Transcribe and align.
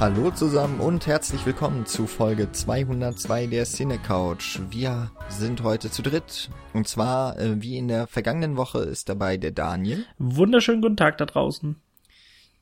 Hallo 0.00 0.30
zusammen 0.30 0.78
und 0.78 1.08
herzlich 1.08 1.44
willkommen 1.44 1.84
zu 1.84 2.06
Folge 2.06 2.52
202 2.52 3.48
der 3.48 3.64
Cine 3.64 3.98
Couch. 3.98 4.60
Wir 4.70 5.10
sind 5.28 5.64
heute 5.64 5.90
zu 5.90 6.02
dritt 6.02 6.50
und 6.72 6.86
zwar 6.86 7.36
äh, 7.36 7.60
wie 7.60 7.76
in 7.76 7.88
der 7.88 8.06
vergangenen 8.06 8.56
Woche 8.56 8.78
ist 8.78 9.08
dabei 9.08 9.38
der 9.38 9.50
Daniel. 9.50 10.06
Wunderschönen 10.18 10.82
guten 10.82 10.96
Tag 10.96 11.18
da 11.18 11.26
draußen. 11.26 11.82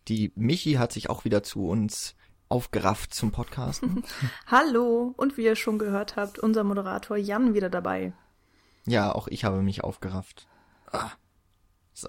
Die 0.09 0.33
Michi 0.35 0.75
hat 0.75 0.93
sich 0.93 1.11
auch 1.11 1.27
wieder 1.27 1.43
zu 1.43 1.69
uns 1.69 2.17
aufgerafft 2.49 3.12
zum 3.12 3.33
Podcasten. 3.33 4.03
Hallo 4.47 5.12
und 5.19 5.37
wie 5.37 5.45
ihr 5.45 5.57
schon 5.57 5.79
gehört 5.79 6.17
habt, 6.17 6.39
unser 6.39 6.65
Moderator 6.65 7.19
Jan 7.19 7.53
wieder 7.53 7.69
dabei. 7.69 8.15
Ja, 8.87 9.15
auch 9.15 9.29
ich 9.29 9.45
habe 9.45 9.61
mich 9.61 9.84
aufgerafft. 9.84 10.48
Ah. 10.91 11.11
So. 11.93 12.09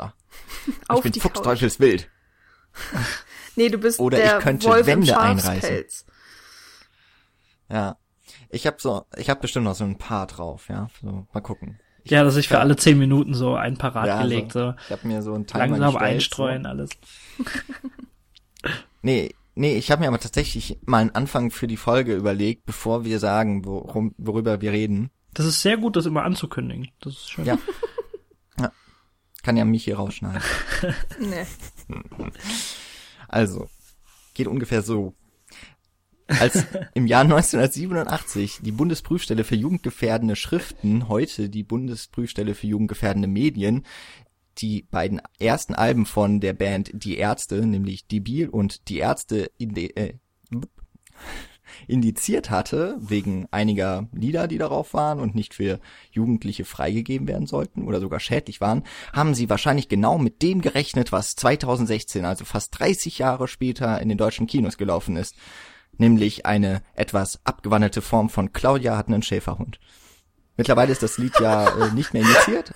Auf 0.87 0.99
ich 0.99 1.03
bin 1.03 1.11
die 1.11 1.19
fuchsteufelswild. 1.19 2.09
Nee, 3.57 3.69
du 3.69 3.77
bist 3.79 3.99
Oder 3.99 4.17
der 4.17 4.37
ich 4.37 4.43
könnte 4.43 4.67
Wolf 4.67 4.85
Wände 4.85 5.11
im 5.11 5.17
einreißen. 5.17 5.83
Ja. 7.69 7.97
Ich 8.49 8.65
habe 8.67 8.77
so, 8.79 9.05
ich 9.17 9.29
habe 9.29 9.41
bestimmt 9.41 9.65
noch 9.65 9.75
so 9.75 9.83
ein 9.83 9.97
paar 9.97 10.27
drauf, 10.27 10.69
ja. 10.69 10.89
So, 11.01 11.27
mal 11.33 11.41
gucken. 11.41 11.79
Ich, 12.03 12.11
Ja, 12.11 12.23
dass 12.23 12.37
ich 12.37 12.47
für 12.47 12.59
alle 12.59 12.75
zehn 12.75 12.97
Minuten 12.97 13.33
so 13.33 13.55
ein 13.55 13.77
Parat 13.77 14.07
Ja, 14.07 14.21
gelegt, 14.21 14.53
so 14.53 14.73
Ich 14.85 14.91
habe 14.91 15.07
mir 15.07 15.21
so 15.21 15.33
ein 15.33 15.47
Timer 15.47 15.67
langsam 15.67 15.93
gestellt, 15.93 16.11
einstreuen 16.13 16.63
So. 16.63 16.69
alles. 16.69 16.89
Nee, 19.03 19.33
nee, 19.55 19.77
ich 19.77 19.91
habe 19.91 20.01
mir 20.01 20.07
aber 20.07 20.19
tatsächlich 20.19 20.79
mal 20.85 20.97
einen 20.97 21.11
Anfang 21.11 21.51
für 21.51 21.67
die 21.67 21.77
Folge 21.77 22.15
überlegt, 22.15 22.65
bevor 22.65 23.05
wir 23.05 23.19
sagen, 23.19 23.63
worum, 23.63 24.13
worüber 24.17 24.59
wir 24.59 24.71
reden. 24.71 25.11
Das 25.33 25.45
ist 25.45 25.61
sehr 25.61 25.77
gut, 25.77 25.95
das 25.95 26.05
immer 26.05 26.23
anzukündigen. 26.23 26.89
Das 26.99 27.13
ist 27.13 27.29
schön. 27.29 27.45
Ja. 27.45 27.57
Kann 29.43 29.55
ja 29.55 29.63
mich 29.63 29.85
hier 29.85 29.95
rausschneiden. 29.95 30.41
Nee. 31.21 31.45
Also, 33.27 33.67
geht 34.33 34.47
ungefähr 34.47 34.81
so. 34.81 35.13
Als 36.27 36.65
im 36.93 37.07
Jahr 37.07 37.23
1987 37.23 38.59
die 38.61 38.71
Bundesprüfstelle 38.71 39.43
für 39.43 39.55
jugendgefährdende 39.55 40.35
Schriften, 40.35 41.07
heute 41.07 41.49
die 41.49 41.63
Bundesprüfstelle 41.63 42.53
für 42.53 42.67
jugendgefährdende 42.67 43.29
Medien, 43.29 43.85
die 44.57 44.83
beiden 44.83 45.21
ersten 45.39 45.73
Alben 45.73 46.05
von 46.05 46.39
der 46.39 46.53
Band 46.53 46.91
Die 46.93 47.17
Ärzte, 47.17 47.65
nämlich 47.65 48.07
Debil 48.07 48.49
und 48.49 48.89
Die 48.89 48.97
Ärzte 48.97 49.51
inde 49.57 49.95
äh, 49.95 50.13
indiziert 51.87 52.49
hatte, 52.49 52.95
wegen 52.99 53.47
einiger 53.51 54.07
Lieder, 54.13 54.47
die 54.47 54.57
darauf 54.57 54.93
waren 54.93 55.19
und 55.19 55.35
nicht 55.35 55.53
für 55.53 55.79
Jugendliche 56.11 56.65
freigegeben 56.65 57.27
werden 57.27 57.47
sollten 57.47 57.83
oder 57.83 57.99
sogar 57.99 58.19
schädlich 58.19 58.61
waren, 58.61 58.83
haben 59.13 59.35
sie 59.35 59.49
wahrscheinlich 59.49 59.89
genau 59.89 60.17
mit 60.17 60.41
dem 60.41 60.61
gerechnet, 60.61 61.11
was 61.11 61.35
2016, 61.35 62.25
also 62.25 62.45
fast 62.45 62.77
30 62.79 63.19
Jahre 63.19 63.47
später 63.47 64.01
in 64.01 64.09
den 64.09 64.17
deutschen 64.17 64.47
Kinos 64.47 64.77
gelaufen 64.77 65.15
ist. 65.15 65.35
Nämlich 65.97 66.45
eine 66.45 66.81
etwas 66.93 67.39
abgewandelte 67.43 68.01
Form 68.01 68.29
von 68.29 68.53
Claudia 68.53 68.97
hat 68.97 69.07
einen 69.07 69.23
Schäferhund. 69.23 69.79
Mittlerweile 70.57 70.91
ist 70.91 71.03
das 71.03 71.17
Lied 71.17 71.39
ja 71.39 71.69
äh, 71.69 71.93
nicht 71.93 72.13
mehr 72.13 72.23
indiziert. 72.23 72.71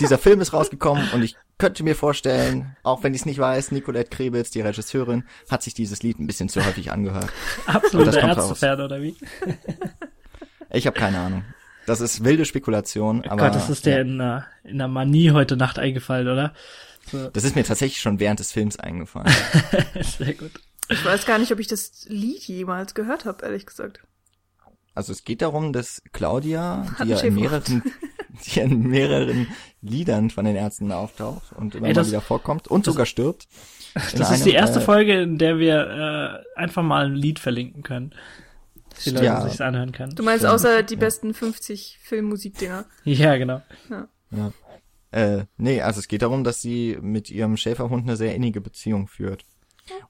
Dieser 0.00 0.18
Film 0.18 0.40
ist 0.40 0.52
rausgekommen 0.52 1.08
und 1.12 1.22
ich 1.22 1.36
könnte 1.58 1.84
mir 1.84 1.94
vorstellen, 1.94 2.76
auch 2.82 3.02
wenn 3.02 3.14
ich 3.14 3.22
es 3.22 3.26
nicht 3.26 3.38
weiß, 3.38 3.72
Nicolette 3.72 4.10
Krebitz, 4.10 4.50
die 4.50 4.60
Regisseurin, 4.60 5.24
hat 5.50 5.62
sich 5.62 5.74
dieses 5.74 6.02
Lied 6.02 6.18
ein 6.18 6.26
bisschen 6.26 6.48
zu 6.48 6.64
häufig 6.64 6.90
angehört. 6.90 7.30
Und 7.66 7.74
Absoluter 7.74 8.10
das 8.10 8.20
kommt 8.20 8.36
Ärztefan, 8.36 8.80
oder 8.80 9.00
wie? 9.00 9.16
Ich 10.70 10.88
habe 10.88 10.98
keine 10.98 11.20
Ahnung. 11.20 11.44
Das 11.86 12.00
ist 12.00 12.24
wilde 12.24 12.44
Spekulation, 12.44 13.24
aber 13.24 13.44
Gott, 13.44 13.54
das 13.54 13.70
ist 13.70 13.86
der 13.86 14.00
in 14.00 14.20
einer, 14.20 14.46
in 14.64 14.72
einer 14.72 14.88
Manie 14.88 15.30
heute 15.30 15.56
Nacht 15.56 15.78
eingefallen, 15.78 16.26
oder? 16.26 16.52
So, 17.12 17.28
das 17.28 17.44
ist 17.44 17.54
mir 17.54 17.62
tatsächlich 17.62 18.00
schon 18.00 18.18
während 18.18 18.40
des 18.40 18.50
Films 18.52 18.78
eingefallen. 18.78 19.32
sehr 20.00 20.34
gut. 20.34 20.50
Ich 20.88 21.04
weiß 21.04 21.26
gar 21.26 21.38
nicht, 21.38 21.52
ob 21.52 21.60
ich 21.60 21.66
das 21.66 22.06
Lied 22.08 22.42
jemals 22.42 22.94
gehört 22.94 23.24
habe, 23.24 23.44
ehrlich 23.44 23.66
gesagt. 23.66 24.02
Also 24.94 25.12
es 25.12 25.24
geht 25.24 25.42
darum, 25.42 25.72
dass 25.72 26.02
Claudia, 26.12 26.86
Hat 26.98 27.06
die 27.06 27.12
ja 27.12 27.20
in 27.20 27.34
mehreren, 27.34 27.82
die 28.44 28.58
ja 28.58 28.64
in 28.64 28.82
mehreren 28.88 29.48
Liedern 29.82 30.30
von 30.30 30.44
den 30.44 30.56
Ärzten 30.56 30.90
auftaucht 30.92 31.52
und 31.52 31.74
immer 31.74 31.86
Ey, 31.86 31.92
mal 31.92 31.94
das- 31.94 32.08
wieder 32.08 32.20
vorkommt 32.20 32.68
und 32.68 32.84
sogar 32.84 33.06
stirbt. 33.06 33.46
Das 34.16 34.30
ist 34.32 34.44
die 34.44 34.52
erste 34.52 34.80
äh, 34.80 34.82
Folge, 34.82 35.20
in 35.22 35.38
der 35.38 35.58
wir 35.58 36.44
äh, 36.56 36.58
einfach 36.60 36.82
mal 36.82 37.06
ein 37.06 37.14
Lied 37.14 37.38
verlinken 37.38 37.82
können. 37.84 38.12
Dass 38.90 39.04
die 39.04 39.10
Leute 39.10 39.24
Ja. 39.24 39.40
sich's 39.48 39.60
anhören 39.60 39.92
können. 39.92 40.14
Du 40.16 40.22
meinst 40.24 40.40
Stimmt, 40.40 40.54
außer 40.54 40.82
die 40.82 40.94
ja. 40.94 41.00
besten 41.00 41.32
50 41.32 41.98
Filmmusikdinger. 42.02 42.86
Ja, 43.04 43.36
genau. 43.36 43.62
Ja. 44.30 44.52
Äh, 45.12 45.44
nee, 45.58 45.80
also 45.80 46.00
es 46.00 46.08
geht 46.08 46.22
darum, 46.22 46.42
dass 46.42 46.60
sie 46.60 46.98
mit 47.00 47.30
ihrem 47.30 47.56
Schäferhund 47.56 48.02
eine 48.02 48.16
sehr 48.16 48.34
innige 48.34 48.60
Beziehung 48.60 49.06
führt. 49.06 49.44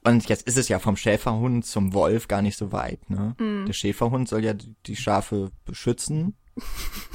Und 0.03 0.29
jetzt 0.29 0.47
ist 0.47 0.56
es 0.56 0.69
ja 0.69 0.79
vom 0.79 0.97
Schäferhund 0.97 1.67
zum 1.67 1.93
Wolf 1.93 2.27
gar 2.29 2.41
nicht 2.43 2.56
so 2.56 2.73
weit, 2.73 3.11
ne? 3.11 3.35
Der 3.67 3.73
Schäferhund 3.73 4.29
soll 4.29 4.45
ja 4.45 4.55
die 4.87 4.97
Schafe 4.97 5.51
beschützen, 5.65 6.37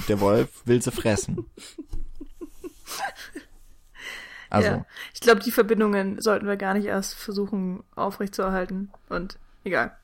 der 0.07 0.19
Wolf 0.19 0.49
will 0.65 0.81
sie 0.81 0.91
fressen. 0.91 1.45
Also, 4.49 4.69
Ja. 4.69 4.85
Ich 5.13 5.21
glaube, 5.21 5.41
die 5.41 5.51
Verbindungen 5.51 6.21
sollten 6.21 6.47
wir 6.47 6.57
gar 6.57 6.73
nicht 6.73 6.85
erst 6.85 7.13
versuchen 7.13 7.83
aufrechtzuerhalten. 7.95 8.89
Und 9.07 9.37
egal. 9.63 9.95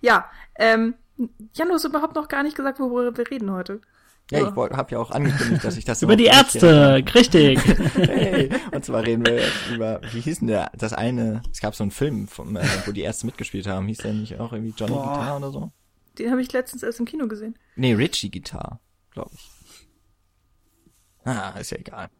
Ja, 0.00 0.28
ähm, 0.56 0.94
Jan, 1.54 1.68
du 1.68 1.74
hast 1.74 1.84
überhaupt 1.84 2.14
noch 2.14 2.28
gar 2.28 2.42
nicht 2.42 2.56
gesagt, 2.56 2.80
worüber 2.80 3.16
wir 3.16 3.30
reden 3.30 3.52
heute. 3.52 3.80
ja, 4.30 4.48
ich 4.48 4.56
habe 4.56 4.90
ja 4.90 4.98
auch 4.98 5.10
angekündigt, 5.10 5.62
dass 5.64 5.76
ich 5.76 5.84
das 5.84 6.02
Über 6.02 6.16
die 6.16 6.24
Ärzte, 6.24 7.04
richtig. 7.14 7.60
Hey, 7.94 8.50
und 8.72 8.84
zwar 8.84 9.04
reden 9.04 9.26
wir 9.26 9.34
jetzt 9.34 9.70
über, 9.72 10.00
wie 10.10 10.20
hieß 10.20 10.40
denn 10.40 10.48
der, 10.48 10.70
das 10.76 10.92
eine, 10.92 11.42
es 11.52 11.60
gab 11.60 11.74
so 11.74 11.84
einen 11.84 11.90
Film, 11.90 12.26
vom, 12.28 12.56
äh, 12.56 12.64
wo 12.86 12.92
die 12.92 13.02
Ärzte 13.02 13.26
mitgespielt 13.26 13.66
haben, 13.66 13.86
hieß 13.86 13.98
der 13.98 14.14
nicht 14.14 14.40
auch 14.40 14.52
irgendwie 14.52 14.74
Johnny 14.76 14.92
Boah. 14.94 15.14
Guitar 15.14 15.36
oder 15.36 15.50
so? 15.50 15.70
Den 16.18 16.30
habe 16.30 16.42
ich 16.42 16.52
letztens 16.52 16.82
erst 16.82 17.00
im 17.00 17.06
Kino 17.06 17.26
gesehen. 17.28 17.58
Nee, 17.76 17.94
Richie 17.94 18.30
Guitar, 18.30 18.80
glaube 19.10 19.30
ich. 19.34 19.50
Ah, 21.24 21.50
ist 21.58 21.70
ja 21.70 21.78
egal. 21.78 22.10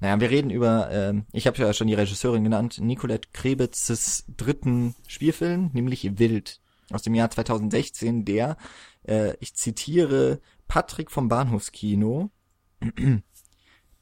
Naja, 0.00 0.20
wir 0.20 0.30
reden 0.30 0.50
über, 0.50 0.90
ähm, 0.90 1.26
ich 1.32 1.46
habe 1.46 1.58
ja 1.58 1.72
schon 1.72 1.88
die 1.88 1.94
Regisseurin 1.94 2.44
genannt, 2.44 2.78
Nicolette 2.80 3.28
Krebitzes 3.32 4.24
dritten 4.36 4.94
Spielfilm, 5.08 5.70
nämlich 5.72 6.18
Wild, 6.18 6.60
aus 6.90 7.02
dem 7.02 7.14
Jahr 7.14 7.30
2016, 7.30 8.24
der, 8.24 8.56
äh, 9.02 9.34
ich 9.40 9.54
zitiere 9.54 10.40
Patrick 10.68 11.10
vom 11.10 11.28
Bahnhofskino, 11.28 12.30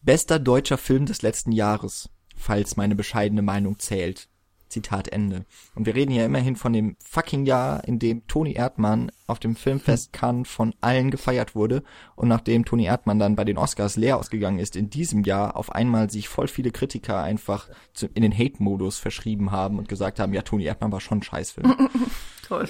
bester 0.02 0.38
deutscher 0.38 0.78
Film 0.78 1.06
des 1.06 1.22
letzten 1.22 1.52
Jahres, 1.52 2.10
falls 2.36 2.76
meine 2.76 2.94
bescheidene 2.94 3.42
Meinung 3.42 3.78
zählt. 3.78 4.28
Zitat 4.74 5.08
Ende. 5.08 5.46
Und 5.74 5.86
wir 5.86 5.94
reden 5.94 6.10
ja 6.12 6.24
immerhin 6.26 6.56
von 6.56 6.72
dem 6.72 6.96
fucking 7.04 7.46
Jahr, 7.46 7.84
in 7.84 7.98
dem 7.98 8.26
Toni 8.26 8.52
Erdmann 8.54 9.10
auf 9.26 9.38
dem 9.38 9.54
Filmfest 9.56 10.12
Cannes 10.12 10.48
von 10.48 10.74
allen 10.80 11.10
gefeiert 11.10 11.54
wurde 11.54 11.82
und 12.16 12.28
nachdem 12.28 12.64
Toni 12.64 12.84
Erdmann 12.86 13.18
dann 13.18 13.36
bei 13.36 13.44
den 13.44 13.56
Oscars 13.56 13.96
leer 13.96 14.18
ausgegangen 14.18 14.58
ist, 14.58 14.74
in 14.76 14.90
diesem 14.90 15.22
Jahr 15.22 15.56
auf 15.56 15.72
einmal 15.72 16.10
sich 16.10 16.28
voll 16.28 16.48
viele 16.48 16.72
Kritiker 16.72 17.22
einfach 17.22 17.68
zu, 17.92 18.06
in 18.14 18.22
den 18.22 18.36
Hate-Modus 18.36 18.98
verschrieben 18.98 19.52
haben 19.52 19.78
und 19.78 19.88
gesagt 19.88 20.18
haben, 20.20 20.34
ja, 20.34 20.42
Toni 20.42 20.64
Erdmann 20.64 20.92
war 20.92 21.00
schon 21.00 21.18
ein 21.18 21.22
Scheißfilm. 21.22 21.88
Toll. 22.46 22.68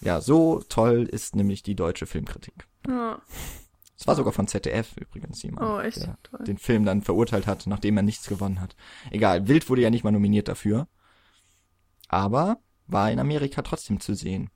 ja, 0.00 0.20
so 0.20 0.62
toll 0.68 1.02
ist 1.10 1.34
nämlich 1.34 1.64
die 1.64 1.74
deutsche 1.74 2.06
Filmkritik. 2.06 2.68
Ja. 2.86 3.20
Es 3.98 4.06
war 4.06 4.14
sogar 4.14 4.32
von 4.32 4.46
ZDF 4.46 4.96
übrigens 4.96 5.42
jemand, 5.42 5.66
Oh, 5.68 5.80
echt? 5.80 6.02
der 6.02 6.16
Toll. 6.22 6.44
den 6.44 6.56
Film 6.58 6.84
dann 6.84 7.02
verurteilt 7.02 7.48
hat, 7.48 7.66
nachdem 7.66 7.96
er 7.96 8.04
nichts 8.04 8.28
gewonnen 8.28 8.60
hat. 8.60 8.76
Egal, 9.10 9.48
Wild 9.48 9.68
wurde 9.68 9.82
ja 9.82 9.90
nicht 9.90 10.04
mal 10.04 10.12
nominiert 10.12 10.46
dafür. 10.46 10.86
Aber 12.08 12.58
war 12.86 13.10
in 13.10 13.18
Amerika 13.20 13.62
trotzdem 13.62 14.00
zu 14.00 14.14
sehen. 14.14 14.50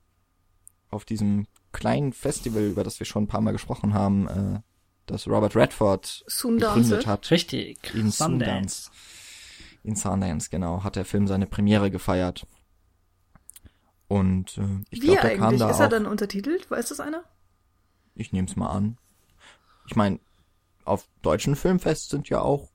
Auf 0.89 1.05
diesem 1.05 1.47
kleinen 1.71 2.13
Festival, 2.13 2.63
über 2.63 2.83
das 2.83 2.99
wir 2.99 3.05
schon 3.05 3.23
ein 3.23 3.27
paar 3.27 3.41
Mal 3.41 3.51
gesprochen 3.51 3.93
haben, 3.93 4.27
äh, 4.27 4.59
das 5.05 5.27
Robert 5.27 5.55
Redford 5.55 6.23
Sundance. 6.27 6.75
gegründet 6.75 7.07
hat. 7.07 7.29
Richtig. 7.31 7.93
In 7.93 8.11
Sundance. 8.11 8.89
In 9.83 9.95
Sundance, 9.95 10.49
genau, 10.49 10.83
hat 10.83 10.95
der 10.95 11.05
Film 11.05 11.27
seine 11.27 11.45
Premiere 11.45 11.91
gefeiert. 11.91 12.47
Und 14.07 14.57
äh, 14.57 14.61
ich 14.89 15.01
Wie 15.01 15.07
glaube, 15.07 15.21
der 15.21 15.37
kam 15.37 15.47
eigentlich? 15.47 15.59
da 15.59 15.69
Ist 15.69 15.75
auch. 15.77 15.81
er 15.81 15.89
dann 15.89 16.05
untertitelt? 16.05 16.69
Weiß 16.71 16.89
das 16.89 16.99
einer? 16.99 17.23
Ich 18.15 18.31
nehme 18.31 18.47
es 18.47 18.55
mal 18.55 18.69
an. 18.69 18.97
Ich 19.87 19.95
meine, 19.95 20.19
auf 20.85 21.07
deutschen 21.21 21.55
Filmfests 21.55 22.09
sind 22.09 22.29
ja 22.29 22.41
auch 22.41 22.69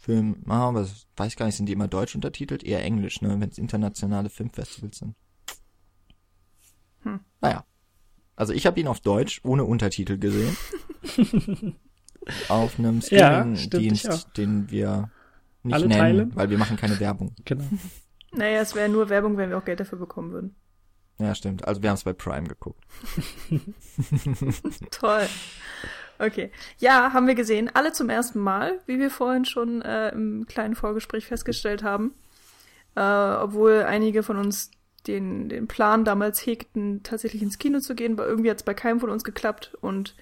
Film, 0.00 0.42
ah, 0.48 0.68
aber 0.68 0.82
ich 0.82 1.06
weiß 1.16 1.36
gar 1.36 1.44
nicht, 1.46 1.56
sind 1.56 1.66
die 1.66 1.72
immer 1.74 1.86
deutsch 1.88 2.14
untertitelt? 2.14 2.64
Eher 2.64 2.82
englisch, 2.82 3.20
ne, 3.20 3.38
wenn 3.38 3.50
es 3.50 3.58
internationale 3.58 4.30
Filmfestivals 4.30 4.98
sind. 4.98 5.14
Hm. 7.02 7.20
Naja. 7.42 7.64
Also 8.34 8.54
ich 8.54 8.66
habe 8.66 8.80
ihn 8.80 8.88
auf 8.88 9.00
Deutsch 9.00 9.40
ohne 9.44 9.64
Untertitel 9.64 10.16
gesehen. 10.16 10.56
auf 12.48 12.78
einem 12.78 13.00
Ja, 13.10 13.42
Streaming-Dienst, 13.54 14.10
auch. 14.10 14.32
den 14.32 14.70
wir 14.70 15.10
nicht 15.62 15.74
Alle 15.74 15.86
nennen, 15.88 16.00
Teile? 16.00 16.30
weil 16.34 16.48
wir 16.48 16.56
machen 16.56 16.76
keine 16.78 16.98
Werbung. 17.00 17.34
Genau. 17.44 17.64
Naja, 18.32 18.60
es 18.60 18.76
wäre 18.76 18.88
nur 18.88 19.08
Werbung, 19.08 19.36
wenn 19.38 19.50
wir 19.50 19.58
auch 19.58 19.64
Geld 19.64 19.80
dafür 19.80 19.98
bekommen 19.98 20.30
würden. 20.30 20.54
Ja, 21.18 21.34
stimmt. 21.34 21.66
Also 21.66 21.82
wir 21.82 21.90
haben 21.90 21.96
es 21.96 22.04
bei 22.04 22.12
Prime 22.12 22.46
geguckt. 22.46 22.80
Toll. 24.92 25.26
Okay. 26.20 26.52
Ja, 26.78 27.14
haben 27.14 27.26
wir 27.26 27.34
gesehen. 27.34 27.70
Alle 27.72 27.92
zum 27.92 28.10
ersten 28.10 28.40
Mal, 28.40 28.80
wie 28.84 28.98
wir 28.98 29.10
vorhin 29.10 29.46
schon 29.46 29.80
äh, 29.80 30.10
im 30.10 30.46
kleinen 30.46 30.74
Vorgespräch 30.74 31.26
festgestellt 31.26 31.82
haben. 31.82 32.14
Äh, 32.94 33.00
obwohl 33.00 33.84
einige 33.84 34.22
von 34.22 34.36
uns 34.36 34.70
den, 35.06 35.48
den 35.48 35.66
Plan 35.66 36.04
damals 36.04 36.44
hegten, 36.44 37.02
tatsächlich 37.02 37.40
ins 37.40 37.58
Kino 37.58 37.80
zu 37.80 37.94
gehen, 37.94 38.18
weil 38.18 38.28
irgendwie 38.28 38.50
hat 38.50 38.58
es 38.58 38.64
bei 38.64 38.74
keinem 38.74 39.00
von 39.00 39.08
uns 39.08 39.24
geklappt. 39.24 39.78
Und 39.80 40.14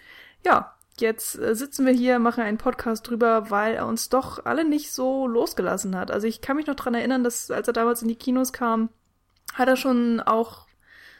ja, 0.46 0.76
jetzt 1.00 1.36
äh, 1.36 1.56
sitzen 1.56 1.84
wir 1.84 1.92
hier, 1.92 2.20
machen 2.20 2.44
einen 2.44 2.58
Podcast 2.58 3.08
drüber, 3.08 3.50
weil 3.50 3.74
er 3.74 3.86
uns 3.86 4.08
doch 4.08 4.44
alle 4.44 4.64
nicht 4.64 4.92
so 4.92 5.26
losgelassen 5.26 5.96
hat. 5.96 6.12
Also 6.12 6.28
ich 6.28 6.40
kann 6.40 6.56
mich 6.56 6.68
noch 6.68 6.76
dran 6.76 6.94
erinnern, 6.94 7.24
dass 7.24 7.50
als 7.50 7.66
er 7.66 7.72
damals 7.72 8.02
in 8.02 8.08
die 8.08 8.14
Kinos 8.14 8.52
kam, 8.52 8.90
hat 9.54 9.66
er 9.66 9.76
schon 9.76 10.20
auch 10.20 10.67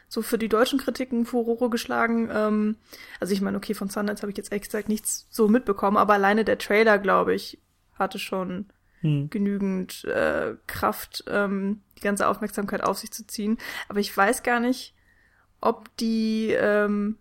so 0.09 0.23
für 0.23 0.37
die 0.37 0.49
deutschen 0.49 0.79
Kritiken 0.79 1.25
Furore 1.25 1.69
geschlagen. 1.69 2.29
Ähm, 2.33 2.75
also 3.19 3.31
ich 3.31 3.41
meine, 3.41 3.57
okay, 3.57 3.73
von 3.73 3.89
Sundance 3.89 4.23
habe 4.23 4.31
ich 4.31 4.37
jetzt 4.37 4.51
ehrlich 4.51 4.65
gesagt 4.65 4.89
nichts 4.89 5.27
so 5.29 5.47
mitbekommen, 5.47 5.97
aber 5.97 6.15
alleine 6.15 6.43
der 6.43 6.57
Trailer, 6.57 6.97
glaube 6.97 7.35
ich, 7.35 7.59
hatte 7.93 8.17
schon 8.17 8.65
hm. 9.01 9.29
genügend 9.29 10.03
äh, 10.05 10.55
Kraft, 10.67 11.23
ähm, 11.27 11.81
die 11.97 12.01
ganze 12.01 12.27
Aufmerksamkeit 12.27 12.83
auf 12.83 12.97
sich 12.97 13.11
zu 13.11 13.25
ziehen. 13.27 13.57
Aber 13.87 13.99
ich 13.99 14.15
weiß 14.15 14.43
gar 14.43 14.59
nicht, 14.59 14.95
ob 15.61 15.95
die 15.97 16.55
ähm, 16.59 17.17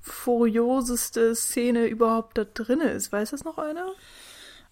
furioseste 0.00 1.34
Szene 1.34 1.86
überhaupt 1.86 2.36
da 2.36 2.44
drin 2.44 2.80
ist. 2.80 3.10
Weiß 3.10 3.30
das 3.30 3.44
noch 3.44 3.56
einer? 3.56 3.86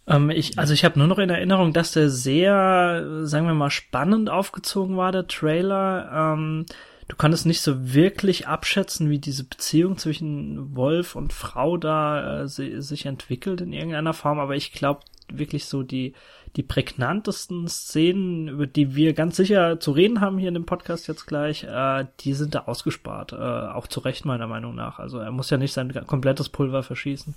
Ähm, 0.07 0.31
ich, 0.31 0.59
also 0.59 0.75
ich 0.75 0.85
habe 0.85 0.99
nur 0.99 1.09
noch 1.09 1.19
in 1.19 1.31
Erinnerung, 1.31 1.73
dass 1.73 1.93
der 1.93 2.11
sehr, 2.11 3.27
sagen 3.27 3.47
wir 3.47 3.55
mal, 3.55 3.71
spannend 3.71 4.31
aufgezogen 4.31 4.97
war, 4.97 5.13
der 5.13 5.27
Trailer. 5.27 6.35
Ähm, 6.35 6.67
du 7.09 7.17
konntest 7.17 7.47
nicht 7.47 7.61
so 7.61 7.93
wirklich 7.95 8.49
abschätzen, 8.49 9.11
wie 9.11 9.19
diese 9.19 9.45
Beziehung 9.45 9.99
zwischen 9.99 10.75
Wolf 10.75 11.15
und 11.15 11.33
Frau 11.33 11.77
da 11.77 12.43
äh, 12.43 12.49
sich 12.49 13.07
entwickelt 13.07 13.61
in 13.61 13.73
irgendeiner 13.73 14.15
Form, 14.15 14.39
aber 14.39 14.57
ich 14.57 14.73
glaube 14.73 15.01
wirklich 15.31 15.67
so 15.67 15.83
die, 15.83 16.15
die 16.57 16.63
prägnantesten 16.63 17.69
Szenen, 17.69 18.49
über 18.49 18.67
die 18.67 18.95
wir 18.95 19.15
ganz 19.15 19.37
sicher 19.37 19.81
zu 19.81 19.93
reden 19.93 20.21
haben 20.21 20.37
hier 20.37 20.49
in 20.49 20.55
dem 20.55 20.67
Podcast 20.67 21.07
jetzt 21.09 21.27
gleich, 21.27 21.65
äh, 21.65 22.07
die 22.21 22.35
sind 22.35 22.55
da 22.55 22.65
ausgespart. 22.65 23.33
Äh, 23.33 23.37
auch 23.37 23.87
zu 23.87 24.01
Recht 24.01 24.25
meiner 24.25 24.47
Meinung 24.47 24.75
nach. 24.75 24.99
Also 24.99 25.19
er 25.19 25.31
muss 25.31 25.49
ja 25.49 25.57
nicht 25.57 25.73
sein 25.73 25.93
komplettes 26.07 26.49
Pulver 26.49 26.83
verschießen. 26.83 27.35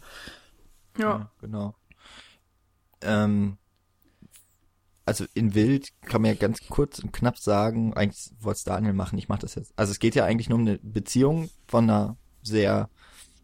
Ja, 0.97 1.09
ja 1.09 1.29
genau. 1.39 1.75
Ähm, 3.05 3.57
also 5.05 5.25
in 5.35 5.53
Wild 5.53 5.89
kann 6.01 6.21
man 6.21 6.31
ja 6.31 6.37
ganz 6.37 6.59
kurz 6.67 6.99
und 6.99 7.13
knapp 7.13 7.37
sagen, 7.37 7.93
eigentlich 7.93 8.31
wollte 8.39 8.57
es 8.57 8.63
Daniel 8.63 8.93
machen, 8.93 9.19
ich 9.19 9.29
mache 9.29 9.41
das 9.41 9.55
jetzt. 9.55 9.73
Also 9.75 9.91
es 9.91 9.99
geht 9.99 10.15
ja 10.15 10.25
eigentlich 10.25 10.49
nur 10.49 10.57
um 10.57 10.67
eine 10.67 10.79
Beziehung 10.79 11.49
von 11.67 11.83
einer 11.83 12.17
sehr 12.41 12.89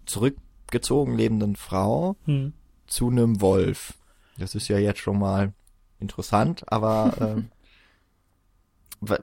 zurückgezogen 0.05 1.15
lebenden 1.15 1.55
Frau 1.55 2.17
hm. 2.25 2.53
zu 2.87 3.09
einem 3.09 3.41
Wolf. 3.41 3.93
Das 4.37 4.55
ist 4.55 4.67
ja 4.69 4.79
jetzt 4.79 4.99
schon 4.99 5.19
mal 5.19 5.53
interessant, 5.99 6.63
aber 6.71 7.13
ähm, 9.03 9.21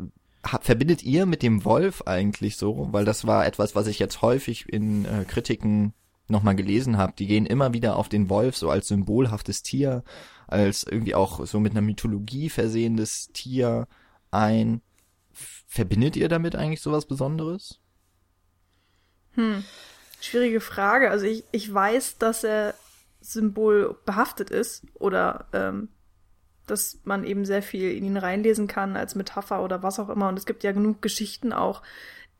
verbindet 0.62 1.02
ihr 1.02 1.26
mit 1.26 1.42
dem 1.42 1.64
Wolf 1.64 2.02
eigentlich 2.06 2.56
so? 2.56 2.88
Weil 2.92 3.04
das 3.04 3.26
war 3.26 3.46
etwas, 3.46 3.74
was 3.74 3.88
ich 3.88 3.98
jetzt 3.98 4.22
häufig 4.22 4.72
in 4.72 5.04
äh, 5.04 5.24
Kritiken 5.26 5.92
nochmal 6.28 6.54
gelesen 6.54 6.96
habe. 6.96 7.14
Die 7.18 7.26
gehen 7.26 7.46
immer 7.46 7.72
wieder 7.72 7.96
auf 7.96 8.08
den 8.08 8.28
Wolf 8.28 8.56
so 8.56 8.70
als 8.70 8.88
symbolhaftes 8.88 9.62
Tier, 9.62 10.04
als 10.46 10.84
irgendwie 10.84 11.14
auch 11.14 11.44
so 11.46 11.60
mit 11.60 11.72
einer 11.72 11.80
Mythologie 11.80 12.50
versehendes 12.50 13.28
Tier 13.32 13.88
ein. 14.30 14.82
Verbindet 15.32 16.16
ihr 16.16 16.28
damit 16.28 16.56
eigentlich 16.56 16.80
sowas 16.80 17.06
Besonderes? 17.06 17.80
Hm. 19.32 19.64
Schwierige 20.20 20.60
Frage. 20.60 21.10
Also 21.10 21.26
ich, 21.26 21.44
ich 21.52 21.72
weiß, 21.72 22.18
dass 22.18 22.44
er 22.44 22.74
Symbol 23.20 23.96
behaftet 24.04 24.50
ist 24.50 24.84
oder 24.94 25.46
ähm, 25.52 25.88
dass 26.66 26.98
man 27.04 27.24
eben 27.24 27.44
sehr 27.44 27.62
viel 27.62 27.92
in 27.92 28.04
ihn 28.04 28.16
reinlesen 28.16 28.66
kann 28.66 28.96
als 28.96 29.14
Metapher 29.14 29.62
oder 29.62 29.82
was 29.82 29.98
auch 29.98 30.08
immer. 30.08 30.28
Und 30.28 30.38
es 30.38 30.46
gibt 30.46 30.64
ja 30.64 30.72
genug 30.72 31.02
Geschichten 31.02 31.52
auch, 31.52 31.82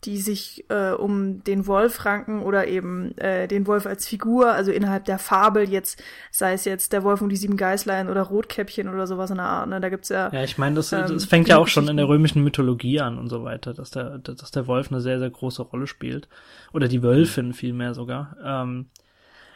die 0.05 0.19
sich 0.19 0.65
äh, 0.69 0.93
um 0.93 1.43
den 1.43 1.67
Wolf 1.67 2.05
ranken 2.05 2.43
oder 2.43 2.69
eben 2.69 3.17
äh, 3.19 3.49
den 3.49 3.67
Wolf 3.67 3.85
als 3.85 4.07
Figur, 4.07 4.53
also 4.53 4.71
innerhalb 4.71 5.05
der 5.07 5.19
Fabel 5.19 5.69
jetzt, 5.69 6.01
sei 6.31 6.53
es 6.53 6.65
jetzt 6.65 6.93
der 6.93 7.03
Wolf 7.03 7.21
und 7.21 7.31
die 7.31 7.37
sieben 7.37 7.57
Geißlein 7.57 8.09
oder 8.09 8.23
Rotkäppchen 8.23 8.89
oder 8.89 9.09
sowas 9.09 9.31
in 9.31 9.39
der 9.39 9.47
Art. 9.47 9.69
Ne? 9.69 9.81
Da 9.81 9.89
gibt's 9.89 10.09
ja. 10.09 10.31
Ja, 10.33 10.45
ich 10.45 10.57
meine, 10.57 10.77
das, 10.77 10.93
ähm, 10.93 11.07
das 11.09 11.25
fängt 11.25 11.49
ja 11.49 11.59
auch 11.59 11.67
schon 11.67 11.89
in 11.89 11.97
der 11.97 12.09
römischen 12.09 12.45
Mythologie 12.45 13.01
an 13.01 13.19
und 13.19 13.29
so 13.29 13.43
weiter, 13.43 13.75
dass 13.75 13.91
der, 13.91 14.19
dass 14.19 14.51
der 14.53 14.69
Wolf 14.69 14.93
eine 14.93 15.01
sehr, 15.01 15.19
sehr 15.19 15.31
große 15.31 15.63
Rolle 15.63 15.89
spielt. 15.89 16.29
Oder 16.73 16.87
die 16.87 17.03
Wölfin 17.03 17.53
vielmehr 17.53 17.95
sogar. 17.95 18.37
Ähm, 18.45 18.87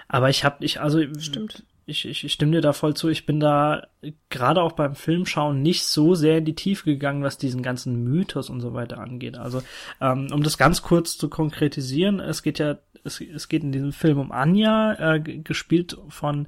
aber 0.09 0.29
ich 0.29 0.45
habe, 0.45 0.65
ich, 0.65 0.81
also 0.81 1.01
Stimmt 1.19 1.65
ich, 1.87 2.05
ich, 2.07 2.25
ich 2.25 2.33
stimme 2.33 2.53
dir 2.53 2.61
da 2.61 2.73
voll 2.73 2.95
zu. 2.95 3.09
Ich 3.09 3.27
bin 3.27 3.41
da 3.41 3.87
gerade 4.31 4.63
auch 4.63 4.73
beim 4.73 4.95
Filmschauen 4.95 5.63
nicht 5.63 5.85
so 5.85 6.15
sehr 6.15 6.39
in 6.39 6.45
die 6.45 6.55
Tiefe 6.55 6.85
gegangen, 6.85 7.23
was 7.23 7.39
diesen 7.39 7.63
ganzen 7.63 8.05
Mythos 8.05 8.51
und 8.51 8.61
so 8.61 8.75
weiter 8.75 8.99
angeht. 8.99 9.37
Also, 9.37 9.63
ähm, 10.01 10.29
um 10.33 10.43
das 10.43 10.59
ganz 10.59 10.83
kurz 10.83 11.17
zu 11.17 11.29
konkretisieren, 11.29 12.21
es 12.21 12.43
geht 12.43 12.59
ja, 12.59 12.79
es, 13.05 13.21
es 13.21 13.49
geht 13.49 13.65
in 13.65 13.73
diesem 13.73 13.93
Film 13.93 14.19
um 14.19 14.33
Anja, 14.33 15.15
äh, 15.15 15.21
gespielt 15.21 15.97
von 16.09 16.47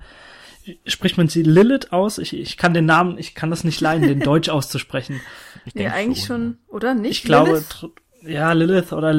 spricht 0.86 1.18
man 1.18 1.28
sie 1.28 1.42
Lilith 1.42 1.92
aus? 1.92 2.18
Ich, 2.18 2.32
ich 2.32 2.56
kann 2.56 2.74
den 2.74 2.86
Namen, 2.86 3.18
ich 3.18 3.34
kann 3.34 3.50
das 3.50 3.64
nicht 3.64 3.80
leiden, 3.80 4.08
den 4.08 4.20
Deutsch 4.24 4.48
auszusprechen. 4.48 5.20
Ich 5.64 5.74
nee, 5.74 5.88
eigentlich 5.88 6.24
schon, 6.24 6.58
oder 6.68 6.94
nicht? 6.94 7.10
Ich 7.10 7.22
glaube, 7.24 7.62
ja, 8.26 8.52
Lilith 8.52 8.92
oder 8.92 9.14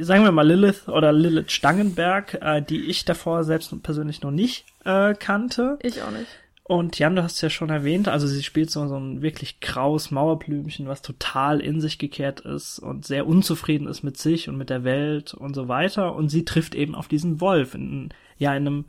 sagen 0.00 0.24
wir 0.24 0.32
mal 0.32 0.46
Lilith 0.46 0.88
oder 0.88 1.12
Lilith 1.12 1.50
Stangenberg, 1.50 2.38
äh, 2.40 2.62
die 2.62 2.86
ich 2.86 3.04
davor 3.04 3.44
selbst 3.44 3.82
persönlich 3.82 4.22
noch 4.22 4.30
nicht 4.30 4.66
äh, 4.84 5.14
kannte. 5.14 5.78
Ich 5.82 6.02
auch 6.02 6.10
nicht. 6.10 6.26
Und 6.64 6.98
Jan, 6.98 7.16
du 7.16 7.22
hast 7.22 7.34
es 7.34 7.40
ja 7.40 7.50
schon 7.50 7.70
erwähnt, 7.70 8.08
also 8.08 8.26
sie 8.26 8.42
spielt 8.42 8.70
so, 8.70 8.86
so 8.86 8.96
ein 8.96 9.20
wirklich 9.20 9.60
graues 9.60 10.10
Mauerblümchen, 10.10 10.86
was 10.86 11.02
total 11.02 11.60
in 11.60 11.80
sich 11.80 11.98
gekehrt 11.98 12.40
ist 12.40 12.78
und 12.78 13.04
sehr 13.04 13.26
unzufrieden 13.26 13.88
ist 13.88 14.04
mit 14.04 14.16
sich 14.16 14.48
und 14.48 14.56
mit 14.56 14.70
der 14.70 14.84
Welt 14.84 15.34
und 15.34 15.54
so 15.54 15.66
weiter. 15.68 16.14
Und 16.14 16.28
sie 16.28 16.44
trifft 16.44 16.74
eben 16.74 16.94
auf 16.94 17.08
diesen 17.08 17.40
Wolf 17.40 17.74
in, 17.74 18.10
ja, 18.38 18.54
in 18.54 18.66
einem 18.66 18.84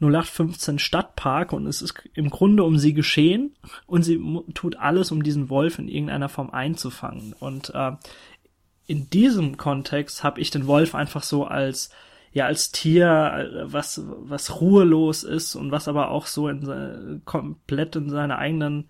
0815 0.00 0.78
Stadtpark 0.78 1.54
und 1.54 1.66
es 1.66 1.80
ist 1.80 1.94
im 2.12 2.28
Grunde 2.28 2.64
um 2.64 2.76
sie 2.76 2.92
geschehen 2.92 3.56
und 3.86 4.02
sie 4.02 4.20
tut 4.52 4.76
alles, 4.76 5.10
um 5.10 5.22
diesen 5.22 5.48
Wolf 5.48 5.78
in 5.78 5.88
irgendeiner 5.88 6.28
Form 6.28 6.50
einzufangen. 6.50 7.34
Und 7.38 7.72
äh, 7.74 7.92
in 8.86 9.10
diesem 9.10 9.56
Kontext 9.56 10.22
habe 10.22 10.40
ich 10.40 10.50
den 10.50 10.66
Wolf 10.66 10.94
einfach 10.94 11.22
so 11.22 11.44
als 11.44 11.90
ja 12.32 12.46
als 12.46 12.70
Tier, 12.70 13.64
was 13.64 14.02
was 14.06 14.60
ruhelos 14.60 15.24
ist 15.24 15.54
und 15.54 15.72
was 15.72 15.88
aber 15.88 16.10
auch 16.10 16.26
so 16.26 16.48
in 16.48 17.22
komplett 17.24 17.96
in 17.96 18.10
seiner 18.10 18.38
eigenen 18.38 18.88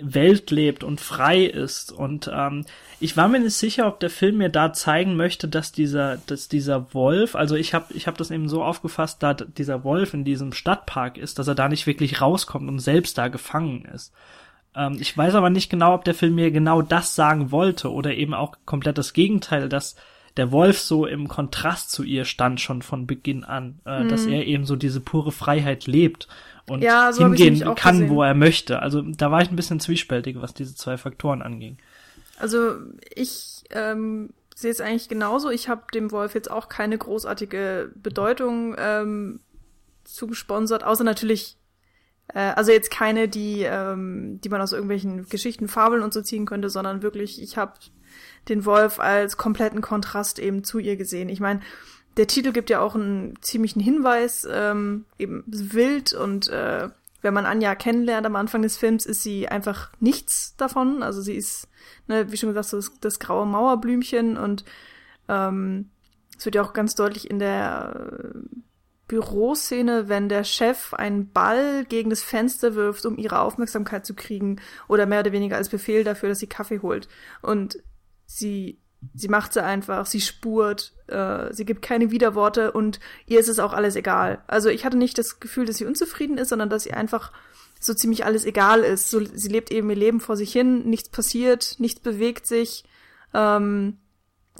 Welt 0.00 0.50
lebt 0.50 0.84
und 0.84 1.00
frei 1.00 1.44
ist. 1.44 1.92
Und 1.92 2.30
ähm, 2.32 2.64
ich 3.00 3.16
war 3.16 3.28
mir 3.28 3.40
nicht 3.40 3.54
sicher, 3.54 3.86
ob 3.86 4.00
der 4.00 4.10
Film 4.10 4.38
mir 4.38 4.48
da 4.48 4.72
zeigen 4.72 5.16
möchte, 5.16 5.48
dass 5.48 5.72
dieser, 5.72 6.18
dass 6.18 6.48
dieser 6.48 6.92
Wolf, 6.94 7.34
also 7.34 7.56
ich 7.56 7.74
habe 7.74 7.92
ich 7.94 8.06
hab 8.06 8.16
das 8.18 8.30
eben 8.30 8.48
so 8.48 8.62
aufgefasst, 8.62 9.22
da 9.22 9.34
dieser 9.34 9.84
Wolf 9.84 10.14
in 10.14 10.24
diesem 10.24 10.52
Stadtpark 10.52 11.18
ist, 11.18 11.38
dass 11.38 11.48
er 11.48 11.54
da 11.54 11.68
nicht 11.68 11.86
wirklich 11.86 12.20
rauskommt 12.20 12.68
und 12.68 12.78
selbst 12.78 13.18
da 13.18 13.28
gefangen 13.28 13.84
ist. 13.86 14.12
Ähm, 14.74 14.96
ich 15.00 15.16
weiß 15.16 15.34
aber 15.34 15.50
nicht 15.50 15.70
genau, 15.70 15.94
ob 15.94 16.04
der 16.04 16.14
Film 16.14 16.34
mir 16.34 16.50
genau 16.50 16.82
das 16.82 17.14
sagen 17.14 17.50
wollte 17.50 17.92
oder 17.92 18.14
eben 18.14 18.34
auch 18.34 18.54
komplett 18.64 18.98
das 18.98 19.12
Gegenteil, 19.12 19.68
dass 19.68 19.96
der 20.36 20.52
Wolf 20.52 20.78
so 20.78 21.04
im 21.04 21.28
Kontrast 21.28 21.90
zu 21.90 22.04
ihr 22.04 22.24
stand 22.24 22.60
schon 22.60 22.82
von 22.82 23.06
Beginn 23.06 23.44
an, 23.44 23.80
äh, 23.84 24.04
mhm. 24.04 24.08
dass 24.08 24.24
er 24.24 24.46
eben 24.46 24.64
so 24.64 24.76
diese 24.76 25.00
pure 25.00 25.32
Freiheit 25.32 25.86
lebt 25.86 26.28
und 26.68 26.82
ja, 26.82 27.12
so 27.12 27.24
hingehen 27.24 27.74
kann, 27.74 28.00
gesehen. 28.00 28.10
wo 28.10 28.22
er 28.22 28.34
möchte. 28.34 28.80
Also 28.80 29.02
da 29.02 29.30
war 29.30 29.42
ich 29.42 29.50
ein 29.50 29.56
bisschen 29.56 29.80
zwiespältig, 29.80 30.40
was 30.40 30.54
diese 30.54 30.76
zwei 30.76 30.96
Faktoren 30.96 31.42
anging. 31.42 31.78
Also 32.38 32.74
ich 33.14 33.64
ähm, 33.70 34.30
sehe 34.54 34.70
es 34.70 34.80
eigentlich 34.80 35.08
genauso. 35.08 35.50
Ich 35.50 35.68
habe 35.68 35.82
dem 35.92 36.12
Wolf 36.12 36.34
jetzt 36.34 36.50
auch 36.50 36.68
keine 36.68 36.98
großartige 36.98 37.90
Bedeutung 37.96 38.76
ähm, 38.78 39.40
zugesponsert, 40.04 40.84
außer 40.84 41.04
natürlich 41.04 41.57
also 42.34 42.72
jetzt 42.72 42.90
keine, 42.90 43.28
die, 43.28 43.62
ähm, 43.62 44.40
die 44.42 44.48
man 44.48 44.60
aus 44.60 44.72
irgendwelchen 44.72 45.28
Geschichten, 45.28 45.68
Fabeln 45.68 46.02
und 46.02 46.12
so 46.12 46.22
ziehen 46.22 46.46
könnte, 46.46 46.70
sondern 46.70 47.02
wirklich, 47.02 47.42
ich 47.42 47.56
habe 47.56 47.74
den 48.48 48.64
Wolf 48.64 49.00
als 49.00 49.36
kompletten 49.36 49.80
Kontrast 49.80 50.38
eben 50.38 50.64
zu 50.64 50.78
ihr 50.78 50.96
gesehen. 50.96 51.28
Ich 51.28 51.40
meine, 51.40 51.60
der 52.16 52.26
Titel 52.26 52.52
gibt 52.52 52.70
ja 52.70 52.80
auch 52.80 52.94
einen 52.94 53.40
ziemlichen 53.42 53.80
Hinweis, 53.80 54.46
ähm, 54.50 55.04
eben 55.18 55.44
wild 55.46 56.12
und 56.12 56.48
äh, 56.48 56.88
wenn 57.22 57.34
man 57.34 57.46
Anja 57.46 57.74
kennenlernt 57.74 58.26
am 58.26 58.36
Anfang 58.36 58.62
des 58.62 58.76
Films, 58.76 59.04
ist 59.06 59.22
sie 59.22 59.48
einfach 59.48 59.90
nichts 59.98 60.54
davon. 60.56 61.02
Also 61.02 61.20
sie 61.20 61.34
ist, 61.34 61.68
ne, 62.06 62.30
wie 62.30 62.36
schon 62.36 62.50
gesagt, 62.50 62.68
so 62.68 62.76
das, 62.76 62.92
das 63.00 63.18
graue 63.18 63.46
Mauerblümchen 63.46 64.36
und 64.36 64.64
ähm, 65.28 65.90
es 66.36 66.44
wird 66.44 66.54
ja 66.54 66.62
auch 66.62 66.72
ganz 66.72 66.94
deutlich 66.94 67.28
in 67.30 67.38
der 67.38 68.32
Büroszene, 69.08 70.08
wenn 70.08 70.28
der 70.28 70.44
Chef 70.44 70.94
einen 70.94 71.32
Ball 71.32 71.84
gegen 71.86 72.10
das 72.10 72.22
Fenster 72.22 72.74
wirft, 72.74 73.06
um 73.06 73.18
ihre 73.18 73.40
Aufmerksamkeit 73.40 74.06
zu 74.06 74.14
kriegen 74.14 74.60
oder 74.86 75.06
mehr 75.06 75.20
oder 75.20 75.32
weniger 75.32 75.56
als 75.56 75.68
Befehl 75.68 76.04
dafür, 76.04 76.28
dass 76.28 76.38
sie 76.38 76.46
Kaffee 76.46 76.80
holt. 76.80 77.08
Und 77.42 77.78
sie, 78.26 78.78
sie 79.14 79.28
macht 79.28 79.54
sie 79.54 79.64
einfach, 79.64 80.06
sie 80.06 80.20
spurt, 80.20 80.92
äh, 81.08 81.52
sie 81.52 81.64
gibt 81.64 81.82
keine 81.82 82.10
Widerworte 82.10 82.72
und 82.72 83.00
ihr 83.26 83.40
ist 83.40 83.48
es 83.48 83.58
auch 83.58 83.72
alles 83.72 83.96
egal. 83.96 84.44
Also 84.46 84.68
ich 84.68 84.84
hatte 84.84 84.98
nicht 84.98 85.18
das 85.18 85.40
Gefühl, 85.40 85.64
dass 85.64 85.78
sie 85.78 85.86
unzufrieden 85.86 86.38
ist, 86.38 86.50
sondern 86.50 86.70
dass 86.70 86.82
sie 86.82 86.92
einfach 86.92 87.32
so 87.80 87.94
ziemlich 87.94 88.24
alles 88.24 88.44
egal 88.44 88.80
ist. 88.80 89.10
So, 89.10 89.24
sie 89.24 89.48
lebt 89.48 89.70
eben 89.70 89.88
ihr 89.90 89.96
Leben 89.96 90.20
vor 90.20 90.36
sich 90.36 90.52
hin, 90.52 90.88
nichts 90.88 91.08
passiert, 91.08 91.76
nichts 91.78 92.00
bewegt 92.00 92.46
sich 92.46 92.84
Ähm, 93.34 93.98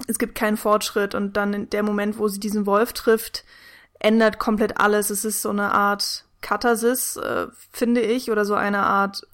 es 0.07 0.19
gibt 0.19 0.35
keinen 0.35 0.57
Fortschritt 0.57 1.15
und 1.15 1.35
dann 1.37 1.53
in 1.53 1.69
der 1.69 1.83
Moment, 1.83 2.17
wo 2.17 2.27
sie 2.27 2.39
diesen 2.39 2.65
Wolf 2.65 2.93
trifft, 2.93 3.43
ändert 3.99 4.39
komplett 4.39 4.79
alles. 4.79 5.09
Es 5.09 5.25
ist 5.25 5.41
so 5.41 5.49
eine 5.49 5.71
Art 5.71 6.25
Katharsis, 6.41 7.17
äh, 7.17 7.47
finde 7.71 8.01
ich, 8.01 8.31
oder 8.31 8.45
so 8.45 8.55
eine 8.55 8.83
Art 8.83 9.27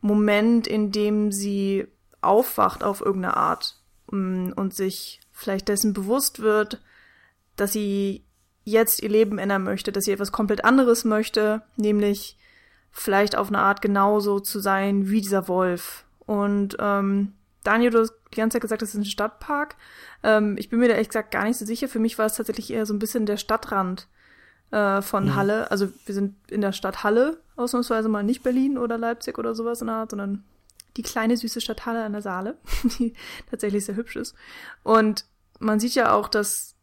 Moment, 0.00 0.66
in 0.66 0.92
dem 0.92 1.32
sie 1.32 1.86
aufwacht 2.20 2.84
auf 2.84 3.00
irgendeine 3.00 3.36
Art 3.36 3.76
mm, 4.10 4.52
und 4.54 4.74
sich 4.74 5.20
vielleicht 5.32 5.68
dessen 5.68 5.94
bewusst 5.94 6.40
wird, 6.40 6.80
dass 7.56 7.72
sie 7.72 8.24
jetzt 8.64 9.02
ihr 9.02 9.08
Leben 9.08 9.38
ändern 9.38 9.64
möchte, 9.64 9.92
dass 9.92 10.04
sie 10.04 10.12
etwas 10.12 10.32
komplett 10.32 10.64
anderes 10.64 11.04
möchte, 11.04 11.62
nämlich 11.76 12.38
vielleicht 12.90 13.36
auf 13.36 13.48
eine 13.48 13.58
Art 13.58 13.82
genauso 13.82 14.40
zu 14.40 14.60
sein 14.60 15.10
wie 15.10 15.20
dieser 15.20 15.48
Wolf. 15.48 16.04
Und 16.20 16.76
ähm, 16.78 17.32
Daniel, 17.64 17.90
du 17.90 17.98
hast 18.00 18.14
die 18.32 18.36
ganze 18.36 18.54
Zeit 18.54 18.62
gesagt, 18.62 18.82
das 18.82 18.90
ist 18.90 18.94
ein 18.94 19.04
Stadtpark. 19.04 19.76
Ähm, 20.22 20.56
ich 20.58 20.68
bin 20.68 20.78
mir 20.78 20.88
da 20.88 20.94
ehrlich 20.94 21.08
gesagt 21.08 21.32
gar 21.32 21.44
nicht 21.44 21.56
so 21.56 21.64
sicher. 21.64 21.88
Für 21.88 21.98
mich 21.98 22.18
war 22.18 22.26
es 22.26 22.36
tatsächlich 22.36 22.72
eher 22.72 22.86
so 22.86 22.94
ein 22.94 22.98
bisschen 22.98 23.26
der 23.26 23.38
Stadtrand 23.38 24.06
äh, 24.70 25.02
von 25.02 25.24
mhm. 25.24 25.34
Halle. 25.34 25.70
Also 25.70 25.88
wir 26.04 26.14
sind 26.14 26.36
in 26.50 26.60
der 26.60 26.72
Stadt 26.72 27.02
Halle, 27.02 27.40
ausnahmsweise 27.56 28.08
mal 28.08 28.22
nicht 28.22 28.42
Berlin 28.42 28.78
oder 28.78 28.98
Leipzig 28.98 29.38
oder 29.38 29.54
sowas 29.54 29.80
in 29.80 29.88
der 29.88 29.96
Art, 29.96 30.10
sondern 30.10 30.44
die 30.96 31.02
kleine 31.02 31.36
süße 31.36 31.60
Stadt 31.60 31.86
Halle 31.86 32.04
an 32.04 32.12
der 32.12 32.22
Saale, 32.22 32.58
die 32.98 33.14
tatsächlich 33.50 33.84
sehr 33.84 33.96
hübsch 33.96 34.16
ist. 34.16 34.36
Und 34.82 35.24
man 35.58 35.80
sieht 35.80 35.94
ja 35.94 36.12
auch, 36.12 36.28
dass 36.28 36.76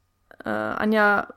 äh, 0.44 0.50
Anja 0.50 1.34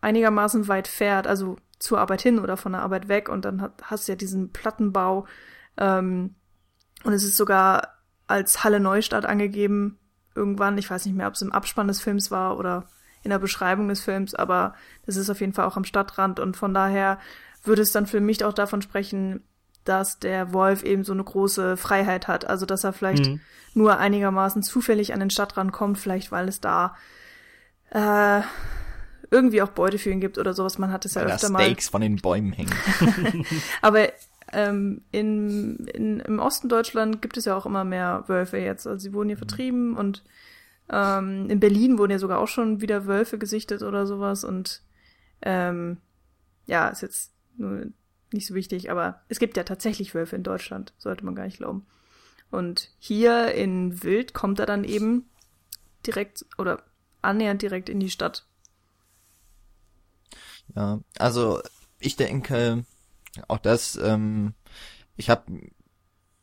einigermaßen 0.00 0.68
weit 0.68 0.86
fährt, 0.88 1.26
also 1.26 1.56
zur 1.78 1.98
Arbeit 1.98 2.22
hin 2.22 2.38
oder 2.38 2.56
von 2.56 2.72
der 2.72 2.82
Arbeit 2.82 3.08
weg 3.08 3.28
und 3.28 3.44
dann 3.44 3.60
hat, 3.60 3.82
hast 3.84 4.06
du 4.06 4.12
ja 4.12 4.16
diesen 4.16 4.50
Plattenbau 4.52 5.26
ähm, 5.76 6.34
und 7.04 7.12
es 7.12 7.24
ist 7.24 7.36
sogar 7.36 7.97
als 8.28 8.62
Halle 8.62 8.78
Neustadt 8.80 9.26
angegeben 9.26 9.98
irgendwann. 10.34 10.78
Ich 10.78 10.88
weiß 10.88 11.04
nicht 11.06 11.16
mehr, 11.16 11.26
ob 11.26 11.34
es 11.34 11.42
im 11.42 11.52
Abspann 11.52 11.88
des 11.88 12.00
Films 12.00 12.30
war 12.30 12.58
oder 12.58 12.84
in 13.24 13.30
der 13.30 13.38
Beschreibung 13.40 13.88
des 13.88 14.00
Films, 14.00 14.34
aber 14.34 14.74
das 15.04 15.16
ist 15.16 15.28
auf 15.28 15.40
jeden 15.40 15.52
Fall 15.52 15.66
auch 15.66 15.76
am 15.76 15.84
Stadtrand 15.84 16.38
und 16.38 16.56
von 16.56 16.72
daher 16.72 17.18
würde 17.64 17.82
es 17.82 17.90
dann 17.90 18.06
für 18.06 18.20
mich 18.20 18.44
auch 18.44 18.52
davon 18.52 18.80
sprechen, 18.80 19.42
dass 19.84 20.18
der 20.18 20.52
Wolf 20.52 20.84
eben 20.84 21.02
so 21.02 21.12
eine 21.12 21.24
große 21.24 21.76
Freiheit 21.76 22.28
hat. 22.28 22.46
Also 22.46 22.66
dass 22.66 22.84
er 22.84 22.92
vielleicht 22.92 23.26
mhm. 23.26 23.40
nur 23.74 23.98
einigermaßen 23.98 24.62
zufällig 24.62 25.12
an 25.12 25.20
den 25.20 25.30
Stadtrand 25.30 25.72
kommt, 25.72 25.98
vielleicht 25.98 26.30
weil 26.30 26.48
es 26.48 26.60
da 26.60 26.94
äh, 27.90 28.42
irgendwie 29.30 29.62
auch 29.62 29.70
Beute 29.70 29.98
für 29.98 30.10
ihn 30.10 30.20
gibt 30.20 30.38
oder 30.38 30.54
sowas. 30.54 30.78
Man 30.78 30.92
hat 30.92 31.04
es 31.04 31.14
ja 31.14 31.22
Weil 31.22 31.32
öfter 31.32 31.48
Steaks 31.48 31.86
mal. 31.86 31.90
von 31.92 32.00
den 32.00 32.16
Bäumen 32.16 32.52
hängen. 32.52 32.74
Aber 33.82 34.08
ähm, 34.52 35.02
in, 35.10 35.86
in, 35.86 36.20
im 36.20 36.38
Osten 36.38 36.68
Deutschland 36.68 37.22
gibt 37.22 37.36
es 37.36 37.44
ja 37.44 37.56
auch 37.56 37.66
immer 37.66 37.84
mehr 37.84 38.24
Wölfe 38.26 38.58
jetzt. 38.58 38.86
Also 38.86 38.98
sie 38.98 39.12
wurden 39.12 39.28
hier 39.28 39.36
mhm. 39.36 39.40
vertrieben 39.40 39.96
und 39.96 40.24
ähm, 40.90 41.48
in 41.50 41.60
Berlin 41.60 41.98
wurden 41.98 42.12
ja 42.12 42.18
sogar 42.18 42.38
auch 42.38 42.48
schon 42.48 42.80
wieder 42.80 43.06
Wölfe 43.06 43.38
gesichtet 43.38 43.82
oder 43.82 44.06
sowas. 44.06 44.44
Und 44.44 44.82
ähm, 45.42 45.98
ja, 46.66 46.88
ist 46.88 47.02
jetzt 47.02 47.32
nur 47.56 47.86
nicht 48.32 48.46
so 48.46 48.54
wichtig, 48.54 48.90
aber 48.90 49.22
es 49.28 49.38
gibt 49.38 49.56
ja 49.56 49.64
tatsächlich 49.64 50.14
Wölfe 50.14 50.36
in 50.36 50.42
Deutschland, 50.42 50.92
sollte 50.98 51.24
man 51.24 51.34
gar 51.34 51.44
nicht 51.44 51.58
glauben. 51.58 51.86
Und 52.50 52.90
hier 52.98 53.52
in 53.54 54.02
Wild 54.02 54.34
kommt 54.34 54.58
er 54.58 54.66
dann 54.66 54.84
eben 54.84 55.28
direkt 56.06 56.46
oder 56.56 56.82
annähernd 57.20 57.62
direkt 57.62 57.88
in 57.88 58.00
die 58.00 58.10
Stadt. 58.10 58.46
Ja, 60.74 61.00
also 61.18 61.60
ich 61.98 62.16
denke, 62.16 62.84
auch 63.46 63.58
das, 63.58 63.96
ähm, 63.96 64.54
ich 65.16 65.30
habe 65.30 65.70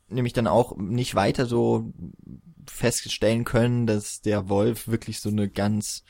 nämlich 0.08 0.34
dann 0.34 0.48
auch 0.48 0.78
nicht 0.78 1.16
weiter 1.16 1.46
so 1.46 1.94
feststellen 2.68 3.44
können, 3.44 3.88
dass 3.88 4.22
der 4.22 4.50
Wolf 4.50 4.88
wirklich 4.88 5.20
so 5.20 5.30
eine 5.30 5.50
ganz 5.50 6.04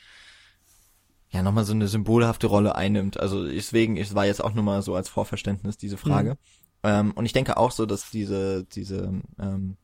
ja 1.30 1.42
nochmal 1.42 1.64
so 1.64 1.72
eine 1.72 1.88
symbolhafte 1.88 2.46
Rolle 2.46 2.76
einnimmt. 2.76 3.18
Also 3.18 3.46
deswegen, 3.46 3.96
es 3.96 4.14
war 4.14 4.26
jetzt 4.26 4.42
auch 4.42 4.54
nur 4.54 4.64
mal 4.64 4.82
so 4.82 4.94
als 4.94 5.08
Vorverständnis 5.08 5.76
diese 5.76 5.96
Frage. 5.96 6.32
Mhm. 6.32 6.36
Ähm, 6.82 7.12
und 7.12 7.26
ich 7.26 7.32
denke 7.32 7.56
auch 7.56 7.72
so, 7.72 7.86
dass 7.86 8.10
diese 8.10 8.64
diese 8.64 9.20
ähm, 9.38 9.76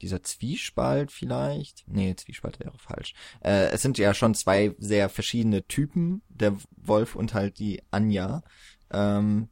dieser 0.00 0.22
Zwiespalt 0.22 1.12
vielleicht. 1.12 1.84
Nee, 1.86 2.14
Zwiespalt 2.16 2.58
wäre 2.60 2.76
falsch. 2.78 3.14
Äh, 3.40 3.70
es 3.70 3.82
sind 3.82 3.98
ja 3.98 4.14
schon 4.14 4.34
zwei 4.34 4.74
sehr 4.78 5.08
verschiedene 5.08 5.66
Typen, 5.66 6.22
der 6.28 6.56
Wolf 6.76 7.14
und 7.14 7.34
halt 7.34 7.58
die 7.58 7.82
Anja. 7.90 8.42
Ähm, 8.90 9.48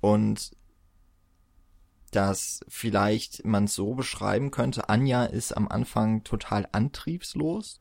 und 0.00 0.50
dass 2.10 2.60
vielleicht 2.68 3.44
man 3.44 3.64
es 3.64 3.74
so 3.74 3.94
beschreiben 3.94 4.50
könnte, 4.50 4.88
Anja 4.88 5.24
ist 5.24 5.56
am 5.56 5.68
Anfang 5.68 6.24
total 6.24 6.68
antriebslos 6.72 7.80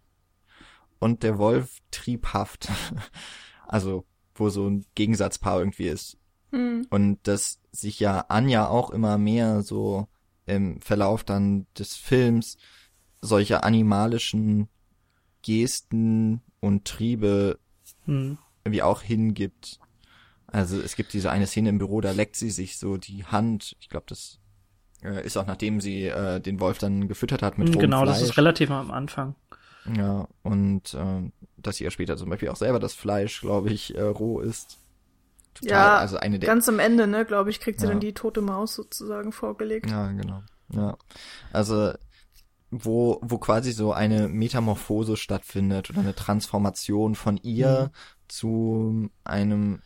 und 1.00 1.24
der 1.24 1.38
Wolf 1.38 1.80
triebhaft. 1.92 2.70
also, 3.68 4.06
wo 4.36 4.50
so 4.50 4.68
ein 4.70 4.86
Gegensatzpaar 4.96 5.60
irgendwie 5.60 5.88
ist. 5.88 6.18
Mhm. 6.52 6.86
Und 6.90 7.20
dass 7.28 7.60
sich 7.72 8.00
ja 8.00 8.26
Anja 8.30 8.68
auch 8.68 8.92
immer 8.92 9.18
mehr 9.18 9.62
so 9.62 10.08
im 10.46 10.82
Verlauf 10.82 11.24
dann 11.24 11.68
des 11.78 11.96
Films 11.96 12.58
solche 13.22 13.64
animalischen 13.64 14.70
Gesten 15.42 16.42
und 16.60 16.86
Triebe 16.86 17.60
hm. 18.06 18.38
irgendwie 18.64 18.82
auch 18.82 19.02
hingibt. 19.02 19.80
Also 20.52 20.80
es 20.80 20.96
gibt 20.96 21.14
diese 21.14 21.32
eine 21.32 21.48
Szene 21.48 21.70
im 21.70 21.78
Büro, 21.78 22.02
da 22.02 22.12
leckt 22.12 22.36
sie 22.36 22.50
sich 22.50 22.78
so 22.78 22.98
die 22.98 23.26
Hand. 23.26 23.76
Ich 23.80 23.90
glaube, 23.90 24.06
das 24.08 24.40
äh, 25.04 25.26
ist 25.26 25.38
auch 25.38 25.48
nachdem 25.48 25.82
sie 25.82 26.06
äh, 26.06 26.40
den 26.40 26.60
Wolf 26.60 26.78
dann 26.78 27.08
gefüttert 27.08 27.42
hat 27.42 27.58
mit 27.58 27.78
Genau, 27.80 28.04
Fleisch. 28.04 28.20
das 28.20 28.30
ist 28.30 28.38
relativ 28.38 28.72
am 28.72 28.92
Anfang. 28.92 29.36
Ja, 29.96 30.28
und 30.44 30.94
äh, 30.94 31.32
dass 31.58 31.78
sie 31.78 31.84
ja 31.84 31.92
später 31.92 32.18
zum 32.18 32.30
Beispiel 32.30 32.50
auch 32.50 32.56
selber 32.56 32.80
das 32.80 32.94
Fleisch, 32.94 33.42
glaube 33.42 33.70
ich, 33.70 33.96
äh, 33.96 34.02
roh 34.02 34.40
ist. 34.40 34.78
Total, 35.54 35.72
ja, 35.72 35.98
also 35.98 36.18
eine 36.18 36.40
der 36.40 36.48
ganz 36.48 36.70
am 36.70 36.80
Ende, 36.80 37.08
ne, 37.08 37.26
glaube 37.26 37.50
ich, 37.50 37.60
kriegt 37.60 37.80
sie 37.80 37.86
ja. 37.86 37.92
dann 37.92 38.00
die 38.00 38.14
tote 38.14 38.42
Maus 38.42 38.76
sozusagen 38.76 39.32
vorgelegt. 39.32 39.90
Ja, 39.90 40.12
genau. 40.12 40.44
Ja. 40.72 40.98
Also 41.52 41.94
wo 42.72 43.20
wo 43.24 43.40
quasi 43.40 43.72
so 43.72 43.94
eine 43.94 44.28
Metamorphose 44.28 45.18
stattfindet 45.18 45.90
oder 45.90 46.02
eine 46.02 46.14
Transformation 46.14 47.16
von 47.16 47.38
ihr 47.38 47.92
mhm. 47.92 47.98
zu 48.28 49.10
einem 49.24 49.82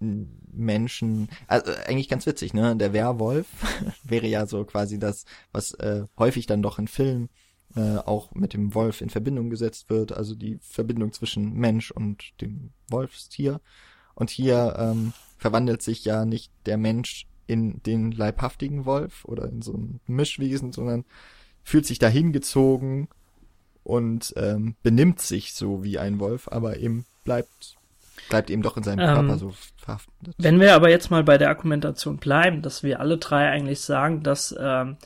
Menschen, 0.00 1.28
also 1.46 1.72
eigentlich 1.86 2.08
ganz 2.08 2.26
witzig, 2.26 2.54
ne? 2.54 2.74
Der 2.76 2.92
Werwolf 2.92 3.46
wäre 4.02 4.26
ja 4.26 4.46
so 4.46 4.64
quasi 4.64 4.98
das, 4.98 5.24
was 5.52 5.74
äh, 5.74 6.04
häufig 6.18 6.46
dann 6.46 6.62
doch 6.62 6.78
in 6.78 6.88
Filmen 6.88 7.28
äh, 7.76 7.98
auch 7.98 8.34
mit 8.34 8.54
dem 8.54 8.74
Wolf 8.74 9.00
in 9.00 9.10
Verbindung 9.10 9.50
gesetzt 9.50 9.90
wird, 9.90 10.12
also 10.12 10.34
die 10.34 10.58
Verbindung 10.60 11.12
zwischen 11.12 11.54
Mensch 11.54 11.90
und 11.90 12.40
dem 12.40 12.70
Wolfstier. 12.88 13.60
Und 14.14 14.30
hier 14.30 14.74
ähm, 14.78 15.12
verwandelt 15.38 15.82
sich 15.82 16.04
ja 16.04 16.24
nicht 16.24 16.52
der 16.66 16.78
Mensch 16.78 17.26
in 17.46 17.82
den 17.82 18.12
leibhaftigen 18.12 18.84
Wolf 18.86 19.24
oder 19.24 19.48
in 19.48 19.62
so 19.62 19.74
ein 19.74 20.00
Mischwesen, 20.06 20.72
sondern 20.72 21.04
fühlt 21.62 21.86
sich 21.86 21.98
dahin 21.98 22.32
gezogen 22.32 23.08
und 23.82 24.32
ähm, 24.36 24.76
benimmt 24.82 25.20
sich 25.20 25.52
so 25.52 25.82
wie 25.82 25.98
ein 25.98 26.20
Wolf, 26.20 26.48
aber 26.48 26.78
eben 26.78 27.06
bleibt 27.24 27.76
bleibt 28.30 28.50
eben 28.50 28.62
doch 28.62 28.76
in 28.76 28.82
seinem 28.82 29.00
ähm, 29.00 29.14
Körper 29.14 29.38
so 29.38 29.52
verhaftet. 29.76 30.14
Wenn 30.38 30.58
wir 30.58 30.74
aber 30.74 30.88
jetzt 30.88 31.10
mal 31.10 31.22
bei 31.22 31.36
der 31.36 31.50
Argumentation 31.50 32.16
bleiben, 32.16 32.62
dass 32.62 32.82
wir 32.82 33.00
alle 33.00 33.18
drei 33.18 33.50
eigentlich 33.50 33.80
sagen, 33.80 34.22
dass 34.22 34.54
ähm, 34.58 34.96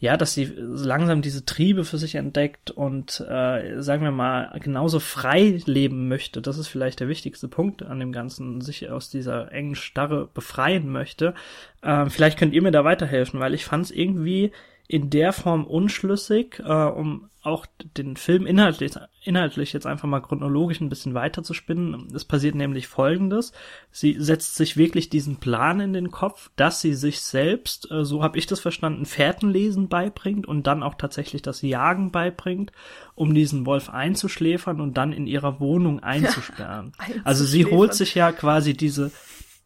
ja, 0.00 0.16
dass 0.16 0.32
sie 0.32 0.44
langsam 0.56 1.22
diese 1.22 1.44
Triebe 1.44 1.84
für 1.84 1.98
sich 1.98 2.14
entdeckt 2.14 2.70
und 2.70 3.20
äh, 3.28 3.82
sagen 3.82 4.04
wir 4.04 4.12
mal 4.12 4.56
genauso 4.60 5.00
frei 5.00 5.60
leben 5.66 6.06
möchte. 6.06 6.40
Das 6.40 6.56
ist 6.56 6.68
vielleicht 6.68 7.00
der 7.00 7.08
wichtigste 7.08 7.48
Punkt 7.48 7.82
an 7.82 7.98
dem 7.98 8.12
Ganzen, 8.12 8.60
sich 8.60 8.88
aus 8.90 9.10
dieser 9.10 9.50
engen 9.50 9.74
Starre 9.74 10.28
befreien 10.32 10.88
möchte. 10.88 11.34
Äh, 11.82 12.08
vielleicht 12.10 12.38
könnt 12.38 12.54
ihr 12.54 12.62
mir 12.62 12.70
da 12.70 12.84
weiterhelfen, 12.84 13.40
weil 13.40 13.54
ich 13.54 13.64
fand 13.64 13.86
es 13.86 13.90
irgendwie 13.90 14.52
in 14.88 15.10
der 15.10 15.34
Form 15.34 15.66
unschlüssig, 15.66 16.60
äh, 16.60 16.72
um 16.72 17.28
auch 17.42 17.66
den 17.96 18.16
Film 18.16 18.46
inhaltlich, 18.46 18.92
inhaltlich 19.22 19.72
jetzt 19.74 19.86
einfach 19.86 20.08
mal 20.08 20.20
chronologisch 20.20 20.80
ein 20.80 20.88
bisschen 20.88 21.12
weiter 21.14 21.42
zu 21.42 21.52
spinnen. 21.52 22.08
Es 22.14 22.24
passiert 22.24 22.54
nämlich 22.54 22.88
Folgendes. 22.88 23.52
Sie 23.90 24.16
setzt 24.18 24.56
sich 24.56 24.78
wirklich 24.78 25.10
diesen 25.10 25.36
Plan 25.36 25.80
in 25.80 25.92
den 25.92 26.10
Kopf, 26.10 26.50
dass 26.56 26.80
sie 26.80 26.94
sich 26.94 27.20
selbst, 27.20 27.90
äh, 27.90 28.04
so 28.04 28.22
habe 28.22 28.38
ich 28.38 28.46
das 28.46 28.60
verstanden, 28.60 29.04
Fährtenlesen 29.04 29.88
beibringt 29.88 30.48
und 30.48 30.66
dann 30.66 30.82
auch 30.82 30.94
tatsächlich 30.94 31.42
das 31.42 31.60
Jagen 31.60 32.10
beibringt, 32.10 32.72
um 33.14 33.34
diesen 33.34 33.66
Wolf 33.66 33.90
einzuschläfern 33.90 34.80
und 34.80 34.96
dann 34.96 35.12
in 35.12 35.26
ihrer 35.26 35.60
Wohnung 35.60 36.00
einzusperren. 36.02 36.92
Also 37.24 37.44
sie 37.44 37.66
holt 37.66 37.92
sich 37.92 38.14
ja 38.14 38.32
quasi 38.32 38.72
diese, 38.72 39.12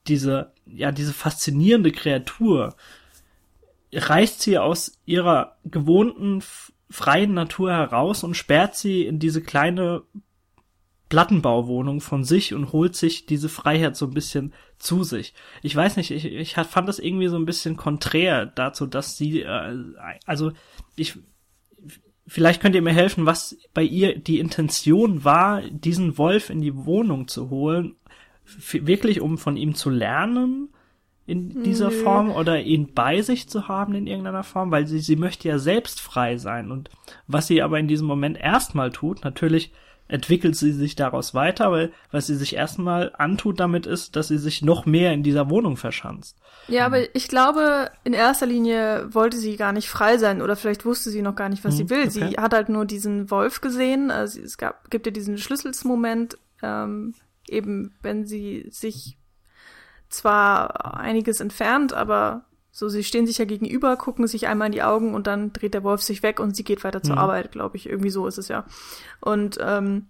diese, 0.08 0.52
ja, 0.66 0.90
diese 0.90 1.12
faszinierende 1.12 1.92
Kreatur, 1.92 2.74
reißt 3.92 4.40
sie 4.40 4.58
aus 4.58 4.98
ihrer 5.04 5.56
gewohnten 5.64 6.42
freien 6.90 7.34
Natur 7.34 7.72
heraus 7.72 8.24
und 8.24 8.34
sperrt 8.34 8.76
sie 8.76 9.04
in 9.06 9.18
diese 9.18 9.42
kleine 9.42 10.02
Plattenbauwohnung 11.08 12.00
von 12.00 12.24
sich 12.24 12.54
und 12.54 12.72
holt 12.72 12.96
sich 12.96 13.26
diese 13.26 13.50
Freiheit 13.50 13.96
so 13.96 14.06
ein 14.06 14.14
bisschen 14.14 14.54
zu 14.78 15.04
sich. 15.04 15.34
Ich 15.62 15.76
weiß 15.76 15.96
nicht, 15.96 16.10
ich, 16.10 16.24
ich 16.24 16.54
fand 16.54 16.88
das 16.88 16.98
irgendwie 16.98 17.28
so 17.28 17.36
ein 17.36 17.44
bisschen 17.44 17.76
konträr 17.76 18.46
dazu, 18.46 18.86
dass 18.86 19.16
sie, 19.16 19.42
äh, 19.42 19.76
also 20.24 20.52
ich 20.96 21.18
vielleicht 22.26 22.62
könnt 22.62 22.74
ihr 22.74 22.82
mir 22.82 22.94
helfen, 22.94 23.26
was 23.26 23.58
bei 23.74 23.82
ihr 23.82 24.18
die 24.18 24.38
Intention 24.38 25.22
war, 25.22 25.60
diesen 25.62 26.16
Wolf 26.16 26.48
in 26.48 26.62
die 26.62 26.74
Wohnung 26.86 27.28
zu 27.28 27.50
holen, 27.50 27.96
wirklich 28.44 29.20
um 29.20 29.36
von 29.36 29.58
ihm 29.58 29.74
zu 29.74 29.90
lernen 29.90 30.70
in 31.26 31.62
dieser 31.62 31.90
Nö. 31.90 32.02
Form 32.02 32.30
oder 32.30 32.60
ihn 32.60 32.94
bei 32.94 33.22
sich 33.22 33.48
zu 33.48 33.68
haben 33.68 33.94
in 33.94 34.06
irgendeiner 34.06 34.42
Form, 34.42 34.70
weil 34.70 34.86
sie, 34.86 34.98
sie 34.98 35.16
möchte 35.16 35.48
ja 35.48 35.58
selbst 35.58 36.00
frei 36.00 36.36
sein. 36.36 36.70
Und 36.70 36.90
was 37.26 37.46
sie 37.46 37.62
aber 37.62 37.78
in 37.78 37.88
diesem 37.88 38.06
Moment 38.06 38.38
erstmal 38.38 38.90
tut, 38.90 39.24
natürlich 39.24 39.72
entwickelt 40.08 40.56
sie 40.56 40.72
sich 40.72 40.94
daraus 40.94 41.32
weiter, 41.32 41.70
weil 41.70 41.92
was 42.10 42.26
sie 42.26 42.34
sich 42.34 42.54
erstmal 42.54 43.12
antut 43.16 43.60
damit 43.60 43.86
ist, 43.86 44.14
dass 44.14 44.28
sie 44.28 44.36
sich 44.36 44.60
noch 44.60 44.84
mehr 44.84 45.12
in 45.12 45.22
dieser 45.22 45.48
Wohnung 45.48 45.76
verschanzt. 45.76 46.36
Ja, 46.68 46.84
aber 46.84 47.14
ich 47.14 47.28
glaube, 47.28 47.90
in 48.04 48.12
erster 48.12 48.46
Linie 48.46 49.08
wollte 49.14 49.38
sie 49.38 49.56
gar 49.56 49.72
nicht 49.72 49.88
frei 49.88 50.18
sein 50.18 50.42
oder 50.42 50.56
vielleicht 50.56 50.84
wusste 50.84 51.10
sie 51.10 51.22
noch 51.22 51.34
gar 51.34 51.48
nicht, 51.48 51.64
was 51.64 51.78
hm, 51.78 51.88
sie 51.88 51.90
will. 51.90 52.02
Okay. 52.02 52.10
Sie 52.10 52.24
hat 52.36 52.52
halt 52.52 52.68
nur 52.68 52.84
diesen 52.84 53.30
Wolf 53.30 53.60
gesehen. 53.60 54.10
Also 54.10 54.40
es 54.40 54.58
gab, 54.58 54.90
gibt 54.90 55.06
ja 55.06 55.12
diesen 55.12 55.38
Schlüsselsmoment, 55.38 56.36
ähm, 56.62 57.14
eben 57.48 57.94
wenn 58.02 58.26
sie 58.26 58.66
sich 58.70 59.16
zwar 60.12 60.94
einiges 60.94 61.40
entfernt, 61.40 61.92
aber 61.92 62.44
so, 62.70 62.88
sie 62.88 63.04
stehen 63.04 63.26
sich 63.26 63.36
ja 63.38 63.44
gegenüber, 63.44 63.96
gucken 63.96 64.26
sich 64.26 64.46
einmal 64.46 64.66
in 64.66 64.72
die 64.72 64.82
Augen 64.82 65.14
und 65.14 65.26
dann 65.26 65.52
dreht 65.52 65.74
der 65.74 65.84
Wolf 65.84 66.02
sich 66.02 66.22
weg 66.22 66.40
und 66.40 66.56
sie 66.56 66.64
geht 66.64 66.84
weiter 66.84 67.02
zur 67.02 67.16
mhm. 67.16 67.20
Arbeit, 67.20 67.52
glaube 67.52 67.76
ich. 67.76 67.88
Irgendwie 67.88 68.10
so 68.10 68.26
ist 68.26 68.38
es 68.38 68.48
ja. 68.48 68.64
Und 69.20 69.58
ähm, 69.60 70.06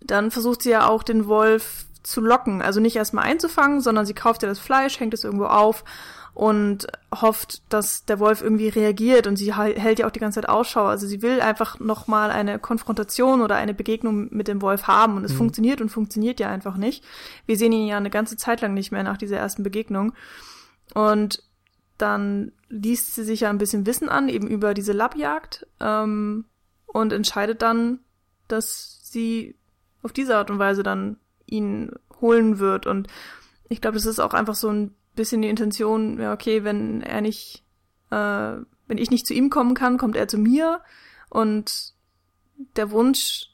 dann 0.00 0.30
versucht 0.30 0.62
sie 0.62 0.70
ja 0.70 0.86
auch 0.86 1.02
den 1.02 1.26
Wolf 1.26 1.86
zu 2.04 2.20
locken. 2.20 2.62
Also 2.62 2.78
nicht 2.78 2.94
erstmal 2.94 3.24
einzufangen, 3.24 3.80
sondern 3.80 4.06
sie 4.06 4.14
kauft 4.14 4.42
ja 4.42 4.48
das 4.48 4.60
Fleisch, 4.60 5.00
hängt 5.00 5.14
es 5.14 5.24
irgendwo 5.24 5.46
auf 5.46 5.84
und 6.34 6.88
hofft, 7.14 7.62
dass 7.72 8.04
der 8.06 8.18
Wolf 8.18 8.42
irgendwie 8.42 8.68
reagiert 8.68 9.28
und 9.28 9.36
sie 9.36 9.54
hält 9.54 10.00
ja 10.00 10.06
auch 10.06 10.10
die 10.10 10.18
ganze 10.18 10.40
Zeit 10.40 10.48
Ausschau. 10.48 10.84
Also 10.84 11.06
sie 11.06 11.22
will 11.22 11.40
einfach 11.40 11.78
nochmal 11.78 12.30
eine 12.30 12.58
Konfrontation 12.58 13.40
oder 13.40 13.54
eine 13.54 13.72
Begegnung 13.72 14.28
mit 14.34 14.48
dem 14.48 14.60
Wolf 14.60 14.88
haben 14.88 15.16
und 15.16 15.24
es 15.24 15.32
mhm. 15.32 15.38
funktioniert 15.38 15.80
und 15.80 15.90
funktioniert 15.90 16.40
ja 16.40 16.48
einfach 16.48 16.76
nicht. 16.76 17.04
Wir 17.46 17.56
sehen 17.56 17.72
ihn 17.72 17.86
ja 17.86 17.96
eine 17.96 18.10
ganze 18.10 18.36
Zeit 18.36 18.60
lang 18.62 18.74
nicht 18.74 18.90
mehr 18.90 19.04
nach 19.04 19.16
dieser 19.16 19.36
ersten 19.36 19.62
Begegnung. 19.62 20.12
Und 20.92 21.42
dann 21.98 22.50
liest 22.68 23.14
sie 23.14 23.22
sich 23.22 23.40
ja 23.40 23.50
ein 23.50 23.58
bisschen 23.58 23.86
Wissen 23.86 24.08
an, 24.08 24.28
eben 24.28 24.48
über 24.48 24.74
diese 24.74 24.92
Lappjagd 24.92 25.68
ähm, 25.78 26.46
und 26.86 27.12
entscheidet 27.12 27.62
dann, 27.62 28.00
dass 28.48 29.00
sie 29.04 29.56
auf 30.02 30.12
diese 30.12 30.36
Art 30.36 30.50
und 30.50 30.58
Weise 30.58 30.82
dann 30.82 31.16
ihn 31.46 31.92
holen 32.20 32.58
wird. 32.58 32.88
Und 32.88 33.06
ich 33.68 33.80
glaube, 33.80 33.96
das 33.96 34.06
ist 34.06 34.18
auch 34.18 34.34
einfach 34.34 34.56
so 34.56 34.68
ein 34.68 34.96
bisschen 35.14 35.42
die 35.42 35.48
Intention, 35.48 36.18
ja, 36.20 36.32
okay, 36.32 36.64
wenn 36.64 37.02
er 37.02 37.20
nicht, 37.20 37.64
äh, 38.10 38.16
wenn 38.86 38.98
ich 38.98 39.10
nicht 39.10 39.26
zu 39.26 39.34
ihm 39.34 39.50
kommen 39.50 39.74
kann, 39.74 39.98
kommt 39.98 40.16
er 40.16 40.28
zu 40.28 40.38
mir 40.38 40.80
und 41.30 41.94
der 42.76 42.90
Wunsch, 42.90 43.50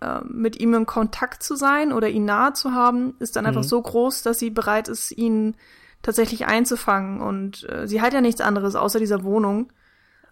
äh, 0.00 0.20
mit 0.24 0.60
ihm 0.60 0.74
in 0.74 0.86
Kontakt 0.86 1.42
zu 1.42 1.56
sein 1.56 1.92
oder 1.92 2.08
ihn 2.08 2.24
nahe 2.24 2.52
zu 2.52 2.72
haben, 2.72 3.14
ist 3.18 3.36
dann 3.36 3.44
mhm. 3.44 3.48
einfach 3.48 3.64
so 3.64 3.80
groß, 3.80 4.22
dass 4.22 4.38
sie 4.38 4.50
bereit 4.50 4.88
ist, 4.88 5.10
ihn 5.10 5.56
tatsächlich 6.02 6.46
einzufangen. 6.46 7.20
Und 7.20 7.68
äh, 7.70 7.88
sie 7.88 8.02
hat 8.02 8.12
ja 8.12 8.20
nichts 8.20 8.40
anderes 8.40 8.74
außer 8.74 8.98
dieser 8.98 9.24
Wohnung. 9.24 9.72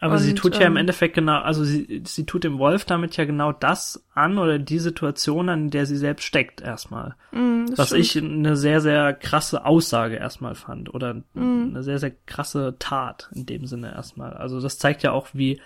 Aber 0.04 0.16
und, 0.16 0.20
sie 0.20 0.34
tut 0.34 0.56
ja 0.56 0.66
im 0.66 0.72
ähm, 0.72 0.76
Endeffekt 0.76 1.14
genau, 1.14 1.40
also 1.40 1.64
sie, 1.64 2.02
sie 2.04 2.26
tut 2.26 2.44
dem 2.44 2.58
Wolf 2.58 2.84
damit 2.84 3.16
ja 3.16 3.24
genau 3.24 3.52
das 3.52 4.04
an 4.12 4.36
oder 4.36 4.58
die 4.58 4.78
Situation, 4.78 5.48
an 5.48 5.70
der 5.70 5.86
sie 5.86 5.96
selbst 5.96 6.24
steckt 6.24 6.60
erstmal. 6.60 7.16
Mm, 7.32 7.68
was 7.74 7.88
stimmt. 7.88 8.02
ich 8.02 8.18
eine 8.18 8.54
sehr, 8.54 8.82
sehr 8.82 9.14
krasse 9.14 9.64
Aussage 9.64 10.16
erstmal 10.16 10.56
fand 10.56 10.92
oder 10.92 11.14
mm. 11.32 11.70
eine 11.70 11.82
sehr, 11.82 11.98
sehr 11.98 12.10
krasse 12.10 12.76
Tat 12.78 13.30
in 13.34 13.46
dem 13.46 13.64
Sinne 13.64 13.94
erstmal. 13.94 14.34
Also 14.34 14.60
das 14.60 14.76
zeigt 14.76 15.02
ja 15.02 15.12
auch, 15.12 15.28
wie, 15.32 15.58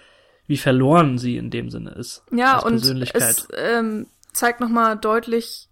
wie 0.46 0.56
verloren 0.56 1.18
sie 1.18 1.36
in 1.36 1.50
dem 1.50 1.68
Sinne 1.68 1.90
ist. 1.90 2.22
Ja, 2.30 2.60
und 2.60 2.74
es 2.74 3.48
ähm, 3.56 4.06
zeigt 4.32 4.60
nochmal 4.60 4.96
deutlich, 4.98 5.68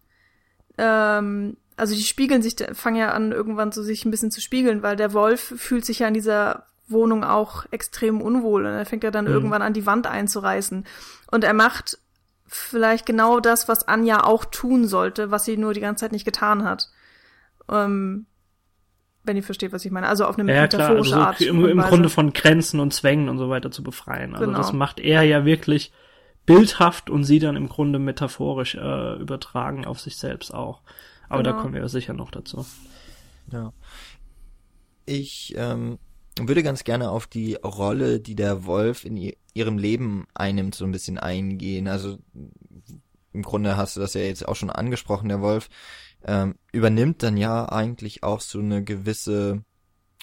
ähm, 0.77 1.57
also 1.77 1.95
die 1.95 2.03
spiegeln 2.03 2.43
sich, 2.43 2.57
fangen 2.73 2.97
ja 2.97 3.13
an, 3.13 3.31
irgendwann 3.31 3.71
so 3.71 3.85
sich 3.85 4.05
ein 4.05 4.11
bisschen 4.11 4.33
zu 4.33 4.41
spiegeln, 4.41 4.83
weil 4.83 4.97
der 4.97 5.13
Wolf 5.13 5.55
fühlt 5.57 5.85
sich 5.85 6.01
ja 6.01 6.09
in 6.09 6.15
dieser 6.15 6.67
Wohnung 6.89 7.25
auch 7.25 7.67
extrem 7.71 8.21
unwohl 8.21 8.65
und 8.65 8.73
er 8.73 8.87
fängt 8.87 9.05
ja 9.05 9.11
dann 9.11 9.25
mhm. 9.25 9.33
irgendwann 9.33 9.63
an, 9.63 9.73
die 9.73 9.87
Wand 9.87 10.07
einzureißen. 10.07 10.85
Und 11.31 11.45
er 11.45 11.55
macht 11.55 11.99
vielleicht 12.47 13.07
genau 13.07 13.41
das, 13.41 13.69
was 13.69 13.89
Anja 13.89 14.25
auch 14.25 14.45
tun 14.45 14.87
sollte, 14.87 15.31
was 15.31 15.45
sie 15.45 15.57
nur 15.57 15.75
die 15.75 15.81
ganze 15.81 16.05
Zeit 16.05 16.13
nicht 16.13 16.25
getan 16.25 16.65
hat. 16.65 16.91
Ähm, 17.69 18.27
wenn 19.25 19.37
ihr 19.37 19.43
versteht, 19.43 19.73
was 19.73 19.85
ich 19.85 19.91
meine. 19.91 20.09
Also 20.09 20.25
auf 20.25 20.39
eine 20.39 20.53
ja, 20.53 20.63
metaphorische 20.63 21.11
klar. 21.11 21.29
Also 21.29 21.45
so 21.45 21.55
Art. 21.57 21.65
Im, 21.65 21.67
Im 21.67 21.81
Grunde 21.81 22.09
von 22.09 22.33
Grenzen 22.33 22.79
und 22.79 22.95
Zwängen 22.95 23.29
und 23.29 23.39
so 23.39 23.51
weiter 23.51 23.71
zu 23.71 23.83
befreien. 23.83 24.35
Also 24.35 24.47
genau. 24.47 24.59
das 24.59 24.73
macht 24.73 25.01
er 25.01 25.23
ja 25.23 25.45
wirklich 25.45 25.93
bildhaft 26.47 27.11
und 27.11 27.25
sie 27.25 27.41
dann 27.41 27.57
im 27.57 27.69
Grunde 27.69 27.99
metaphorisch 27.99 28.77
äh, 28.77 29.15
übertragen 29.17 29.85
auf 29.85 29.99
sich 29.99 30.17
selbst 30.17 30.55
auch. 30.55 30.83
Aber 31.29 31.43
genau. 31.43 31.57
da 31.57 31.63
kommen 31.63 31.75
wir 31.75 31.81
ja 31.81 31.89
sicher 31.89 32.13
noch 32.13 32.31
dazu. 32.31 32.65
Ja. 33.51 33.73
Ich 35.07 35.55
ähm, 35.57 35.99
würde 36.41 36.63
ganz 36.63 36.85
gerne 36.85 37.11
auf 37.11 37.27
die 37.27 37.55
Rolle, 37.55 38.21
die 38.21 38.35
der 38.35 38.67
Wolf 38.67 39.05
in 39.05 39.33
ihrem 39.55 39.79
Leben 39.79 40.27
einnimmt, 40.35 40.75
so 40.75 40.85
ein 40.85 40.93
bisschen 40.93 41.19
eingehen. 41.19 41.89
Also 41.89 42.19
im 43.33 43.43
Grunde 43.43 43.77
hast 43.77 43.97
du 43.97 44.01
das 44.01 44.15
ja 44.15 44.23
jetzt 44.23 44.47
auch 44.47 44.57
schon 44.57 44.71
angesprochen, 44.71 45.29
der 45.29 45.41
Wolf 45.41 45.69
ähm, 46.25 46.57
übernimmt 46.73 47.23
dann 47.23 47.37
ja 47.37 47.69
eigentlich 47.69 48.23
auch 48.23 48.41
so 48.41 48.59
eine 48.59 48.83
gewisse 48.83 49.63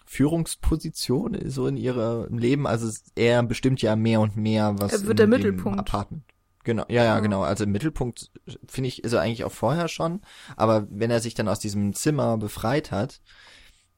Führungsposition 0.06 1.38
so 1.46 1.68
in 1.68 1.78
ihrem 1.78 2.38
Leben. 2.38 2.68
Also 2.68 2.92
er 3.16 3.42
bestimmt 3.44 3.82
ja 3.82 3.96
mehr 3.96 4.20
und 4.20 4.36
mehr, 4.36 4.76
was 4.78 4.94
er 4.94 5.08
wird 5.08 5.20
der 5.20 5.28
Mittelpunkt. 5.28 5.80
Apartment 5.80 6.24
Genau, 6.64 6.86
ja, 6.88 7.04
ja, 7.04 7.20
genau. 7.20 7.44
Also 7.44 7.66
im 7.66 7.72
Mittelpunkt 7.72 8.32
finde 8.68 8.88
ich, 8.88 9.04
ist 9.04 9.14
er 9.14 9.22
eigentlich 9.22 9.44
auch 9.44 9.52
vorher 9.52 9.90
schon. 9.90 10.22
Aber 10.56 10.88
wenn 10.90 11.12
er 11.12 11.20
sich 11.20 11.34
dann 11.34 11.50
aus 11.50 11.60
diesem 11.60 11.94
Zimmer 11.94 12.38
befreit 12.38 12.92
hat, 12.92 13.22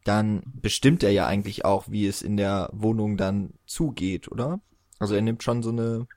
dann 0.05 0.43
bestimmt 0.45 1.03
er 1.03 1.11
ja 1.11 1.25
eigentlich 1.25 1.65
auch, 1.65 1.89
wie 1.89 2.07
es 2.07 2.21
in 2.21 2.37
der 2.37 2.69
Wohnung 2.71 3.17
dann 3.17 3.55
zugeht, 3.65 4.31
oder? 4.31 4.61
Also 4.99 5.15
er 5.15 5.21
nimmt 5.21 5.43
schon 5.43 5.63
so 5.63 5.71
eine, 5.71 6.07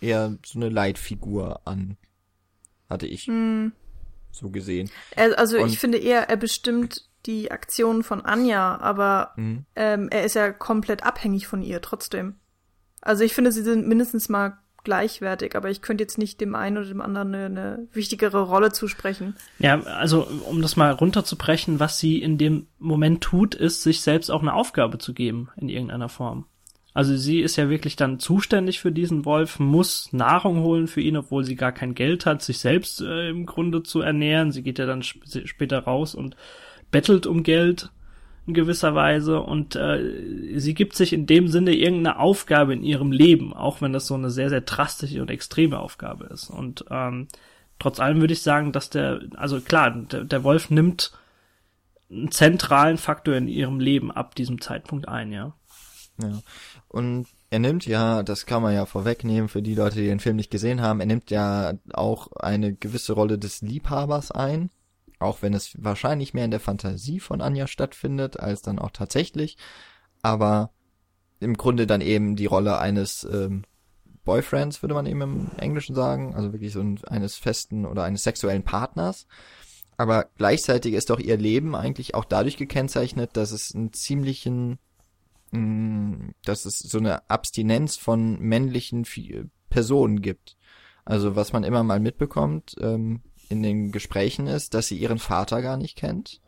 eher 0.00 0.36
so 0.44 0.58
eine 0.58 0.68
Leitfigur 0.68 1.60
an. 1.64 1.96
Hatte 2.90 3.06
ich 3.06 3.26
hm. 3.26 3.72
so 4.30 4.50
gesehen. 4.50 4.90
Also 5.16 5.58
Und, 5.58 5.68
ich 5.68 5.78
finde 5.78 5.98
eher, 5.98 6.28
er 6.28 6.36
bestimmt 6.36 7.08
die 7.24 7.52
Aktionen 7.52 8.02
von 8.02 8.20
Anja, 8.20 8.78
aber 8.78 9.32
hm. 9.36 9.64
ähm, 9.76 10.08
er 10.10 10.24
ist 10.24 10.34
ja 10.34 10.52
komplett 10.52 11.04
abhängig 11.04 11.46
von 11.46 11.62
ihr 11.62 11.80
trotzdem. 11.80 12.34
Also 13.00 13.22
ich 13.22 13.32
finde, 13.32 13.52
sie 13.52 13.62
sind 13.62 13.86
mindestens 13.86 14.28
mal 14.28 14.58
gleichwertig, 14.84 15.56
aber 15.56 15.70
ich 15.70 15.82
könnte 15.82 16.04
jetzt 16.04 16.18
nicht 16.18 16.40
dem 16.40 16.54
einen 16.54 16.78
oder 16.78 16.88
dem 16.88 17.00
anderen 17.00 17.34
eine, 17.34 17.44
eine 17.46 17.88
wichtigere 17.92 18.42
Rolle 18.42 18.72
zusprechen. 18.72 19.34
Ja, 19.58 19.80
also 19.80 20.26
um 20.48 20.62
das 20.62 20.76
mal 20.76 20.92
runterzubrechen, 20.92 21.80
was 21.80 21.98
sie 21.98 22.22
in 22.22 22.38
dem 22.38 22.66
Moment 22.78 23.22
tut, 23.22 23.54
ist, 23.54 23.82
sich 23.82 24.02
selbst 24.02 24.30
auch 24.30 24.42
eine 24.42 24.54
Aufgabe 24.54 24.98
zu 24.98 25.14
geben 25.14 25.48
in 25.56 25.68
irgendeiner 25.68 26.08
Form. 26.08 26.46
Also 26.94 27.16
sie 27.16 27.40
ist 27.40 27.56
ja 27.56 27.68
wirklich 27.68 27.96
dann 27.96 28.20
zuständig 28.20 28.78
für 28.78 28.92
diesen 28.92 29.24
Wolf, 29.24 29.58
muss 29.58 30.12
Nahrung 30.12 30.60
holen 30.60 30.86
für 30.86 31.00
ihn, 31.00 31.16
obwohl 31.16 31.42
sie 31.42 31.56
gar 31.56 31.72
kein 31.72 31.94
Geld 31.94 32.24
hat, 32.24 32.40
sich 32.40 32.58
selbst 32.58 33.00
äh, 33.00 33.30
im 33.30 33.46
Grunde 33.46 33.82
zu 33.82 34.00
ernähren. 34.00 34.52
Sie 34.52 34.62
geht 34.62 34.78
ja 34.78 34.86
dann 34.86 35.02
sp 35.02 35.18
später 35.44 35.80
raus 35.80 36.14
und 36.14 36.36
bettelt 36.92 37.26
um 37.26 37.42
Geld 37.42 37.90
in 38.46 38.54
gewisser 38.54 38.94
Weise 38.94 39.40
und 39.40 39.74
äh, 39.74 40.58
sie 40.58 40.74
gibt 40.74 40.94
sich 40.94 41.12
in 41.12 41.26
dem 41.26 41.48
Sinne 41.48 41.74
irgendeine 41.74 42.18
Aufgabe 42.18 42.74
in 42.74 42.82
ihrem 42.82 43.10
Leben, 43.10 43.54
auch 43.54 43.80
wenn 43.80 43.92
das 43.92 44.06
so 44.06 44.14
eine 44.14 44.30
sehr, 44.30 44.50
sehr 44.50 44.60
drastische 44.60 45.22
und 45.22 45.30
extreme 45.30 45.78
Aufgabe 45.78 46.26
ist. 46.26 46.50
Und 46.50 46.84
ähm, 46.90 47.28
trotz 47.78 48.00
allem 48.00 48.20
würde 48.20 48.34
ich 48.34 48.42
sagen, 48.42 48.72
dass 48.72 48.90
der, 48.90 49.20
also 49.36 49.60
klar, 49.60 49.90
der, 49.90 50.24
der 50.24 50.44
Wolf 50.44 50.68
nimmt 50.68 51.12
einen 52.10 52.30
zentralen 52.30 52.98
Faktor 52.98 53.34
in 53.34 53.48
ihrem 53.48 53.80
Leben 53.80 54.10
ab 54.10 54.34
diesem 54.34 54.60
Zeitpunkt 54.60 55.08
ein, 55.08 55.32
ja. 55.32 55.54
Ja. 56.20 56.40
Und 56.88 57.26
er 57.50 57.58
nimmt 57.60 57.86
ja, 57.86 58.22
das 58.22 58.46
kann 58.46 58.62
man 58.62 58.74
ja 58.74 58.84
vorwegnehmen 58.84 59.48
für 59.48 59.62
die 59.62 59.74
Leute, 59.74 59.96
die 59.96 60.06
den 60.06 60.20
Film 60.20 60.36
nicht 60.36 60.50
gesehen 60.50 60.82
haben, 60.82 61.00
er 61.00 61.06
nimmt 61.06 61.30
ja 61.30 61.74
auch 61.92 62.30
eine 62.32 62.74
gewisse 62.74 63.14
Rolle 63.14 63.38
des 63.38 63.62
Liebhabers 63.62 64.30
ein 64.30 64.70
auch 65.24 65.42
wenn 65.42 65.54
es 65.54 65.76
wahrscheinlich 65.82 66.34
mehr 66.34 66.44
in 66.44 66.50
der 66.50 66.60
Fantasie 66.60 67.20
von 67.20 67.40
Anja 67.40 67.66
stattfindet, 67.66 68.38
als 68.38 68.62
dann 68.62 68.78
auch 68.78 68.90
tatsächlich. 68.90 69.56
Aber 70.22 70.70
im 71.40 71.56
Grunde 71.56 71.86
dann 71.86 72.00
eben 72.00 72.36
die 72.36 72.46
Rolle 72.46 72.78
eines 72.78 73.24
ähm, 73.24 73.64
Boyfriends, 74.24 74.82
würde 74.82 74.94
man 74.94 75.06
eben 75.06 75.20
im 75.20 75.50
Englischen 75.58 75.94
sagen. 75.94 76.34
Also 76.34 76.52
wirklich 76.52 76.72
so 76.72 76.80
ein, 76.80 76.98
eines 77.04 77.36
festen 77.36 77.84
oder 77.86 78.04
eines 78.04 78.22
sexuellen 78.22 78.62
Partners. 78.62 79.26
Aber 79.96 80.26
gleichzeitig 80.36 80.94
ist 80.94 81.10
doch 81.10 81.20
ihr 81.20 81.36
Leben 81.36 81.76
eigentlich 81.76 82.14
auch 82.14 82.24
dadurch 82.24 82.56
gekennzeichnet, 82.56 83.36
dass 83.36 83.52
es 83.52 83.74
einen 83.74 83.92
ziemlichen, 83.92 84.78
mh, 85.52 85.60
mm, 85.60 86.34
dass 86.44 86.64
es 86.64 86.78
so 86.78 86.98
eine 86.98 87.28
Abstinenz 87.30 87.96
von 87.96 88.40
männlichen 88.40 89.06
Personen 89.70 90.20
gibt. 90.20 90.56
Also 91.04 91.36
was 91.36 91.52
man 91.52 91.64
immer 91.64 91.82
mal 91.82 92.00
mitbekommt, 92.00 92.76
ähm, 92.80 93.20
in 93.48 93.62
den 93.62 93.92
Gesprächen 93.92 94.46
ist, 94.46 94.74
dass 94.74 94.88
sie 94.88 94.98
ihren 94.98 95.18
Vater 95.18 95.62
gar 95.62 95.76
nicht 95.76 95.96
kennt. 95.96 96.40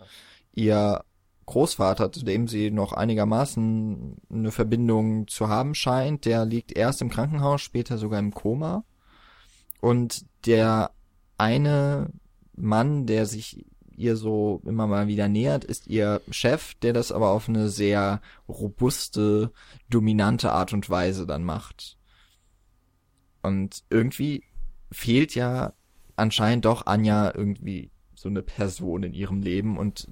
Ihr 0.53 1.05
Großvater, 1.47 2.11
zu 2.11 2.25
dem 2.25 2.49
sie 2.49 2.71
noch 2.71 2.93
einigermaßen 2.93 4.17
eine 4.31 4.51
Verbindung 4.51 5.29
zu 5.29 5.49
haben 5.49 5.75
scheint, 5.75 6.25
der 6.25 6.45
liegt 6.45 6.77
erst 6.77 7.01
im 7.03 7.09
Krankenhaus, 7.09 7.61
später 7.61 7.99
sogar 7.99 8.19
im 8.19 8.35
Koma. 8.35 8.85
Und 9.81 10.27
der 10.45 10.91
eine 11.39 12.11
Mann, 12.57 13.07
der 13.07 13.27
sich 13.27 13.65
ihr 13.97 14.17
so 14.17 14.61
immer 14.65 14.87
mal 14.87 15.07
wieder 15.07 15.29
nähert, 15.29 15.65
ist 15.65 15.87
ihr 15.87 16.21
Chef, 16.31 16.75
der 16.83 16.93
das 16.93 17.13
aber 17.13 17.31
auf 17.31 17.49
eine 17.49 17.69
sehr 17.69 18.21
robuste, 18.49 19.53
dominante 19.89 20.53
Art 20.53 20.73
und 20.73 20.91
Weise 20.91 21.27
dann 21.27 21.45
macht. 21.45 21.97
Und 23.43 23.85
irgendwie 23.89 24.43
fehlt 24.91 25.35
ja 25.35 25.73
anscheinend 26.17 26.65
doch 26.65 26.87
Anja 26.87 27.33
irgendwie 27.35 27.91
so 28.15 28.29
eine 28.29 28.43
Person 28.43 29.03
in 29.03 29.13
ihrem 29.13 29.43
Leben 29.43 29.79
und 29.79 30.09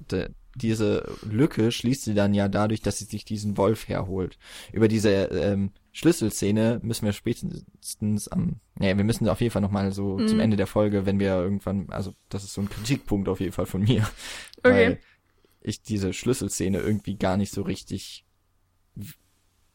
diese 0.55 1.03
Lücke 1.23 1.71
schließt 1.71 2.03
sie 2.03 2.13
dann 2.13 2.33
ja 2.33 2.47
dadurch, 2.47 2.81
dass 2.81 2.99
sie 2.99 3.05
sich 3.05 3.25
diesen 3.25 3.57
Wolf 3.57 3.89
herholt. 3.89 4.37
Über 4.71 4.87
diese 4.87 5.11
ähm, 5.11 5.71
Schlüsselszene 5.91 6.79
müssen 6.81 7.05
wir 7.05 7.13
spätestens 7.13 8.27
am, 8.29 8.61
ja, 8.79 8.95
wir 8.95 9.03
müssen 9.03 9.27
auf 9.27 9.41
jeden 9.41 9.51
Fall 9.51 9.61
nochmal 9.61 9.91
so 9.91 10.17
mhm. 10.17 10.27
zum 10.27 10.39
Ende 10.39 10.55
der 10.55 10.67
Folge, 10.67 11.05
wenn 11.05 11.19
wir 11.19 11.35
irgendwann, 11.35 11.89
also 11.89 12.13
das 12.29 12.45
ist 12.45 12.53
so 12.53 12.61
ein 12.61 12.69
Kritikpunkt 12.69 13.27
auf 13.27 13.41
jeden 13.41 13.51
Fall 13.51 13.65
von 13.65 13.83
mir. 13.83 14.07
Okay. 14.63 14.73
Weil 14.73 14.99
ich 15.61 15.83
diese 15.83 16.11
Schlüsselszene 16.11 16.79
irgendwie 16.79 17.17
gar 17.17 17.37
nicht 17.37 17.53
so 17.53 17.61
richtig, 17.61 18.25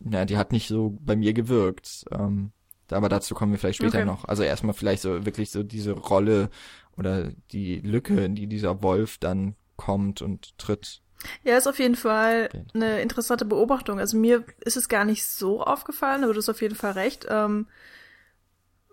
ja, 0.01 0.25
die 0.25 0.37
hat 0.37 0.51
nicht 0.51 0.67
so 0.67 0.99
bei 1.01 1.15
mir 1.15 1.33
gewirkt. 1.33 2.07
Ähm, 2.11 2.51
aber 2.93 3.09
dazu 3.09 3.35
kommen 3.35 3.53
wir 3.53 3.59
vielleicht 3.59 3.79
später 3.79 3.99
okay. 3.99 4.07
noch. 4.07 4.25
Also 4.25 4.43
erstmal 4.43 4.75
vielleicht 4.75 5.03
so 5.03 5.25
wirklich 5.25 5.51
so 5.51 5.63
diese 5.63 5.93
Rolle 5.93 6.51
oder 6.97 7.31
die 7.53 7.81
Lücke, 7.81 8.25
in 8.25 8.35
die 8.35 8.47
dieser 8.47 8.83
Wolf 8.83 9.19
dann 9.19 9.55
kommt 9.77 10.23
und 10.23 10.59
tritt. 10.59 11.03
Ja, 11.43 11.57
ist 11.57 11.67
auf 11.67 11.79
jeden 11.79 11.97
Fall 11.97 12.49
eine 12.75 13.03
interessante 13.03 13.45
Beobachtung. 13.45 13.99
Also 13.99 14.17
mir 14.17 14.45
ist 14.61 14.77
es 14.77 14.89
gar 14.89 15.05
nicht 15.05 15.25
so 15.25 15.63
aufgefallen, 15.63 16.25
aber 16.25 16.33
du 16.33 16.39
hast 16.39 16.49
auf 16.49 16.63
jeden 16.63 16.77
Fall 16.77 16.93
recht. 16.93 17.27
Ähm, 17.29 17.67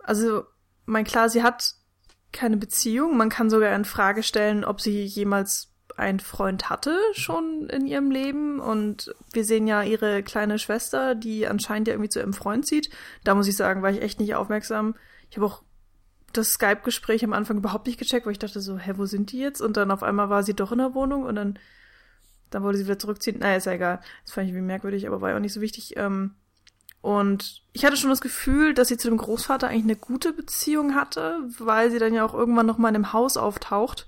also, 0.04 0.44
mein 0.86 1.06
klar, 1.06 1.30
sie 1.30 1.44
hat 1.44 1.76
keine 2.32 2.58
Beziehung. 2.58 3.18
Man 3.18 3.30
kann 3.30 3.50
sogar 3.50 3.74
in 3.76 3.86
Frage 3.86 4.24
stellen, 4.24 4.64
ob 4.64 4.82
sie 4.82 5.04
jemals 5.04 5.74
einen 5.98 6.20
Freund 6.20 6.70
hatte 6.70 6.98
schon 7.14 7.68
in 7.70 7.86
ihrem 7.86 8.12
Leben. 8.12 8.60
Und 8.60 9.14
wir 9.34 9.44
sehen 9.44 9.68
ja 9.68 9.84
ihre 9.84 10.24
kleine 10.24 10.60
Schwester, 10.60 11.16
die 11.16 11.48
anscheinend 11.48 11.88
ja 11.88 11.94
irgendwie 11.94 12.10
zu 12.10 12.20
ihrem 12.20 12.34
Freund 12.34 12.66
zieht. 12.66 12.90
Da 13.24 13.36
muss 13.36 13.48
ich 13.48 13.56
sagen, 13.56 13.82
war 13.82 13.92
ich 13.92 14.02
echt 14.02 14.20
nicht 14.20 14.36
aufmerksam. 14.36 14.96
Ich 15.30 15.38
habe 15.38 15.48
auch 15.48 15.64
das 16.34 16.54
Skype-Gespräch 16.54 17.24
am 17.24 17.34
Anfang 17.34 17.58
überhaupt 17.58 17.88
nicht 17.88 18.00
gecheckt, 18.00 18.26
weil 18.26 18.34
ich 18.34 18.40
dachte 18.40 18.62
so, 18.62 18.78
hä, 18.78 18.94
wo 18.96 19.06
sind 19.06 19.32
die 19.32 19.40
jetzt? 19.40 19.62
Und 19.62 19.76
dann 19.76 19.92
auf 19.92 20.04
einmal 20.04 20.30
war 20.30 20.44
sie 20.44 20.54
doch 20.54 20.72
in 20.72 20.78
der 20.78 20.94
Wohnung 20.94 21.24
und 21.24 21.36
dann 21.36 21.60
dann 22.50 22.64
wollte 22.64 22.78
sie 22.78 22.86
wieder 22.86 23.00
zurückziehen. 23.00 23.40
Naja, 23.40 23.58
ist 23.58 23.66
ja 23.66 23.74
egal. 23.74 24.00
Das 24.24 24.34
fand 24.34 24.46
ich 24.46 24.52
irgendwie 24.52 24.66
merkwürdig, 24.66 25.08
aber 25.08 25.22
war 25.22 25.32
ja 25.32 25.36
auch 25.36 25.42
nicht 25.42 25.54
so 25.54 25.62
wichtig. 25.62 25.98
Ähm, 25.98 26.36
und 27.02 27.62
ich 27.74 27.86
hatte 27.86 27.98
schon 27.98 28.10
das 28.10 28.22
Gefühl, 28.22 28.74
dass 28.74 28.88
sie 28.88 28.98
zu 28.98 29.10
dem 29.10 29.18
Großvater 29.18 29.68
eigentlich 29.68 29.84
eine 29.84 29.96
gute 29.96 30.34
Beziehung 30.34 30.96
hatte, 30.96 31.40
weil 31.60 31.92
sie 31.92 32.00
dann 32.00 32.14
ja 32.14 32.26
auch 32.26 32.34
irgendwann 32.34 32.66
noch 32.66 32.78
mal 32.78 32.90
in 32.90 32.96
einem 32.96 33.14
Haus 33.14 33.38
auftaucht 33.38 34.08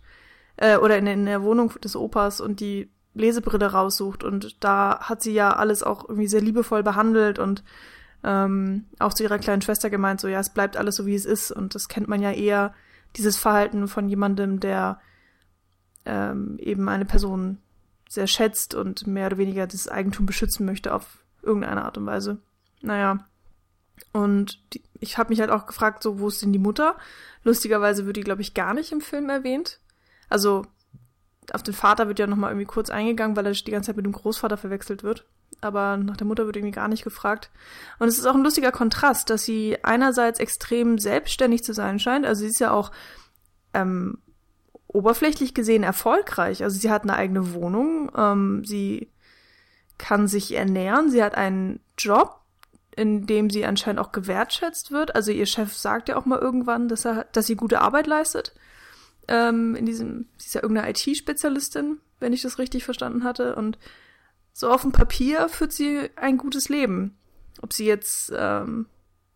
äh, 0.60 0.78
oder 0.78 0.98
in, 0.98 1.08
in 1.08 1.26
der 1.26 1.42
Wohnung 1.42 1.74
des 1.82 1.96
Opas 1.96 2.42
und 2.42 2.60
die 2.60 2.90
Lesebrille 3.14 3.72
raussucht. 3.72 4.24
Und 4.24 4.64
da 4.64 5.00
hat 5.02 5.22
sie 5.22 5.34
ja 5.34 5.56
alles 5.56 5.84
auch 5.84 6.08
irgendwie 6.08 6.28
sehr 6.28 6.42
liebevoll 6.42 6.84
behandelt 6.84 7.40
und 7.40 7.64
ähm, 8.24 8.86
auch 9.00 9.14
zu 9.14 9.24
ihrer 9.24 9.40
kleinen 9.40 9.62
Schwester 9.62 9.90
gemeint, 9.90 10.20
so 10.20 10.28
ja, 10.28 10.40
es 10.40 10.54
bleibt 10.54 10.76
alles 10.76 10.98
so, 10.98 11.06
wie 11.06 11.16
es 11.16 11.26
ist. 11.26 11.52
Und 11.52 11.76
das 11.76 11.88
kennt 11.88 12.08
man 12.08 12.22
ja 12.22 12.32
eher, 12.32 12.74
dieses 13.16 13.38
Verhalten 13.38 13.88
von 13.88 14.08
jemandem, 14.08 14.60
der 14.60 15.00
ähm, 16.06 16.58
eben 16.60 16.88
eine 16.90 17.06
Person 17.06 17.58
sehr 18.08 18.28
schätzt 18.28 18.76
und 18.76 19.08
mehr 19.08 19.28
oder 19.28 19.38
weniger 19.38 19.66
das 19.66 19.88
Eigentum 19.88 20.26
beschützen 20.26 20.66
möchte 20.66 20.94
auf 20.94 21.24
irgendeine 21.42 21.86
Art 21.86 21.98
und 21.98 22.06
Weise. 22.06 22.38
Naja. 22.82 23.26
Und 24.12 24.60
die, 24.74 24.84
ich 25.00 25.18
habe 25.18 25.30
mich 25.30 25.40
halt 25.40 25.50
auch 25.50 25.66
gefragt, 25.66 26.04
so, 26.04 26.20
wo 26.20 26.28
ist 26.28 26.42
denn 26.42 26.54
die 26.54 26.60
Mutter? 26.60 26.98
Lustigerweise 27.44 28.06
wird 28.06 28.18
die, 28.18 28.22
glaube 28.22 28.42
ich, 28.42 28.54
gar 28.54 28.74
nicht 28.74 28.92
im 28.92 29.02
Film 29.02 29.30
erwähnt. 29.30 29.80
Also, 30.30 30.66
auf 31.54 31.64
den 31.64 31.74
Vater 31.74 32.08
wird 32.08 32.20
ja 32.20 32.28
nochmal 32.28 32.52
irgendwie 32.52 32.66
kurz 32.66 32.90
eingegangen, 32.90 33.36
weil 33.36 33.46
er 33.46 33.54
die 33.54 33.72
ganze 33.72 33.88
Zeit 33.88 33.98
mit 33.98 34.06
dem 34.06 34.14
Großvater 34.14 34.58
verwechselt 34.58 35.04
wird. 35.04 35.26
Aber 35.62 35.98
nach 35.98 36.16
der 36.16 36.28
Mutter 36.28 36.46
wird 36.46 36.56
irgendwie 36.56 36.76
gar 36.76 36.88
nicht 36.88 37.04
gefragt. 37.04 37.50
Und 37.98 38.08
es 38.08 38.18
ist 38.18 38.26
auch 38.26 38.36
ein 38.36 38.44
lustiger 38.44 38.72
Kontrast, 38.72 39.30
dass 39.30 39.44
sie 39.44 39.78
einerseits 39.84 40.40
extrem 40.40 41.00
selbstständig 41.00 41.64
zu 41.64 41.74
sein 41.74 42.00
scheint. 42.00 42.26
Also 42.26 42.42
sie 42.42 42.50
ist 42.50 42.60
ja 42.60 42.72
auch 42.72 42.92
ähm, 43.74 44.20
oberflächlich 44.88 45.54
gesehen 45.54 45.84
erfolgreich. 45.84 46.64
Also 46.64 46.80
sie 46.80 46.92
hat 46.92 47.04
eine 47.04 47.16
eigene 47.16 47.54
Wohnung, 47.54 48.12
ähm, 48.16 48.64
sie 48.66 49.10
kann 49.98 50.28
sich 50.28 50.56
ernähren, 50.56 51.12
sie 51.12 51.24
hat 51.24 51.36
einen 51.36 51.80
Job, 51.98 52.40
in 52.96 53.28
dem 53.28 53.50
sie 53.50 53.66
anscheinend 53.66 54.00
auch 54.00 54.12
gewertschätzt 54.12 54.92
wird. 54.92 55.16
Also 55.16 55.32
ihr 55.32 55.46
Chef 55.46 55.76
sagt 55.76 56.10
ja 56.10 56.18
auch 56.18 56.26
mal 56.26 56.40
irgendwann, 56.40 56.88
dass 56.88 57.06
er, 57.06 57.26
dass 57.32 57.48
sie 57.48 57.56
gute 57.56 57.82
Arbeit 57.82 58.08
leistet. 58.08 58.54
Ähm, 59.30 59.76
in 59.76 59.86
diesem, 59.86 60.26
sie 60.38 60.48
ist 60.48 60.56
ja 60.56 60.64
irgendeine 60.64 60.90
IT-Spezialistin, 60.90 62.00
wenn 62.20 62.34
ich 62.34 62.42
das 62.42 62.58
richtig 62.58 62.84
verstanden 62.84 63.24
hatte. 63.24 63.56
Und 63.56 63.78
so 64.52 64.70
auf 64.70 64.82
dem 64.82 64.92
Papier 64.92 65.48
führt 65.48 65.72
sie 65.72 66.10
ein 66.16 66.38
gutes 66.38 66.68
Leben. 66.68 67.16
Ob 67.62 67.74
sie 67.74 67.86
jetzt 67.86 68.34
ähm, 68.36 68.88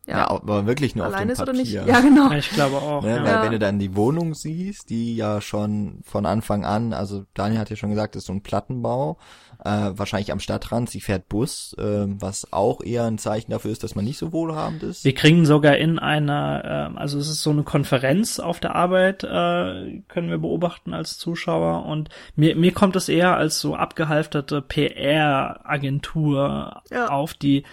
ja, 0.06 0.18
ja, 0.18 0.30
aber 0.30 0.66
wirklich 0.66 0.96
nur 0.96 1.06
Allein 1.06 1.32
auf 1.32 1.38
dem 1.38 1.46
Papier. 1.46 1.62
Ist 1.64 1.72
oder 1.72 1.84
nicht? 1.84 1.88
Ja, 1.88 2.02
genau. 2.02 2.32
Ich 2.32 2.50
glaube 2.50 2.78
auch. 2.78 3.04
Ne, 3.04 3.18
ja, 3.18 3.24
Weil 3.24 3.44
wenn 3.44 3.52
du 3.54 3.60
dann 3.60 3.80
die 3.80 3.96
Wohnung 3.96 4.34
siehst, 4.34 4.90
die 4.90 5.16
ja 5.16 5.40
schon 5.40 6.02
von 6.04 6.26
Anfang 6.26 6.66
an, 6.66 6.92
also 6.92 7.26
Daniel 7.34 7.60
hat 7.60 7.70
ja 7.70 7.78
schon 7.78 7.92
gesagt, 7.92 8.16
ist 8.16 8.26
so 8.26 8.34
ein 8.34 8.44
Plattenbau, 8.44 9.18
äh, 9.66 9.98
wahrscheinlich 9.98 10.32
am 10.32 10.40
Stadtrand, 10.40 10.90
sie 10.90 11.00
fährt 11.00 11.30
Bus, 11.30 11.76
äh, 11.78 12.06
was 12.08 12.52
auch 12.52 12.82
eher 12.82 13.06
ein 13.06 13.18
Zeichen 13.18 13.52
dafür 13.52 13.72
ist, 13.72 13.84
dass 13.84 13.96
man 13.96 14.06
nicht 14.06 14.18
so 14.18 14.34
wohlhabend 14.34 14.84
ist. 14.84 15.06
Wir 15.06 15.16
kriegen 15.16 15.46
sogar 15.46 15.78
in 15.78 16.00
einer, 16.00 16.92
äh, 16.96 17.00
also 17.00 17.18
es 17.18 17.30
ist 17.30 17.44
so 17.44 17.52
eine 17.52 17.64
Konferenz 17.64 18.40
auf 18.40 18.60
der 18.60 18.76
Arbeit, 18.76 19.24
äh, 19.24 20.02
können 20.08 20.30
wir 20.30 20.40
beobachten 20.40 20.94
als 20.94 21.18
Zuschauer 21.18 21.86
und 21.86 22.10
mir, 22.36 22.56
mir 22.56 22.74
kommt 22.74 22.96
es 22.96 23.10
eher 23.10 23.36
als 23.38 23.60
so 23.60 23.76
abgehalfterte 23.76 24.62
PR-Agentur 24.62 26.82
ja. 26.92 27.10
auf, 27.10 27.34
die 27.34 27.64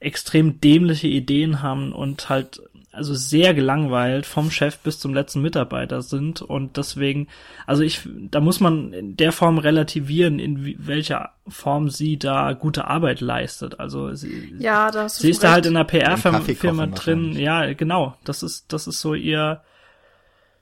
extrem 0.00 0.60
dämliche 0.60 1.08
Ideen 1.08 1.62
haben 1.62 1.92
und 1.92 2.28
halt 2.28 2.60
also 2.96 3.14
sehr 3.14 3.54
gelangweilt 3.54 4.26
vom 4.26 4.50
Chef 4.50 4.78
bis 4.78 4.98
zum 4.98 5.14
letzten 5.14 5.42
Mitarbeiter 5.42 6.02
sind 6.02 6.42
und 6.42 6.76
deswegen, 6.76 7.28
also 7.66 7.82
ich, 7.82 8.08
da 8.30 8.40
muss 8.40 8.60
man 8.60 8.92
in 8.92 9.16
der 9.16 9.32
Form 9.32 9.58
relativieren, 9.58 10.38
in 10.38 10.74
welcher 10.78 11.30
Form 11.46 11.90
sie 11.90 12.18
da 12.18 12.52
gute 12.54 12.86
Arbeit 12.86 13.20
leistet. 13.20 13.78
Also 13.78 14.14
sie, 14.14 14.54
ja, 14.58 14.90
das 14.90 15.18
sie 15.18 15.30
ist 15.30 15.44
da 15.44 15.52
halt 15.52 15.66
in 15.66 15.76
einer 15.76 15.84
PR-Firma 15.84 16.86
drin. 16.86 17.32
Ja, 17.32 17.72
genau. 17.74 18.16
Das 18.24 18.42
ist, 18.42 18.72
das 18.72 18.86
ist 18.86 19.00
so 19.00 19.14
ihr 19.14 19.62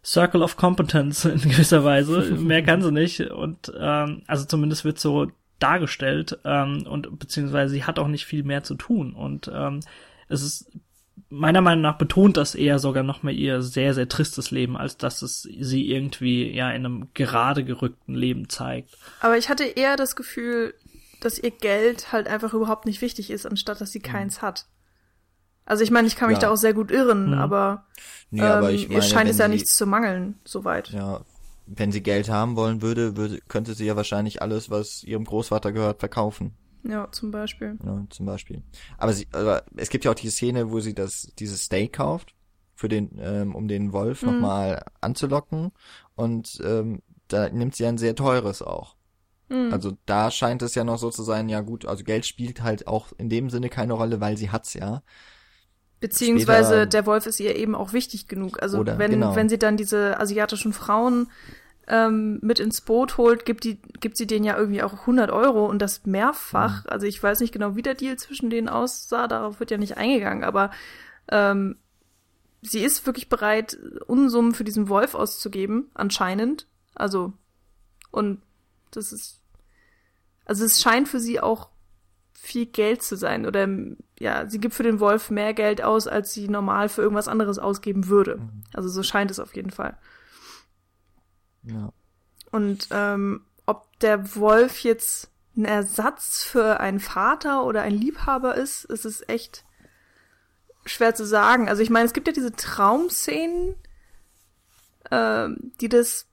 Circle 0.05 0.43
of 0.43 0.57
Competence 0.57 1.25
in 1.25 1.41
gewisser 1.41 1.85
Weise. 1.85 2.21
Mehr 2.39 2.63
kann 2.63 2.83
sie 2.83 2.93
nicht. 2.93 3.21
Und 3.21 3.73
ähm, 3.79 4.23
also 4.27 4.45
zumindest 4.45 4.85
wird 4.85 4.99
so 4.99 5.31
dargestellt 5.59 6.39
ähm, 6.45 6.87
und 6.87 7.19
beziehungsweise 7.19 7.73
sie 7.73 7.85
hat 7.85 7.99
auch 7.99 8.09
nicht 8.09 8.27
viel 8.27 8.43
mehr 8.43 8.65
zu 8.65 8.75
tun 8.75 9.15
und 9.15 9.51
ähm, 9.55 9.81
es 10.29 10.43
ist 10.43 10.71
meiner 11.31 11.61
Meinung 11.61 11.83
nach 11.83 11.99
betont 11.99 12.37
das 12.37 12.55
eher 12.55 12.79
sogar 12.79 13.03
noch 13.03 13.23
mal 13.23 13.35
ihr 13.35 13.63
sehr 13.63 13.95
sehr 13.95 14.09
tristes 14.09 14.51
Leben, 14.51 14.77
als 14.77 14.97
dass 14.97 15.23
es 15.23 15.43
sie 15.43 15.91
irgendwie 15.91 16.51
ja 16.51 16.71
in 16.71 16.85
einem 16.85 17.09
gerade 17.15 17.65
gerückten 17.65 18.15
Leben 18.15 18.49
zeigt. 18.49 18.97
Aber 19.21 19.37
ich 19.37 19.49
hatte 19.49 19.65
eher 19.65 19.97
das 19.97 20.17
Gefühl, 20.17 20.75
dass 21.21 21.39
ihr 21.39 21.51
Geld 21.51 22.13
halt 22.13 22.29
einfach 22.29 22.55
überhaupt 22.55 22.87
nicht 22.87 23.01
wichtig 23.01 23.31
ist, 23.31 23.47
anstatt 23.47 23.81
dass 23.81 23.93
sie 23.93 24.01
mhm. 24.01 24.05
keins 24.05 24.43
hat. 24.43 24.67
Also 25.67 25.83
ich 25.83 25.91
meine, 25.91 26.07
ich 26.07 26.17
kann 26.17 26.29
mich 26.29 26.39
ja. 26.39 26.49
da 26.49 26.51
auch 26.51 26.57
sehr 26.57 26.75
gut 26.75 26.91
irren, 26.91 27.29
mhm. 27.29 27.39
aber, 27.39 27.87
nee, 28.31 28.43
aber 28.43 28.71
ähm, 28.71 28.77
meine, 28.77 28.95
ihr 28.95 29.03
scheint 29.03 29.31
es 29.31 29.39
ja 29.39 29.49
nichts 29.49 29.77
zu 29.77 29.87
mangeln, 29.87 30.39
soweit. 30.45 30.91
Ja, 30.91 31.23
wenn 31.67 31.91
sie 31.91 32.03
Geld 32.03 32.29
haben 32.29 32.57
wollen 32.57 32.83
würde, 32.83 33.17
würde, 33.17 33.41
könnte 33.49 33.75
sie 33.75 33.87
ja 33.87 33.97
wahrscheinlich 33.97 34.43
alles, 34.43 34.69
was 34.69 35.03
ihrem 35.03 35.25
Großvater 35.25 35.73
gehört, 35.73 36.01
verkaufen. 36.01 36.53
Ja, 36.87 37.11
zum 37.11 37.31
Beispiel. 37.31 37.79
Ja, 37.85 38.05
zum 38.11 38.27
Beispiel. 38.27 38.63
Aber, 38.99 39.13
sie, 39.13 39.27
aber 39.33 39.65
es 39.77 39.89
gibt 39.89 40.05
ja 40.05 40.11
auch 40.11 40.17
die 40.17 40.31
Szene, 40.31 40.71
wo 40.71 40.81
sie 40.81 40.95
das, 40.95 41.33
dieses 41.39 41.65
Steak 41.65 41.95
kauft, 41.95 42.35
für 42.75 42.89
den, 42.89 43.19
ähm, 43.19 43.55
um 43.55 43.69
den 43.69 43.93
Wolf 43.93 44.23
mhm. 44.23 44.33
nochmal 44.33 44.85
anzulocken. 45.01 45.73
Und 46.15 46.61
ähm, 46.65 47.03
da 47.29 47.49
nimmt 47.49 47.75
sie 47.75 47.87
ein 47.87 47.99
sehr 47.99 48.15
teures 48.15 48.63
auch. 48.63 48.97
Mhm. 49.49 49.73
Also 49.73 49.97
da 50.07 50.31
scheint 50.31 50.63
es 50.63 50.75
ja 50.75 50.85
noch 50.85 50.99
so 50.99 51.11
zu 51.11 51.23
sein, 51.23 51.49
ja 51.49 51.61
gut, 51.61 51.87
also 51.87 52.05
Geld 52.05 52.27
spielt 52.27 52.63
halt 52.63 52.87
auch 52.87 53.13
in 53.19 53.29
dem 53.29 53.51
Sinne 53.51 53.69
keine 53.69 53.95
Rolle, 53.95 54.21
weil 54.21 54.37
sie 54.37 54.51
hat's 54.51 54.75
ja. 54.75 55.03
Beziehungsweise 56.01 56.69
Später, 56.69 56.87
der 56.87 57.07
Wolf 57.07 57.27
ist 57.27 57.41
ihr 57.41 57.57
eben 57.57 57.75
auch 57.75 57.93
wichtig 57.95 58.29
genug. 58.29 58.63
Also 58.63 58.79
oder, 58.79 58.99
wenn, 58.99 59.13
genau. 59.13 59.35
wenn 59.37 59.49
sie 59.49 59.59
dann 59.59 59.77
diese 59.79 60.21
asiatischen 60.21 60.75
Frauen 60.75 61.29
ähm, 61.87 62.39
mit 62.43 62.59
ins 62.59 62.81
Boot 62.81 63.17
holt, 63.19 63.45
gibt, 63.45 63.65
die, 63.65 63.81
gibt 64.01 64.17
sie 64.17 64.27
denen 64.27 64.45
ja 64.45 64.57
irgendwie 64.57 64.83
auch 64.83 65.01
100 65.01 65.31
Euro 65.31 65.67
und 65.67 65.81
das 65.81 66.07
mehrfach. 66.07 66.85
Mhm. 66.85 66.91
Also 66.91 67.07
ich 67.07 67.23
weiß 67.23 67.41
nicht 67.41 67.53
genau, 67.53 67.77
wie 67.77 67.83
der 67.83 67.95
Deal 67.95 68.17
zwischen 68.17 68.51
denen 68.51 68.69
aussah, 68.69 69.29
darauf 69.29 69.61
wird 69.61 69.71
ja 69.71 69.77
nicht 69.77 69.97
eingegangen, 69.97 70.45
aber 70.45 70.71
ähm, 71.29 71.77
sie 72.63 72.81
ist 72.81 73.07
wirklich 73.07 73.29
bereit, 73.29 73.79
Unsummen 74.07 74.55
für 74.55 74.65
diesen 74.65 74.89
Wolf 74.89 75.15
auszugeben, 75.15 75.91
anscheinend. 75.95 76.67
Also, 76.95 77.33
und 78.11 78.41
das 78.91 79.13
ist 79.13 79.41
Also 80.47 80.65
es 80.65 80.81
scheint 80.81 81.09
für 81.09 81.21
sie 81.21 81.41
auch 81.41 81.69
viel 82.33 82.67
Geld 82.67 83.03
zu 83.03 83.17
sein. 83.17 83.47
Oder 83.47 83.69
ja, 84.19 84.49
sie 84.49 84.61
gibt 84.61 84.75
für 84.75 84.83
den 84.83 85.01
Wolf 85.01 85.31
mehr 85.31 85.55
Geld 85.55 85.83
aus, 85.83 86.07
als 86.07 86.33
sie 86.33 86.49
normal 86.49 86.89
für 86.89 87.03
irgendwas 87.03 87.29
anderes 87.29 87.59
ausgeben 87.59 88.09
würde. 88.09 88.37
Mhm. 88.37 88.65
Also 88.73 88.89
so 88.89 89.03
scheint 89.03 89.31
es 89.31 89.41
auf 89.41 89.57
jeden 89.57 89.71
Fall. 89.71 89.97
Ja. 91.65 91.93
Und 92.51 92.89
ähm, 92.91 93.45
ob 93.67 93.99
der 94.01 94.37
Wolf 94.37 94.83
jetzt 94.83 95.31
ein 95.57 95.65
Ersatz 95.65 96.43
für 96.43 96.81
einen 96.81 97.01
Vater 97.01 97.65
oder 97.65 97.83
ein 97.83 97.95
Liebhaber 97.95 98.55
ist, 98.55 98.85
ist 98.85 99.05
es 99.05 99.27
echt 99.29 99.65
schwer 100.85 101.15
zu 101.15 101.25
sagen. 101.25 101.69
Also 101.69 101.83
ich 101.83 101.91
meine, 101.91 102.07
es 102.07 102.13
gibt 102.13 102.27
ja 102.27 102.33
diese 102.33 102.53
Traumszenen, 102.53 103.75
äh, 105.11 105.49
die 105.81 105.89
das 105.89 106.27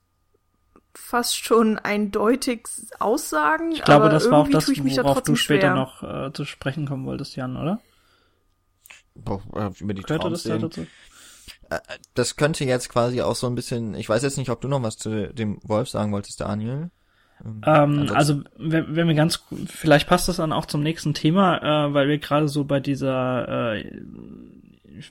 fast 0.93 1.37
schon 1.37 1.79
eindeutig 1.79 2.67
aussagen. 2.99 3.71
Ich 3.71 3.83
glaube, 3.83 4.09
das 4.09 4.29
war 4.29 4.39
auch 4.39 4.49
das, 4.49 4.67
worauf 4.67 5.23
du 5.23 5.35
später 5.35 5.67
schwer. 5.67 5.75
noch 5.75 6.03
äh, 6.03 6.33
zu 6.33 6.45
sprechen 6.45 6.85
kommen 6.85 7.05
wolltest, 7.05 7.35
Jan, 7.35 7.55
oder? 7.55 7.79
Boah, 9.15 9.41
äh, 9.55 9.71
über 9.81 9.93
die 9.93 10.03
Traumszenen. 10.03 10.69
Das, 10.69 10.77
äh, 10.77 10.87
das 12.13 12.35
könnte 12.35 12.65
jetzt 12.65 12.89
quasi 12.89 13.21
auch 13.21 13.35
so 13.35 13.47
ein 13.47 13.55
bisschen, 13.55 13.95
ich 13.95 14.09
weiß 14.09 14.23
jetzt 14.23 14.37
nicht, 14.37 14.49
ob 14.49 14.61
du 14.61 14.67
noch 14.67 14.83
was 14.83 14.97
zu 14.97 15.33
dem 15.33 15.59
Wolf 15.63 15.89
sagen 15.89 16.11
wolltest, 16.11 16.41
Daniel. 16.41 16.89
Ähm, 17.43 17.61
ähm 17.65 18.11
also 18.13 18.41
wenn, 18.57 18.95
wenn 18.95 19.07
wir 19.07 19.15
ganz, 19.15 19.43
vielleicht 19.67 20.07
passt 20.07 20.27
das 20.27 20.37
dann 20.37 20.53
auch 20.53 20.65
zum 20.65 20.83
nächsten 20.83 21.13
Thema, 21.13 21.87
äh, 21.87 21.93
weil 21.93 22.07
wir 22.07 22.17
gerade 22.17 22.47
so 22.47 22.65
bei 22.65 22.79
dieser 22.79 23.75
äh, 23.75 24.01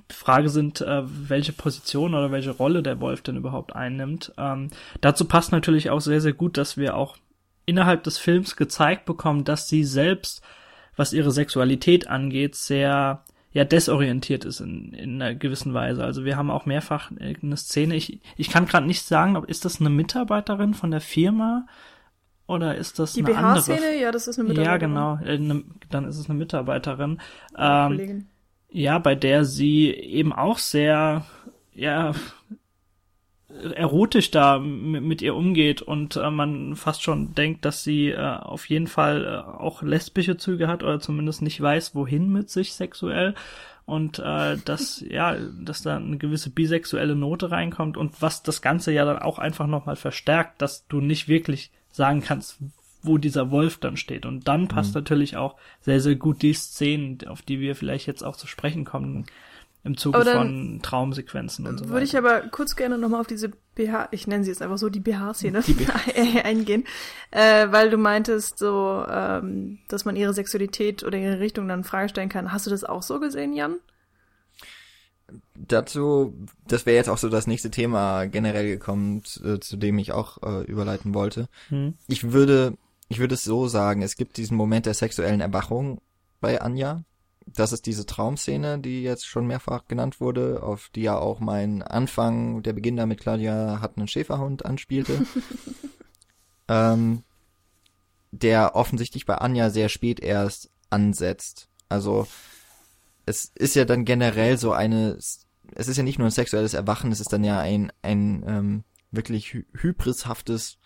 Frage 0.08 0.48
sind, 0.50 0.80
äh, 0.80 1.02
welche 1.04 1.52
Position 1.52 2.14
oder 2.14 2.30
welche 2.30 2.50
Rolle 2.50 2.82
der 2.82 3.00
Wolf 3.00 3.22
denn 3.22 3.36
überhaupt 3.36 3.74
einnimmt. 3.74 4.32
Ähm, 4.36 4.68
dazu 5.00 5.24
passt 5.24 5.52
natürlich 5.52 5.90
auch 5.90 6.00
sehr, 6.00 6.20
sehr 6.20 6.32
gut, 6.34 6.56
dass 6.56 6.76
wir 6.76 6.96
auch 6.96 7.16
innerhalb 7.66 8.02
des 8.04 8.18
Films 8.18 8.56
gezeigt 8.56 9.06
bekommen, 9.06 9.44
dass 9.44 9.68
sie 9.68 9.84
selbst, 9.84 10.42
was 10.96 11.12
ihre 11.12 11.30
Sexualität 11.30 12.08
angeht, 12.08 12.54
sehr 12.54 13.24
ja 13.52 13.64
desorientiert 13.64 14.44
ist 14.44 14.60
in, 14.60 14.92
in 14.92 15.20
einer 15.20 15.34
gewissen 15.34 15.74
Weise. 15.74 16.04
Also 16.04 16.24
wir 16.24 16.36
haben 16.36 16.50
auch 16.50 16.66
mehrfach 16.66 17.10
eine 17.10 17.56
Szene. 17.56 17.96
Ich, 17.96 18.20
ich 18.36 18.50
kann 18.50 18.66
gerade 18.66 18.86
nicht 18.86 19.02
sagen, 19.02 19.36
ob 19.36 19.46
ist 19.46 19.64
das 19.64 19.80
eine 19.80 19.90
Mitarbeiterin 19.90 20.74
von 20.74 20.90
der 20.90 21.00
Firma 21.00 21.66
oder 22.46 22.76
ist 22.76 22.98
das 22.98 23.14
Die 23.14 23.24
eine 23.24 23.36
andere? 23.36 23.64
Die 23.64 23.70
BH-Szene, 23.70 24.00
ja, 24.00 24.12
das 24.12 24.28
ist 24.28 24.38
eine 24.38 24.48
Mitarbeiterin. 24.48 24.94
Ja, 24.94 25.16
genau. 25.16 25.18
Äh, 25.24 25.38
ne, 25.38 25.64
dann 25.88 26.04
ist 26.04 26.18
es 26.18 26.28
eine 26.28 26.38
Mitarbeiterin. 26.38 27.20
Ähm, 27.56 28.26
ja, 28.70 28.98
bei 28.98 29.14
der 29.14 29.44
sie 29.44 29.90
eben 29.90 30.32
auch 30.32 30.58
sehr, 30.58 31.24
ja, 31.74 32.12
erotisch 33.74 34.30
da 34.30 34.58
mit 34.58 35.22
ihr 35.22 35.34
umgeht 35.34 35.82
und 35.82 36.16
äh, 36.16 36.30
man 36.30 36.76
fast 36.76 37.02
schon 37.02 37.34
denkt, 37.34 37.64
dass 37.64 37.82
sie 37.82 38.10
äh, 38.10 38.16
auf 38.18 38.68
jeden 38.68 38.86
Fall 38.86 39.24
äh, 39.24 39.50
auch 39.58 39.82
lesbische 39.82 40.36
Züge 40.36 40.68
hat 40.68 40.82
oder 40.82 41.00
zumindest 41.00 41.42
nicht 41.42 41.60
weiß, 41.60 41.94
wohin 41.94 42.30
mit 42.30 42.50
sich 42.50 42.72
sexuell 42.72 43.34
und 43.86 44.18
äh, 44.18 44.56
dass 44.64 45.00
ja, 45.08 45.36
dass 45.60 45.82
da 45.82 45.96
eine 45.96 46.18
gewisse 46.18 46.50
bisexuelle 46.50 47.16
Note 47.16 47.50
reinkommt 47.50 47.96
und 47.96 48.22
was 48.22 48.42
das 48.42 48.62
Ganze 48.62 48.92
ja 48.92 49.04
dann 49.04 49.18
auch 49.18 49.38
einfach 49.38 49.66
nochmal 49.66 49.96
verstärkt, 49.96 50.62
dass 50.62 50.86
du 50.86 51.00
nicht 51.00 51.28
wirklich 51.28 51.70
sagen 51.90 52.22
kannst, 52.22 52.58
wo 53.02 53.18
dieser 53.18 53.50
Wolf 53.50 53.78
dann 53.78 53.96
steht. 53.96 54.26
Und 54.26 54.46
dann 54.46 54.68
passt 54.68 54.94
mhm. 54.94 55.00
natürlich 55.00 55.36
auch 55.36 55.56
sehr, 55.80 56.00
sehr 56.00 56.16
gut 56.16 56.42
die 56.42 56.52
Szenen, 56.52 57.18
auf 57.26 57.42
die 57.42 57.60
wir 57.60 57.74
vielleicht 57.74 58.06
jetzt 58.06 58.22
auch 58.22 58.36
zu 58.36 58.46
sprechen 58.46 58.84
kommen, 58.84 59.26
im 59.82 59.96
Zuge 59.96 60.22
von 60.24 60.80
Traumsequenzen 60.82 61.66
und 61.66 61.78
so 61.78 61.84
weiter. 61.84 61.92
Würde 61.92 62.04
ich 62.04 62.16
aber 62.16 62.40
kurz 62.48 62.76
gerne 62.76 62.98
nochmal 62.98 63.20
auf 63.20 63.26
diese 63.26 63.50
BH, 63.74 64.08
ich 64.10 64.26
nenne 64.26 64.44
sie 64.44 64.50
jetzt 64.50 64.62
einfach 64.62 64.78
so, 64.78 64.88
die 64.90 65.00
BH-Szene 65.00 65.62
BH. 65.62 66.44
eingehen, 66.44 66.84
äh, 67.30 67.68
weil 67.70 67.90
du 67.90 67.96
meintest 67.96 68.58
so, 68.58 69.04
ähm, 69.08 69.78
dass 69.88 70.04
man 70.04 70.16
ihre 70.16 70.34
Sexualität 70.34 71.02
oder 71.02 71.18
ihre 71.18 71.40
Richtung 71.40 71.66
dann 71.68 71.80
in 71.80 71.84
Frage 71.84 72.08
stellen 72.08 72.28
kann. 72.28 72.52
Hast 72.52 72.66
du 72.66 72.70
das 72.70 72.84
auch 72.84 73.02
so 73.02 73.20
gesehen, 73.20 73.54
Jan? 73.54 73.76
Dazu, 75.54 76.34
das 76.66 76.86
wäre 76.86 76.96
jetzt 76.96 77.08
auch 77.08 77.18
so 77.18 77.28
das 77.28 77.46
nächste 77.46 77.70
Thema 77.70 78.26
generell 78.26 78.66
gekommen, 78.66 79.22
zu, 79.24 79.44
äh, 79.44 79.60
zu 79.60 79.76
dem 79.76 79.98
ich 79.98 80.12
auch 80.12 80.42
äh, 80.42 80.64
überleiten 80.64 81.14
wollte. 81.14 81.48
Hm. 81.68 81.94
Ich 82.08 82.32
würde 82.32 82.74
ich 83.10 83.18
würde 83.18 83.34
es 83.34 83.42
so 83.42 83.66
sagen, 83.66 84.02
es 84.02 84.14
gibt 84.14 84.36
diesen 84.36 84.56
Moment 84.56 84.86
der 84.86 84.94
sexuellen 84.94 85.40
Erwachung 85.40 86.00
bei 86.40 86.60
Anja. 86.60 87.02
Das 87.52 87.72
ist 87.72 87.86
diese 87.86 88.06
Traumszene, 88.06 88.78
die 88.78 89.02
jetzt 89.02 89.26
schon 89.26 89.46
mehrfach 89.46 89.86
genannt 89.88 90.20
wurde, 90.20 90.62
auf 90.62 90.90
die 90.94 91.02
ja 91.02 91.18
auch 91.18 91.40
mein 91.40 91.82
Anfang, 91.82 92.62
der 92.62 92.72
Beginn 92.72 92.96
damit 92.96 93.20
Claudia 93.20 93.80
hat 93.80 93.96
einen 93.96 94.08
Schäferhund 94.08 94.64
anspielte. 94.64 95.26
ähm, 96.68 97.24
der 98.32 98.76
offensichtlich 98.76 99.26
bei 99.26 99.36
Anja 99.36 99.70
sehr 99.70 99.88
spät 99.88 100.20
erst 100.20 100.70
ansetzt. 100.90 101.68
Also 101.88 102.26
es 103.26 103.52
ist 103.54 103.74
ja 103.74 103.84
dann 103.84 104.04
generell 104.04 104.56
so 104.56 104.72
eine, 104.72 105.16
es 105.16 105.46
ist 105.74 105.96
ja 105.96 106.02
nicht 106.02 106.18
nur 106.18 106.28
ein 106.28 106.32
sexuelles 106.32 106.74
Erwachen, 106.74 107.10
es 107.10 107.20
ist 107.20 107.32
dann 107.32 107.44
ja 107.44 107.58
ein, 107.58 107.92
ein 108.02 108.44
ähm, 108.46 108.84
wirklich 109.10 109.52
hy 109.52 109.64
hybrishaftes 109.72 110.78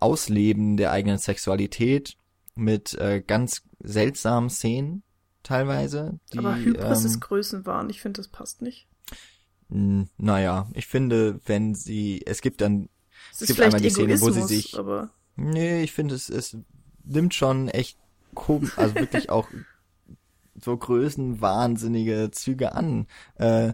Ausleben 0.00 0.76
der 0.76 0.92
eigenen 0.92 1.18
Sexualität 1.18 2.16
mit 2.54 2.94
äh, 2.94 3.22
ganz 3.26 3.62
seltsamen 3.80 4.50
Szenen 4.50 5.02
teilweise. 5.44 6.18
Die, 6.32 6.38
Aber 6.38 6.56
Hybris 6.56 7.00
ähm, 7.00 7.06
ist 7.06 7.20
Größenwahn. 7.20 7.88
Ich 7.90 8.02
finde, 8.02 8.18
das 8.18 8.28
passt 8.28 8.62
nicht. 8.62 8.88
Naja, 9.68 10.68
ich 10.74 10.86
finde, 10.86 11.40
wenn 11.46 11.74
sie, 11.74 12.22
es 12.26 12.42
gibt 12.42 12.60
dann, 12.60 12.88
es, 13.32 13.42
es 13.42 13.46
gibt 13.48 13.60
einmal 13.60 13.80
die 13.80 13.90
Szene, 13.90 14.20
wo 14.20 14.30
sie 14.30 14.42
sich, 14.42 14.78
aber 14.78 15.10
nee, 15.36 15.82
ich 15.82 15.92
finde, 15.92 16.14
es, 16.14 16.28
es 16.28 16.56
nimmt 17.04 17.34
schon 17.34 17.68
echt 17.68 17.98
komisch, 18.34 18.76
also 18.76 18.94
wirklich 18.94 19.30
auch 19.30 19.48
so 20.62 20.76
größenwahnsinnige 20.76 22.30
Züge 22.30 22.74
an. 22.74 23.06
Äh, 23.36 23.72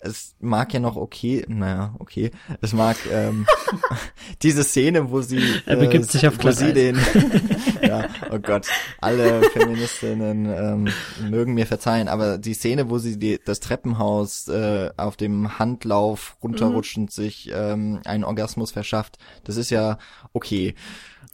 es 0.00 0.34
mag 0.40 0.72
ja 0.72 0.80
noch 0.80 0.96
okay, 0.96 1.44
naja, 1.48 1.94
okay, 1.98 2.30
es 2.60 2.72
mag 2.72 2.96
ähm, 3.10 3.46
diese 4.42 4.64
Szene, 4.64 5.10
wo 5.10 5.22
sie, 5.22 5.42
er 5.66 5.76
begibt 5.76 6.04
äh, 6.04 6.08
sich 6.08 6.26
auf 6.26 6.42
wo 6.42 6.50
sie 6.50 6.72
den, 6.72 6.98
ja, 7.82 8.08
oh 8.30 8.38
Gott, 8.38 8.66
alle 9.00 9.42
Feministinnen 9.50 10.46
ähm, 10.46 10.88
mögen 11.28 11.54
mir 11.54 11.66
verzeihen, 11.66 12.08
aber 12.08 12.38
die 12.38 12.54
Szene, 12.54 12.90
wo 12.90 12.98
sie 12.98 13.18
die, 13.18 13.40
das 13.44 13.60
Treppenhaus 13.60 14.48
äh, 14.48 14.90
auf 14.96 15.16
dem 15.16 15.58
Handlauf 15.58 16.36
runterrutschend 16.42 17.10
mhm. 17.10 17.22
sich 17.22 17.50
ähm, 17.52 18.00
einen 18.04 18.24
Orgasmus 18.24 18.70
verschafft, 18.70 19.18
das 19.44 19.56
ist 19.56 19.70
ja 19.70 19.98
okay. 20.32 20.74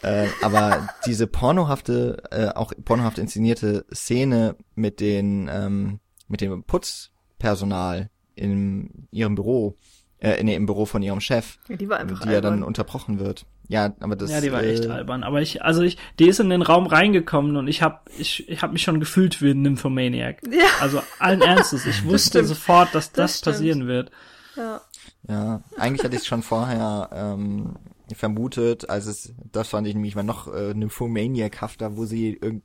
Äh, 0.02 0.26
aber 0.42 0.88
diese 1.06 1.26
pornohafte, 1.26 2.22
äh, 2.30 2.48
auch 2.48 2.72
pornohaft 2.84 3.18
inszenierte 3.18 3.86
Szene 3.92 4.56
mit 4.74 5.00
den, 5.00 5.48
ähm, 5.52 6.00
mit 6.28 6.40
dem 6.40 6.64
Putzpersonal, 6.64 8.10
in 8.34 9.08
ihrem 9.10 9.34
Büro, 9.34 9.76
äh, 10.18 10.42
nee, 10.42 10.54
im 10.54 10.66
Büro 10.66 10.86
von 10.86 11.02
ihrem 11.02 11.20
Chef, 11.20 11.58
ja, 11.68 11.76
die 11.76 11.88
war 11.88 11.98
einfach 11.98 12.20
die 12.20 12.30
ja 12.30 12.40
dann 12.40 12.62
unterbrochen 12.62 13.18
wird. 13.18 13.46
Ja, 13.68 13.94
aber 14.00 14.16
das. 14.16 14.30
Ja, 14.30 14.40
die 14.40 14.52
war 14.52 14.62
äh, 14.62 14.72
echt 14.72 14.86
albern. 14.86 15.22
Aber 15.22 15.40
ich, 15.40 15.62
also 15.62 15.82
ich, 15.82 15.96
die 16.18 16.28
ist 16.28 16.40
in 16.40 16.50
den 16.50 16.62
Raum 16.62 16.86
reingekommen 16.86 17.56
und 17.56 17.66
ich 17.68 17.82
hab, 17.82 18.10
ich, 18.18 18.48
ich 18.48 18.62
hab 18.62 18.72
mich 18.72 18.82
schon 18.82 19.00
gefühlt 19.00 19.40
wie 19.40 19.50
ein 19.50 19.62
Nymphomaniac. 19.62 20.42
Ja. 20.50 20.66
Also 20.80 21.02
allen 21.18 21.40
Ernstes, 21.40 21.86
ich 21.86 22.04
wusste 22.04 22.40
das 22.40 22.48
sofort, 22.48 22.94
dass 22.94 23.12
das, 23.12 23.40
das 23.40 23.54
passieren 23.54 23.86
wird. 23.86 24.10
Ja. 24.56 24.80
Ja, 25.26 25.62
eigentlich 25.78 26.04
hatte 26.04 26.16
ich 26.16 26.24
schon 26.24 26.42
vorher 26.42 27.08
ähm, 27.12 27.76
vermutet, 28.14 28.90
als 28.90 29.06
es, 29.06 29.34
das 29.52 29.68
fand 29.68 29.86
ich 29.86 29.94
nämlich 29.94 30.14
mal 30.14 30.22
noch 30.22 30.52
äh, 30.52 30.74
Nymphomaniac-hafter, 30.74 31.96
wo 31.96 32.04
sie 32.04 32.34
irgend, 32.34 32.62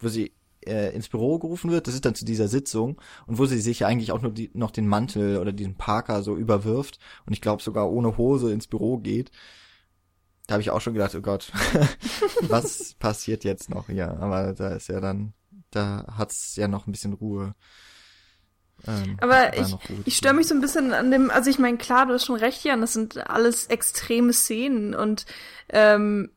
wo 0.00 0.08
sie 0.08 0.32
äh, 0.66 0.94
ins 0.94 1.08
Büro 1.08 1.38
gerufen 1.38 1.70
wird, 1.70 1.86
das 1.86 1.94
ist 1.94 2.04
dann 2.04 2.14
zu 2.14 2.24
dieser 2.24 2.48
Sitzung 2.48 3.00
und 3.26 3.38
wo 3.38 3.46
sie 3.46 3.60
sich 3.60 3.80
ja 3.80 3.86
eigentlich 3.86 4.12
auch 4.12 4.22
nur 4.22 4.32
die, 4.32 4.50
noch 4.54 4.70
den 4.70 4.86
Mantel 4.86 5.38
oder 5.38 5.52
diesen 5.52 5.76
Parker 5.76 6.22
so 6.22 6.36
überwirft 6.36 6.98
und 7.26 7.32
ich 7.32 7.40
glaube 7.40 7.62
sogar 7.62 7.90
ohne 7.90 8.16
Hose 8.16 8.52
ins 8.52 8.66
Büro 8.66 8.98
geht. 8.98 9.30
Da 10.46 10.54
habe 10.54 10.62
ich 10.62 10.70
auch 10.70 10.80
schon 10.80 10.94
gedacht, 10.94 11.14
oh 11.14 11.20
Gott, 11.20 11.52
was 12.42 12.94
passiert 12.94 13.44
jetzt 13.44 13.68
noch 13.68 13.86
hier? 13.86 14.18
Aber 14.18 14.54
da 14.54 14.68
ist 14.70 14.88
ja 14.88 15.00
dann, 15.00 15.34
da 15.70 16.06
hat's 16.16 16.56
ja 16.56 16.68
noch 16.68 16.86
ein 16.86 16.92
bisschen 16.92 17.12
Ruhe. 17.12 17.54
Ähm, 18.86 19.16
aber 19.20 19.56
ich, 19.58 19.76
ich 20.04 20.16
störe 20.16 20.34
mich 20.34 20.46
so 20.46 20.54
ein 20.54 20.60
bisschen 20.60 20.92
an 20.92 21.10
dem, 21.10 21.30
also 21.30 21.50
ich 21.50 21.58
meine, 21.58 21.78
klar, 21.78 22.06
du 22.06 22.14
hast 22.14 22.24
schon 22.24 22.36
recht, 22.36 22.64
Jan, 22.64 22.80
das 22.80 22.92
sind 22.92 23.28
alles 23.28 23.66
extreme 23.66 24.32
Szenen 24.32 24.94
und 24.94 25.26
ähm, 25.68 26.30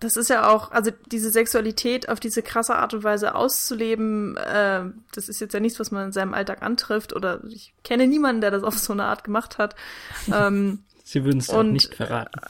das 0.00 0.16
ist 0.16 0.28
ja 0.28 0.48
auch, 0.48 0.72
also 0.72 0.90
diese 1.06 1.30
Sexualität 1.30 2.08
auf 2.08 2.20
diese 2.20 2.42
krasse 2.42 2.76
Art 2.76 2.92
und 2.92 3.02
Weise 3.02 3.34
auszuleben, 3.34 4.36
äh, 4.36 4.84
das 5.12 5.28
ist 5.28 5.40
jetzt 5.40 5.54
ja 5.54 5.60
nichts, 5.60 5.80
was 5.80 5.90
man 5.90 6.06
in 6.06 6.12
seinem 6.12 6.34
Alltag 6.34 6.62
antrifft 6.62 7.14
oder 7.14 7.42
ich 7.44 7.72
kenne 7.82 8.06
niemanden, 8.06 8.42
der 8.42 8.50
das 8.50 8.62
auf 8.62 8.78
so 8.78 8.92
eine 8.92 9.04
Art 9.04 9.24
gemacht 9.24 9.58
hat. 9.58 9.74
Ähm, 10.32 10.80
Sie 11.04 11.24
würden 11.24 11.38
es 11.38 11.52
nicht 11.52 11.94
verraten. 11.94 12.40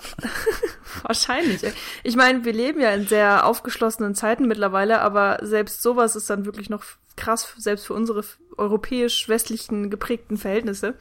wahrscheinlich. 1.02 1.60
Ich 2.04 2.16
meine, 2.16 2.46
wir 2.46 2.54
leben 2.54 2.80
ja 2.80 2.90
in 2.92 3.06
sehr 3.06 3.44
aufgeschlossenen 3.44 4.14
Zeiten 4.14 4.48
mittlerweile, 4.48 5.02
aber 5.02 5.40
selbst 5.42 5.82
sowas 5.82 6.16
ist 6.16 6.30
dann 6.30 6.46
wirklich 6.46 6.70
noch 6.70 6.82
krass, 7.16 7.52
selbst 7.58 7.86
für 7.86 7.92
unsere 7.92 8.24
europäisch-westlichen 8.56 9.90
geprägten 9.90 10.38
Verhältnisse. 10.38 10.94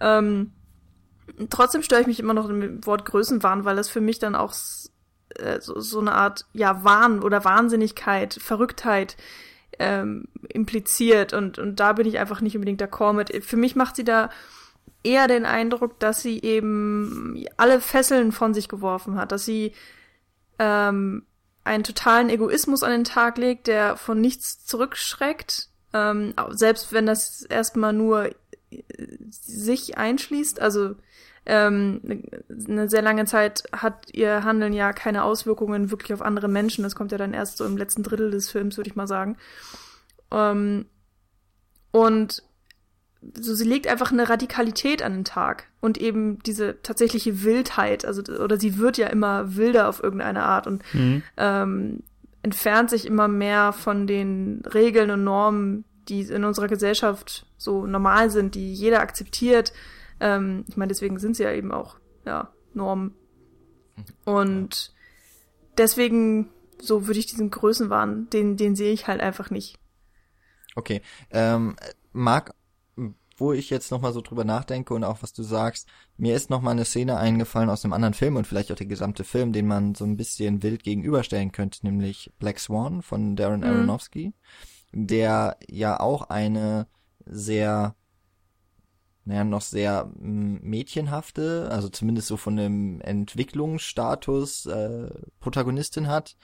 Ähm, 0.00 0.52
trotzdem 1.50 1.84
störe 1.84 2.00
ich 2.00 2.08
mich 2.08 2.18
immer 2.18 2.34
noch 2.34 2.48
im 2.48 2.84
Wort 2.84 3.04
Größenwahn, 3.04 3.64
weil 3.64 3.76
das 3.76 3.88
für 3.88 4.00
mich 4.00 4.18
dann 4.18 4.34
auch 4.34 4.52
äh, 5.38 5.60
so, 5.60 5.80
so 5.80 6.00
eine 6.00 6.12
Art 6.12 6.46
ja 6.52 6.84
Wahn 6.84 7.22
oder 7.22 7.44
Wahnsinnigkeit, 7.44 8.34
Verrücktheit 8.34 9.16
ähm, 9.78 10.24
impliziert 10.48 11.32
und 11.32 11.58
und 11.58 11.76
da 11.80 11.94
bin 11.94 12.06
ich 12.06 12.18
einfach 12.18 12.40
nicht 12.40 12.56
unbedingt 12.56 12.82
d'accord 12.82 13.14
mit. 13.14 13.44
Für 13.44 13.56
mich 13.56 13.76
macht 13.76 13.96
sie 13.96 14.04
da 14.04 14.30
eher 15.02 15.28
den 15.28 15.46
Eindruck, 15.46 15.98
dass 15.98 16.22
sie 16.22 16.40
eben 16.42 17.44
alle 17.56 17.80
Fesseln 17.80 18.32
von 18.32 18.54
sich 18.54 18.68
geworfen 18.68 19.16
hat, 19.16 19.32
dass 19.32 19.44
sie 19.44 19.72
ähm, 20.58 21.24
einen 21.64 21.84
totalen 21.84 22.28
Egoismus 22.28 22.82
an 22.82 22.90
den 22.90 23.04
Tag 23.04 23.38
legt, 23.38 23.66
der 23.66 23.96
von 23.96 24.20
nichts 24.20 24.64
zurückschreckt, 24.64 25.68
ähm, 25.92 26.34
selbst 26.50 26.92
wenn 26.92 27.06
das 27.06 27.42
erstmal 27.42 27.92
nur 27.92 28.26
äh, 28.26 28.82
sich 29.30 29.98
einschließt. 29.98 30.60
Also 30.60 30.96
ähm, 31.44 32.00
eine 32.68 32.88
sehr 32.88 33.02
lange 33.02 33.24
Zeit 33.24 33.64
hat 33.72 34.06
ihr 34.12 34.44
Handeln 34.44 34.72
ja 34.72 34.92
keine 34.92 35.24
Auswirkungen 35.24 35.90
wirklich 35.90 36.12
auf 36.14 36.22
andere 36.22 36.48
Menschen. 36.48 36.84
Das 36.84 36.94
kommt 36.94 37.12
ja 37.12 37.18
dann 37.18 37.34
erst 37.34 37.56
so 37.56 37.64
im 37.64 37.76
letzten 37.76 38.02
Drittel 38.02 38.30
des 38.30 38.50
Films, 38.50 38.76
würde 38.76 38.90
ich 38.90 38.96
mal 38.96 39.08
sagen. 39.08 39.36
Ähm, 40.30 40.86
und 41.90 42.42
so 43.34 43.54
sie 43.54 43.64
legt 43.64 43.86
einfach 43.86 44.10
eine 44.10 44.28
Radikalität 44.28 45.02
an 45.02 45.12
den 45.12 45.24
Tag 45.24 45.68
und 45.80 45.98
eben 45.98 46.42
diese 46.42 46.82
tatsächliche 46.82 47.42
Wildheit, 47.42 48.04
also 48.04 48.22
oder 48.22 48.58
sie 48.58 48.78
wird 48.78 48.96
ja 48.98 49.06
immer 49.08 49.56
wilder 49.56 49.88
auf 49.88 50.02
irgendeine 50.02 50.42
Art 50.42 50.66
und 50.66 50.82
mhm. 50.92 51.22
ähm, 51.36 52.02
entfernt 52.42 52.90
sich 52.90 53.06
immer 53.06 53.28
mehr 53.28 53.72
von 53.72 54.06
den 54.08 54.62
Regeln 54.74 55.10
und 55.10 55.22
Normen, 55.22 55.84
die 56.08 56.22
in 56.22 56.44
unserer 56.44 56.66
Gesellschaft 56.66 57.46
so 57.56 57.86
normal 57.86 58.30
sind, 58.30 58.56
die 58.56 58.72
jeder 58.74 59.00
akzeptiert. 59.00 59.72
Ähm, 60.22 60.64
ich 60.68 60.76
meine, 60.76 60.88
deswegen 60.88 61.18
sind 61.18 61.36
sie 61.36 61.42
ja 61.42 61.52
eben 61.52 61.72
auch 61.72 61.96
ja 62.24 62.52
Normen 62.72 63.14
und 64.24 64.94
deswegen 65.76 66.50
so 66.80 67.06
würde 67.06 67.18
ich 67.18 67.26
diesen 67.26 67.50
Größenwahn, 67.50 68.30
den 68.30 68.56
den 68.56 68.76
sehe 68.76 68.92
ich 68.92 69.08
halt 69.08 69.20
einfach 69.20 69.50
nicht. 69.50 69.78
Okay, 70.76 71.02
ähm, 71.30 71.76
mag 72.12 72.54
wo 73.42 73.52
ich 73.52 73.70
jetzt 73.70 73.90
nochmal 73.90 74.12
so 74.12 74.20
drüber 74.20 74.44
nachdenke 74.44 74.94
und 74.94 75.02
auch 75.02 75.22
was 75.22 75.32
du 75.32 75.42
sagst, 75.42 75.88
mir 76.16 76.36
ist 76.36 76.48
nochmal 76.48 76.72
eine 76.72 76.84
Szene 76.84 77.16
eingefallen 77.16 77.70
aus 77.70 77.84
einem 77.84 77.92
anderen 77.92 78.14
Film 78.14 78.36
und 78.36 78.46
vielleicht 78.46 78.70
auch 78.70 78.76
der 78.76 78.86
gesamte 78.86 79.24
Film, 79.24 79.52
den 79.52 79.66
man 79.66 79.96
so 79.96 80.04
ein 80.04 80.16
bisschen 80.16 80.62
wild 80.62 80.84
gegenüberstellen 80.84 81.50
könnte, 81.50 81.84
nämlich 81.84 82.30
Black 82.38 82.60
Swan 82.60 83.02
von 83.02 83.34
Darren 83.34 83.60
mhm. 83.60 83.66
Aronofsky, 83.66 84.32
der 84.92 85.56
ja 85.68 85.98
auch 85.98 86.30
eine 86.30 86.86
sehr 87.24 87.96
naja, 89.24 89.44
noch 89.44 89.60
sehr 89.60 90.10
mädchenhafte, 90.18 91.68
also 91.70 91.88
zumindest 91.88 92.28
so 92.28 92.36
von 92.36 92.56
dem 92.56 93.00
Entwicklungsstatus 93.00 94.66
äh, 94.66 95.10
Protagonistin 95.38 96.08
hat, 96.08 96.36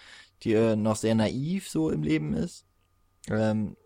die 0.43 0.53
äh, 0.53 0.77
noch 0.77 0.97
sehr 0.97 1.15
naiv 1.15 1.69
so 1.69 1.91
im 1.91 2.03
Leben 2.03 2.35
ist. 2.35 2.65
Ähm, 3.29 3.77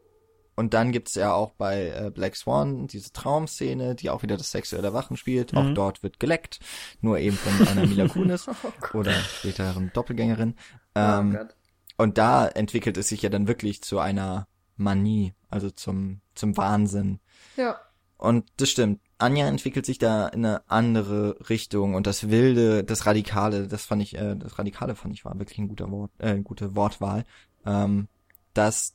und 0.55 0.75
dann 0.75 0.93
gibt's 0.93 1.15
ja 1.15 1.33
auch 1.33 1.53
bei 1.53 1.89
äh, 1.89 2.11
Black 2.11 2.37
Swan 2.37 2.87
diese 2.87 3.13
Traumszene, 3.13 3.95
die 3.95 4.11
auch 4.11 4.23
wieder 4.23 4.37
das 4.37 4.51
sexuelle 4.51 4.89
Erwachen 4.89 5.17
spielt. 5.17 5.53
Mhm. 5.53 5.59
Auch 5.59 5.75
dort 5.75 6.03
wird 6.03 6.21
geleckt, 6.21 6.61
nur 7.01 7.19
eben 7.19 7.37
von 7.37 7.67
einer 7.67 7.87
Mila 7.87 8.07
Kunis 8.09 8.49
oh 8.49 8.99
oder 8.99 9.13
späteren 9.13 9.91
Doppelgängerin. 9.95 10.55
Oh 10.95 11.01
ähm, 11.01 11.39
oh 11.41 12.03
und 12.03 12.19
da 12.19 12.47
entwickelt 12.49 12.99
es 12.99 13.09
sich 13.09 13.23
ja 13.23 13.31
dann 13.31 13.49
wirklich 13.49 13.83
zu 13.83 13.99
einer 13.99 14.47
Manie, 14.77 15.35
also 15.49 15.71
zum 15.71 16.21
zum 16.35 16.57
Wahnsinn. 16.57 17.21
Ja. 17.57 17.79
Und 18.23 18.45
das 18.59 18.71
stimmt. 18.71 19.01
Anja 19.19 19.49
entwickelt 19.49 19.85
sich 19.85 19.99
da 19.99 20.29
in 20.29 20.45
eine 20.47 20.71
andere 20.71 21.49
Richtung 21.49 21.97
und 21.97 22.07
das 22.07 22.31
Wilde, 22.31 22.85
das 22.85 23.05
Radikale, 23.05 23.67
das 23.67 23.85
fand 23.85 24.01
ich, 24.01 24.17
äh, 24.17 24.37
das 24.37 24.61
Radikale 24.61 24.95
fand 24.95 25.13
ich 25.13 25.25
war 25.25 25.37
wirklich 25.41 25.59
ein 25.59 25.67
guter 25.67 25.91
Wort, 25.91 26.13
äh, 26.19 26.39
gute 26.39 26.77
Wortwahl. 26.77 27.25
Ähm, 27.67 28.07
dass 28.55 28.95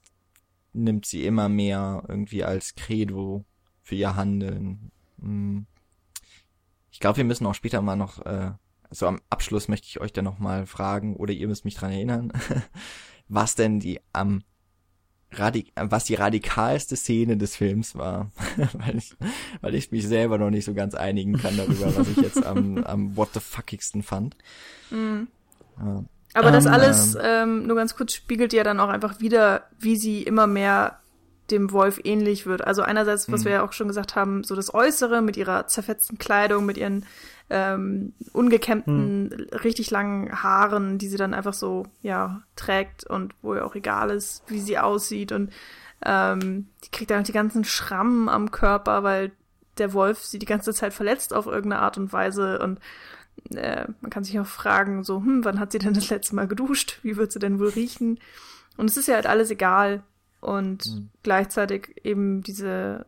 nimmt 0.71 1.05
sie 1.05 1.25
immer 1.25 1.49
mehr 1.49 2.05
irgendwie 2.07 2.45
als 2.45 2.75
Credo 2.75 3.43
für 3.81 3.95
ihr 3.95 4.15
Handeln. 4.15 4.93
Hm. 5.19 5.65
Ich 6.89 7.01
glaube, 7.01 7.17
wir 7.17 7.25
müssen 7.25 7.47
auch 7.47 7.55
später 7.55 7.81
mal 7.81 7.97
noch, 7.97 8.25
äh, 8.25 8.51
so 8.91 9.07
am 9.07 9.19
Abschluss 9.29 9.67
möchte 9.67 9.87
ich 9.87 9.99
euch 9.99 10.13
dann 10.13 10.23
noch 10.23 10.39
mal 10.39 10.65
fragen, 10.65 11.17
oder 11.17 11.33
ihr 11.33 11.49
müsst 11.49 11.65
mich 11.65 11.75
dran 11.75 11.91
erinnern, 11.91 12.31
was 13.27 13.55
denn 13.55 13.81
die 13.81 13.99
am 14.13 14.43
Radik 15.31 15.73
was 15.75 16.05
die 16.05 16.15
radikalste 16.15 16.95
Szene 16.95 17.37
des 17.37 17.55
Films 17.55 17.95
war, 17.95 18.31
weil 18.73 18.97
ich 18.97 19.15
weil 19.61 19.75
ich 19.75 19.91
mich 19.91 20.07
selber 20.07 20.37
noch 20.37 20.49
nicht 20.49 20.65
so 20.65 20.73
ganz 20.73 20.95
einigen 20.95 21.37
kann 21.37 21.57
darüber, 21.57 21.95
was 21.95 22.07
ich 22.07 22.17
jetzt 22.17 22.45
am, 22.45 22.77
am 22.85 23.17
what 23.17 23.29
the 23.33 23.39
fuckigsten 23.39 24.03
fand. 24.03 24.35
Mhm. 24.89 25.27
Ja. 25.79 26.03
Aber 26.33 26.51
das 26.51 26.65
ähm, 26.65 26.73
alles, 26.73 27.15
ähm, 27.15 27.21
ähm, 27.23 27.67
nur 27.67 27.75
ganz 27.75 27.95
kurz, 27.95 28.13
spiegelt 28.13 28.53
ja 28.53 28.63
dann 28.63 28.79
auch 28.79 28.89
einfach 28.89 29.19
wieder, 29.19 29.63
wie 29.79 29.97
sie 29.97 30.23
immer 30.23 30.47
mehr 30.47 30.99
dem 31.51 31.71
Wolf 31.71 31.99
ähnlich 32.03 32.45
wird. 32.45 32.65
Also 32.65 32.81
einerseits, 32.81 33.31
was 33.31 33.41
mhm. 33.41 33.45
wir 33.45 33.51
ja 33.53 33.65
auch 33.65 33.73
schon 33.73 33.87
gesagt 33.87 34.15
haben, 34.15 34.43
so 34.43 34.55
das 34.55 34.73
Äußere 34.73 35.21
mit 35.21 35.37
ihrer 35.37 35.67
zerfetzten 35.67 36.17
Kleidung, 36.17 36.65
mit 36.65 36.77
ihren 36.77 37.05
ähm, 37.49 38.13
ungekämmten, 38.33 39.23
mhm. 39.23 39.47
richtig 39.63 39.89
langen 39.91 40.43
Haaren, 40.43 40.97
die 40.97 41.07
sie 41.07 41.17
dann 41.17 41.33
einfach 41.33 41.53
so, 41.53 41.85
ja, 42.01 42.41
trägt 42.55 43.05
und 43.05 43.33
wo 43.41 43.55
ihr 43.55 43.65
auch 43.65 43.75
egal 43.75 44.09
ist, 44.09 44.43
wie 44.47 44.59
sie 44.59 44.77
aussieht 44.77 45.31
und 45.31 45.51
ähm, 46.05 46.67
die 46.83 46.91
kriegt 46.91 47.09
dann 47.09 47.21
auch 47.21 47.25
die 47.25 47.31
ganzen 47.31 47.63
Schrammen 47.63 48.29
am 48.29 48.51
Körper, 48.51 49.03
weil 49.03 49.31
der 49.77 49.93
Wolf 49.93 50.25
sie 50.25 50.39
die 50.39 50.45
ganze 50.45 50.73
Zeit 50.73 50.93
verletzt 50.93 51.33
auf 51.33 51.47
irgendeine 51.47 51.81
Art 51.81 51.97
und 51.97 52.11
Weise 52.11 52.59
und 52.59 52.79
äh, 53.55 53.85
man 54.01 54.09
kann 54.09 54.23
sich 54.23 54.39
auch 54.39 54.45
fragen, 54.45 55.03
so, 55.03 55.17
hm, 55.17 55.45
wann 55.45 55.59
hat 55.59 55.71
sie 55.71 55.79
denn 55.79 55.93
das 55.93 56.09
letzte 56.09 56.35
Mal 56.35 56.47
geduscht? 56.47 56.99
Wie 57.03 57.17
wird 57.17 57.31
sie 57.31 57.39
denn 57.39 57.59
wohl 57.59 57.69
riechen? 57.69 58.19
Und 58.75 58.89
es 58.89 58.97
ist 58.97 59.07
ja 59.07 59.15
halt 59.15 59.27
alles 59.27 59.49
egal. 59.49 60.03
Und 60.39 60.85
mhm. 60.85 61.09
gleichzeitig 61.23 61.95
eben 62.03 62.43
diese 62.43 63.05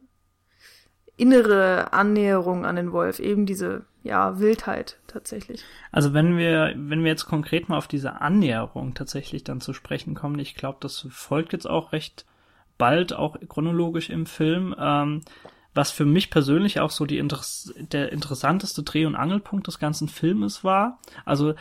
innere 1.18 1.92
Annäherung 1.94 2.66
an 2.66 2.76
den 2.76 2.92
Wolf, 2.92 3.20
eben 3.20 3.46
diese, 3.46 3.86
ja, 4.04 4.40
Wildheit 4.40 4.98
tatsächlich. 5.08 5.64
Also 5.92 6.14
wenn 6.14 6.38
wir, 6.38 6.74
wenn 6.76 7.04
wir 7.04 7.12
jetzt 7.12 7.26
konkret 7.26 7.68
mal 7.68 7.78
auf 7.78 7.88
diese 7.88 8.22
Annäherung 8.22 8.94
tatsächlich 8.94 9.44
dann 9.44 9.60
zu 9.60 9.74
sprechen 9.74 10.16
kommen, 10.16 10.40
ich 10.40 10.56
glaube, 10.56 10.78
das 10.80 11.08
folgt 11.10 11.54
jetzt 11.54 11.70
auch 11.70 11.92
recht 11.92 12.26
bald, 12.78 13.14
auch 13.14 13.38
chronologisch 13.48 14.10
im 14.10 14.26
Film. 14.26 14.74
Ähm, 14.80 15.22
was 15.76 15.92
für 15.92 16.06
mich 16.06 16.32
persönlich 16.32 16.80
auch 16.80 16.90
so 16.90 17.06
die 17.06 17.20
Interess 17.20 17.74
der 17.78 18.12
interessanteste 18.12 18.84
Dreh- 18.84 19.06
und 19.06 19.16
Angelpunkt 19.16 19.68
des 19.68 19.78
ganzen 19.78 20.08
Filmes 20.08 20.64
war. 20.64 21.00
Also 21.26 21.54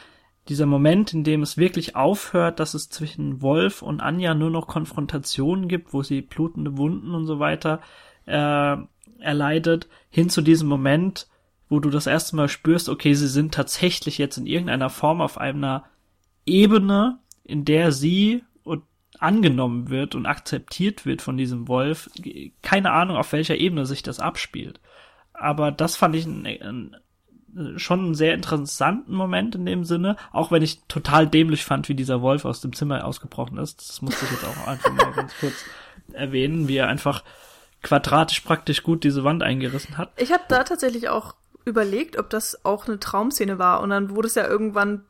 dieser 0.48 0.66
Moment, 0.66 1.12
in 1.12 1.24
dem 1.24 1.42
es 1.42 1.56
wirklich 1.56 1.96
aufhört, 1.96 2.60
dass 2.60 2.74
es 2.74 2.88
zwischen 2.88 3.42
Wolf 3.42 3.82
und 3.82 4.00
Anja 4.00 4.34
nur 4.34 4.50
noch 4.50 4.66
Konfrontationen 4.66 5.68
gibt, 5.68 5.92
wo 5.92 6.02
sie 6.02 6.22
blutende 6.22 6.76
Wunden 6.76 7.14
und 7.14 7.26
so 7.26 7.38
weiter 7.38 7.80
äh, 8.26 8.76
erleidet, 9.18 9.88
hin 10.10 10.30
zu 10.30 10.42
diesem 10.42 10.68
Moment, 10.68 11.28
wo 11.68 11.80
du 11.80 11.90
das 11.90 12.06
erste 12.06 12.36
Mal 12.36 12.48
spürst, 12.48 12.88
okay, 12.88 13.12
sie 13.14 13.28
sind 13.28 13.52
tatsächlich 13.52 14.16
jetzt 14.16 14.38
in 14.38 14.46
irgendeiner 14.46 14.90
Form 14.90 15.20
auf 15.20 15.38
einer 15.38 15.84
Ebene, 16.46 17.18
in 17.44 17.64
der 17.64 17.92
sie 17.92 18.42
angenommen 19.18 19.90
wird 19.90 20.14
und 20.14 20.26
akzeptiert 20.26 21.06
wird 21.06 21.22
von 21.22 21.36
diesem 21.36 21.68
Wolf. 21.68 22.10
Keine 22.62 22.92
Ahnung, 22.92 23.16
auf 23.16 23.32
welcher 23.32 23.56
Ebene 23.56 23.86
sich 23.86 24.02
das 24.02 24.20
abspielt. 24.20 24.80
Aber 25.32 25.70
das 25.70 25.96
fand 25.96 26.14
ich 26.16 26.26
ein, 26.26 26.46
ein, 26.46 26.96
schon 27.76 28.00
einen 28.00 28.14
sehr 28.14 28.34
interessanten 28.34 29.14
Moment 29.14 29.54
in 29.54 29.66
dem 29.66 29.84
Sinne, 29.84 30.16
auch 30.32 30.50
wenn 30.50 30.62
ich 30.62 30.82
total 30.88 31.26
dämlich 31.26 31.64
fand, 31.64 31.88
wie 31.88 31.94
dieser 31.94 32.20
Wolf 32.20 32.44
aus 32.44 32.60
dem 32.60 32.72
Zimmer 32.72 33.04
ausgebrochen 33.04 33.58
ist. 33.58 33.88
Das 33.88 34.02
musste 34.02 34.24
ich 34.24 34.32
jetzt 34.32 34.44
auch 34.44 34.66
einfach 34.66 34.92
mal 34.92 35.12
ganz 35.12 35.32
kurz 35.40 35.64
erwähnen, 36.12 36.68
wie 36.68 36.76
er 36.76 36.88
einfach 36.88 37.24
quadratisch 37.82 38.40
praktisch 38.40 38.82
gut 38.82 39.04
diese 39.04 39.24
Wand 39.24 39.42
eingerissen 39.42 39.98
hat. 39.98 40.10
Ich 40.16 40.32
habe 40.32 40.44
da 40.48 40.64
tatsächlich 40.64 41.08
auch 41.08 41.34
überlegt, 41.64 42.18
ob 42.18 42.30
das 42.30 42.64
auch 42.64 42.86
eine 42.86 42.98
Traumszene 42.98 43.58
war 43.58 43.80
und 43.80 43.90
dann 43.90 44.10
wurde 44.10 44.28
es 44.28 44.34
ja 44.34 44.46
irgendwann 44.46 45.04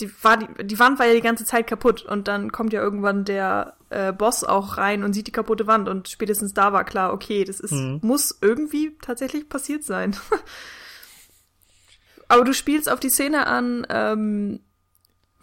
die, 0.00 0.10
war 0.22 0.36
die, 0.36 0.66
die 0.66 0.78
Wand 0.78 0.98
war 0.98 1.06
ja 1.06 1.14
die 1.14 1.22
ganze 1.22 1.44
Zeit 1.44 1.66
kaputt 1.66 2.02
und 2.02 2.28
dann 2.28 2.52
kommt 2.52 2.72
ja 2.72 2.82
irgendwann 2.82 3.24
der 3.24 3.76
äh, 3.88 4.12
Boss 4.12 4.44
auch 4.44 4.76
rein 4.76 5.04
und 5.04 5.14
sieht 5.14 5.26
die 5.26 5.32
kaputte 5.32 5.66
Wand 5.66 5.88
und 5.88 6.08
spätestens 6.08 6.52
da 6.52 6.72
war 6.72 6.84
klar, 6.84 7.12
okay, 7.12 7.44
das 7.44 7.60
ist, 7.60 7.72
mhm. 7.72 8.00
muss 8.02 8.36
irgendwie 8.40 8.96
tatsächlich 9.00 9.48
passiert 9.48 9.84
sein. 9.84 10.14
Aber 12.28 12.44
du 12.44 12.52
spielst 12.52 12.90
auf 12.90 13.00
die 13.00 13.10
Szene 13.10 13.46
an, 13.46 13.86
ähm, 13.88 14.60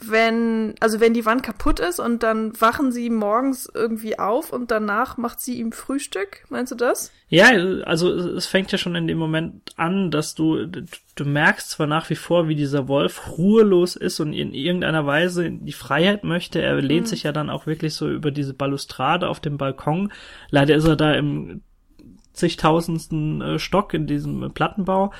wenn, 0.01 0.73
also 0.79 0.99
wenn 0.99 1.13
die 1.13 1.25
Wand 1.25 1.43
kaputt 1.43 1.79
ist 1.79 1.99
und 1.99 2.23
dann 2.23 2.59
wachen 2.59 2.91
sie 2.91 3.09
morgens 3.09 3.69
irgendwie 3.73 4.17
auf 4.17 4.51
und 4.51 4.71
danach 4.71 5.17
macht 5.17 5.39
sie 5.39 5.59
ihm 5.59 5.71
Frühstück, 5.71 6.45
meinst 6.49 6.71
du 6.71 6.75
das? 6.75 7.11
Ja, 7.29 7.49
also 7.85 8.11
es 8.11 8.47
fängt 8.47 8.71
ja 8.71 8.79
schon 8.79 8.95
in 8.95 9.07
dem 9.07 9.19
Moment 9.19 9.71
an, 9.77 10.09
dass 10.09 10.33
du, 10.33 10.65
du 10.65 11.25
merkst 11.25 11.69
zwar 11.69 11.85
nach 11.85 12.09
wie 12.09 12.15
vor, 12.15 12.47
wie 12.47 12.55
dieser 12.55 12.87
Wolf 12.87 13.37
ruhelos 13.37 13.95
ist 13.95 14.19
und 14.19 14.33
in 14.33 14.53
irgendeiner 14.53 15.05
Weise 15.05 15.51
die 15.51 15.73
Freiheit 15.73 16.23
möchte. 16.23 16.61
Er 16.61 16.81
lehnt 16.81 17.05
mhm. 17.05 17.09
sich 17.09 17.23
ja 17.23 17.31
dann 17.31 17.51
auch 17.51 17.67
wirklich 17.67 17.93
so 17.93 18.09
über 18.09 18.31
diese 18.31 18.55
Balustrade 18.55 19.29
auf 19.29 19.39
dem 19.39 19.57
Balkon. 19.57 20.11
Leider 20.49 20.75
ist 20.75 20.87
er 20.87 20.95
da 20.95 21.13
im 21.13 21.61
zigtausendsten 22.33 23.41
äh, 23.41 23.59
Stock 23.59 23.93
in 23.93 24.07
diesem 24.07 24.51
Plattenbau. 24.53 25.13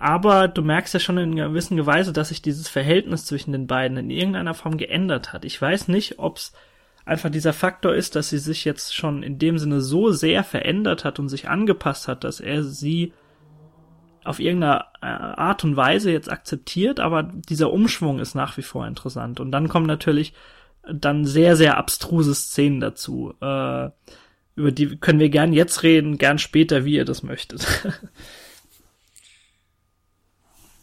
Aber 0.00 0.48
du 0.48 0.62
merkst 0.62 0.94
ja 0.94 0.98
schon 0.98 1.18
in 1.18 1.36
gewisser 1.36 1.84
Weise, 1.84 2.14
dass 2.14 2.30
sich 2.30 2.40
dieses 2.40 2.68
Verhältnis 2.68 3.26
zwischen 3.26 3.52
den 3.52 3.66
beiden 3.66 3.98
in 3.98 4.10
irgendeiner 4.10 4.54
Form 4.54 4.78
geändert 4.78 5.34
hat. 5.34 5.44
Ich 5.44 5.60
weiß 5.60 5.88
nicht, 5.88 6.18
ob 6.18 6.38
es 6.38 6.54
einfach 7.04 7.28
dieser 7.28 7.52
Faktor 7.52 7.94
ist, 7.94 8.16
dass 8.16 8.30
sie 8.30 8.38
sich 8.38 8.64
jetzt 8.64 8.94
schon 8.94 9.22
in 9.22 9.38
dem 9.38 9.58
Sinne 9.58 9.82
so 9.82 10.10
sehr 10.10 10.42
verändert 10.42 11.04
hat 11.04 11.18
und 11.18 11.28
sich 11.28 11.50
angepasst 11.50 12.08
hat, 12.08 12.24
dass 12.24 12.40
er 12.40 12.64
sie 12.64 13.12
auf 14.24 14.40
irgendeine 14.40 14.84
äh, 15.02 15.06
Art 15.06 15.64
und 15.64 15.76
Weise 15.76 16.10
jetzt 16.10 16.30
akzeptiert, 16.30 16.98
aber 16.98 17.22
dieser 17.22 17.70
Umschwung 17.70 18.20
ist 18.20 18.34
nach 18.34 18.56
wie 18.56 18.62
vor 18.62 18.86
interessant. 18.86 19.38
Und 19.38 19.52
dann 19.52 19.68
kommen 19.68 19.86
natürlich 19.86 20.32
dann 20.90 21.26
sehr, 21.26 21.56
sehr 21.56 21.76
abstruse 21.76 22.34
Szenen 22.34 22.80
dazu. 22.80 23.34
Äh, 23.42 23.90
über 24.54 24.72
die 24.72 24.96
können 24.96 25.20
wir 25.20 25.28
gern 25.28 25.52
jetzt 25.52 25.82
reden, 25.82 26.16
gern 26.16 26.38
später, 26.38 26.86
wie 26.86 26.94
ihr 26.94 27.04
das 27.04 27.22
möchtet. 27.22 27.66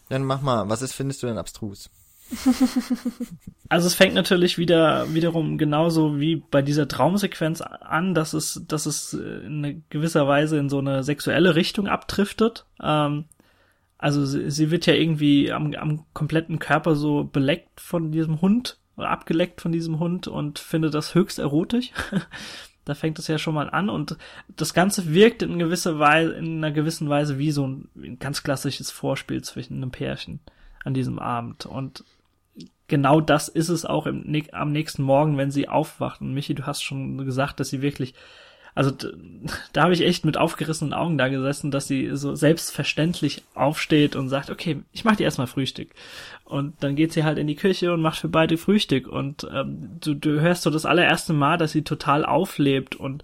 Dann 0.09 0.23
mach 0.23 0.41
mal, 0.41 0.69
was 0.69 0.81
ist, 0.81 0.93
findest 0.93 1.23
du 1.23 1.27
denn 1.27 1.37
abstrus? 1.37 1.89
Also 3.69 3.87
es 3.87 3.95
fängt 3.95 4.13
natürlich 4.13 4.57
wieder 4.57 5.13
wiederum 5.13 5.57
genauso 5.57 6.21
wie 6.21 6.37
bei 6.37 6.61
dieser 6.61 6.87
Traumsequenz 6.87 7.59
an, 7.59 8.13
dass 8.13 8.31
es, 8.31 8.63
dass 8.65 8.85
es 8.85 9.11
in 9.13 9.83
gewisser 9.89 10.25
Weise 10.25 10.57
in 10.57 10.69
so 10.69 10.79
eine 10.79 11.03
sexuelle 11.03 11.55
Richtung 11.55 11.87
abdriftet. 11.87 12.65
Ähm, 12.81 13.25
also 13.97 14.25
sie, 14.25 14.49
sie, 14.51 14.71
wird 14.71 14.85
ja 14.85 14.93
irgendwie 14.93 15.51
am, 15.51 15.73
am 15.73 16.05
kompletten 16.13 16.59
Körper 16.59 16.95
so 16.95 17.25
beleckt 17.25 17.81
von 17.81 18.11
diesem 18.13 18.39
Hund 18.39 18.79
oder 18.95 19.09
abgeleckt 19.09 19.59
von 19.59 19.73
diesem 19.73 19.99
Hund 19.99 20.29
und 20.29 20.59
findet 20.59 20.93
das 20.93 21.13
höchst 21.13 21.39
erotisch. 21.39 21.91
da 22.87 22.95
fängt 22.95 23.19
es 23.19 23.27
ja 23.27 23.37
schon 23.37 23.55
mal 23.55 23.69
an 23.69 23.89
und 23.89 24.17
das 24.55 24.73
Ganze 24.73 25.13
wirkt 25.13 25.41
in 25.41 25.59
gewisser 25.59 25.99
Weise, 25.99 26.33
in 26.33 26.57
einer 26.57 26.71
gewissen 26.71 27.09
Weise 27.09 27.37
wie 27.37 27.51
so 27.51 27.67
ein, 27.67 27.89
ein 27.95 28.19
ganz 28.19 28.43
klassisches 28.43 28.91
Vorspiel 28.91 29.43
zwischen 29.43 29.77
einem 29.77 29.91
Pärchen 29.91 30.39
an 30.83 30.93
diesem 30.93 31.19
Abend 31.19 31.65
und 31.65 32.03
genau 32.87 33.21
das 33.21 33.47
ist 33.49 33.69
es 33.69 33.85
auch 33.85 34.07
im, 34.07 34.43
am 34.51 34.71
nächsten 34.71 35.03
Morgen, 35.03 35.37
wenn 35.37 35.51
sie 35.51 35.67
aufwacht. 35.67 36.21
Und 36.21 36.33
Michi, 36.33 36.55
du 36.55 36.65
hast 36.65 36.83
schon 36.83 37.17
gesagt, 37.25 37.59
dass 37.59 37.69
sie 37.69 37.81
wirklich, 37.81 38.13
also 38.77 38.91
da 39.73 39.83
habe 39.83 39.93
ich 39.93 40.01
echt 40.01 40.23
mit 40.23 40.37
aufgerissenen 40.37 40.93
Augen 40.93 41.17
da 41.17 41.27
gesessen, 41.29 41.71
dass 41.71 41.87
sie 41.87 42.11
so 42.13 42.35
selbstverständlich 42.35 43.43
aufsteht 43.55 44.15
und 44.15 44.29
sagt, 44.29 44.51
okay, 44.51 44.77
ich 44.91 45.03
mache 45.03 45.17
dir 45.17 45.23
erstmal 45.23 45.47
Frühstück. 45.47 45.89
Und 46.45 46.75
dann 46.81 46.95
geht 46.95 47.11
sie 47.11 47.23
halt 47.23 47.39
in 47.39 47.47
die 47.47 47.55
Küche 47.55 47.91
und 47.91 48.01
macht 48.01 48.19
für 48.19 48.29
beide 48.29 48.57
Frühstück. 48.57 49.07
Und 49.07 49.47
ähm, 49.51 49.97
du, 49.99 50.13
du 50.13 50.39
hörst 50.39 50.61
so 50.61 50.69
das 50.69 50.85
allererste 50.85 51.33
Mal, 51.33 51.57
dass 51.57 51.71
sie 51.71 51.81
total 51.81 52.23
auflebt 52.23 52.95
und 52.95 53.23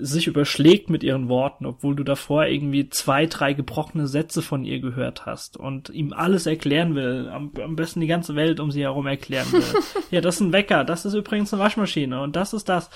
sich 0.00 0.26
überschlägt 0.26 0.88
mit 0.88 1.02
ihren 1.02 1.28
Worten, 1.28 1.66
obwohl 1.66 1.94
du 1.94 2.04
davor 2.04 2.46
irgendwie 2.46 2.88
zwei, 2.88 3.26
drei 3.26 3.52
gebrochene 3.52 4.06
Sätze 4.06 4.40
von 4.40 4.64
ihr 4.64 4.80
gehört 4.80 5.26
hast 5.26 5.56
und 5.58 5.90
ihm 5.90 6.12
alles 6.12 6.46
erklären 6.46 6.94
will, 6.94 7.28
am, 7.30 7.52
am 7.62 7.76
besten 7.76 8.00
die 8.00 8.06
ganze 8.06 8.34
Welt 8.34 8.60
um 8.60 8.70
sie 8.70 8.82
herum 8.82 9.06
erklären 9.06 9.50
will. 9.52 9.62
ja, 10.10 10.22
das 10.22 10.36
ist 10.36 10.40
ein 10.40 10.52
Wecker, 10.52 10.84
das 10.84 11.04
ist 11.04 11.14
übrigens 11.14 11.52
eine 11.52 11.62
Waschmaschine 11.62 12.22
und 12.22 12.34
das 12.34 12.54
ist 12.54 12.68
das. 12.68 12.88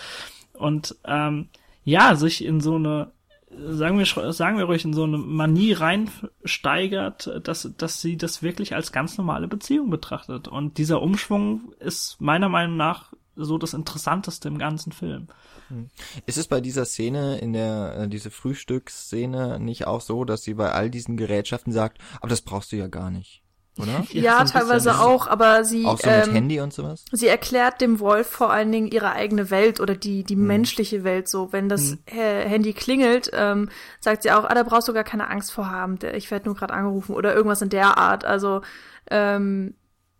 Und 0.54 0.96
ähm, 1.04 1.48
ja, 1.84 2.14
sich 2.16 2.44
in 2.44 2.60
so 2.60 2.76
eine, 2.76 3.12
sagen 3.50 3.98
wir, 3.98 4.32
sagen 4.32 4.58
wir 4.58 4.64
ruhig, 4.64 4.84
in 4.84 4.92
so 4.92 5.04
eine 5.04 5.18
Manie 5.18 5.72
reinsteigert, 5.72 7.40
dass, 7.44 7.70
dass 7.76 8.00
sie 8.00 8.16
das 8.16 8.42
wirklich 8.42 8.74
als 8.74 8.92
ganz 8.92 9.16
normale 9.18 9.48
Beziehung 9.48 9.90
betrachtet. 9.90 10.48
Und 10.48 10.78
dieser 10.78 11.02
Umschwung 11.02 11.72
ist 11.78 12.20
meiner 12.20 12.48
Meinung 12.48 12.76
nach 12.76 13.12
so 13.36 13.56
das 13.56 13.72
Interessanteste 13.72 14.48
im 14.48 14.58
ganzen 14.58 14.92
Film. 14.92 15.28
Hm. 15.68 15.90
Ist 16.26 16.38
es 16.38 16.48
bei 16.48 16.60
dieser 16.60 16.84
Szene, 16.84 17.38
in 17.38 17.52
der, 17.52 17.94
äh, 17.96 18.08
diese 18.08 18.30
Frühstücksszene 18.30 19.60
nicht 19.60 19.86
auch 19.86 20.00
so, 20.00 20.24
dass 20.24 20.42
sie 20.42 20.54
bei 20.54 20.72
all 20.72 20.90
diesen 20.90 21.16
Gerätschaften 21.16 21.72
sagt, 21.72 21.98
aber 22.20 22.28
das 22.28 22.42
brauchst 22.42 22.72
du 22.72 22.76
ja 22.76 22.88
gar 22.88 23.10
nicht? 23.10 23.42
Oder? 23.78 24.04
ja, 24.10 24.22
ja 24.22 24.46
so 24.46 24.52
teilweise 24.52 25.00
auch, 25.00 25.26
aber 25.26 25.64
sie 25.64 25.86
auch 25.86 25.98
so 25.98 26.08
mit 26.08 26.26
ähm, 26.26 26.32
Handy 26.32 26.60
und 26.60 26.72
sowas. 26.72 27.04
Sie 27.12 27.28
erklärt 27.28 27.80
dem 27.80 28.00
Wolf 28.00 28.26
vor 28.26 28.50
allen 28.50 28.70
Dingen 28.70 28.88
ihre 28.88 29.12
eigene 29.12 29.50
Welt 29.50 29.80
oder 29.80 29.94
die 29.94 30.24
die 30.24 30.34
hm. 30.34 30.46
menschliche 30.46 31.04
Welt 31.04 31.28
so. 31.28 31.52
Wenn 31.52 31.68
das 31.68 31.90
hm. 31.90 31.98
Handy 32.06 32.72
klingelt, 32.72 33.30
ähm, 33.32 33.70
sagt 34.00 34.22
sie 34.22 34.32
auch, 34.32 34.44
ah, 34.44 34.54
da 34.54 34.62
brauchst 34.62 34.88
du 34.88 34.92
gar 34.92 35.04
keine 35.04 35.28
Angst 35.28 35.52
vor 35.52 35.70
haben. 35.70 35.98
Ich 36.14 36.30
werde 36.30 36.46
nur 36.46 36.54
gerade 36.54 36.74
angerufen 36.74 37.14
oder 37.14 37.34
irgendwas 37.34 37.62
in 37.62 37.70
der 37.70 37.98
Art. 37.98 38.24
Also 38.24 38.62
ähm, 39.10 39.74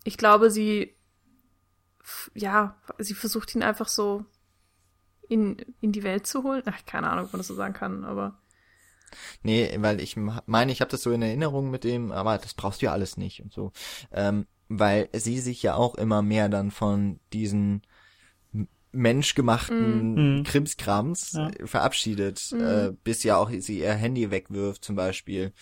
ich 0.04 0.16
glaube, 0.16 0.50
sie 0.50 0.94
ja, 2.34 2.76
sie 2.98 3.14
versucht 3.14 3.54
ihn 3.54 3.62
einfach 3.62 3.88
so 3.88 4.24
in, 5.28 5.56
in 5.80 5.92
die 5.92 6.02
Welt 6.02 6.26
zu 6.26 6.42
holen. 6.42 6.62
Ach, 6.66 6.84
keine 6.86 7.10
Ahnung, 7.10 7.26
ob 7.26 7.32
man 7.32 7.40
das 7.40 7.48
so 7.48 7.54
sagen 7.54 7.74
kann, 7.74 8.04
aber. 8.04 8.38
Nee, 9.42 9.76
weil 9.78 10.00
ich 10.00 10.16
meine, 10.16 10.72
ich 10.72 10.80
habe 10.80 10.90
das 10.90 11.02
so 11.02 11.10
in 11.12 11.22
Erinnerung 11.22 11.70
mit 11.70 11.84
dem, 11.84 12.12
aber 12.12 12.38
das 12.38 12.54
brauchst 12.54 12.82
du 12.82 12.86
ja 12.86 12.92
alles 12.92 13.16
nicht 13.16 13.42
und 13.42 13.52
so. 13.52 13.72
Ähm, 14.12 14.46
weil 14.68 15.08
sie 15.14 15.38
sich 15.38 15.62
ja 15.62 15.74
auch 15.74 15.94
immer 15.94 16.22
mehr 16.22 16.48
dann 16.48 16.70
von 16.70 17.20
diesen 17.32 17.82
menschgemachten 18.92 20.40
mm. 20.40 20.42
Krimskrams 20.44 21.32
ja. 21.32 21.50
verabschiedet, 21.64 22.52
mm. 22.52 22.60
äh, 22.60 22.92
bis 23.04 23.22
ja 23.22 23.36
auch 23.36 23.50
sie 23.50 23.80
ihr 23.80 23.94
Handy 23.94 24.30
wegwirft 24.30 24.84
zum 24.84 24.96
Beispiel, 24.96 25.52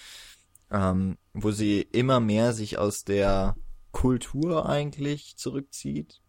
ähm, 0.71 1.19
wo 1.33 1.51
sie 1.51 1.81
immer 1.81 2.21
mehr 2.21 2.53
sich 2.53 2.79
aus 2.79 3.05
der 3.05 3.57
Kultur 3.93 4.69
eigentlich 4.69 5.37
zurückzieht 5.37 6.21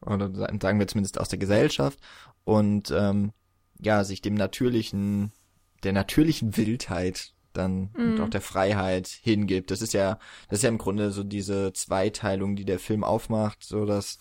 oder 0.00 0.30
sagen 0.34 0.78
wir 0.78 0.88
zumindest 0.88 1.18
aus 1.18 1.28
der 1.28 1.38
Gesellschaft 1.38 1.98
und 2.44 2.90
ähm, 2.90 3.32
ja, 3.80 4.04
sich 4.04 4.20
dem 4.20 4.34
natürlichen, 4.34 5.32
der 5.84 5.92
natürlichen 5.92 6.56
Wildheit 6.56 7.32
dann 7.52 7.90
mm. 7.92 8.12
und 8.12 8.20
auch 8.20 8.28
der 8.28 8.40
Freiheit 8.40 9.08
hingibt. 9.08 9.70
Das 9.70 9.80
ist 9.80 9.94
ja, 9.94 10.18
das 10.48 10.58
ist 10.58 10.62
ja 10.64 10.68
im 10.68 10.78
Grunde 10.78 11.10
so 11.12 11.22
diese 11.22 11.72
Zweiteilung, 11.72 12.56
die 12.56 12.64
der 12.64 12.78
Film 12.78 13.04
aufmacht, 13.04 13.62
so 13.62 13.86
das 13.86 14.18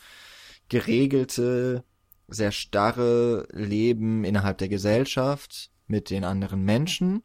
geregelte, 0.69 1.83
sehr 2.27 2.51
starre 2.51 3.47
Leben 3.51 4.23
innerhalb 4.23 4.57
der 4.59 4.69
Gesellschaft 4.69 5.71
mit 5.87 6.09
den 6.09 6.23
anderen 6.23 6.63
Menschen 6.63 7.23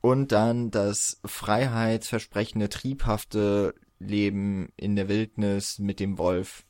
und 0.00 0.32
dann 0.32 0.70
das 0.70 1.20
freiheitsversprechende, 1.24 2.68
triebhafte 2.68 3.74
Leben 3.98 4.68
in 4.76 4.96
der 4.96 5.08
Wildnis 5.08 5.78
mit 5.78 6.00
dem 6.00 6.18
Wolf. 6.18 6.64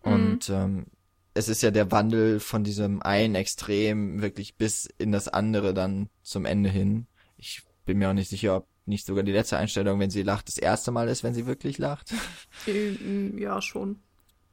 Und 0.00 0.48
mhm. 0.48 0.54
ähm, 0.54 0.86
es 1.34 1.48
ist 1.48 1.62
ja 1.62 1.70
der 1.70 1.90
Wandel 1.90 2.40
von 2.40 2.64
diesem 2.64 3.02
einen 3.02 3.34
Extrem 3.34 4.20
wirklich 4.22 4.56
bis 4.56 4.88
in 4.98 5.12
das 5.12 5.28
andere 5.28 5.74
dann 5.74 6.08
zum 6.22 6.44
Ende 6.44 6.70
hin. 6.70 7.06
Ich 7.36 7.62
bin 7.84 7.98
mir 7.98 8.10
auch 8.10 8.14
nicht 8.14 8.30
sicher, 8.30 8.56
ob 8.56 8.66
nicht 8.86 9.06
sogar 9.06 9.22
die 9.22 9.32
letzte 9.32 9.56
Einstellung, 9.56 10.00
wenn 10.00 10.10
sie 10.10 10.22
lacht, 10.22 10.48
das 10.48 10.58
erste 10.58 10.90
Mal 10.90 11.08
ist, 11.08 11.22
wenn 11.22 11.34
sie 11.34 11.46
wirklich 11.46 11.78
lacht. 11.78 12.12
Ähm, 12.66 13.38
ja, 13.38 13.62
schon. 13.62 14.00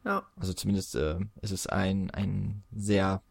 Ja. 0.05 0.25
Also 0.37 0.53
zumindest 0.53 0.95
äh, 0.95 1.17
ist 1.41 1.51
es 1.51 1.67
ein, 1.67 2.09
ein 2.11 2.63
sehr 2.71 3.21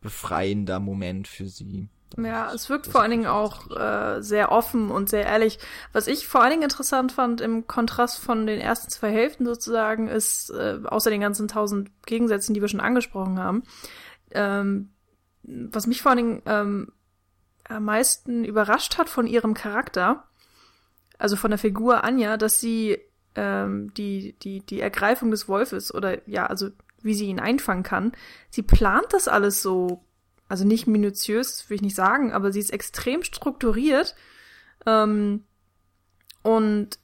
befreiender 0.00 0.80
Moment 0.80 1.26
für 1.26 1.48
sie. 1.48 1.88
Ja, 2.16 2.52
es 2.52 2.68
wirkt 2.68 2.88
vor 2.88 3.02
allen 3.02 3.12
Dingen 3.12 3.26
auch 3.26 3.70
äh, 3.70 4.20
sehr 4.20 4.50
offen 4.50 4.90
und 4.90 5.08
sehr 5.08 5.26
ehrlich. 5.26 5.58
Was 5.92 6.08
ich 6.08 6.26
vor 6.26 6.42
allen 6.42 6.50
Dingen 6.50 6.64
interessant 6.64 7.12
fand 7.12 7.40
im 7.40 7.66
Kontrast 7.66 8.18
von 8.18 8.46
den 8.46 8.60
ersten 8.60 8.90
zwei 8.90 9.12
Hälften 9.12 9.46
sozusagen, 9.46 10.08
ist, 10.08 10.50
äh, 10.50 10.80
außer 10.84 11.10
den 11.10 11.20
ganzen 11.20 11.46
tausend 11.46 11.90
Gegensätzen, 12.06 12.52
die 12.52 12.60
wir 12.60 12.68
schon 12.68 12.80
angesprochen 12.80 13.38
haben, 13.38 13.62
ähm, 14.32 14.90
was 15.42 15.86
mich 15.86 16.02
vor 16.02 16.10
allen 16.10 16.18
Dingen 16.18 16.42
ähm, 16.46 16.92
am 17.68 17.84
meisten 17.84 18.44
überrascht 18.44 18.98
hat 18.98 19.08
von 19.08 19.26
ihrem 19.26 19.54
Charakter, 19.54 20.24
also 21.18 21.36
von 21.36 21.50
der 21.50 21.58
Figur 21.58 22.02
Anja, 22.02 22.36
dass 22.36 22.60
sie 22.60 22.98
ähm, 23.36 23.94
die, 23.94 24.34
die, 24.40 24.60
die 24.60 24.80
Ergreifung 24.80 25.30
des 25.30 25.48
Wolfes 25.48 25.94
oder 25.94 26.28
ja, 26.28 26.46
also 26.46 26.70
wie 27.02 27.14
sie 27.14 27.26
ihn 27.26 27.40
einfangen 27.40 27.84
kann, 27.84 28.12
sie 28.50 28.62
plant 28.62 29.06
das 29.10 29.28
alles 29.28 29.62
so 29.62 30.04
also 30.50 30.66
nicht 30.66 30.88
minutiös, 30.88 31.70
will 31.70 31.76
ich 31.76 31.82
nicht 31.82 31.94
sagen, 31.94 32.32
aber 32.32 32.50
sie 32.50 32.58
ist 32.58 32.72
extrem 32.72 33.22
strukturiert. 33.22 34.16
Ähm, 34.84 35.44
und 36.42 36.98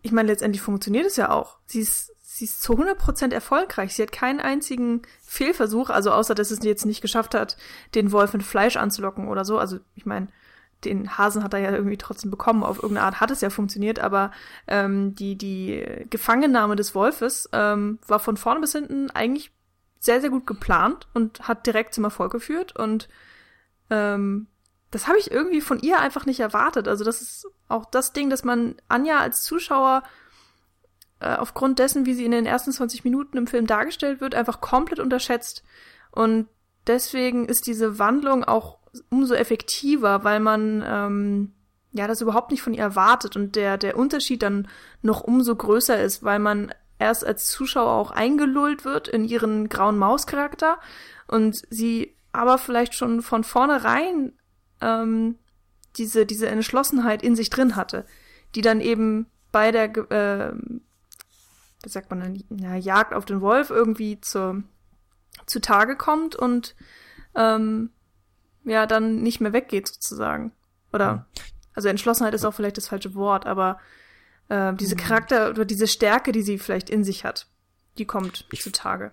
ich 0.00 0.12
meine, 0.12 0.28
letztendlich 0.28 0.62
funktioniert 0.62 1.04
es 1.04 1.16
ja 1.16 1.30
auch. 1.30 1.58
Sie 1.66 1.80
ist, 1.80 2.14
sie 2.22 2.46
ist 2.46 2.62
zu 2.62 2.72
100% 2.72 3.34
erfolgreich. 3.34 3.94
Sie 3.94 4.02
hat 4.02 4.12
keinen 4.12 4.40
einzigen 4.40 5.02
Fehlversuch, 5.22 5.90
also 5.90 6.10
außer, 6.10 6.34
dass 6.34 6.50
es 6.50 6.64
jetzt 6.64 6.86
nicht 6.86 7.02
geschafft 7.02 7.34
hat, 7.34 7.58
den 7.94 8.12
Wolf 8.12 8.32
mit 8.32 8.42
Fleisch 8.42 8.78
anzulocken 8.78 9.28
oder 9.28 9.44
so. 9.44 9.58
Also 9.58 9.78
ich 9.94 10.06
meine, 10.06 10.28
den 10.86 11.18
Hasen 11.18 11.44
hat 11.44 11.52
er 11.52 11.60
ja 11.60 11.72
irgendwie 11.72 11.98
trotzdem 11.98 12.30
bekommen. 12.30 12.62
Auf 12.62 12.78
irgendeine 12.78 13.04
Art 13.04 13.20
hat 13.20 13.30
es 13.30 13.42
ja 13.42 13.50
funktioniert, 13.50 13.98
aber 13.98 14.30
ähm, 14.68 15.14
die, 15.14 15.36
die 15.36 16.06
Gefangennahme 16.08 16.76
des 16.76 16.94
Wolfes 16.94 17.46
ähm, 17.52 17.98
war 18.06 18.20
von 18.20 18.38
vorne 18.38 18.60
bis 18.60 18.72
hinten 18.72 19.10
eigentlich 19.10 19.52
sehr, 19.98 20.20
sehr 20.20 20.30
gut 20.30 20.46
geplant 20.46 21.08
und 21.14 21.48
hat 21.48 21.66
direkt 21.66 21.94
zum 21.94 22.04
Erfolg 22.04 22.32
geführt. 22.32 22.76
Und 22.76 23.08
ähm, 23.90 24.46
das 24.90 25.08
habe 25.08 25.18
ich 25.18 25.30
irgendwie 25.30 25.60
von 25.60 25.80
ihr 25.80 26.00
einfach 26.00 26.26
nicht 26.26 26.40
erwartet. 26.40 26.88
Also 26.88 27.04
das 27.04 27.22
ist 27.22 27.46
auch 27.68 27.84
das 27.86 28.12
Ding, 28.12 28.30
dass 28.30 28.44
man 28.44 28.76
Anja 28.88 29.18
als 29.18 29.42
Zuschauer 29.42 30.02
äh, 31.20 31.34
aufgrund 31.34 31.78
dessen, 31.78 32.06
wie 32.06 32.14
sie 32.14 32.24
in 32.24 32.30
den 32.30 32.46
ersten 32.46 32.72
20 32.72 33.04
Minuten 33.04 33.36
im 33.36 33.46
Film 33.46 33.66
dargestellt 33.66 34.20
wird, 34.20 34.34
einfach 34.34 34.60
komplett 34.60 35.00
unterschätzt. 35.00 35.64
Und 36.10 36.48
deswegen 36.86 37.46
ist 37.46 37.66
diese 37.66 37.98
Wandlung 37.98 38.44
auch 38.44 38.78
umso 39.10 39.34
effektiver, 39.34 40.24
weil 40.24 40.40
man 40.40 40.84
ähm, 40.86 41.52
ja, 41.92 42.06
das 42.06 42.20
überhaupt 42.20 42.50
nicht 42.50 42.62
von 42.62 42.74
ihr 42.74 42.82
erwartet 42.82 43.36
und 43.36 43.56
der, 43.56 43.78
der 43.78 43.96
Unterschied 43.96 44.42
dann 44.42 44.68
noch 45.02 45.22
umso 45.22 45.56
größer 45.56 46.00
ist, 46.00 46.22
weil 46.22 46.38
man 46.38 46.72
erst 46.98 47.24
als 47.24 47.48
Zuschauer 47.50 47.92
auch 47.92 48.10
eingelullt 48.10 48.84
wird 48.84 49.08
in 49.08 49.24
ihren 49.24 49.68
grauen 49.68 49.98
Mauscharakter 49.98 50.78
und 51.26 51.62
sie 51.70 52.16
aber 52.32 52.58
vielleicht 52.58 52.94
schon 52.94 53.22
von 53.22 53.44
vornherein 53.44 54.32
ähm, 54.80 55.38
diese, 55.96 56.26
diese 56.26 56.48
Entschlossenheit 56.48 57.22
in 57.22 57.36
sich 57.36 57.50
drin 57.50 57.76
hatte, 57.76 58.04
die 58.54 58.60
dann 58.60 58.80
eben 58.80 59.26
bei 59.52 59.72
der, 59.72 59.96
äh, 60.10 60.52
wie 61.82 61.88
sagt 61.88 62.10
man 62.10 62.20
dann, 62.20 62.44
ja, 62.50 62.76
Jagd 62.76 63.14
auf 63.14 63.24
den 63.24 63.40
Wolf 63.40 63.70
irgendwie 63.70 64.20
zur, 64.20 64.62
zutage 65.46 65.96
kommt 65.96 66.36
und 66.36 66.74
ähm, 67.34 67.90
ja, 68.64 68.86
dann 68.86 69.22
nicht 69.22 69.40
mehr 69.40 69.52
weggeht 69.52 69.88
sozusagen. 69.88 70.52
Oder, 70.92 71.26
also 71.74 71.88
Entschlossenheit 71.88 72.34
ist 72.34 72.44
auch 72.44 72.54
vielleicht 72.54 72.76
das 72.76 72.88
falsche 72.88 73.14
Wort, 73.14 73.46
aber 73.46 73.78
äh, 74.48 74.74
diese 74.74 74.94
mhm. 74.94 75.00
Charakter 75.00 75.50
oder 75.50 75.64
diese 75.64 75.86
Stärke, 75.86 76.32
die 76.32 76.42
sie 76.42 76.58
vielleicht 76.58 76.90
in 76.90 77.04
sich 77.04 77.24
hat, 77.24 77.48
die 77.98 78.04
kommt 78.04 78.46
ich, 78.52 78.62
zutage. 78.62 79.12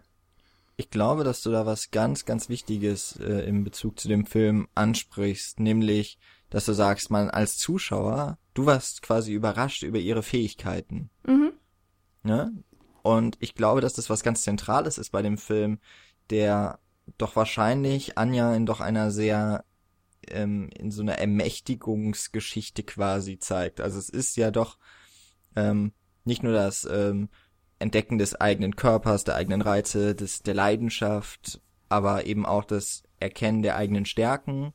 Ich 0.76 0.90
glaube, 0.90 1.24
dass 1.24 1.42
du 1.42 1.52
da 1.52 1.66
was 1.66 1.92
ganz, 1.92 2.26
ganz 2.26 2.50
Wichtiges 2.50 3.20
äh, 3.20 3.48
im 3.48 3.64
Bezug 3.64 4.00
zu 4.00 4.08
dem 4.08 4.26
Film 4.26 4.68
ansprichst, 4.76 5.60
nämlich, 5.60 6.18
dass 6.50 6.66
du 6.66 6.74
sagst, 6.74 7.12
man 7.12 7.30
als 7.30 7.58
Zuschauer, 7.58 8.38
du 8.54 8.66
warst 8.66 9.02
quasi 9.02 9.34
überrascht 9.34 9.84
über 9.84 10.00
ihre 10.00 10.24
Fähigkeiten. 10.24 11.10
Mhm. 11.26 11.54
Ne? 12.24 12.52
Und 13.02 13.38
ich 13.40 13.54
glaube, 13.54 13.82
dass 13.82 13.94
das 13.94 14.10
was 14.10 14.24
ganz 14.24 14.44
Zentrales 14.44 14.98
ist 14.98 15.12
bei 15.12 15.22
dem 15.22 15.38
Film, 15.38 15.80
der 16.30 16.80
doch 17.18 17.36
wahrscheinlich 17.36 18.18
Anja 18.18 18.56
in 18.56 18.66
doch 18.66 18.80
einer 18.80 19.12
sehr 19.12 19.66
ähm, 20.30 20.70
in 20.78 20.90
so 20.90 21.02
einer 21.02 21.18
Ermächtigungsgeschichte 21.18 22.84
quasi 22.84 23.40
zeigt. 23.40 23.82
Also 23.82 24.00
es 24.00 24.10
ist 24.10 24.38
ja 24.38 24.52
doch 24.52 24.78
ähm, 25.56 25.94
nicht 26.26 26.44
nur 26.44 26.54
das 26.54 26.88
ähm, 26.90 27.30
Entdecken 27.80 28.18
des 28.18 28.36
eigenen 28.36 28.76
Körpers, 28.76 29.24
der 29.24 29.36
eigenen 29.36 29.62
Reize, 29.62 30.16
des, 30.16 30.42
der 30.42 30.54
Leidenschaft, 30.54 31.62
aber 31.90 32.26
eben 32.26 32.46
auch 32.46 32.64
das 32.64 33.04
Erkennen 33.20 33.62
der 33.62 33.76
eigenen 33.76 34.06
Stärken, 34.06 34.74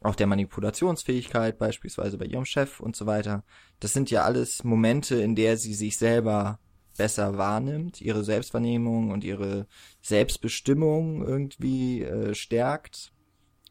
auch 0.00 0.14
der 0.14 0.26
Manipulationsfähigkeit, 0.26 1.58
beispielsweise 1.58 2.18
bei 2.18 2.24
ihrem 2.24 2.44
Chef 2.44 2.80
und 2.80 2.96
so 2.96 3.06
weiter. 3.06 3.44
Das 3.80 3.92
sind 3.92 4.10
ja 4.10 4.24
alles 4.24 4.64
Momente, 4.64 5.16
in 5.16 5.34
der 5.34 5.56
sie 5.56 5.74
sich 5.74 5.98
selber 5.98 6.58
besser 6.96 7.38
wahrnimmt, 7.38 8.00
ihre 8.00 8.24
Selbstwahrnehmung 8.24 9.10
und 9.10 9.24
ihre 9.24 9.66
Selbstbestimmung 10.02 11.24
irgendwie 11.24 12.02
äh, 12.02 12.34
stärkt 12.34 13.12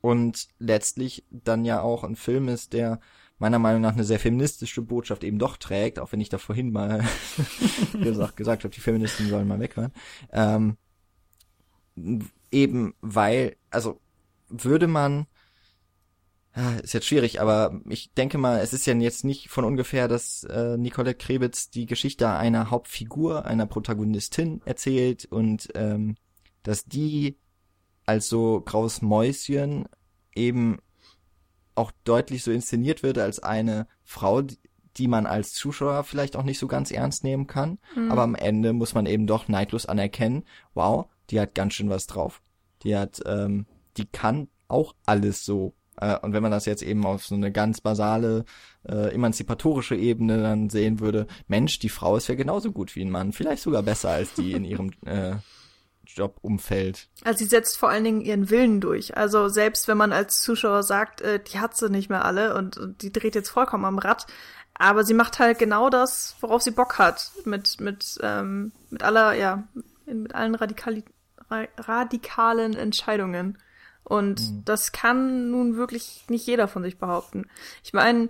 und 0.02 0.48
letztlich 0.58 1.26
dann 1.30 1.66
ja 1.66 1.82
auch 1.82 2.04
ein 2.04 2.16
Film 2.16 2.48
ist, 2.48 2.74
der 2.74 3.00
meiner 3.40 3.60
Meinung 3.60 3.82
nach 3.82 3.94
eine 3.94 4.04
sehr 4.04 4.20
feministische 4.20 4.82
Botschaft 4.82 5.24
eben 5.24 5.40
doch 5.40 5.58
trägt, 5.58 6.00
auch 6.00 6.12
wenn 6.12 6.22
ich 6.22 6.30
da 6.30 6.38
vorhin 6.38 6.72
mal 6.72 7.04
gesagt, 7.94 8.36
gesagt 8.36 8.64
habe, 8.64 8.74
die 8.74 8.82
Feministen 8.82 9.28
sollen 9.28 9.48
mal 9.48 9.60
weghören. 9.60 9.94
Ähm, 10.32 10.78
eben 12.52 12.94
weil, 13.02 13.56
also 13.70 14.00
würde 14.50 14.88
man, 14.88 15.26
ist 16.84 16.94
jetzt 16.94 17.08
schwierig, 17.08 17.40
aber 17.40 17.80
ich 17.88 18.12
denke 18.14 18.38
mal, 18.38 18.60
es 18.60 18.74
ist 18.74 18.86
ja 18.86 18.94
jetzt 18.96 19.24
nicht 19.24 19.50
von 19.50 19.64
ungefähr, 19.64 20.08
dass 20.08 20.44
äh, 20.44 20.78
Nicolette 20.78 21.18
Krebitz 21.18 21.70
die 21.70 21.86
Geschichte 21.86 22.30
einer 22.30 22.70
Hauptfigur, 22.70 23.46
einer 23.46 23.66
Protagonistin 23.66 24.62
erzählt 24.66 25.26
und 25.26 25.70
ähm, 25.76 26.16
dass 26.64 26.86
die 26.86 27.38
als 28.06 28.28
so 28.28 28.62
graues 28.62 29.02
Mäuschen 29.02 29.88
eben 30.36 30.80
auch 31.80 31.92
deutlich 32.04 32.44
so 32.44 32.52
inszeniert 32.52 33.04
wird 33.04 33.18
als 33.18 33.40
eine 33.40 33.88
Frau, 34.04 34.42
die 34.98 35.08
man 35.08 35.26
als 35.26 35.54
Zuschauer 35.54 36.04
vielleicht 36.04 36.36
auch 36.36 36.44
nicht 36.44 36.60
so 36.60 36.68
ganz 36.68 36.92
ernst 36.92 37.24
nehmen 37.24 37.48
kann. 37.48 37.80
Mhm. 37.96 38.12
Aber 38.12 38.24
am 38.24 38.36
Ende 38.36 38.74
muss 38.74 38.94
man 38.94 39.06
eben 39.06 39.28
doch 39.28 39.48
neidlos 39.48 39.86
anerkennen, 39.86 40.44
wow, 40.74 41.08
die 41.30 41.40
hat 41.40 41.56
ganz 41.56 41.74
schön 41.74 41.90
was 41.90 42.06
drauf. 42.06 42.42
Die 42.84 42.96
hat, 42.96 43.22
ähm, 43.26 43.66
die 43.98 44.06
kann 44.06 44.50
auch 44.68 44.94
alles 45.06 45.46
so. 45.46 45.74
Äh, 45.98 46.18
und 46.20 46.34
wenn 46.34 46.44
man 46.44 46.52
das 46.52 46.66
jetzt 46.66 46.84
eben 46.84 47.06
auf 47.06 47.26
so 47.26 47.36
eine 47.36 47.52
ganz 47.52 47.82
basale, 47.82 48.46
äh, 48.88 49.14
emanzipatorische 49.14 49.96
Ebene 49.96 50.42
dann 50.42 50.70
sehen 50.70 51.00
würde, 51.00 51.28
Mensch, 51.48 51.80
die 51.80 51.90
Frau 51.90 52.18
ist 52.18 52.28
ja 52.28 52.36
genauso 52.36 52.72
gut 52.72 52.96
wie 52.96 53.02
ein 53.02 53.12
Mann, 53.12 53.32
vielleicht 53.32 53.64
sogar 53.64 53.84
besser 53.84 54.10
als 54.10 54.34
die 54.34 54.52
in 54.52 54.66
ihrem 54.66 54.92
äh, 55.06 55.36
Jobumfeld. 56.16 57.08
Also 57.24 57.40
sie 57.40 57.50
setzt 57.50 57.78
vor 57.78 57.90
allen 57.90 58.04
Dingen 58.04 58.22
ihren 58.22 58.50
Willen 58.50 58.82
durch. 58.82 59.16
Also 59.18 59.48
selbst 59.48 59.88
wenn 59.88 59.98
man 59.98 60.12
als 60.12 60.42
Zuschauer 60.42 60.84
sagt, 60.84 61.22
äh, 61.22 61.40
die 61.40 61.60
hat 61.60 61.76
sie 61.76 61.90
nicht 61.90 62.10
mehr 62.10 62.26
alle 62.26 62.56
und, 62.56 62.78
und 62.78 63.02
die 63.02 63.12
dreht 63.12 63.36
jetzt 63.36 63.50
vollkommen 63.50 63.86
am 63.86 64.00
Rad, 64.00 64.26
aber 64.74 65.04
sie 65.04 65.14
macht 65.14 65.40
halt 65.40 65.60
genau 65.60 65.90
das, 65.90 66.36
worauf 66.40 66.62
sie 66.62 66.72
Bock 66.72 66.98
hat, 67.00 67.32
mit 67.46 67.82
mit 67.82 68.18
ähm, 68.24 68.72
mit 68.90 69.04
aller 69.04 69.34
ja 69.34 69.68
mit 70.06 70.34
allen 70.34 70.56
radikali 70.56 71.04
radikalen 71.50 72.76
Entscheidungen. 72.76 73.58
Und 74.04 74.42
mhm. 74.42 74.66
das 74.66 74.92
kann 74.92 75.52
nun 75.52 75.76
wirklich 75.76 76.26
nicht 76.30 76.46
jeder 76.48 76.68
von 76.68 76.84
sich 76.84 76.98
behaupten. 76.98 77.48
Ich 77.84 77.94
meine, 77.94 78.30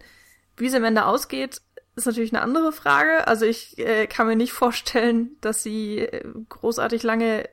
wie 0.57 0.67
es 0.67 0.73
am 0.73 0.83
Ende 0.83 1.05
ausgeht, 1.05 1.61
ist 1.95 2.05
natürlich 2.05 2.33
eine 2.33 2.41
andere 2.41 2.71
Frage. 2.71 3.27
Also 3.27 3.45
ich 3.45 3.77
äh, 3.77 4.07
kann 4.07 4.27
mir 4.27 4.35
nicht 4.35 4.53
vorstellen, 4.53 5.37
dass 5.41 5.63
sie 5.63 5.99
äh, 5.99 6.23
großartig 6.49 7.03
lange 7.03 7.47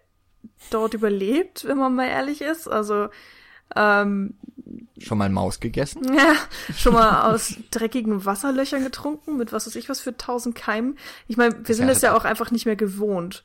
dort 0.70 0.94
überlebt, 0.94 1.64
wenn 1.66 1.78
man 1.78 1.94
mal 1.94 2.08
ehrlich 2.08 2.40
ist. 2.40 2.68
Also 2.68 3.08
ähm, 3.74 4.34
schon 4.98 5.18
mal 5.18 5.28
Maus 5.28 5.60
gegessen? 5.60 6.02
Ja, 6.16 6.34
schon 6.76 6.94
mal 6.94 7.22
aus 7.32 7.56
dreckigen 7.70 8.24
Wasserlöchern 8.24 8.84
getrunken 8.84 9.36
mit 9.36 9.52
was 9.52 9.66
weiß 9.66 9.76
ich 9.76 9.88
was 9.88 10.00
für 10.00 10.16
tausend 10.16 10.54
Keimen. 10.54 10.98
Ich 11.28 11.36
meine, 11.36 11.66
wir 11.66 11.74
sind 11.74 11.88
es 11.88 12.02
ja 12.02 12.16
auch 12.16 12.24
einfach 12.24 12.50
nicht 12.50 12.66
mehr 12.66 12.76
gewohnt. 12.76 13.44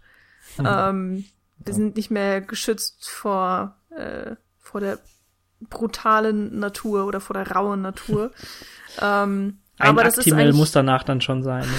Mhm. 0.58 0.68
Ähm, 0.68 1.26
wir 1.64 1.74
sind 1.74 1.96
nicht 1.96 2.12
mehr 2.12 2.42
geschützt 2.42 3.10
vor 3.10 3.76
äh, 3.96 4.36
vor 4.60 4.82
der 4.82 5.00
brutalen 5.60 6.60
Natur 6.60 7.06
oder 7.06 7.20
vor 7.20 7.36
der 7.36 7.52
rauen 7.52 7.82
Natur. 7.82 8.32
ähm, 9.02 9.60
Ein 9.78 9.90
aber 9.90 10.04
das 10.04 10.18
Actimel 10.18 10.50
ist 10.50 10.56
muss 10.56 10.72
danach 10.72 11.04
dann 11.04 11.22
schon 11.22 11.44
sein. 11.44 11.66
Ne? 11.68 11.76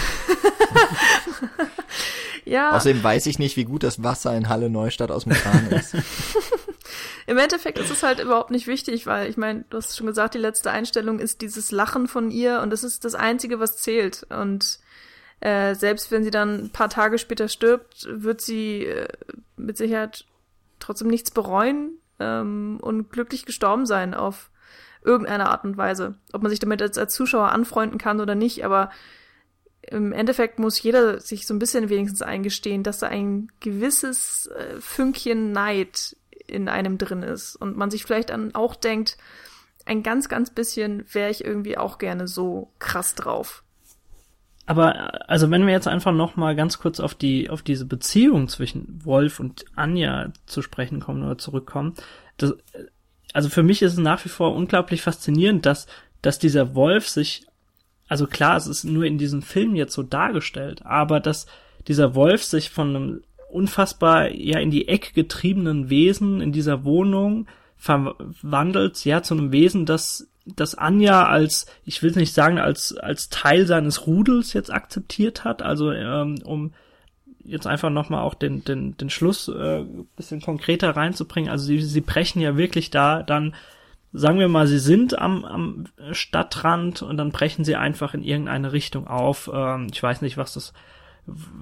Ja. 2.44 2.72
Außerdem 2.72 3.02
weiß 3.02 3.26
ich 3.26 3.38
nicht, 3.38 3.56
wie 3.56 3.64
gut 3.64 3.82
das 3.82 4.02
Wasser 4.02 4.36
in 4.36 4.48
Halle 4.48 4.70
Neustadt 4.70 5.10
aus 5.10 5.24
Kran 5.24 5.68
ist. 5.70 5.94
Im 7.26 7.38
Endeffekt 7.38 7.78
ist 7.78 7.90
es 7.90 8.02
halt 8.02 8.18
überhaupt 8.20 8.50
nicht 8.50 8.66
wichtig, 8.66 9.06
weil 9.06 9.30
ich 9.30 9.36
meine, 9.36 9.64
du 9.70 9.76
hast 9.76 9.96
schon 9.96 10.06
gesagt, 10.06 10.34
die 10.34 10.38
letzte 10.38 10.70
Einstellung 10.70 11.20
ist 11.20 11.40
dieses 11.40 11.70
Lachen 11.70 12.08
von 12.08 12.30
ihr 12.30 12.60
und 12.60 12.70
das 12.70 12.82
ist 12.82 13.04
das 13.04 13.14
Einzige, 13.14 13.60
was 13.60 13.76
zählt. 13.76 14.26
Und 14.28 14.80
äh, 15.40 15.74
selbst 15.74 16.10
wenn 16.10 16.24
sie 16.24 16.30
dann 16.30 16.64
ein 16.64 16.70
paar 16.70 16.88
Tage 16.88 17.18
später 17.18 17.48
stirbt, 17.48 18.08
wird 18.10 18.40
sie 18.40 18.86
äh, 18.86 19.08
mit 19.56 19.76
Sicherheit 19.76 20.24
trotzdem 20.80 21.08
nichts 21.08 21.30
bereuen 21.30 21.92
ähm, 22.18 22.78
und 22.82 23.10
glücklich 23.10 23.46
gestorben 23.46 23.86
sein 23.86 24.14
auf 24.14 24.50
irgendeine 25.04 25.48
Art 25.48 25.64
und 25.64 25.76
Weise. 25.76 26.14
Ob 26.32 26.42
man 26.42 26.50
sich 26.50 26.60
damit 26.60 26.82
als, 26.82 26.98
als 26.98 27.14
Zuschauer 27.14 27.50
anfreunden 27.50 27.98
kann 27.98 28.20
oder 28.20 28.34
nicht, 28.34 28.64
aber 28.64 28.90
im 29.92 30.12
Endeffekt 30.12 30.58
muss 30.58 30.82
jeder 30.82 31.20
sich 31.20 31.46
so 31.46 31.54
ein 31.54 31.58
bisschen 31.58 31.88
wenigstens 31.88 32.22
eingestehen, 32.22 32.82
dass 32.82 32.98
da 32.98 33.08
ein 33.08 33.48
gewisses 33.60 34.46
äh, 34.46 34.80
Fünkchen 34.80 35.52
Neid 35.52 36.16
in 36.46 36.68
einem 36.68 36.98
drin 36.98 37.22
ist 37.22 37.56
und 37.56 37.76
man 37.76 37.90
sich 37.90 38.04
vielleicht 38.04 38.30
dann 38.30 38.54
auch 38.54 38.74
denkt, 38.74 39.16
ein 39.84 40.02
ganz, 40.02 40.28
ganz 40.28 40.50
bisschen 40.50 41.04
wäre 41.12 41.30
ich 41.30 41.44
irgendwie 41.44 41.76
auch 41.76 41.98
gerne 41.98 42.26
so 42.26 42.72
krass 42.78 43.14
drauf. 43.14 43.64
Aber 44.64 45.28
also 45.28 45.50
wenn 45.50 45.66
wir 45.66 45.72
jetzt 45.72 45.88
einfach 45.88 46.12
noch 46.12 46.36
mal 46.36 46.54
ganz 46.54 46.78
kurz 46.78 47.00
auf 47.00 47.14
die 47.14 47.50
auf 47.50 47.62
diese 47.62 47.84
Beziehung 47.84 48.48
zwischen 48.48 49.04
Wolf 49.04 49.40
und 49.40 49.64
Anja 49.74 50.32
zu 50.46 50.62
sprechen 50.62 51.00
kommen 51.00 51.24
oder 51.24 51.36
zurückkommen, 51.36 51.94
das, 52.36 52.54
also 53.34 53.48
für 53.48 53.64
mich 53.64 53.82
ist 53.82 53.92
es 53.94 53.98
nach 53.98 54.24
wie 54.24 54.28
vor 54.28 54.54
unglaublich 54.54 55.02
faszinierend, 55.02 55.66
dass 55.66 55.86
dass 56.22 56.38
dieser 56.38 56.76
Wolf 56.76 57.08
sich 57.08 57.46
also 58.12 58.26
klar, 58.26 58.58
es 58.58 58.66
ist 58.66 58.84
nur 58.84 59.04
in 59.04 59.16
diesem 59.16 59.40
Film 59.40 59.74
jetzt 59.74 59.94
so 59.94 60.02
dargestellt, 60.02 60.84
aber 60.84 61.18
dass 61.18 61.46
dieser 61.88 62.14
Wolf 62.14 62.44
sich 62.44 62.68
von 62.68 62.94
einem 62.94 63.22
unfassbar 63.50 64.30
ja 64.30 64.58
in 64.58 64.70
die 64.70 64.86
Ecke 64.86 65.14
getriebenen 65.14 65.88
Wesen 65.88 66.42
in 66.42 66.52
dieser 66.52 66.84
Wohnung 66.84 67.46
verwandelt, 67.78 69.02
ja, 69.06 69.22
zu 69.22 69.32
einem 69.32 69.50
Wesen, 69.50 69.86
das 69.86 70.28
das 70.44 70.74
Anja 70.74 71.24
als, 71.24 71.64
ich 71.86 72.02
will 72.02 72.12
nicht 72.12 72.34
sagen, 72.34 72.58
als, 72.58 72.94
als 72.94 73.30
Teil 73.30 73.64
seines 73.64 74.06
Rudels 74.06 74.52
jetzt 74.52 74.70
akzeptiert 74.70 75.44
hat, 75.44 75.62
also 75.62 75.90
ähm, 75.90 76.34
um 76.44 76.74
jetzt 77.44 77.66
einfach 77.66 77.88
nochmal 77.88 78.24
auch 78.24 78.34
den, 78.34 78.62
den, 78.62 78.94
den 78.98 79.08
Schluss 79.08 79.48
äh, 79.48 79.86
bisschen 80.16 80.42
konkreter 80.42 80.90
reinzubringen. 80.90 81.50
Also 81.50 81.64
sie, 81.64 81.80
sie 81.80 82.02
brechen 82.02 82.42
ja 82.42 82.58
wirklich 82.58 82.90
da 82.90 83.22
dann 83.22 83.54
sagen 84.12 84.38
wir 84.38 84.48
mal, 84.48 84.66
sie 84.66 84.78
sind 84.78 85.18
am, 85.18 85.44
am 85.44 85.84
Stadtrand 86.12 87.02
und 87.02 87.16
dann 87.16 87.30
brechen 87.30 87.64
sie 87.64 87.76
einfach 87.76 88.14
in 88.14 88.22
irgendeine 88.22 88.72
Richtung 88.72 89.06
auf. 89.06 89.50
Ähm, 89.52 89.88
ich 89.92 90.02
weiß 90.02 90.22
nicht, 90.22 90.36
was 90.36 90.54
das, 90.54 90.72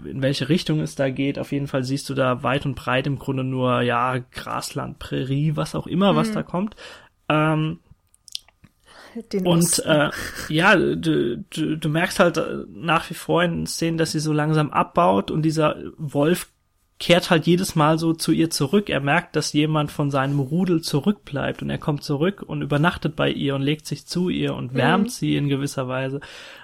in 0.05 0.23
welche 0.23 0.49
Richtung 0.49 0.81
es 0.81 0.95
da 0.97 1.11
geht. 1.11 1.39
Auf 1.39 1.53
jeden 1.53 1.69
Fall 1.69 1.85
siehst 1.85 2.09
du 2.11 2.15
da 2.15 2.43
weit 2.43 2.67
und 2.67 2.75
breit 2.75 3.07
im 3.07 3.19
Grunde 3.19 3.45
nur, 3.45 3.83
ja, 3.83 4.19
Grasland, 4.19 4.99
Prärie, 4.99 5.57
was 5.57 5.75
auch 5.75 5.87
immer, 5.87 6.13
mhm. 6.13 6.17
was 6.17 6.33
da 6.33 6.43
kommt. 6.43 6.75
Ähm, 7.29 7.79
Den 9.33 9.47
Und 9.47 9.59
Osten. 9.59 9.89
äh, 9.89 10.11
ja, 10.49 10.77
du, 10.77 11.39
du, 11.39 11.77
du 11.77 11.89
merkst 11.89 12.19
halt 12.19 12.37
äh, 12.37 12.65
nach 12.69 13.09
wie 13.11 13.15
vor 13.15 13.43
in 13.43 13.53
den 13.53 13.67
Szenen, 13.67 13.99
dass 13.99 14.13
sie 14.13 14.21
so 14.21 14.33
langsam 14.33 14.71
abbaut 14.71 15.31
und 15.31 15.43
dieser 15.43 15.77
Wolf 15.97 16.49
kehrt 17.01 17.31
halt 17.31 17.47
jedes 17.47 17.75
Mal 17.75 17.99
so 17.99 18.13
zu 18.13 18.31
ihr 18.31 18.51
zurück. 18.51 18.89
Er 18.91 19.01
merkt, 19.01 19.35
dass 19.35 19.53
jemand 19.55 19.91
von 19.91 20.11
seinem 20.11 20.39
Rudel 20.39 20.83
zurückbleibt 20.83 21.63
und 21.63 21.71
er 21.71 21.79
kommt 21.79 22.05
zurück 22.05 22.45
und 22.47 22.63
übernachtet 22.63 23.17
bei 23.17 23.31
ihr 23.31 23.55
und 23.57 23.63
legt 23.63 23.87
sich 23.87 24.07
zu 24.07 24.29
ihr 24.29 24.55
und 24.55 24.75
wärmt 24.75 25.07
Mhm. 25.07 25.09
sie 25.11 25.37
in 25.37 25.49
gewisser 25.49 25.89
Weise. 25.89 26.21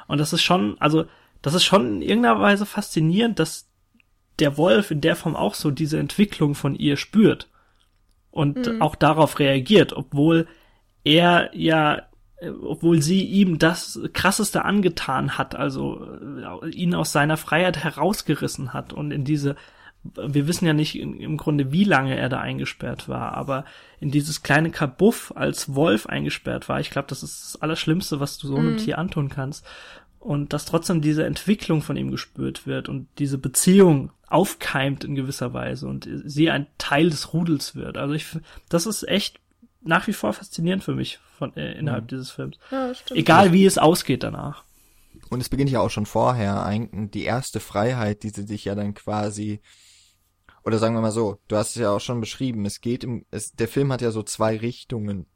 Und 0.06 0.18
das 0.18 0.32
ist 0.34 0.42
schon, 0.42 0.76
also 0.78 1.06
das 1.42 1.54
ist 1.54 1.64
schon 1.64 1.96
in 1.96 2.02
irgendeiner 2.02 2.38
Weise 2.40 2.66
faszinierend, 2.66 3.38
dass 3.38 3.68
der 4.38 4.58
Wolf 4.58 4.90
in 4.90 5.00
der 5.00 5.16
Form 5.16 5.34
auch 5.34 5.54
so 5.54 5.70
diese 5.70 5.98
Entwicklung 5.98 6.54
von 6.54 6.74
ihr 6.74 6.98
spürt 6.98 7.48
und 8.30 8.66
Mhm. 8.66 8.82
auch 8.82 8.94
darauf 8.94 9.38
reagiert, 9.38 9.94
obwohl 9.94 10.46
er 11.02 11.48
ja, 11.56 12.02
obwohl 12.62 13.00
sie 13.00 13.24
ihm 13.24 13.58
das 13.58 13.98
krasseste 14.12 14.66
angetan 14.66 15.38
hat, 15.38 15.54
also 15.54 16.04
äh, 16.62 16.68
ihn 16.68 16.94
aus 16.94 17.12
seiner 17.12 17.38
Freiheit 17.38 17.78
herausgerissen 17.82 18.74
hat 18.74 18.92
und 18.92 19.10
in 19.12 19.24
diese 19.24 19.56
wir 20.14 20.46
wissen 20.46 20.66
ja 20.66 20.72
nicht 20.72 20.98
in, 20.98 21.20
im 21.20 21.36
Grunde, 21.36 21.72
wie 21.72 21.84
lange 21.84 22.16
er 22.16 22.28
da 22.28 22.40
eingesperrt 22.40 23.08
war, 23.08 23.32
aber 23.32 23.64
in 24.00 24.10
dieses 24.10 24.42
kleine 24.42 24.70
Kabuff 24.70 25.32
als 25.36 25.74
Wolf 25.74 26.06
eingesperrt 26.06 26.68
war. 26.68 26.80
Ich 26.80 26.90
glaube, 26.90 27.08
das 27.08 27.22
ist 27.22 27.54
das 27.54 27.62
Allerschlimmste, 27.62 28.20
was 28.20 28.38
du 28.38 28.46
so 28.46 28.56
einem 28.56 28.76
Tier 28.76 28.98
antun 28.98 29.28
kannst. 29.28 29.64
Und 30.18 30.52
dass 30.52 30.64
trotzdem 30.64 31.02
diese 31.02 31.24
Entwicklung 31.24 31.82
von 31.82 31.96
ihm 31.96 32.10
gespürt 32.10 32.66
wird 32.66 32.88
und 32.88 33.06
diese 33.18 33.38
Beziehung 33.38 34.10
aufkeimt 34.26 35.04
in 35.04 35.14
gewisser 35.14 35.52
Weise 35.54 35.86
und 35.86 36.08
sie 36.24 36.50
ein 36.50 36.66
Teil 36.78 37.10
des 37.10 37.32
Rudels 37.32 37.76
wird. 37.76 37.96
Also 37.96 38.14
ich, 38.14 38.26
das 38.68 38.86
ist 38.86 39.06
echt 39.06 39.38
nach 39.82 40.06
wie 40.08 40.12
vor 40.12 40.32
faszinierend 40.32 40.82
für 40.82 40.94
mich 40.94 41.20
von, 41.38 41.56
äh, 41.56 41.74
innerhalb 41.74 42.08
dieses 42.08 42.30
Films. 42.30 42.58
ja, 42.70 42.92
stimmt. 42.94 43.20
Egal 43.20 43.52
wie 43.52 43.64
es 43.64 43.78
ausgeht 43.78 44.22
danach. 44.22 44.64
Und 45.30 45.40
es 45.40 45.48
beginnt 45.48 45.70
ja 45.70 45.80
auch 45.80 45.90
schon 45.90 46.06
vorher, 46.06 46.64
eigentlich 46.64 47.10
die 47.10 47.24
erste 47.24 47.60
Freiheit, 47.60 48.22
die 48.22 48.30
sie 48.30 48.46
sich 48.46 48.64
ja 48.64 48.74
dann 48.74 48.94
quasi, 48.94 49.60
oder 50.66 50.78
sagen 50.78 50.94
wir 50.94 51.00
mal 51.00 51.12
so, 51.12 51.38
du 51.46 51.56
hast 51.56 51.70
es 51.70 51.76
ja 51.76 51.90
auch 51.92 52.00
schon 52.00 52.20
beschrieben, 52.20 52.66
es 52.66 52.80
geht 52.80 53.04
im, 53.04 53.24
es, 53.30 53.52
der 53.52 53.68
Film 53.68 53.92
hat 53.92 54.02
ja 54.02 54.10
so 54.10 54.24
zwei 54.24 54.56
Richtungen. 54.56 55.26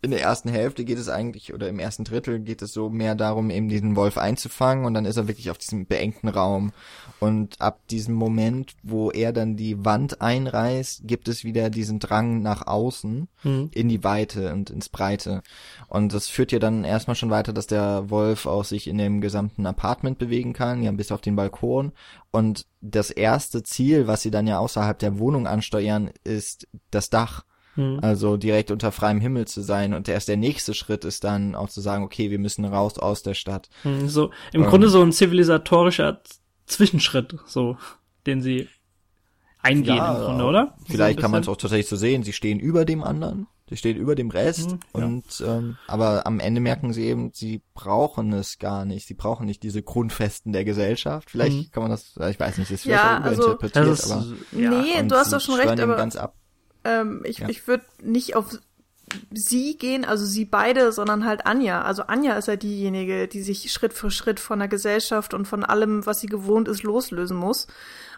In 0.00 0.12
der 0.12 0.20
ersten 0.20 0.48
Hälfte 0.48 0.84
geht 0.84 0.98
es 0.98 1.08
eigentlich, 1.08 1.52
oder 1.52 1.68
im 1.68 1.78
ersten 1.78 2.04
Drittel 2.04 2.38
geht 2.38 2.62
es 2.62 2.72
so 2.72 2.88
mehr 2.88 3.14
darum, 3.14 3.50
eben 3.50 3.68
diesen 3.68 3.96
Wolf 3.96 4.16
einzufangen 4.16 4.84
und 4.84 4.94
dann 4.94 5.04
ist 5.04 5.16
er 5.16 5.28
wirklich 5.28 5.50
auf 5.50 5.58
diesem 5.58 5.86
beengten 5.86 6.28
Raum. 6.28 6.72
Und 7.18 7.60
ab 7.60 7.80
diesem 7.88 8.14
Moment, 8.14 8.74
wo 8.82 9.10
er 9.10 9.32
dann 9.32 9.56
die 9.56 9.84
Wand 9.84 10.20
einreißt, 10.20 11.02
gibt 11.04 11.26
es 11.26 11.42
wieder 11.42 11.68
diesen 11.68 11.98
Drang 11.98 12.42
nach 12.42 12.66
außen 12.66 13.28
Hm. 13.42 13.70
in 13.72 13.88
die 13.88 14.02
Weite 14.04 14.52
und 14.52 14.70
ins 14.70 14.88
Breite. 14.88 15.42
Und 15.88 16.12
das 16.12 16.28
führt 16.28 16.52
ja 16.52 16.58
dann 16.58 16.84
erstmal 16.84 17.16
schon 17.16 17.30
weiter, 17.30 17.52
dass 17.52 17.66
der 17.66 18.10
Wolf 18.10 18.46
auch 18.46 18.64
sich 18.64 18.88
in 18.88 18.98
dem 18.98 19.20
gesamten 19.20 19.66
Apartment 19.66 20.18
bewegen 20.18 20.52
kann, 20.52 20.82
ja 20.82 20.90
bis 20.92 21.12
auf 21.12 21.20
den 21.20 21.36
Balkon. 21.36 21.92
Und 22.30 22.66
das 22.80 23.10
erste 23.10 23.62
Ziel, 23.62 24.06
was 24.06 24.22
sie 24.22 24.30
dann 24.30 24.46
ja 24.46 24.58
außerhalb 24.58 24.98
der 24.98 25.18
Wohnung 25.18 25.46
ansteuern, 25.46 26.10
ist 26.24 26.68
das 26.90 27.10
Dach. 27.10 27.44
Hm. 27.78 28.00
Also 28.02 28.36
direkt 28.36 28.70
unter 28.72 28.90
freiem 28.92 29.20
Himmel 29.20 29.46
zu 29.46 29.62
sein. 29.62 29.94
Und 29.94 30.08
erst 30.08 30.26
der 30.28 30.36
nächste 30.36 30.74
Schritt 30.74 31.04
ist 31.04 31.22
dann 31.22 31.54
auch 31.54 31.68
zu 31.68 31.80
sagen, 31.80 32.02
okay, 32.04 32.30
wir 32.30 32.38
müssen 32.40 32.64
raus 32.64 32.98
aus 32.98 33.22
der 33.22 33.34
Stadt. 33.34 33.70
Hm, 33.82 34.08
So, 34.08 34.30
im 34.52 34.64
Ähm. 34.64 34.68
Grunde 34.68 34.88
so 34.88 35.00
ein 35.00 35.12
zivilisatorischer 35.12 36.20
Zwischenschritt, 36.66 37.36
so, 37.46 37.76
den 38.26 38.42
sie 38.42 38.68
eingehen 39.62 39.96
Ja, 39.96 40.16
im 40.16 40.24
Grunde, 40.24 40.42
ja. 40.44 40.48
oder? 40.50 40.74
Vielleicht 40.86 41.18
So 41.18 41.22
kann 41.22 41.30
man 41.30 41.42
es 41.42 41.48
auch 41.48 41.56
tatsächlich 41.56 41.86
so 41.88 41.96
sehen. 41.96 42.22
Sie 42.24 42.32
stehen 42.32 42.58
über 42.60 42.84
dem 42.84 43.02
anderen. 43.02 43.46
Sie 43.68 43.76
stehen 43.76 43.96
über 43.98 44.14
dem 44.14 44.30
Rest. 44.30 44.70
Mhm, 44.72 44.78
ja. 44.96 45.04
und 45.06 45.24
ähm, 45.46 45.76
aber 45.86 46.26
am 46.26 46.40
Ende 46.40 46.60
merken 46.60 46.92
sie 46.94 47.04
eben, 47.04 47.32
sie 47.34 47.60
brauchen 47.74 48.32
es 48.32 48.58
gar 48.58 48.84
nicht. 48.86 49.06
Sie 49.06 49.12
brauchen 49.14 49.44
nicht 49.46 49.62
diese 49.62 49.82
Grundfesten 49.82 50.52
der 50.52 50.64
Gesellschaft. 50.64 51.30
Vielleicht 51.30 51.56
Mhm. 51.56 51.70
kann 51.70 51.82
man 51.82 51.90
das, 51.92 52.14
ich 52.30 52.40
weiß 52.40 52.56
nicht, 52.58 52.70
das 52.70 52.76
ist 52.76 52.82
vielleicht 52.84 53.04
Ja, 53.04 53.18
auch 53.18 53.24
also- 53.24 53.42
überinterpretiert, 53.42 53.86
Das 53.86 54.04
ist, 54.06 54.10
aber 54.10 54.26
ja. 54.58 54.70
nee, 54.70 55.00
und 55.00 55.10
du 55.10 55.16
hast 55.16 55.32
doch 55.34 55.40
schon 55.40 55.56
recht, 55.56 55.78
aber 55.80 55.96
ganz 55.96 56.16
ab. 56.16 56.34
Ähm, 56.88 57.22
ich, 57.24 57.38
Ja. 57.38 57.48
ich 57.48 57.66
würde 57.68 57.84
nicht 58.02 58.34
auf 58.36 58.58
sie 59.32 59.76
gehen, 59.76 60.04
also 60.04 60.24
sie 60.24 60.44
beide, 60.44 60.92
sondern 60.92 61.24
halt 61.24 61.46
Anja. 61.46 61.82
Also 61.82 62.04
Anja 62.04 62.34
ist 62.34 62.48
ja 62.48 62.56
diejenige, 62.56 63.28
die 63.28 63.42
sich 63.42 63.72
Schritt 63.72 63.92
für 63.92 64.10
Schritt 64.10 64.40
von 64.40 64.58
der 64.58 64.68
Gesellschaft 64.68 65.34
und 65.34 65.46
von 65.46 65.64
allem, 65.64 66.04
was 66.06 66.20
sie 66.20 66.26
gewohnt 66.26 66.68
ist, 66.68 66.82
loslösen 66.82 67.36
muss. 67.36 67.66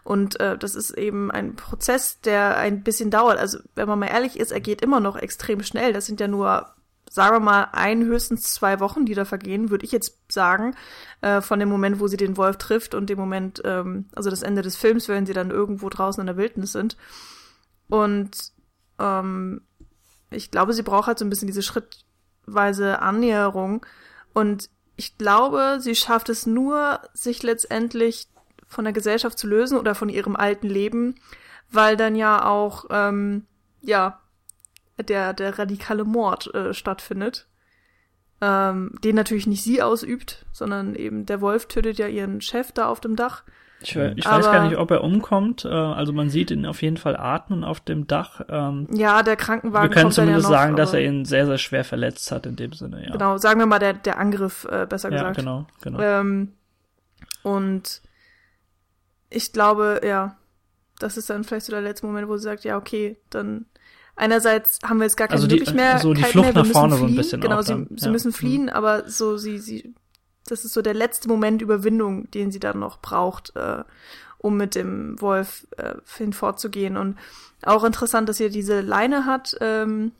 Und 0.02 0.40
äh, 0.40 0.56
das 0.56 0.74
ist 0.74 0.90
eben 0.92 1.30
ein 1.30 1.56
Prozess, 1.56 2.20
der 2.20 2.56
ein 2.56 2.82
bisschen 2.82 3.10
dauert. 3.10 3.38
Also 3.38 3.58
wenn 3.74 3.88
man 3.88 3.98
mal 3.98 4.06
ehrlich 4.06 4.38
ist, 4.38 4.50
er 4.50 4.60
geht 4.60 4.80
immer 4.82 5.00
noch 5.00 5.16
extrem 5.16 5.62
schnell. 5.62 5.92
Das 5.92 6.06
sind 6.06 6.20
ja 6.20 6.26
nur, 6.26 6.66
sagen 7.08 7.36
wir 7.36 7.40
mal, 7.40 7.68
ein, 7.72 8.04
höchstens 8.04 8.54
zwei 8.54 8.80
Wochen, 8.80 9.04
die 9.04 9.14
da 9.14 9.24
vergehen, 9.24 9.70
würde 9.70 9.84
ich 9.84 9.92
jetzt 9.92 10.16
sagen, 10.28 10.74
äh, 11.20 11.40
von 11.40 11.60
dem 11.60 11.68
Moment, 11.68 12.00
wo 12.00 12.08
sie 12.08 12.16
den 12.16 12.36
Wolf 12.36 12.56
trifft 12.56 12.94
und 12.94 13.10
dem 13.10 13.18
Moment, 13.18 13.60
ähm, 13.64 14.06
also 14.14 14.30
das 14.30 14.42
Ende 14.42 14.62
des 14.62 14.76
Films, 14.76 15.06
wenn 15.08 15.26
sie 15.26 15.34
dann 15.34 15.50
irgendwo 15.50 15.88
draußen 15.88 16.20
in 16.20 16.26
der 16.26 16.36
Wildnis 16.36 16.72
sind. 16.72 16.96
Und 17.88 18.30
ähm, 19.00 19.62
ich 20.30 20.50
glaube, 20.50 20.72
sie 20.72 20.82
braucht 20.82 21.08
halt 21.08 21.18
so 21.18 21.24
ein 21.24 21.30
bisschen 21.30 21.48
diese 21.48 21.62
schrittweise 21.62 23.00
Annäherung. 23.00 23.84
Und 24.32 24.70
ich 24.96 25.18
glaube, 25.18 25.78
sie 25.80 25.94
schafft 25.94 26.28
es 26.28 26.46
nur, 26.46 27.00
sich 27.12 27.42
letztendlich 27.42 28.28
von 28.66 28.84
der 28.84 28.92
Gesellschaft 28.92 29.38
zu 29.38 29.48
lösen 29.48 29.78
oder 29.78 29.94
von 29.94 30.08
ihrem 30.08 30.36
alten 30.36 30.68
Leben, 30.68 31.16
weil 31.70 31.96
dann 31.96 32.14
ja 32.14 32.44
auch, 32.44 32.84
ähm, 32.90 33.46
ja, 33.82 34.20
der, 34.98 35.32
der 35.32 35.58
radikale 35.58 36.04
Mord 36.04 36.54
äh, 36.54 36.74
stattfindet. 36.74 37.46
Ähm, 38.42 38.94
den 39.04 39.16
natürlich 39.16 39.46
nicht 39.46 39.62
sie 39.62 39.82
ausübt, 39.82 40.46
sondern 40.52 40.94
eben 40.94 41.26
der 41.26 41.40
Wolf 41.40 41.66
tötet 41.66 41.98
ja 41.98 42.06
ihren 42.06 42.40
Chef 42.40 42.72
da 42.72 42.88
auf 42.88 43.00
dem 43.00 43.16
Dach. 43.16 43.44
Ich, 43.82 43.96
ich 43.96 44.24
weiß 44.26 44.44
gar 44.44 44.66
nicht, 44.68 44.76
ob 44.76 44.90
er 44.90 45.02
umkommt. 45.02 45.64
Äh, 45.64 45.68
also 45.68 46.12
man 46.12 46.28
sieht 46.28 46.50
ihn 46.50 46.66
auf 46.66 46.82
jeden 46.82 46.98
Fall 46.98 47.16
atmen 47.16 47.64
auf 47.64 47.80
dem 47.80 48.06
Dach. 48.06 48.42
Ähm, 48.48 48.86
Ja, 48.92 49.22
der 49.22 49.36
Krankenwagen 49.36 49.88
wir 49.88 49.94
können 49.94 50.10
dann 50.10 50.10
ja 50.10 50.14
zumindest 50.14 50.44
noch, 50.44 50.50
sagen, 50.50 50.76
dass 50.76 50.92
er 50.92 51.00
ihn 51.02 51.24
sehr, 51.24 51.46
sehr 51.46 51.56
schwer 51.58 51.84
verletzt 51.84 52.30
hat 52.30 52.44
in 52.46 52.56
dem 52.56 52.72
Sinne, 52.74 53.04
ja. 53.06 53.12
Genau, 53.12 53.38
sagen 53.38 53.58
wir 53.58 53.66
mal 53.66 53.78
der, 53.78 53.94
der 53.94 54.18
Angriff, 54.18 54.66
äh, 54.70 54.86
besser 54.86 55.10
Ja, 55.10 55.18
gesagt. 55.18 55.36
genau, 55.38 55.66
genau. 55.82 55.98
Ähm, 56.00 56.52
und 57.42 58.02
ich 59.30 59.52
glaube, 59.52 60.00
ja, 60.04 60.36
das 60.98 61.16
ist 61.16 61.30
dann 61.30 61.44
vielleicht 61.44 61.66
so 61.66 61.72
der 61.72 61.80
letzte 61.82 62.06
Moment, 62.06 62.28
wo 62.28 62.36
sie 62.36 62.42
sagt, 62.44 62.64
ja, 62.64 62.76
okay, 62.76 63.16
dann 63.30 63.66
einerseits 64.16 64.78
haben 64.84 64.98
wir 64.98 65.04
jetzt 65.04 65.16
gar 65.16 65.28
keine 65.28 65.36
Also 65.36 65.46
die- 65.46 65.54
wirklich 65.54 65.72
mehr, 65.74 65.98
so 65.98 66.12
die 66.12 66.22
Flucht 66.24 66.54
mehr, 66.54 66.64
nach 66.64 66.70
vorne 66.70 66.96
so 66.96 67.02
ein 67.04 67.08
fliehen. 67.08 67.16
bisschen 67.16 67.40
Genau, 67.40 67.62
sie, 67.62 67.86
sie 67.96 68.04
ja. 68.06 68.10
müssen 68.12 68.28
Mhm. 68.28 68.32
fliehen, 68.34 68.68
aber 68.68 69.08
so 69.08 69.36
sie, 69.38 69.58
sie, 69.58 69.94
das 70.50 70.64
ist 70.64 70.72
so 70.72 70.82
der 70.82 70.94
letzte 70.94 71.28
Moment 71.28 71.62
Überwindung, 71.62 72.30
den 72.30 72.50
sie 72.50 72.60
dann 72.60 72.78
noch 72.78 73.00
braucht, 73.00 73.54
äh, 73.56 73.84
um 74.38 74.56
mit 74.56 74.74
dem 74.74 75.20
Wolf 75.20 75.66
äh, 75.76 75.94
hinfortzugehen. 76.16 76.96
Und 76.96 77.18
auch 77.62 77.84
interessant, 77.84 78.28
dass 78.28 78.40
ihr 78.40 78.50
diese 78.50 78.80
Leine 78.80 79.26
hat, 79.26 79.56
ähm, 79.60 80.12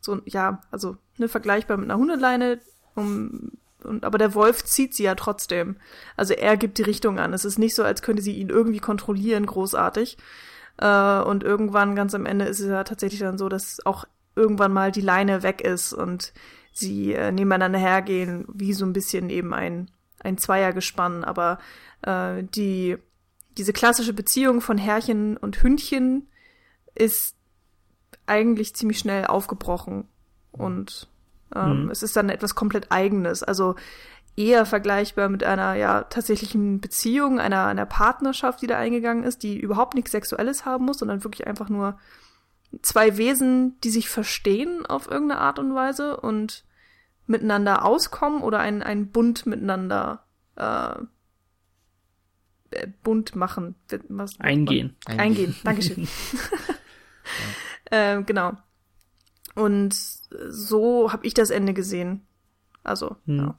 so, 0.00 0.20
ja, 0.24 0.62
also 0.70 0.96
ne, 1.16 1.28
vergleichbar 1.28 1.76
mit 1.76 1.90
einer 1.90 1.98
Hundeleine, 1.98 2.60
um, 2.94 3.52
und, 3.84 4.04
aber 4.04 4.18
der 4.18 4.34
Wolf 4.34 4.64
zieht 4.64 4.94
sie 4.94 5.04
ja 5.04 5.14
trotzdem. 5.14 5.76
Also 6.16 6.34
er 6.34 6.56
gibt 6.56 6.78
die 6.78 6.82
Richtung 6.82 7.18
an. 7.18 7.32
Es 7.32 7.44
ist 7.44 7.58
nicht 7.58 7.74
so, 7.74 7.84
als 7.84 8.02
könnte 8.02 8.22
sie 8.22 8.34
ihn 8.34 8.48
irgendwie 8.48 8.80
kontrollieren, 8.80 9.46
großartig. 9.46 10.18
Äh, 10.78 11.20
und 11.20 11.44
irgendwann, 11.44 11.94
ganz 11.94 12.14
am 12.14 12.26
Ende, 12.26 12.46
ist 12.46 12.60
es 12.60 12.68
ja 12.68 12.84
tatsächlich 12.84 13.20
dann 13.20 13.38
so, 13.38 13.48
dass 13.48 13.84
auch 13.86 14.04
irgendwann 14.34 14.72
mal 14.72 14.92
die 14.92 15.00
Leine 15.00 15.42
weg 15.42 15.60
ist 15.60 15.92
und 15.92 16.32
sie 16.72 17.12
äh, 17.12 17.32
nebeneinander 17.32 17.78
hergehen, 17.78 18.44
wie 18.52 18.72
so 18.72 18.84
ein 18.84 18.92
bisschen 18.92 19.30
eben 19.30 19.52
ein, 19.54 19.90
ein 20.20 20.38
Zweiergespann. 20.38 21.24
Aber 21.24 21.58
äh, 22.02 22.42
die, 22.42 22.98
diese 23.56 23.72
klassische 23.72 24.12
Beziehung 24.12 24.60
von 24.60 24.78
Herrchen 24.78 25.36
und 25.36 25.62
Hündchen 25.62 26.28
ist 26.94 27.36
eigentlich 28.26 28.74
ziemlich 28.74 28.98
schnell 28.98 29.26
aufgebrochen. 29.26 30.08
Und 30.52 31.08
ähm, 31.54 31.84
Mhm. 31.84 31.90
es 31.90 32.02
ist 32.02 32.16
dann 32.16 32.28
etwas 32.28 32.54
komplett 32.54 32.90
Eigenes. 32.92 33.42
Also 33.42 33.74
eher 34.36 34.66
vergleichbar 34.66 35.28
mit 35.28 35.42
einer 35.42 35.74
ja 35.74 36.04
tatsächlichen 36.04 36.80
Beziehung, 36.80 37.40
einer, 37.40 37.66
einer 37.66 37.86
Partnerschaft, 37.86 38.62
die 38.62 38.66
da 38.68 38.78
eingegangen 38.78 39.24
ist, 39.24 39.42
die 39.42 39.58
überhaupt 39.58 39.94
nichts 39.94 40.12
Sexuelles 40.12 40.64
haben 40.64 40.84
muss, 40.84 40.98
sondern 40.98 41.24
wirklich 41.24 41.46
einfach 41.46 41.68
nur 41.68 41.98
zwei 42.82 43.16
Wesen, 43.16 43.78
die 43.82 43.90
sich 43.90 44.08
verstehen 44.08 44.86
auf 44.86 45.10
irgendeine 45.10 45.40
Art 45.40 45.58
und 45.58 45.74
Weise 45.74 46.16
und 46.18 46.64
miteinander 47.26 47.84
auskommen 47.84 48.42
oder 48.42 48.58
ein, 48.60 48.82
ein 48.82 49.10
Bund 49.10 49.46
miteinander 49.46 50.24
äh, 50.56 50.94
äh, 52.70 52.88
bunt 53.02 53.34
machen. 53.36 53.74
Was, 54.08 54.38
Eingehen. 54.40 54.96
Eingehen, 55.06 55.54
Dankeschön. 55.64 56.08
ähm, 57.90 58.26
genau. 58.26 58.52
Und 59.54 59.94
so 59.94 61.12
habe 61.12 61.26
ich 61.26 61.34
das 61.34 61.50
Ende 61.50 61.74
gesehen. 61.74 62.26
Also, 62.84 63.16
Hm. 63.26 63.38
ja. 63.38 63.58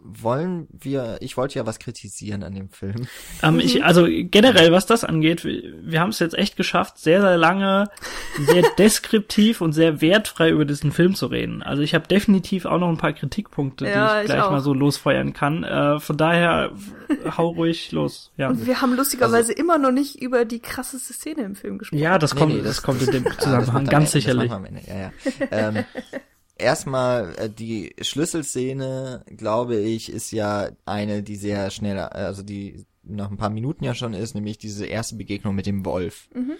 Wollen 0.00 0.68
wir, 0.70 1.16
ich 1.20 1.36
wollte 1.36 1.58
ja 1.58 1.66
was 1.66 1.80
kritisieren 1.80 2.44
an 2.44 2.54
dem 2.54 2.68
Film. 2.70 3.08
Ähm, 3.42 3.58
ich, 3.58 3.84
also 3.84 4.06
generell, 4.08 4.70
was 4.70 4.86
das 4.86 5.02
angeht, 5.02 5.44
wir, 5.44 5.60
wir 5.82 6.00
haben 6.00 6.10
es 6.10 6.20
jetzt 6.20 6.38
echt 6.38 6.56
geschafft, 6.56 6.98
sehr, 6.98 7.20
sehr 7.20 7.36
lange 7.36 7.90
sehr 8.46 8.62
deskriptiv 8.78 9.60
und 9.60 9.72
sehr 9.72 10.00
wertfrei 10.00 10.50
über 10.50 10.64
diesen 10.64 10.92
Film 10.92 11.16
zu 11.16 11.26
reden. 11.26 11.64
Also 11.64 11.82
ich 11.82 11.94
habe 11.94 12.06
definitiv 12.06 12.64
auch 12.64 12.78
noch 12.78 12.88
ein 12.88 12.96
paar 12.96 13.12
Kritikpunkte, 13.12 13.86
Ja, 13.88 14.12
die 14.12 14.16
ich 14.18 14.20
ich 14.22 14.26
gleich 14.34 14.42
auch. 14.44 14.52
mal 14.52 14.60
so 14.60 14.72
losfeuern 14.72 15.32
kann. 15.32 15.64
Äh, 15.64 15.98
von 15.98 16.16
daher 16.16 16.70
hau 17.36 17.48
ruhig 17.48 17.90
los. 17.90 18.30
Ja. 18.36 18.50
Und 18.50 18.66
wir 18.66 18.80
haben 18.80 18.94
lustigerweise 18.94 19.52
immer 19.52 19.78
noch 19.78 19.90
nicht 19.92 20.22
über 20.22 20.44
die 20.44 20.60
krasseste 20.60 21.12
Szene 21.12 21.42
im 21.42 21.56
Film 21.56 21.78
gesprochen. 21.78 22.00
Ja, 22.00 22.18
das 22.18 22.34
Nee, 22.34 22.40
kommt, 22.40 22.52
nee, 22.54 22.58
das, 22.62 22.76
das- 22.76 22.82
kommt 22.84 23.02
in 23.02 23.10
dem 23.10 23.26
Zusammenhang 23.38 23.84
ganz 23.86 24.14
Ende, 24.14 24.20
sicherlich. 24.24 24.50
Ja, 24.86 24.94
ja. 24.94 25.12
ähm, 25.50 25.84
erstmal 26.58 27.34
äh, 27.38 27.50
die 27.50 27.94
Schlüsselszene, 28.00 29.24
glaube 29.36 29.76
ich, 29.76 30.12
ist 30.12 30.32
ja 30.32 30.70
eine, 30.84 31.22
die 31.22 31.36
sehr 31.36 31.70
schnell, 31.70 31.98
also 31.98 32.42
die 32.42 32.84
nach 33.02 33.30
ein 33.30 33.38
paar 33.38 33.50
Minuten 33.50 33.84
ja 33.84 33.94
schon 33.94 34.12
ist, 34.12 34.34
nämlich 34.34 34.58
diese 34.58 34.84
erste 34.86 35.16
Begegnung 35.16 35.54
mit 35.54 35.66
dem 35.66 35.84
Wolf. 35.84 36.28
Mhm. 36.34 36.56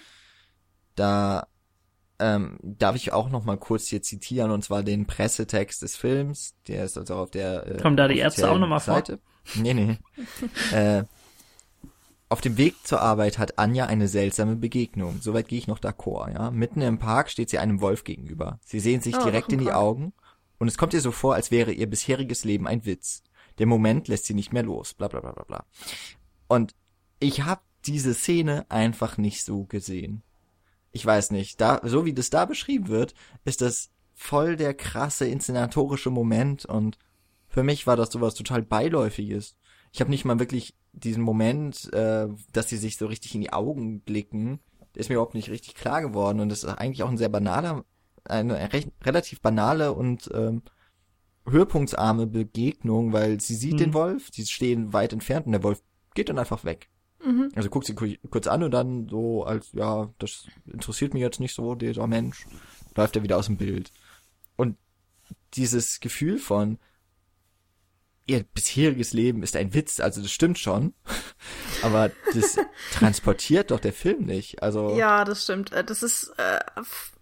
Da 0.95 1.47
ähm, 2.19 2.59
darf 2.63 2.97
ich 2.97 3.13
auch 3.13 3.29
noch 3.29 3.45
mal 3.45 3.59
kurz 3.59 3.87
hier 3.87 4.03
zitieren 4.03 4.51
und 4.51 4.65
zwar 4.65 4.83
den 4.83 5.07
Pressetext 5.07 5.83
des 5.83 5.97
Films, 5.97 6.55
der 6.67 6.85
ist 6.85 6.99
also 6.99 7.15
auf 7.15 7.31
der 7.31 7.67
äh, 7.67 7.79
Kommen 7.79 7.97
da 7.97 8.09
die 8.09 8.19
Ärzte 8.19 8.51
auch 8.51 8.59
noch 8.59 8.67
mal 8.67 8.81
vor? 8.81 8.95
Seite. 8.95 9.21
Nee, 9.55 9.75
nee. 9.75 9.99
äh, 10.73 11.05
auf 12.29 12.41
dem 12.41 12.59
Weg 12.59 12.87
zur 12.87 13.01
Arbeit 13.01 13.39
hat 13.39 13.59
Anja 13.59 13.87
eine 13.87 14.09
seltsame 14.09 14.57
Begegnung. 14.57 15.21
Soweit 15.21 15.49
gehe 15.49 15.59
ich 15.59 15.67
noch 15.67 15.79
d'accord, 15.79 16.33
ja. 16.33 16.51
Mitten 16.51 16.83
im 16.83 16.99
Park 16.99 17.31
steht 17.31 17.49
sie 17.49 17.59
einem 17.59 17.81
Wolf 17.81 18.05
gegenüber. 18.05 18.59
Sie 18.65 18.81
sehen 18.81 19.01
sich 19.01 19.17
Oh, 19.17 19.25
direkt 19.25 19.53
in 19.53 19.61
die. 19.61 19.73
Augen 19.73 20.13
und 20.59 20.69
es 20.69 20.77
kommt 20.77 20.95
ihr 20.95 21.01
so 21.01 21.13
vor, 21.13 21.35
als 21.35 21.51
wäre 21.51 21.73
ihr 21.73 21.89
bisheriges 21.89 22.45
Leben 22.45 22.67
ein 22.67 22.85
Witz. 22.85 23.23
Der 23.59 23.67
Moment 23.67 24.09
lässt 24.09 24.27
sie 24.27 24.35
nicht 24.35 24.53
mehr 24.53 24.63
los, 24.63 24.95
bla 24.95 25.09
bla 25.09 25.21
bla 25.21 25.33
bla 25.33 25.45
bla. 25.45 25.65
Und 26.49 26.75
ich 27.21 27.43
habe 27.45 27.63
diese 27.87 28.15
Szene 28.15 28.67
einfach 28.69 29.19
nicht 29.19 29.45
so 29.45 29.65
gesehen. 29.65 30.23
Ich 30.93 31.05
weiß 31.05 31.31
nicht, 31.31 31.61
da 31.61 31.81
so 31.85 32.05
wie 32.05 32.15
das 32.15 32.31
da 32.31 32.45
beschrieben 32.45 32.89
wird, 32.89 33.15
ist 33.45 33.61
das 33.61 33.91
voll 34.15 34.57
der 34.57 34.75
krasse 34.75 35.27
inszenatorische 35.27 36.11
Moment 36.11 36.65
und 36.65 36.99
für 37.47 37.63
mich 37.63 37.87
war 37.87 37.97
das 37.97 38.11
sowas 38.11 38.35
total 38.35 38.63
beiläufiges. 38.63 39.57
Ich 39.93 40.01
habe 40.01 40.11
nicht 40.11 40.25
mal 40.25 40.39
wirklich 40.39 40.75
diesen 41.05 41.23
Moment, 41.23 41.93
äh, 41.93 42.29
dass 42.53 42.69
sie 42.69 42.77
sich 42.77 42.97
so 42.97 43.07
richtig 43.07 43.35
in 43.35 43.41
die 43.41 43.53
Augen 43.53 44.01
blicken, 44.01 44.61
ist 44.95 45.09
mir 45.09 45.15
überhaupt 45.17 45.35
nicht 45.35 45.51
richtig 45.51 45.75
klar 45.75 46.01
geworden 46.03 46.41
und 46.41 46.49
das 46.49 46.65
ist 46.65 46.71
eigentlich 46.71 47.03
auch 47.03 47.11
ein 47.11 47.19
sehr 47.19 47.29
banaler, 47.29 47.85
eine 48.25 48.73
recht, 48.73 48.91
relativ 49.05 49.41
banale 49.41 49.93
und 49.93 50.29
ähm, 50.35 50.63
höhepunktsarme 51.49 52.27
Begegnung, 52.27 53.13
weil 53.13 53.41
sie 53.41 53.55
sieht 53.55 53.75
Mhm. 53.75 53.79
den 53.79 53.95
Wolf, 53.95 54.29
sie 54.33 54.45
stehen 54.47 54.93
weit 54.93 55.13
entfernt 55.13 55.47
und 55.47 55.53
der 55.53 55.63
Wolf 55.63 55.83
geht 56.15 56.29
dann 56.29 56.39
einfach 56.39 56.65
weg. 56.65 56.91
Mhm. 57.25 57.51
Also 57.55 57.69
guckt 57.71 57.87
sie 57.87 57.95
ku- 57.95 58.15
kurz 58.31 58.47
an 58.47 58.63
und 58.63 58.71
dann 58.71 59.09
so 59.09 59.45
als, 59.45 59.73
ja, 59.73 60.13
das 60.19 60.47
interessiert 60.67 61.15
mich 61.15 61.23
jetzt 61.23 61.41
nicht 61.41 61.55
so, 61.55 61.75
dieser 61.75 62.07
Mensch, 62.07 62.47
läuft 62.97 63.17
er 63.17 63.23
wieder 63.23 63.39
aus 63.39 63.47
dem 63.47 63.57
Bild. 63.57 63.93
Und 64.57 64.77
dieses 65.55 66.01
Gefühl 66.01 66.39
von, 66.39 66.79
ihr 68.29 68.45
bisheriges 68.45 69.13
Leben 69.13 69.43
ist 69.43 69.57
ein 69.57 69.75
Witz, 69.75 69.99
also 70.01 70.23
das 70.23 70.31
stimmt 70.31 70.59
schon, 70.59 70.95
aber 71.83 72.11
das 72.35 72.57
transportiert 72.93 73.71
doch 73.71 73.81
der 73.81 73.93
Film 73.93 74.25
nicht. 74.25 74.63
Also, 74.63 74.95
Ja, 74.97 75.25
das 75.25 75.43
stimmt. 75.45 75.73
Äh, 75.73 75.83
Das 75.83 76.03
ist 76.03 76.33
äh, 76.37 76.61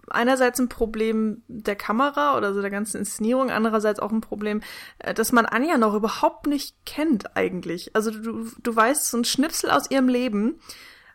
einerseits 0.09 0.59
ein 0.59 0.68
Problem 0.68 1.42
der 1.48 1.76
Kamera 1.76 2.36
oder 2.36 2.52
so 2.52 2.61
der 2.61 2.70
ganzen 2.70 2.98
Inszenierung, 2.98 3.50
andererseits 3.50 4.00
auch 4.00 4.12
ein 4.12 4.20
Problem, 4.20 4.62
äh, 4.98 5.14
dass 5.14 5.32
man 5.32 5.46
Anja 5.46 5.78
noch 5.78 5.94
überhaupt 5.94 6.46
nicht 6.46 6.74
kennt 6.84 7.36
eigentlich. 7.36 7.94
Also 7.94 8.11
du, 8.11 8.50
du 8.61 8.76
weißt 8.76 9.09
so 9.09 9.16
ein 9.16 9.24
Schnipsel 9.24 9.70
aus 9.70 9.90
ihrem 9.90 10.09
Leben 10.09 10.61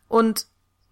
und 0.07 0.47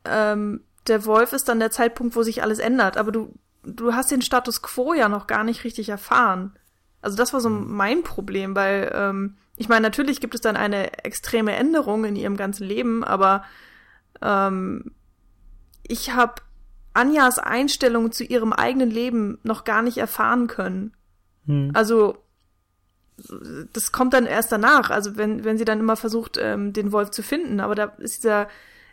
ähm, 0.05 0.65
der 0.87 1.05
Wolf 1.05 1.33
ist 1.33 1.47
dann 1.47 1.59
der 1.59 1.71
Zeitpunkt, 1.71 2.15
wo 2.15 2.23
sich 2.23 2.43
alles 2.43 2.59
ändert, 2.59 2.97
aber 2.97 3.11
du, 3.11 3.33
du 3.63 3.93
hast 3.93 4.11
den 4.11 4.21
Status 4.21 4.61
quo 4.61 4.93
ja 4.93 5.07
noch 5.07 5.27
gar 5.27 5.45
nicht 5.45 5.63
richtig 5.63 5.87
erfahren. 5.87 6.59
Also 7.01 7.17
das 7.17 7.33
war 7.33 7.41
so 7.41 7.49
mein 7.49 8.03
Problem, 8.03 8.55
weil 8.55 8.91
ähm, 8.93 9.37
ich 9.55 9.69
meine, 9.69 9.81
natürlich 9.81 10.21
gibt 10.21 10.35
es 10.35 10.41
dann 10.41 10.57
eine 10.57 11.03
extreme 11.03 11.55
Änderung 11.55 12.05
in 12.05 12.15
ihrem 12.15 12.37
ganzen 12.37 12.65
Leben, 12.65 13.03
aber 13.03 13.43
ähm, 14.21 14.91
ich 15.83 16.13
habe 16.13 16.35
Anjas 16.93 17.39
Einstellung 17.39 18.11
zu 18.11 18.23
ihrem 18.23 18.53
eigenen 18.53 18.89
Leben 18.89 19.39
noch 19.43 19.63
gar 19.63 19.81
nicht 19.81 19.97
erfahren 19.97 20.47
können. 20.47 20.93
Hm. 21.45 21.71
Also 21.73 22.17
das 23.73 23.91
kommt 23.91 24.13
dann 24.13 24.25
erst 24.25 24.51
danach, 24.51 24.89
also 24.89 25.17
wenn, 25.17 25.43
wenn 25.43 25.57
sie 25.57 25.65
dann 25.65 25.79
immer 25.79 25.95
versucht, 25.95 26.37
ähm, 26.39 26.73
den 26.73 26.91
Wolf 26.91 27.11
zu 27.11 27.21
finden, 27.21 27.59
aber 27.59 27.75
da 27.75 27.85
ist 27.97 28.23
dieser 28.23 28.47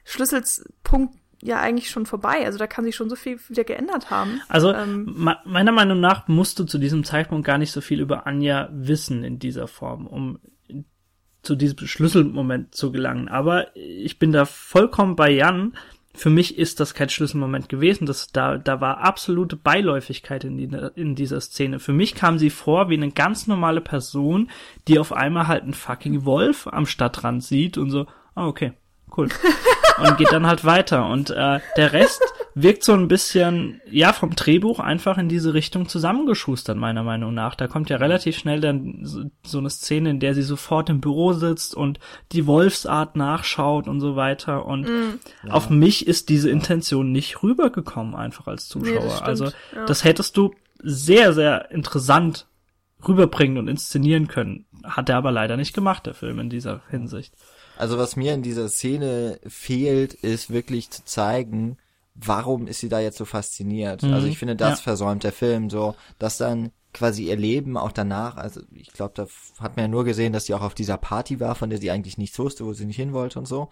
Schlüsselpunkt 0.05 1.15
ja 1.43 1.61
eigentlich 1.61 1.91
schon 1.91 2.07
vorbei. 2.07 2.45
Also 2.45 2.59
da 2.59 2.67
kann 2.67 2.85
sich 2.85 2.97
schon 2.97 3.11
so 3.11 3.17
viel 3.17 3.39
wieder 3.49 3.65
geändert 3.65 4.11
haben. 4.11 4.41
Also 4.49 4.73
Ähm, 4.73 5.29
meiner 5.45 5.73
Meinung 5.73 6.01
nach 6.01 6.29
musst 6.29 6.59
du 6.59 6.65
zu 6.65 6.79
diesem 6.79 7.05
Zeitpunkt 7.05 7.47
gar 7.47 7.59
nicht 7.59 7.73
so 7.73 7.81
viel 7.81 8.01
über 8.01 8.27
Anja 8.27 8.69
wissen 8.73 9.25
in 9.25 9.39
dieser 9.39 9.69
Form, 9.69 10.07
um 10.07 10.39
zu 11.43 11.55
diesem 11.55 11.87
Schlüsselmoment 11.87 12.75
zu 12.75 12.91
gelangen. 12.91 13.29
Aber 13.29 13.75
ich 13.77 14.19
bin 14.19 14.33
da 14.33 14.45
vollkommen 14.45 15.15
bei 15.15 15.31
Jan. 15.31 15.77
Für 16.13 16.31
mich 16.31 16.59
ist 16.59 16.81
das 16.81 16.95
kein 16.95 17.11
Schlüsselmoment 17.11 17.69
gewesen. 17.69 18.07
Das, 18.07 18.33
da, 18.33 18.57
da 18.59 18.81
war 18.81 18.99
absolute 18.99 19.55
Beiläufigkeit 19.55 20.45
in, 20.45 20.57
die, 20.57 20.71
in 20.95 21.15
dieser 21.15 21.41
Szene. 21.41 21.79
Für 21.79 21.93
mich 21.93 22.15
kam 22.15 22.39
sie 22.39 22.51
vor 22.51 22.89
wie 22.89 22.95
eine 22.95 23.13
ganz 23.13 23.47
normale 23.47 23.81
Person, 23.81 24.51
die 24.89 24.99
auf 24.99 25.13
einmal 25.13 25.47
halt 25.47 25.63
einen 25.63 25.75
fucking 25.75 26.25
Wolf 26.25 26.67
am 26.67 26.87
Stadtrand 26.87 27.45
sieht 27.45 27.79
und 27.79 27.91
so, 27.91 28.07
ah, 28.35 28.47
okay, 28.47 28.73
cool. 29.17 29.29
und 29.99 30.17
geht 30.19 30.33
dann 30.33 30.47
halt 30.47 30.65
weiter. 30.65 31.07
Und 31.09 31.31
äh, 31.31 31.61
der 31.77 31.93
Rest 31.93 32.23
wirkt 32.55 32.85
so 32.85 32.93
ein 32.93 33.09
bisschen, 33.09 33.81
ja, 33.91 34.13
vom 34.13 34.35
Drehbuch 34.35 34.81
einfach 34.81 35.19
in 35.19 35.29
diese 35.29 35.55
Richtung 35.55 35.89
zusammengeschustert, 35.89 36.77
meiner 36.77 37.03
Meinung 37.03 37.35
nach. 37.35 37.55
Da 37.55 37.67
kommt 37.67 37.91
ja 37.91 37.97
relativ 37.97 38.37
schnell 38.37 38.61
dann 38.61 39.01
so, 39.03 39.25
so 39.45 39.59
eine 39.59 39.71
Szene, 39.71 40.11
in 40.11 40.21
der 40.21 40.35
sie 40.35 40.43
sofort 40.43 40.89
im 40.89 41.01
Büro 41.01 41.33
sitzt 41.33 41.75
und 41.75 41.99
die 42.33 42.47
Wolfsart 42.47 43.17
nachschaut 43.17 43.89
und 43.89 44.01
so 44.01 44.17
weiter. 44.17 44.67
Und 44.67 44.89
auf 45.49 45.71
mich 45.71 46.07
ist 46.07 46.29
diese 46.29 46.51
Intention 46.51 47.13
nicht 47.13 47.43
rübergekommen, 47.43 48.15
einfach 48.15 48.47
als 48.47 48.69
Zuschauer. 48.69 49.01
Nee, 49.01 49.09
das 49.09 49.23
also 49.23 49.45
ja. 49.47 49.85
das 49.87 50.05
hättest 50.05 50.37
du 50.37 50.55
sehr, 50.83 51.33
sehr 51.33 51.71
interessant 51.71 52.47
rüberbringen 53.07 53.59
und 53.59 53.69
inszenieren 53.69 54.29
können. 54.29 54.67
Hat 54.85 55.09
er 55.09 55.17
aber 55.17 55.33
leider 55.33 55.57
nicht 55.57 55.75
gemacht, 55.75 56.07
der 56.07 56.15
Film, 56.15 56.39
in 56.39 56.51
dieser 56.51 56.83
Hinsicht. 56.91 57.35
Also 57.79 57.99
was 57.99 58.17
mir 58.17 58.35
in 58.35 58.43
dieser 58.43 58.69
Szene 58.69 59.39
fehlt, 59.47 60.15
ist 60.15 60.51
wirklich 60.51 60.91
zu 60.91 61.05
zeigen, 61.05 61.77
warum 62.15 62.67
ist 62.67 62.81
sie 62.81 62.89
da 62.89 63.01
jetzt 63.01 63.19
so 63.19 63.25
fasziniert. 63.25 64.03
Mhm, 64.03 64.13
Also 64.15 64.27
ich 64.27 64.39
finde, 64.39 64.57
das 64.57 64.79
ja. 64.79 64.83
versäumt 64.85 65.25
der 65.25 65.33
Film 65.33 65.69
so, 65.71 65.95
dass 66.19 66.39
dann 66.39 66.71
quasi 66.95 67.25
ihr 67.29 67.37
Leben 67.37 67.77
auch 67.77 67.93
danach, 67.93 68.37
also 68.39 68.63
ich 68.73 68.91
glaube, 68.93 69.13
da 69.15 69.27
hat 69.63 69.77
man 69.77 69.85
ja 69.85 69.89
nur 69.89 70.05
gesehen, 70.05 70.33
dass 70.33 70.47
sie 70.47 70.55
auch 70.55 70.63
auf 70.63 70.75
dieser 70.75 70.97
Party 70.97 71.41
war, 71.41 71.55
von 71.55 71.69
der 71.69 71.79
sie 71.79 71.91
eigentlich 71.91 72.17
nichts 72.17 72.39
wusste, 72.39 72.65
wo 72.65 72.73
sie 72.73 72.87
nicht 72.87 72.97
hin 72.97 73.13
wollte 73.13 73.39
und 73.39 73.47
so. 73.47 73.69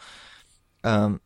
Ähm, 0.82 1.20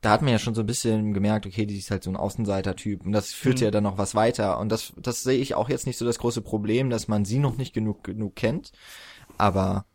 da 0.00 0.10
hat 0.12 0.22
man 0.22 0.32
ja 0.32 0.38
schon 0.38 0.54
so 0.54 0.62
ein 0.62 0.66
bisschen 0.66 1.12
gemerkt, 1.12 1.46
okay, 1.46 1.66
die 1.66 1.76
ist 1.78 1.90
halt 1.90 2.04
so 2.04 2.10
ein 2.10 2.16
Außenseiter-Typ 2.16 3.04
und 3.04 3.12
das 3.12 3.32
führt 3.32 3.58
Mhm. 3.58 3.64
ja 3.64 3.70
dann 3.72 3.84
noch 3.84 3.98
was 3.98 4.14
weiter 4.14 4.58
und 4.60 4.70
das, 4.70 4.92
das 4.96 5.22
sehe 5.24 5.38
ich 5.40 5.54
auch 5.56 5.68
jetzt 5.68 5.86
nicht 5.86 5.98
so 5.98 6.04
das 6.04 6.18
große 6.18 6.42
Problem, 6.42 6.90
dass 6.90 7.08
man 7.08 7.24
sie 7.24 7.38
noch 7.38 7.56
nicht 7.56 7.74
genug 7.74 8.04
genug 8.04 8.36
kennt, 8.36 8.72
aber 9.38 9.86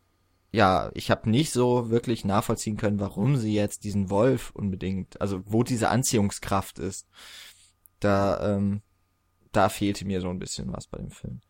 ja, 0.51 0.89
ich 0.93 1.11
habe 1.11 1.29
nicht 1.29 1.51
so 1.51 1.89
wirklich 1.89 2.25
nachvollziehen 2.25 2.77
können, 2.77 2.99
warum 2.99 3.37
sie 3.37 3.53
jetzt 3.53 3.83
diesen 3.83 4.09
Wolf 4.09 4.51
unbedingt, 4.51 5.21
also 5.21 5.41
wo 5.45 5.63
diese 5.63 5.89
Anziehungskraft 5.89 6.79
ist. 6.79 7.07
Da, 7.99 8.55
ähm, 8.55 8.81
da 9.51 9.69
fehlte 9.69 10.05
mir 10.05 10.21
so 10.21 10.29
ein 10.29 10.39
bisschen 10.39 10.71
was 10.73 10.87
bei 10.87 10.97
dem 10.97 11.11
Film. 11.11 11.41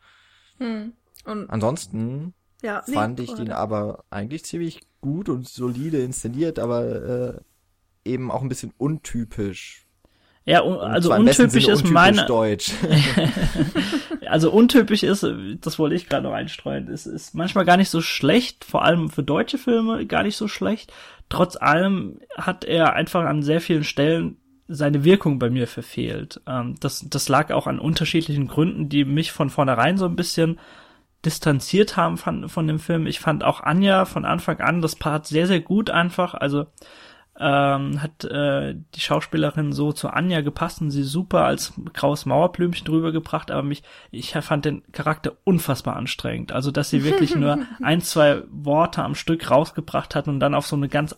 hm. 0.57 0.93
Und 1.25 1.49
Ansonsten 1.49 2.33
ja, 2.61 2.81
nee, 2.87 2.93
fand 2.93 3.19
ich 3.19 3.29
oder? 3.29 3.45
den 3.45 3.51
aber 3.51 4.03
eigentlich 4.09 4.45
ziemlich 4.45 4.81
gut 5.01 5.29
und 5.29 5.47
solide 5.47 5.99
inszeniert, 6.01 6.59
aber 6.59 6.85
äh, 6.85 7.39
eben 8.05 8.31
auch 8.31 8.41
ein 8.41 8.49
bisschen 8.49 8.73
untypisch. 8.77 9.85
Ja, 10.45 10.61
un 10.63 10.77
also 10.77 11.13
untypisch 11.13 11.67
ist 11.67 11.67
untypisch 11.67 11.91
meine, 11.91 12.25
Deutsch. 12.25 12.71
also 14.25 14.51
untypisch 14.51 15.03
ist, 15.03 15.25
das 15.61 15.79
wollte 15.79 15.95
ich 15.95 16.09
gerade 16.09 16.23
noch 16.23 16.33
einstreuen, 16.33 16.87
ist, 16.87 17.05
ist 17.05 17.35
manchmal 17.35 17.65
gar 17.65 17.77
nicht 17.77 17.89
so 17.89 18.01
schlecht, 18.01 18.65
vor 18.65 18.83
allem 18.83 19.09
für 19.09 19.23
deutsche 19.23 19.57
Filme 19.57 20.05
gar 20.05 20.23
nicht 20.23 20.37
so 20.37 20.47
schlecht. 20.47 20.91
Trotz 21.29 21.55
allem 21.55 22.19
hat 22.35 22.65
er 22.65 22.93
einfach 22.93 23.23
an 23.25 23.43
sehr 23.43 23.61
vielen 23.61 23.83
Stellen 23.83 24.37
seine 24.67 25.03
Wirkung 25.03 25.39
bei 25.39 25.49
mir 25.49 25.67
verfehlt. 25.67 26.41
Ähm, 26.47 26.75
das, 26.79 27.05
das 27.09 27.29
lag 27.29 27.51
auch 27.51 27.67
an 27.67 27.79
unterschiedlichen 27.79 28.47
Gründen, 28.47 28.89
die 28.89 29.05
mich 29.05 29.31
von 29.31 29.49
vornherein 29.49 29.97
so 29.97 30.05
ein 30.05 30.15
bisschen 30.15 30.59
distanziert 31.25 31.97
haben 31.97 32.17
von, 32.17 32.47
von 32.49 32.67
dem 32.67 32.79
Film. 32.79 33.07
Ich 33.07 33.19
fand 33.19 33.43
auch 33.43 33.61
Anja 33.61 34.05
von 34.05 34.25
Anfang 34.25 34.59
an 34.59 34.81
das 34.81 34.95
Part 34.95 35.27
sehr, 35.27 35.47
sehr 35.47 35.59
gut 35.59 35.89
einfach. 35.89 36.33
Also 36.33 36.67
ähm, 37.39 38.01
hat 38.01 38.25
äh, 38.25 38.75
die 38.95 38.99
Schauspielerin 38.99 39.71
so 39.71 39.93
zu 39.93 40.09
Anja 40.09 40.41
gepasst 40.41 40.81
und 40.81 40.91
sie 40.91 41.03
super 41.03 41.45
als 41.45 41.73
graues 41.93 42.25
Mauerblümchen 42.25 42.85
drüber 42.85 43.11
gebracht, 43.11 43.49
aber 43.49 43.63
mich, 43.63 43.83
ich 44.11 44.31
fand 44.31 44.65
den 44.65 44.83
Charakter 44.91 45.33
unfassbar 45.45 45.95
anstrengend. 45.95 46.51
Also, 46.51 46.71
dass 46.71 46.89
sie 46.89 47.03
wirklich 47.03 47.35
nur 47.35 47.59
ein, 47.81 48.01
zwei 48.01 48.43
Worte 48.51 49.03
am 49.03 49.15
Stück 49.15 49.49
rausgebracht 49.49 50.15
hat 50.15 50.27
und 50.27 50.41
dann 50.41 50.53
auf 50.53 50.67
so 50.67 50.75
eine 50.75 50.89
ganz 50.89 51.15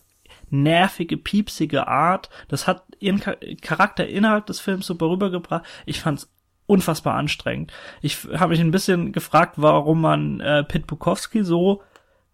nervige, 0.51 1.17
piepsige 1.17 1.87
Art. 1.87 2.29
Das 2.47 2.67
hat 2.67 2.83
ihren 2.99 3.21
Charakter 3.61 4.07
innerhalb 4.07 4.45
des 4.45 4.59
Films 4.59 4.85
super 4.85 5.09
rübergebracht. 5.09 5.65
Ich 5.85 6.01
fand's 6.01 6.29
unfassbar 6.67 7.15
anstrengend. 7.15 7.73
Ich 8.01 8.19
habe 8.35 8.51
mich 8.51 8.59
ein 8.59 8.71
bisschen 8.71 9.11
gefragt, 9.11 9.55
warum 9.57 10.01
man 10.01 10.39
äh, 10.39 10.63
Pit 10.63 10.87
Bukowski 10.87 11.43
so 11.43 11.81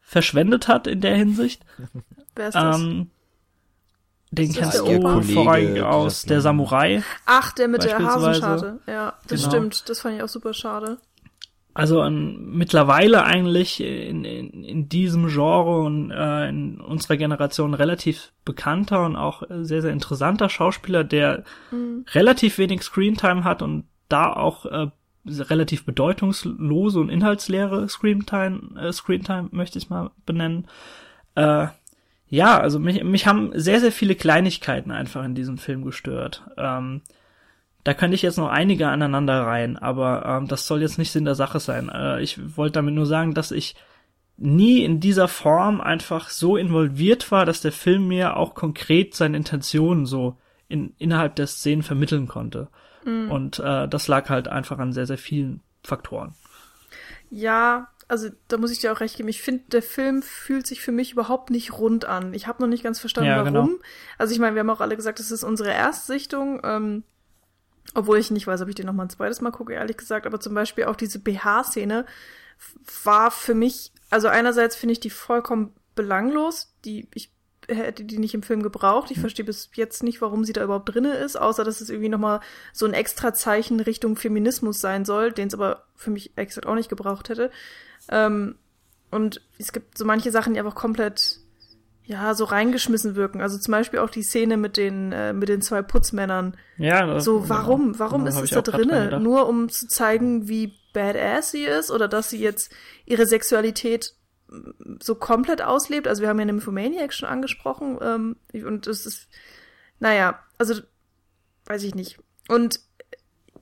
verschwendet 0.01 0.67
hat 0.67 0.88
in 0.88 1.01
der 1.01 1.15
Hinsicht. 1.15 1.63
Wer 2.35 2.47
ist 2.49 2.55
das? 2.55 2.81
Ähm, 2.81 3.11
den 4.32 4.51
kennst 4.53 4.80
du 4.80 4.84
Opa? 4.86 5.21
vorrangig 5.21 5.82
aus 5.82 6.21
Kollege, 6.21 6.28
der 6.34 6.41
Samurai. 6.41 7.03
Ach, 7.25 7.51
der 7.53 7.67
mit 7.67 7.84
der. 7.84 7.97
Hasenscharte. 7.99 8.80
Ja, 8.88 9.13
das 9.28 9.41
Genau. 9.41 9.51
stimmt. 9.51 9.89
Das 9.89 10.01
fand 10.01 10.15
ich 10.17 10.23
auch 10.23 10.28
super 10.28 10.53
schade. 10.53 10.97
Also 11.73 12.01
ein, 12.01 12.49
mittlerweile 12.49 13.23
eigentlich 13.23 13.82
in, 13.82 14.25
in, 14.25 14.63
in 14.63 14.89
diesem 14.89 15.28
Genre 15.28 15.82
und 15.82 16.09
äh, 16.09 16.49
in 16.49 16.82
unserer 16.82 17.17
Generation 17.17 17.75
relativ 17.75 18.34
bekannter 18.45 19.05
und 19.05 19.15
auch 19.15 19.43
sehr, 19.61 19.84
sehr 19.84 19.91
interessanter 19.91 20.49
Schauspieler, 20.49 21.03
der 21.03 21.43
relativ 22.15 22.57
wenig 22.57 22.82
Screentime 22.82 23.43
hat 23.43 23.61
und 23.61 23.84
da 24.09 24.34
auch 24.34 24.65
äh, 24.65 24.88
relativ 25.28 25.86
bedeutungslose 25.86 26.99
und 26.99 27.09
inhaltsleere 27.09 27.88
Screentime, 27.88 28.61
äh, 28.82 28.91
Screentime 28.91 29.49
möchte 29.51 29.78
ich 29.78 29.89
mal 29.91 30.09
benennen. 30.25 30.67
Äh, 31.36 31.67
ja, 32.30 32.59
also 32.59 32.80
mich, 32.80 33.03
mich 33.03 33.25
haben 33.25 33.51
sehr, 33.53 33.80
sehr 33.80 33.91
viele 33.91 34.15
Kleinigkeiten 34.15 34.91
einfach 34.91 35.23
in 35.23 35.36
diesem 35.36 35.57
Film 35.57 35.84
gestört. 35.84 36.43
Ähm, 36.57 37.01
da 37.84 37.93
könnte 37.93 38.15
ich 38.15 38.21
jetzt 38.21 38.38
noch 38.38 38.49
einige 38.49 38.89
aneinander 38.89 39.43
rein, 39.43 39.78
aber 39.78 40.25
ähm, 40.25 40.47
das 40.47 40.67
soll 40.67 40.82
jetzt 40.82 40.97
nicht 40.97 41.11
Sinn 41.11 41.25
der 41.25 41.36
Sache 41.36 41.59
sein. 41.59 41.89
Äh, 41.89 42.21
ich 42.21 42.57
wollte 42.57 42.73
damit 42.73 42.93
nur 42.93 43.05
sagen, 43.05 43.34
dass 43.34 43.51
ich 43.51 43.75
nie 44.36 44.84
in 44.84 44.99
dieser 44.99 45.28
Form 45.28 45.82
einfach 45.82 46.30
so 46.30 46.57
involviert 46.57 47.32
war, 47.32 47.45
dass 47.45 47.61
der 47.61 47.71
Film 47.71 48.07
mir 48.07 48.38
auch 48.38 48.55
konkret 48.55 49.15
seine 49.15 49.38
Intentionen 49.38 50.05
so 50.05 50.38
in, 50.67 50.93
innerhalb 50.97 51.36
der 51.36 51.47
Szenen 51.47 51.82
vermitteln 51.82 52.28
konnte. 52.28 52.67
Und 53.30 53.59
äh, 53.59 53.88
das 53.88 54.07
lag 54.09 54.30
halt 54.30 54.49
einfach 54.49 54.80
an 54.80 54.91
sehr, 54.91 55.07
sehr 55.07 55.17
vielen 55.17 55.61
Faktoren. 55.82 56.36
Ja, 57.30 57.88
also 58.08 58.30
da 58.47 58.58
muss 58.58 58.72
ich 58.72 58.80
dir 58.80 58.91
auch 58.93 58.99
recht 59.01 59.18
geben. 59.18 59.30
Ich 59.30 59.41
finde, 59.41 59.64
der 59.68 59.82
Film 59.82 60.22
fühlt 60.22 60.66
sich 60.66 60.82
für 60.82 60.91
mich 60.91 61.12
überhaupt 61.12 61.49
nicht 61.49 61.74
rund 61.74 62.05
an. 62.05 62.34
Ich 62.34 62.47
habe 62.47 62.62
noch 62.62 62.70
nicht 62.70 62.84
ganz 62.84 62.99
verstanden, 62.99 63.30
Ja, 63.30 63.38
warum. 63.45 63.68
genau. 63.68 63.80
Also 64.18 64.34
ich 64.34 64.39
meine, 64.39 64.55
wir 64.55 64.62
haben 64.62 64.70
auch 64.70 64.82
alle 64.82 64.95
gesagt, 64.95 65.20
das 65.20 65.32
ist 65.32 65.43
unsere 65.43 65.72
Erstsichtung. 65.74 66.62
Ähm, 66.64 67.03
obwohl 67.93 68.18
ich 68.18 68.32
nicht 68.32 68.47
weiß, 68.47 68.62
ob 68.62 68.68
ich 68.70 68.76
den 68.76 68.86
noch 68.86 68.93
mal 68.93 69.03
ein 69.03 69.10
zweites 69.10 69.41
Mal 69.41 69.51
gucke, 69.51 69.74
ehrlich 69.74 69.97
gesagt. 69.97 70.26
Aber 70.26 70.39
zum 70.39 70.53
Beispiel 70.53 70.86
auch 70.86 70.95
diese 70.95 71.20
BH-Szene 71.20 72.05
war 73.03 73.32
für 73.32 73.53
mich, 73.55 73.91
also 74.10 74.28
einerseits 74.28 74.76
finde 74.76 74.93
ich 74.93 74.99
die 74.99 75.10
vollkommen 75.10 75.74
belanglos. 75.95 76.74
Die, 76.86 77.08
ich 77.14 77.32
hätte 77.68 78.03
die 78.03 78.18
nicht 78.18 78.34
im 78.34 78.43
Film 78.43 78.63
gebraucht. 78.63 79.11
Ich 79.11 79.20
verstehe 79.20 79.45
bis 79.45 79.70
jetzt 79.76 80.03
nicht, 80.03 80.22
warum 80.22 80.43
sie 80.45 80.53
da 80.53 80.63
überhaupt 80.63 80.93
drinne 80.93 81.13
ist, 81.15 81.36
außer 81.36 81.63
dass 81.63 81.82
es 81.82 81.89
irgendwie 81.89 82.09
noch 82.09 82.20
mal 82.20 82.39
so 82.74 82.86
ein 82.86 82.93
extra 82.93 83.34
Zeichen 83.34 83.80
Richtung 83.80 84.15
Feminismus 84.15 84.80
sein 84.82 85.03
soll, 85.05 85.32
den 85.32 85.47
es 85.49 85.53
aber 85.53 85.84
für 85.95 86.09
mich 86.11 86.34
gesagt 86.36 86.65
auch 86.68 86.76
nicht 86.76 86.89
gebraucht 86.89 87.30
hätte. 87.30 87.51
Ähm, 88.09 88.55
und 89.11 89.41
es 89.57 89.72
gibt 89.74 89.97
so 89.97 90.05
manche 90.05 90.32
Sachen, 90.32 90.53
die 90.53 90.59
einfach 90.59 90.76
komplett 90.76 91.39
ja 92.03 92.34
so 92.36 92.45
reingeschmissen 92.45 93.15
wirken. 93.15 93.41
Also 93.41 93.57
zum 93.57 93.74
Beispiel 93.74 93.99
auch 93.99 94.09
die 94.09 94.24
Szene 94.24 94.55
mit 94.55 94.78
den 94.78 95.11
äh, 95.11 95.34
mit 95.34 95.49
den 95.49 95.61
zwei 95.61 95.82
Putzmännern. 95.82 96.55
Ja, 96.78 97.05
das- 97.05 97.26
So, 97.26 97.49
warum? 97.49 97.99
Warum 97.99 98.24
da 98.24 98.30
ist 98.30 98.36
es 98.43 98.49
da 98.51 98.61
drinne? 98.61 99.20
Nur 99.20 99.47
um 99.47 99.68
zu 99.68 99.88
zeigen, 99.89 100.47
wie 100.47 100.74
badass 100.93 101.51
sie 101.51 101.63
ist 101.65 101.91
oder 101.91 102.07
dass 102.07 102.30
sie 102.30 102.39
jetzt 102.39 102.72
ihre 103.05 103.26
Sexualität 103.26 104.13
so 105.01 105.15
komplett 105.15 105.61
auslebt. 105.61 106.07
Also 106.07 106.21
wir 106.21 106.29
haben 106.29 106.39
ja 106.39 106.45
Nymphomaniac 106.45 107.13
schon 107.13 107.29
angesprochen 107.29 107.97
ähm, 108.01 108.35
und 108.53 108.87
es 108.87 109.05
ist, 109.05 109.27
naja, 109.99 110.39
also 110.57 110.81
weiß 111.65 111.83
ich 111.83 111.95
nicht. 111.95 112.19
Und 112.47 112.79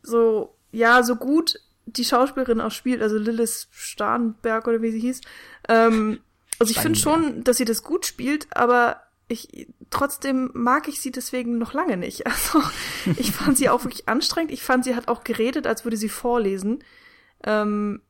so, 0.03 0.55
ja, 0.71 1.03
so 1.03 1.15
gut 1.15 1.59
die 1.88 2.05
Schauspielerin 2.05 2.61
auch 2.61 2.71
spielt, 2.71 3.01
also 3.01 3.17
Lilith 3.17 3.67
Starnberg 3.71 4.67
oder 4.67 4.81
wie 4.81 4.91
sie 4.91 4.99
hieß, 4.99 5.21
ähm, 5.69 6.19
also 6.59 6.71
ich 6.71 6.79
finde 6.79 6.97
schon, 6.97 7.43
dass 7.43 7.57
sie 7.57 7.65
das 7.65 7.83
gut 7.83 8.05
spielt, 8.05 8.47
aber 8.55 9.01
ich 9.27 9.67
trotzdem 9.89 10.51
mag 10.53 10.88
ich 10.88 11.01
sie 11.01 11.11
deswegen 11.11 11.57
noch 11.57 11.73
lange 11.73 11.97
nicht. 11.97 12.23
Also 12.31 12.61
ich 13.17 13.31
fand 13.31 13.57
sie 13.57 13.69
auch 13.69 13.83
wirklich 13.83 14.07
anstrengend. 14.07 14.51
Ich 14.51 14.63
fand, 14.63 14.86
sie 14.86 14.95
hat 14.95 15.07
auch 15.07 15.23
geredet, 15.23 15.67
als 15.67 15.83
würde 15.83 15.97
sie 15.97 16.09
vorlesen. 16.09 16.83
Ähm, 17.43 18.01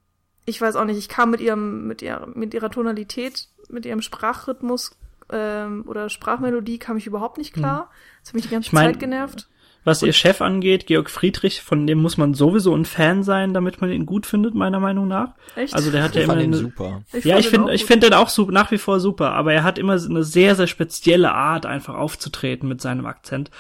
ich 0.45 0.61
weiß 0.61 0.75
auch 0.75 0.85
nicht, 0.85 0.97
ich 0.97 1.09
kam 1.09 1.31
mit 1.31 1.41
ihrem, 1.41 1.87
mit 1.87 2.01
ihrer, 2.01 2.27
mit 2.27 2.53
ihrer 2.53 2.69
Tonalität, 2.69 3.47
mit 3.69 3.85
ihrem 3.85 4.01
Sprachrhythmus 4.01 4.95
ähm, 5.31 5.83
oder 5.87 6.09
Sprachmelodie 6.09 6.77
kam 6.77 6.97
ich 6.97 7.07
überhaupt 7.07 7.37
nicht 7.37 7.53
klar. 7.53 7.89
Das 8.21 8.29
hat 8.29 8.35
mich 8.35 8.43
die 8.43 8.51
ganze 8.51 8.67
Ich 8.67 8.73
mein, 8.73 8.91
Zeit 8.91 8.99
genervt. 8.99 9.47
Was 9.85 10.01
ihr 10.01 10.13
Chef 10.13 10.41
angeht, 10.41 10.87
Georg 10.87 11.11
Friedrich, 11.11 11.61
von 11.61 11.85
dem 11.85 12.01
muss 12.01 12.17
man 12.17 12.33
sowieso 12.33 12.75
ein 12.75 12.85
Fan 12.85 13.21
sein, 13.21 13.53
damit 13.53 13.81
man 13.81 13.91
ihn 13.91 14.07
gut 14.07 14.25
findet, 14.25 14.55
meiner 14.55 14.79
Meinung 14.79 15.07
nach. 15.07 15.35
Echt? 15.55 15.75
Also 15.75 15.91
der 15.91 16.01
hat 16.01 16.15
ja 16.15 16.21
Ich 16.21 16.25
immer 16.25 16.33
fand 16.33 16.43
ihn 16.43 16.53
eine, 16.53 16.57
super. 16.57 17.03
ja, 17.23 17.37
ich 17.37 17.49
finde, 17.49 17.71
ich 17.71 17.85
finde 17.85 18.09
den 18.09 18.15
auch 18.15 18.29
super, 18.29 18.51
nach 18.51 18.71
wie 18.71 18.79
vor 18.79 18.99
super, 18.99 19.33
aber 19.33 19.53
er 19.53 19.63
hat 19.63 19.77
immer 19.77 19.93
eine 19.93 20.23
sehr, 20.23 20.55
sehr 20.55 20.65
spezielle 20.65 21.31
Art, 21.33 21.67
einfach 21.67 21.93
aufzutreten 21.93 22.67
mit 22.67 22.81
seinem 22.81 23.05
Akzent. 23.05 23.51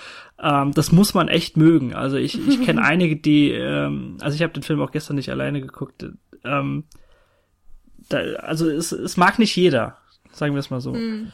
Ähm, 0.41 0.71
das 0.73 0.91
muss 0.91 1.13
man 1.13 1.27
echt 1.27 1.57
mögen. 1.57 1.93
Also 1.93 2.17
ich, 2.17 2.39
ich 2.47 2.59
kenne 2.65 2.81
einige, 2.83 3.17
die, 3.17 3.51
ähm, 3.51 4.17
also 4.19 4.35
ich 4.35 4.41
habe 4.41 4.51
den 4.51 4.63
Film 4.63 4.81
auch 4.81 4.91
gestern 4.91 5.17
nicht 5.17 5.29
alleine 5.29 5.61
geguckt. 5.61 6.07
Ähm, 6.45 6.85
da, 8.09 8.19
also 8.35 8.69
es, 8.69 8.91
es 8.91 9.17
mag 9.17 9.39
nicht 9.39 9.55
jeder, 9.55 9.97
sagen 10.31 10.53
wir 10.53 10.59
es 10.59 10.69
mal 10.69 10.81
so. 10.81 10.93
Hm. 10.93 11.31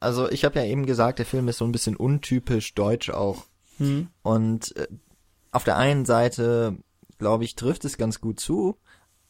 Also 0.00 0.30
ich 0.30 0.44
habe 0.44 0.58
ja 0.58 0.64
eben 0.64 0.86
gesagt, 0.86 1.18
der 1.18 1.26
Film 1.26 1.48
ist 1.48 1.58
so 1.58 1.64
ein 1.64 1.72
bisschen 1.72 1.96
untypisch 1.96 2.74
deutsch 2.74 3.10
auch. 3.10 3.44
Hm. 3.78 4.08
Und 4.22 4.76
äh, 4.76 4.86
auf 5.52 5.64
der 5.64 5.76
einen 5.76 6.04
Seite, 6.04 6.76
glaube 7.18 7.44
ich, 7.44 7.56
trifft 7.56 7.84
es 7.84 7.98
ganz 7.98 8.20
gut 8.20 8.40
zu. 8.40 8.78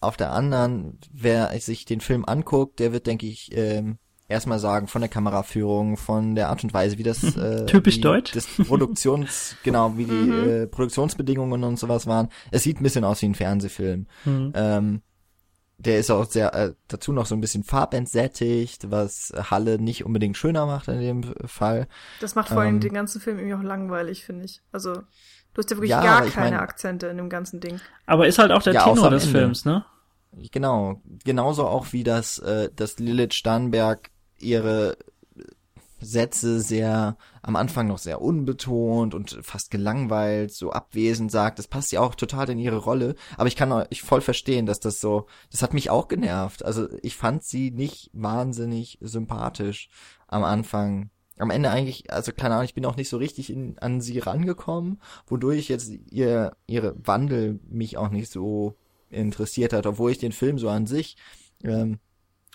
Auf 0.00 0.16
der 0.16 0.32
anderen, 0.32 0.98
wer 1.12 1.58
sich 1.60 1.84
den 1.84 2.00
Film 2.00 2.24
anguckt, 2.24 2.78
der 2.80 2.92
wird, 2.92 3.06
denke 3.06 3.26
ich, 3.26 3.50
ähm, 3.56 3.98
erstmal 4.28 4.58
sagen, 4.58 4.88
von 4.88 5.00
der 5.02 5.08
Kameraführung, 5.08 5.96
von 5.96 6.34
der 6.34 6.48
Art 6.48 6.64
und 6.64 6.74
Weise, 6.74 6.98
wie 6.98 7.02
das 7.02 7.22
äh, 7.36 7.66
Typisch 7.66 7.96
wie 7.96 8.00
deutsch. 8.00 8.32
Das 8.32 8.46
Produktions, 8.46 9.56
genau, 9.62 9.96
wie 9.96 10.04
die 10.04 10.30
äh, 10.30 10.66
Produktionsbedingungen 10.66 11.62
und 11.64 11.78
sowas 11.78 12.06
waren. 12.06 12.28
Es 12.50 12.62
sieht 12.62 12.80
ein 12.80 12.82
bisschen 12.82 13.04
aus 13.04 13.22
wie 13.22 13.26
ein 13.26 13.34
Fernsehfilm. 13.34 14.06
Hm. 14.24 14.52
Ähm, 14.54 15.02
der 15.78 15.98
ist 15.98 16.10
auch 16.10 16.24
sehr 16.24 16.54
äh, 16.54 16.72
dazu 16.88 17.12
noch 17.12 17.26
so 17.26 17.34
ein 17.34 17.40
bisschen 17.42 17.62
farbentsättigt, 17.62 18.90
was 18.90 19.32
Halle 19.50 19.78
nicht 19.78 20.04
unbedingt 20.06 20.36
schöner 20.36 20.64
macht 20.66 20.88
in 20.88 21.00
dem 21.00 21.22
Fall. 21.44 21.86
Das 22.20 22.34
macht 22.34 22.48
vor 22.48 22.62
allem 22.62 22.76
Ähm, 22.76 22.80
den 22.80 22.94
ganzen 22.94 23.20
Film 23.20 23.38
irgendwie 23.38 23.54
auch 23.56 23.62
langweilig, 23.62 24.24
finde 24.24 24.46
ich. 24.46 24.62
Also, 24.72 24.94
du 24.94 25.02
hast 25.58 25.70
ja 25.70 25.76
wirklich 25.76 25.90
Ja, 25.90 26.00
gar 26.02 26.26
keine 26.26 26.56
mein- 26.56 26.60
Akzente 26.60 27.08
in 27.08 27.18
dem 27.18 27.28
ganzen 27.28 27.60
Ding. 27.60 27.78
Aber 28.06 28.26
ist 28.26 28.38
halt 28.38 28.52
auch 28.52 28.62
der 28.62 28.72
Ja, 28.72 28.84
Tenor 28.84 29.10
des 29.10 29.26
Ende. 29.26 29.38
Films, 29.38 29.64
ne? 29.66 29.84
Genau, 30.52 31.00
genauso 31.24 31.66
auch 31.66 31.92
wie 31.92 32.04
das, 32.04 32.38
äh, 32.38 32.70
dass 32.74 32.98
Lilith 32.98 33.34
Starnberg 33.34 34.10
ihre 34.38 34.96
Sätze 36.00 36.60
sehr 36.60 37.16
am 37.42 37.56
Anfang 37.56 37.86
noch 37.86 37.98
sehr 37.98 38.20
unbetont 38.20 39.14
und 39.14 39.38
fast 39.42 39.70
gelangweilt, 39.70 40.52
so 40.52 40.70
abwesend 40.70 41.30
sagt. 41.30 41.58
Das 41.58 41.68
passt 41.68 41.92
ja 41.92 42.00
auch 42.00 42.14
total 42.14 42.50
in 42.50 42.58
ihre 42.58 42.76
Rolle. 42.76 43.14
Aber 43.36 43.48
ich 43.48 43.56
kann 43.56 43.72
euch 43.72 44.02
voll 44.02 44.20
verstehen, 44.20 44.66
dass 44.66 44.80
das 44.80 45.00
so, 45.00 45.26
das 45.50 45.62
hat 45.62 45.74
mich 45.74 45.90
auch 45.90 46.08
genervt. 46.08 46.64
Also 46.64 46.88
ich 47.02 47.16
fand 47.16 47.44
sie 47.44 47.70
nicht 47.70 48.10
wahnsinnig 48.12 48.98
sympathisch 49.00 49.88
am 50.28 50.44
Anfang. 50.44 51.10
Am 51.38 51.50
Ende 51.50 51.70
eigentlich, 51.70 52.10
also 52.10 52.32
keine 52.32 52.54
Ahnung, 52.54 52.64
ich 52.64 52.74
bin 52.74 52.86
auch 52.86 52.96
nicht 52.96 53.10
so 53.10 53.18
richtig 53.18 53.50
in, 53.50 53.78
an 53.78 54.00
sie 54.00 54.18
rangekommen, 54.18 55.00
wodurch 55.26 55.68
jetzt 55.68 55.92
ihr, 56.10 56.56
ihre 56.66 56.94
Wandel 57.06 57.60
mich 57.68 57.98
auch 57.98 58.08
nicht 58.08 58.30
so 58.30 58.74
interessiert 59.10 59.72
hat, 59.72 59.86
obwohl 59.86 60.10
ich 60.10 60.18
den 60.18 60.32
Film 60.32 60.58
so 60.58 60.68
an 60.68 60.86
sich 60.86 61.16
ähm, 61.62 61.98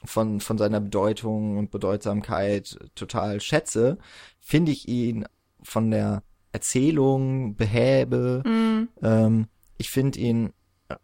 von, 0.05 0.39
von 0.39 0.57
seiner 0.57 0.79
Bedeutung 0.79 1.57
und 1.57 1.71
Bedeutsamkeit 1.71 2.77
total 2.95 3.39
schätze, 3.41 3.97
finde 4.39 4.71
ich 4.71 4.87
ihn 4.87 5.25
von 5.63 5.91
der 5.91 6.23
Erzählung, 6.51 7.55
Behäbe, 7.55 8.43
Mm, 8.45 8.89
ähm, 9.05 9.47
ich 9.77 9.89
finde 9.89 10.19
ihn 10.19 10.53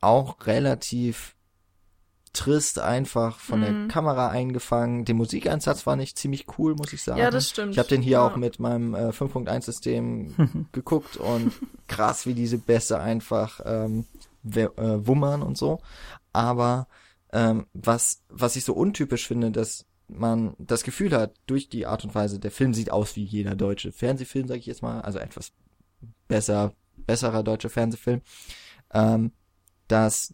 auch 0.02 0.46
relativ 0.46 1.36
trist 2.34 2.80
einfach 2.80 3.40
von 3.40 3.62
der 3.62 3.72
Mhm. 3.72 3.88
Kamera 3.88 4.30
eingefangen. 4.30 5.06
Den 5.06 5.18
Musikeinsatz 5.18 5.82
fand 5.84 6.04
ich 6.04 6.16
ziemlich 6.16 6.46
cool, 6.58 6.76
muss 6.76 6.94
ich 6.94 7.02
sagen. 7.02 7.20
ja, 7.20 7.32
das 7.32 7.50
stimmt. 7.50 7.72
Ich 7.72 7.80
habe 7.80 7.90
den 7.90 8.02
hier 8.02 8.14
ja. 8.14 8.28
auch 8.28 8.36
mit 8.36 8.60
meinem 8.60 8.94
äh, 8.94 9.10
5.1-System 9.12 10.68
geguckt 10.72 11.18
und 11.18 11.54
krass, 11.88 12.26
wie 12.28 12.34
diese 12.36 12.58
Bässe 12.60 13.00
einfach 13.00 13.62
ähm, 13.66 14.06
äh, 14.54 14.68
wummern 14.76 15.42
und 15.42 15.58
so. 15.58 15.80
Aber 16.34 16.88
ähm, 17.34 17.68
was, 17.74 18.24
was 18.30 18.56
ich 18.56 18.64
so 18.64 18.74
untypisch 18.74 19.28
finde, 19.28 19.52
dass 19.52 19.86
man 20.08 20.56
das 20.58 20.84
Gefühl 20.84 21.12
hat, 21.12 21.36
durch 21.48 21.70
die 21.70 21.86
Art 21.86 22.04
und 22.06 22.16
Weise, 22.16 22.40
der 22.40 22.52
Film 22.52 22.74
sieht 22.74 22.92
aus 22.92 23.16
wie 23.16 23.24
jeder 23.24 23.56
deutsche 23.56 23.92
Fernsehfilm, 23.92 24.48
sage 24.48 24.60
ich 24.60 24.66
jetzt 24.66 24.82
mal, 24.82 25.02
also 25.02 25.20
etwas 25.20 25.52
besser, 26.28 26.74
besserer 26.96 27.44
deutscher 27.44 27.70
Fernsehfilm, 27.70 28.22
ähm, 28.94 29.32
dass 29.88 30.34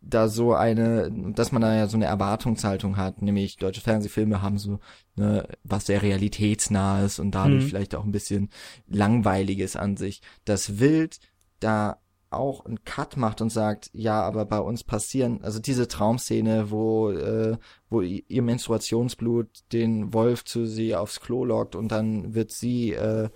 da 0.00 0.28
so 0.28 0.54
eine, 0.54 1.10
dass 1.34 1.50
man 1.50 1.62
da 1.62 1.74
ja 1.74 1.88
so 1.88 1.96
eine 1.96 2.06
Erwartungshaltung 2.06 2.96
hat, 2.96 3.20
nämlich 3.20 3.56
deutsche 3.56 3.80
Fernsehfilme 3.80 4.40
haben 4.42 4.58
so 4.58 4.78
ne, 5.16 5.46
was 5.64 5.86
sehr 5.86 6.02
realitätsnah 6.02 7.04
ist 7.04 7.18
und 7.18 7.32
dadurch 7.32 7.64
mhm. 7.64 7.68
vielleicht 7.68 7.94
auch 7.96 8.04
ein 8.04 8.12
bisschen 8.12 8.50
langweiliges 8.86 9.74
an 9.74 9.96
sich. 9.96 10.22
Das 10.44 10.78
Wild 10.78 11.18
da 11.58 11.98
auch 12.30 12.64
einen 12.64 12.84
Cut 12.84 13.16
macht 13.16 13.40
und 13.40 13.50
sagt, 13.50 13.90
ja, 13.92 14.22
aber 14.22 14.44
bei 14.44 14.58
uns 14.58 14.84
passieren, 14.84 15.42
also 15.42 15.58
diese 15.58 15.88
Traumszene, 15.88 16.70
wo, 16.70 17.10
äh, 17.10 17.56
wo 17.88 18.02
ihr 18.02 18.42
Menstruationsblut 18.42 19.72
den 19.72 20.12
Wolf 20.12 20.44
zu 20.44 20.66
sie 20.66 20.94
aufs 20.94 21.20
Klo 21.20 21.44
lockt 21.44 21.74
und 21.74 21.90
dann 21.90 22.34
wird 22.34 22.50
sie 22.50 22.92
äh, 22.92 23.30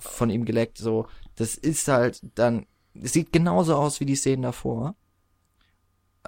von 0.00 0.30
ihm 0.30 0.44
geleckt, 0.44 0.78
so, 0.78 1.06
das 1.36 1.54
ist 1.54 1.88
halt 1.88 2.20
dann, 2.34 2.66
sieht 2.94 3.32
genauso 3.32 3.74
aus 3.74 4.00
wie 4.00 4.06
die 4.06 4.16
Szenen 4.16 4.42
davor. 4.42 4.94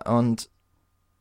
Und 0.05 0.51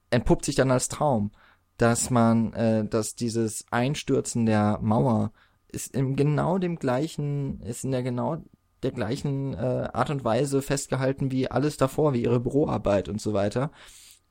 entpuppt 0.09 0.45
sich 0.45 0.55
dann 0.55 0.71
als 0.71 0.87
Traum, 0.87 1.31
dass 1.77 2.09
man, 2.09 2.53
äh, 2.53 2.85
dass 2.85 3.15
dieses 3.15 3.65
Einstürzen 3.71 4.45
der 4.45 4.79
Mauer 4.81 5.31
ist 5.67 5.93
in 5.93 6.15
genau 6.15 6.57
dem 6.57 6.77
gleichen, 6.77 7.59
ist 7.61 7.83
in 7.83 7.91
der 7.91 8.03
genau 8.03 8.41
der 8.85 8.91
gleichen 8.91 9.53
äh, 9.55 9.89
Art 9.91 10.11
und 10.11 10.23
Weise 10.23 10.61
festgehalten 10.61 11.31
wie 11.31 11.49
alles 11.49 11.75
davor, 11.75 12.13
wie 12.13 12.23
ihre 12.23 12.39
Büroarbeit 12.39 13.09
und 13.09 13.19
so 13.19 13.33
weiter, 13.33 13.71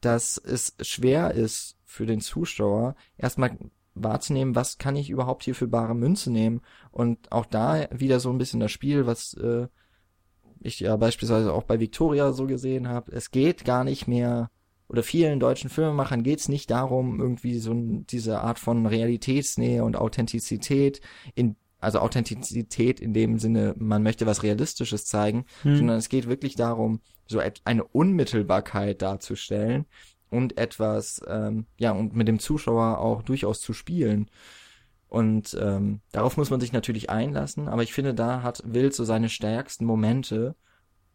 dass 0.00 0.38
es 0.38 0.76
schwer 0.80 1.32
ist 1.32 1.76
für 1.84 2.06
den 2.06 2.20
Zuschauer 2.20 2.94
erstmal 3.18 3.58
wahrzunehmen, 3.94 4.54
was 4.54 4.78
kann 4.78 4.96
ich 4.96 5.10
überhaupt 5.10 5.44
hier 5.44 5.54
für 5.54 5.68
bare 5.68 5.94
Münze 5.94 6.30
nehmen 6.30 6.62
und 6.90 7.30
auch 7.32 7.46
da 7.46 7.88
wieder 7.90 8.20
so 8.20 8.30
ein 8.30 8.38
bisschen 8.38 8.60
das 8.60 8.72
Spiel, 8.72 9.06
was 9.06 9.34
äh, 9.34 9.66
ich 10.60 10.80
ja 10.80 10.96
beispielsweise 10.96 11.52
auch 11.52 11.64
bei 11.64 11.80
Victoria 11.80 12.32
so 12.32 12.46
gesehen 12.46 12.88
habe. 12.88 13.12
Es 13.12 13.30
geht 13.30 13.64
gar 13.64 13.84
nicht 13.84 14.06
mehr 14.06 14.50
oder 14.88 15.02
vielen 15.02 15.40
deutschen 15.40 15.70
Filmemachern 15.70 16.22
geht 16.22 16.40
es 16.40 16.48
nicht 16.48 16.70
darum, 16.70 17.20
irgendwie 17.20 17.58
so 17.58 17.72
diese 17.74 18.40
Art 18.40 18.58
von 18.58 18.86
Realitätsnähe 18.86 19.82
und 19.82 19.96
Authentizität 19.96 21.00
in 21.34 21.56
also 21.84 22.00
Authentizität 22.00 23.00
in 23.00 23.12
dem 23.12 23.38
Sinne, 23.38 23.74
man 23.78 24.02
möchte 24.02 24.26
was 24.26 24.42
Realistisches 24.42 25.06
zeigen, 25.06 25.44
hm. 25.62 25.76
sondern 25.76 25.98
es 25.98 26.08
geht 26.08 26.28
wirklich 26.28 26.56
darum, 26.56 27.00
so 27.26 27.40
eine 27.64 27.84
Unmittelbarkeit 27.84 29.02
darzustellen 29.02 29.86
und 30.30 30.58
etwas, 30.58 31.22
ähm, 31.28 31.66
ja, 31.78 31.92
und 31.92 32.14
mit 32.14 32.28
dem 32.28 32.38
Zuschauer 32.38 32.98
auch 32.98 33.22
durchaus 33.22 33.60
zu 33.60 33.72
spielen. 33.72 34.30
Und 35.08 35.56
ähm, 35.60 36.00
darauf 36.10 36.36
muss 36.36 36.50
man 36.50 36.60
sich 36.60 36.72
natürlich 36.72 37.08
einlassen, 37.08 37.68
aber 37.68 37.84
ich 37.84 37.92
finde, 37.92 38.14
da 38.14 38.42
hat 38.42 38.62
Wild 38.66 38.94
so 38.94 39.04
seine 39.04 39.28
stärksten 39.28 39.84
Momente, 39.84 40.56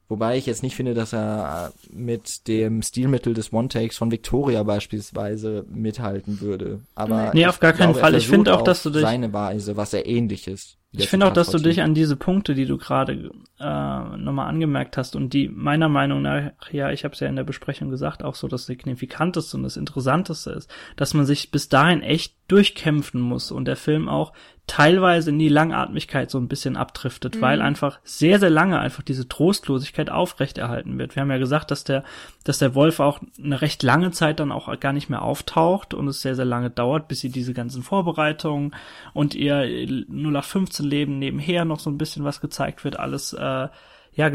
Wobei 0.10 0.38
ich 0.40 0.48
jetzt 0.48 0.64
nicht 0.64 0.76
finde, 0.76 0.96
dass 0.96 1.14
er 1.14 1.72
mit 1.92 2.48
dem 2.48 2.82
Stilmittel 2.82 3.36
des 3.36 3.54
One-Takes 3.54 3.96
von 3.96 4.10
Victoria 4.10 4.64
beispielsweise 4.64 5.66
mithalten 5.70 6.42
würde. 6.42 6.80
Aber 6.96 7.32
nee, 7.36 7.46
auf 7.46 7.60
gar 7.60 7.74
keinen 7.74 7.94
glaube, 7.94 8.00
Fall. 8.00 8.16
Ich 8.16 8.28
finde 8.28 8.56
auch, 8.56 8.64
dass 8.64 8.82
du 8.82 8.90
dich 8.90 9.02
seine 9.02 9.32
Weise, 9.34 9.78
was 9.78 9.94
er 9.94 10.08
ähnliches. 10.08 10.79
Ich 10.92 11.08
finde 11.08 11.28
auch, 11.28 11.34
dass 11.34 11.52
du 11.52 11.60
dich 11.60 11.82
an 11.84 11.94
diese 11.94 12.16
Punkte, 12.16 12.56
die 12.56 12.66
du 12.66 12.78
gerade 12.78 13.32
äh, 13.60 14.18
nochmal 14.18 14.50
angemerkt 14.50 14.98
hast 14.98 15.16
und 15.16 15.34
die 15.34 15.48
meiner 15.48 15.88
Meinung 15.88 16.24
nach, 16.24 16.52
ja, 16.72 16.90
ich 16.92 17.04
habe 17.04 17.14
es 17.14 17.20
ja 17.20 17.28
in 17.28 17.36
der 17.36 17.44
Besprechung 17.44 17.90
gesagt, 17.92 18.24
auch 18.24 18.34
so 18.34 18.48
das 18.48 18.66
Signifikanteste 18.66 19.56
und 19.56 19.64
das 19.64 19.78
Interessanteste 19.78 20.50
ist, 20.52 20.72
dass 20.96 21.14
man 21.14 21.26
sich 21.26 21.52
bis 21.52 21.70
dahin 21.70 22.02
echt 22.02 22.34
durchkämpfen 22.48 23.22
muss 23.22 23.52
und 23.52 23.66
der 23.66 23.76
Film 23.76 24.10
auch 24.10 24.34
teilweise 24.70 25.32
in 25.32 25.40
die 25.40 25.50
Langatmigkeit 25.50 26.30
so 26.30 26.38
ein 26.38 26.48
bisschen 26.48 26.78
abdriftet, 26.78 27.36
mhm. 27.36 27.42
weil 27.42 27.62
einfach 27.62 28.00
sehr, 28.04 28.40
sehr 28.40 28.52
lange 28.52 28.80
einfach 28.80 29.02
diese 29.02 29.28
Trostlosigkeit 29.28 30.12
aufrechterhalten 30.12 30.98
wird. 31.00 31.16
Wir 31.16 31.22
haben 31.22 31.32
ja 31.32 31.40
gesagt, 31.40 31.72
dass 31.72 31.84
der, 31.84 32.04
dass 32.44 32.60
der 32.60 32.76
Wolf 32.76 33.00
auch 33.00 33.20
eine 33.44 33.62
recht 33.62 33.82
lange 33.82 34.12
Zeit 34.12 34.40
dann 34.40 34.52
auch 34.52 34.80
gar 34.80 34.94
nicht 34.94 35.10
mehr 35.10 35.24
auftaucht 35.24 35.96
und 35.96 36.08
es 36.08 36.22
sehr, 36.22 36.36
sehr 36.36 36.46
lange 36.46 36.70
dauert, 36.70 37.08
bis 37.08 37.20
sie 37.20 37.30
diese 37.30 37.54
ganzen 37.54 37.82
Vorbereitungen 37.82 38.76
und 39.14 39.34
ihr 39.34 39.64
0815 40.08 40.79
Leben 40.84 41.20
nebenher 41.20 41.66
noch 41.66 41.80
so 41.80 41.90
ein 41.90 41.98
bisschen 41.98 42.24
was 42.24 42.42
gezeigt 42.42 42.84
wird, 42.84 43.00
alles, 43.00 43.34
äh, 43.34 43.68
ja, 44.14 44.32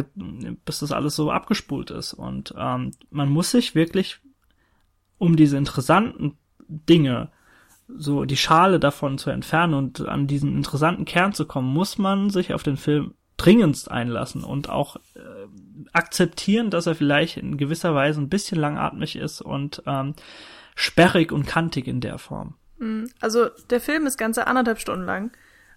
bis 0.65 0.81
das 0.81 0.93
alles 0.93 1.17
so 1.17 1.31
abgespult 1.31 1.91
ist. 1.91 2.15
Und 2.15 2.55
ähm, 2.57 2.93
man 3.11 3.29
muss 3.29 3.51
sich 3.51 3.75
wirklich 3.75 4.21
um 5.19 5.37
diese 5.37 5.57
interessanten 5.57 6.37
Dinge 6.69 7.31
so 7.89 8.25
die 8.25 8.37
Schale 8.37 8.81
davon 8.81 9.19
zu 9.19 9.31
entfernen 9.31 9.75
und 9.75 10.01
an 10.09 10.27
diesen 10.27 10.57
interessanten 10.57 11.05
Kern 11.05 11.33
zu 11.33 11.45
kommen, 11.47 11.73
muss 11.73 11.99
man 11.99 12.31
sich 12.31 12.55
auf 12.55 12.63
den 12.63 12.77
Film 12.77 13.15
dringendst 13.37 13.91
einlassen 13.91 14.45
und 14.45 14.69
auch 14.69 14.97
äh, 15.15 15.21
akzeptieren, 15.93 16.71
dass 16.71 16.87
er 16.87 16.95
vielleicht 16.95 17.37
in 17.37 17.57
gewisser 17.57 17.95
Weise 17.95 18.21
ein 18.21 18.29
bisschen 18.29 18.59
langatmig 18.59 19.17
ist 19.17 19.41
und 19.43 19.83
ähm, 19.87 20.15
sperrig 20.75 21.33
und 21.33 21.47
kantig 21.47 21.87
in 21.87 22.01
der 22.01 22.19
Form. 22.19 22.55
Mhm. 22.79 23.11
Also 23.21 23.49
der 23.71 23.81
Film 23.81 24.07
ist 24.07 24.17
ganze 24.17 24.47
anderthalb 24.47 24.81
Stunden 24.81 25.05
lang 25.05 25.33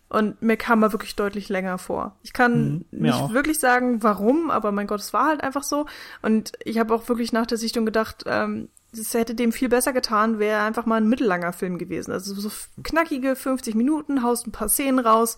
und 0.10 0.42
mir 0.42 0.56
kam 0.56 0.84
er 0.84 0.94
wirklich 0.94 1.16
deutlich 1.16 1.50
länger 1.50 1.78
vor. 1.78 2.16
Ich 2.24 2.34
kann 2.34 2.70
mhm, 2.70 2.86
nicht 2.92 3.14
auch. 3.14 3.34
wirklich 3.34 3.60
sagen, 3.60 4.04
warum, 4.04 4.50
aber 4.50 4.72
mein 4.72 4.88
Gott, 4.88 5.02
es 5.02 5.14
war 5.14 5.28
halt 5.28 5.44
einfach 5.44 5.64
so. 5.64 5.86
Und 6.22 6.54
ich 6.64 6.80
habe 6.80 6.94
auch 6.94 7.10
wirklich 7.10 7.34
nach 7.34 7.46
der 7.46 7.58
Sichtung 7.58 7.86
gedacht, 7.86 8.24
ähm, 8.26 8.70
es 8.94 9.14
hätte 9.14 9.36
dem 9.36 9.52
viel 9.52 9.68
besser 9.68 9.92
getan, 9.92 10.40
wäre 10.40 10.62
einfach 10.62 10.86
mal 10.86 10.96
ein 10.96 11.10
mittellanger 11.10 11.52
Film 11.52 11.78
gewesen. 11.78 12.12
Also 12.12 12.34
so 12.34 12.50
knackige 12.84 13.36
50 13.36 13.76
Minuten, 13.76 14.24
haust 14.24 14.48
ein 14.48 14.54
paar 14.54 14.70
Szenen 14.70 15.00
raus. 15.00 15.38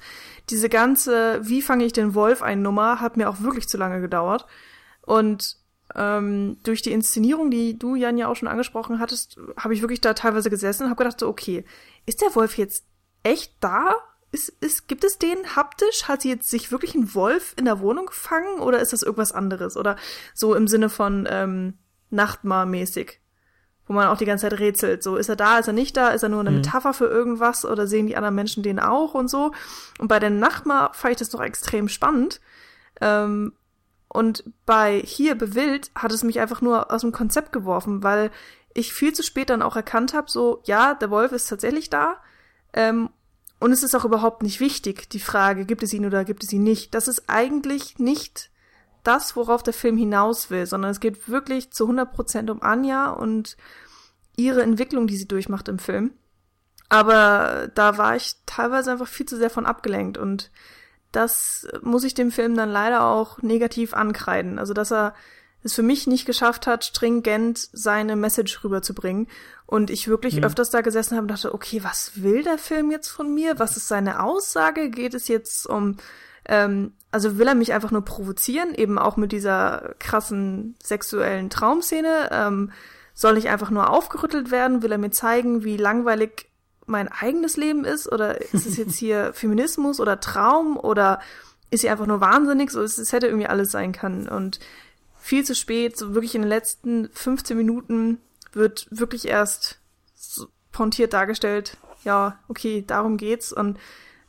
Diese 0.49 0.70
ganze, 0.70 1.39
wie 1.41 1.61
fange 1.61 1.86
ich 1.86 1.93
den 1.93 2.13
Wolf 2.13 2.43
ein 2.43 2.61
Nummer, 2.61 3.01
hat 3.01 3.17
mir 3.17 3.28
auch 3.30 3.41
wirklich 3.41 3.67
zu 3.67 3.78
lange 3.78 4.01
gedauert. 4.01 4.45
Und 5.01 5.57
ähm, 5.95 6.57
durch 6.63 6.84
die 6.84 6.91
Inszenierung, 6.91 7.49
die 7.49 7.78
du, 7.78 7.95
Jan, 7.95 8.17
ja 8.17 8.28
auch 8.28 8.36
schon 8.36 8.47
angesprochen 8.47 8.99
hattest, 8.99 9.39
habe 9.57 9.74
ich 9.74 9.82
wirklich 9.82 10.01
da 10.01 10.13
teilweise 10.13 10.51
gesessen 10.51 10.84
und 10.84 10.89
habe 10.91 11.03
gedacht, 11.03 11.20
so, 11.20 11.28
okay, 11.28 11.65
ist 12.05 12.22
der 12.22 12.36
Wolf 12.36 12.57
jetzt 12.57 12.86
echt 13.24 13.53
da? 13.59 13.95
Ist, 14.32 14.49
ist, 14.61 14.88
gibt 14.88 15.03
es 15.03 15.17
den 15.17 15.55
haptisch? 15.55 16.07
Hat 16.07 16.21
sie 16.21 16.30
jetzt 16.30 16.49
sich 16.49 16.71
wirklich 16.71 16.93
einen 16.95 17.15
Wolf 17.15 17.53
in 17.57 17.65
der 17.65 17.80
Wohnung 17.80 18.07
gefangen 18.07 18.59
oder 18.59 18.80
ist 18.80 18.93
das 18.93 19.01
irgendwas 19.01 19.32
anderes? 19.32 19.75
Oder 19.75 19.95
so 20.34 20.53
im 20.53 20.67
Sinne 20.67 20.89
von 20.89 21.27
ähm, 21.30 21.77
Nachtmar-mäßig? 22.11 23.19
wo 23.89 23.93
man 23.93 24.07
auch 24.07 24.17
die 24.17 24.25
ganze 24.25 24.47
Zeit 24.47 24.59
rätselt. 24.59 25.01
So, 25.01 25.15
ist 25.15 25.30
er 25.30 25.36
da, 25.36 25.57
ist 25.57 25.65
er 25.65 25.73
nicht 25.73 25.97
da, 25.97 26.09
ist 26.09 26.21
er 26.21 26.30
nur 26.30 26.41
eine 26.41 26.51
mhm. 26.51 26.57
Metapher 26.57 26.93
für 26.93 27.07
irgendwas 27.07 27.65
oder 27.65 27.88
sehen 27.88 28.05
die 28.05 28.15
anderen 28.15 28.36
Menschen 28.36 28.61
den 28.61 28.80
auch 28.80 29.15
und 29.15 29.30
so. 29.30 29.51
Und 29.97 30.07
bei 30.07 30.19
der 30.19 30.30
Nachtmar 30.30 30.93
fand 30.93 31.13
ich 31.13 31.17
das 31.17 31.30
doch 31.30 31.41
extrem 31.41 31.89
spannend. 31.89 32.39
Ähm, 33.01 33.53
und 34.07 34.43
bei 34.67 35.01
hier 35.03 35.34
bewild 35.34 35.89
hat 35.95 36.11
es 36.11 36.23
mich 36.23 36.39
einfach 36.39 36.61
nur 36.61 36.91
aus 36.91 37.01
dem 37.01 37.11
Konzept 37.11 37.51
geworfen, 37.51 38.03
weil 38.03 38.30
ich 38.75 38.93
viel 38.93 39.13
zu 39.13 39.23
spät 39.23 39.49
dann 39.49 39.63
auch 39.63 39.75
erkannt 39.75 40.13
habe, 40.13 40.30
so, 40.30 40.61
ja, 40.65 40.93
der 40.93 41.09
Wolf 41.09 41.32
ist 41.32 41.49
tatsächlich 41.49 41.89
da. 41.89 42.17
Ähm, 42.73 43.09
und 43.60 43.72
es 43.72 43.84
ist 43.84 43.95
auch 43.95 44.05
überhaupt 44.05 44.41
nicht 44.43 44.60
wichtig, 44.60 45.10
die 45.10 45.20
Frage, 45.20 45.66
gibt 45.66 45.84
es 45.84 45.93
ihn 45.93 46.05
oder 46.05 46.24
gibt 46.24 46.43
es 46.43 46.53
ihn 46.53 46.64
nicht. 46.64 46.93
Das 46.93 47.07
ist 47.07 47.24
eigentlich 47.28 47.99
nicht 47.99 48.51
das, 49.03 49.36
worauf 49.36 49.64
der 49.64 49.74
Film 49.74 49.97
hinaus 49.97 50.49
will, 50.49 50.66
sondern 50.66 50.91
es 50.91 50.99
geht 50.99 51.30
wirklich 51.30 51.72
zu 51.72 51.89
100% 51.89 52.49
um 52.51 52.62
Anja 52.62 53.10
und 53.10 53.57
ihre 54.36 54.62
Entwicklung, 54.62 55.07
die 55.07 55.18
sie 55.18 55.28
durchmacht 55.28 55.68
im 55.68 55.80
Film. 55.80 56.12
Aber 56.88 57.70
da 57.76 57.97
war 57.97 58.16
ich 58.16 58.36
teilweise 58.45 58.91
einfach 58.91 59.07
viel 59.07 59.26
zu 59.26 59.38
sehr 59.38 59.49
von 59.49 59.66
abgelenkt 59.66 60.18
und 60.18 60.51
das 61.12 61.68
muss 61.82 62.03
ich 62.03 62.14
dem 62.14 62.32
Film 62.32 62.55
dann 62.55 62.70
leider 62.70 63.03
auch 63.03 63.41
negativ 63.41 63.93
ankreiden. 63.93 64.60
Also, 64.60 64.74
dass 64.74 64.91
er 64.91 65.14
es 65.64 65.74
für 65.74 65.84
mich 65.84 66.07
nicht 66.07 66.26
geschafft 66.26 66.68
hat, 66.68 66.86
stringent 66.86 67.70
seine 67.74 68.16
Message 68.16 68.64
rüberzubringen. 68.64 69.28
Und 69.66 69.89
ich 69.89 70.07
wirklich 70.07 70.38
mhm. 70.38 70.45
öfters 70.45 70.70
da 70.70 70.82
gesessen 70.82 71.16
habe 71.16 71.24
und 71.24 71.32
dachte, 71.32 71.53
okay, 71.53 71.84
was 71.84 72.22
will 72.22 72.43
der 72.43 72.57
Film 72.57 72.91
jetzt 72.91 73.10
von 73.10 73.34
mir? 73.34 73.60
Was 73.60 73.78
ist 73.78 73.88
seine 73.88 74.24
Aussage? 74.24 74.89
Geht 74.89 75.14
es 75.14 75.28
jetzt 75.28 75.68
um 75.68 75.97
ähm, 76.49 76.93
also 77.12 77.38
will 77.38 77.47
er 77.47 77.55
mich 77.55 77.74
einfach 77.74 77.91
nur 77.91 78.03
provozieren, 78.03 78.74
eben 78.76 78.97
auch 78.97 79.18
mit 79.18 79.32
dieser 79.32 79.95
krassen 79.99 80.76
sexuellen 80.84 81.49
Traumszene. 81.49 82.30
Ähm, 82.32 82.72
soll 83.14 83.38
ich 83.38 83.49
einfach 83.49 83.70
nur 83.70 83.89
aufgerüttelt 83.89 84.51
werden? 84.51 84.82
Will 84.82 84.91
er 84.91 84.97
mir 84.97 85.12
zeigen, 85.12 85.64
wie 85.64 85.78
langweilig 85.78 86.49
mein 86.86 87.07
eigenes 87.07 87.57
Leben 87.57 87.86
ist? 87.86 88.12
Oder 88.12 88.41
ist 88.41 88.66
es 88.66 88.78
jetzt 88.78 88.95
hier 88.95 89.32
Feminismus 89.34 89.99
oder 89.99 90.20
Traum? 90.20 90.78
Oder 90.78 91.20
ist 91.70 91.82
sie 91.82 91.89
einfach 91.89 92.07
nur 92.07 92.22
wahnsinnig? 92.22 92.72
So, 92.72 92.82
es, 92.82 92.97
es 92.97 93.12
hätte 93.12 93.28
irgendwie 93.28 93.47
alles 93.47 93.72
sein 93.72 93.91
können. 93.91 94.28
Und 94.28 94.60
viel 95.30 95.45
zu 95.45 95.53
spät, 95.53 95.95
so 95.95 96.15
wirklich 96.15 96.34
in 96.34 96.41
den 96.41 96.49
letzten 96.49 97.07
15 97.11 97.55
Minuten 97.55 98.17
wird 98.51 98.88
wirklich 98.89 99.27
erst 99.27 99.80
so 100.15 100.47
pontiert 100.71 101.13
dargestellt, 101.13 101.77
ja, 102.03 102.39
okay, 102.47 102.84
darum 102.86 103.17
geht's. 103.17 103.53
Und 103.53 103.77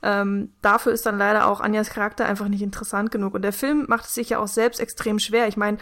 ähm, 0.03 0.53
dafür 0.61 0.93
ist 0.93 1.07
dann 1.07 1.17
leider 1.17 1.47
auch 1.47 1.61
Anjas 1.61 1.89
Charakter 1.89 2.27
einfach 2.27 2.49
nicht 2.49 2.61
interessant 2.61 3.11
genug. 3.11 3.33
Und 3.33 3.41
der 3.43 3.55
Film 3.55 3.87
macht 3.89 4.05
es 4.05 4.15
sich 4.15 4.29
ja 4.29 4.41
auch 4.41 4.49
selbst 4.49 4.79
extrem 4.79 5.19
schwer. 5.19 5.49
Ich 5.49 5.57
meine, 5.57 5.79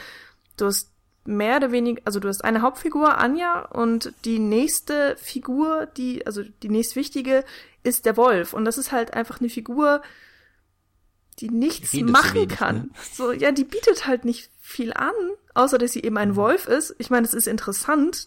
du 0.56 0.66
hast 0.66 0.92
mehr 1.24 1.56
oder 1.56 1.72
weniger, 1.72 2.00
also 2.04 2.20
du 2.20 2.28
hast 2.28 2.44
eine 2.44 2.62
Hauptfigur, 2.62 3.18
Anja, 3.18 3.62
und 3.62 4.12
die 4.24 4.38
nächste 4.38 5.16
Figur, 5.16 5.86
die, 5.96 6.24
also 6.26 6.44
die 6.62 6.68
nächstwichtige, 6.68 7.44
ist 7.82 8.06
der 8.06 8.16
Wolf. 8.16 8.52
Und 8.52 8.64
das 8.64 8.78
ist 8.78 8.92
halt 8.92 9.14
einfach 9.14 9.40
eine 9.40 9.50
Figur, 9.50 10.00
die 11.40 11.50
nichts 11.50 11.92
machen 11.94 12.34
wenig, 12.34 12.56
kann. 12.56 12.76
ne? 12.76 12.88
So, 13.12 13.32
ja, 13.32 13.50
die 13.50 13.64
bietet 13.64 14.06
halt 14.06 14.24
nicht 14.24 14.50
viel 14.68 14.92
an, 14.92 15.14
außer 15.54 15.78
dass 15.78 15.92
sie 15.92 16.02
eben 16.02 16.14
Mhm. 16.14 16.18
ein 16.18 16.36
Wolf 16.36 16.68
ist. 16.68 16.94
Ich 16.98 17.08
meine, 17.10 17.26
es 17.26 17.34
ist 17.34 17.48
interessant. 17.48 18.26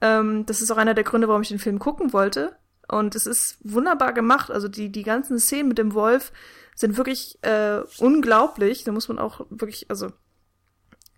Ähm, 0.00 0.44
das 0.46 0.60
ist 0.60 0.70
auch 0.70 0.76
einer 0.76 0.94
der 0.94 1.04
Gründe, 1.04 1.28
warum 1.28 1.42
ich 1.42 1.48
den 1.48 1.58
Film 1.58 1.78
gucken 1.78 2.12
wollte. 2.12 2.56
Und 2.88 3.14
es 3.14 3.26
ist 3.26 3.56
wunderbar 3.62 4.12
gemacht. 4.12 4.50
Also 4.50 4.68
die, 4.68 4.90
die 4.92 5.02
ganzen 5.02 5.38
Szenen 5.38 5.68
mit 5.68 5.78
dem 5.78 5.94
Wolf 5.94 6.32
sind 6.74 6.96
wirklich 6.96 7.38
äh, 7.42 7.80
unglaublich. 7.98 8.84
Da 8.84 8.92
muss 8.92 9.08
man 9.08 9.18
auch 9.18 9.46
wirklich, 9.48 9.88
also 9.88 10.12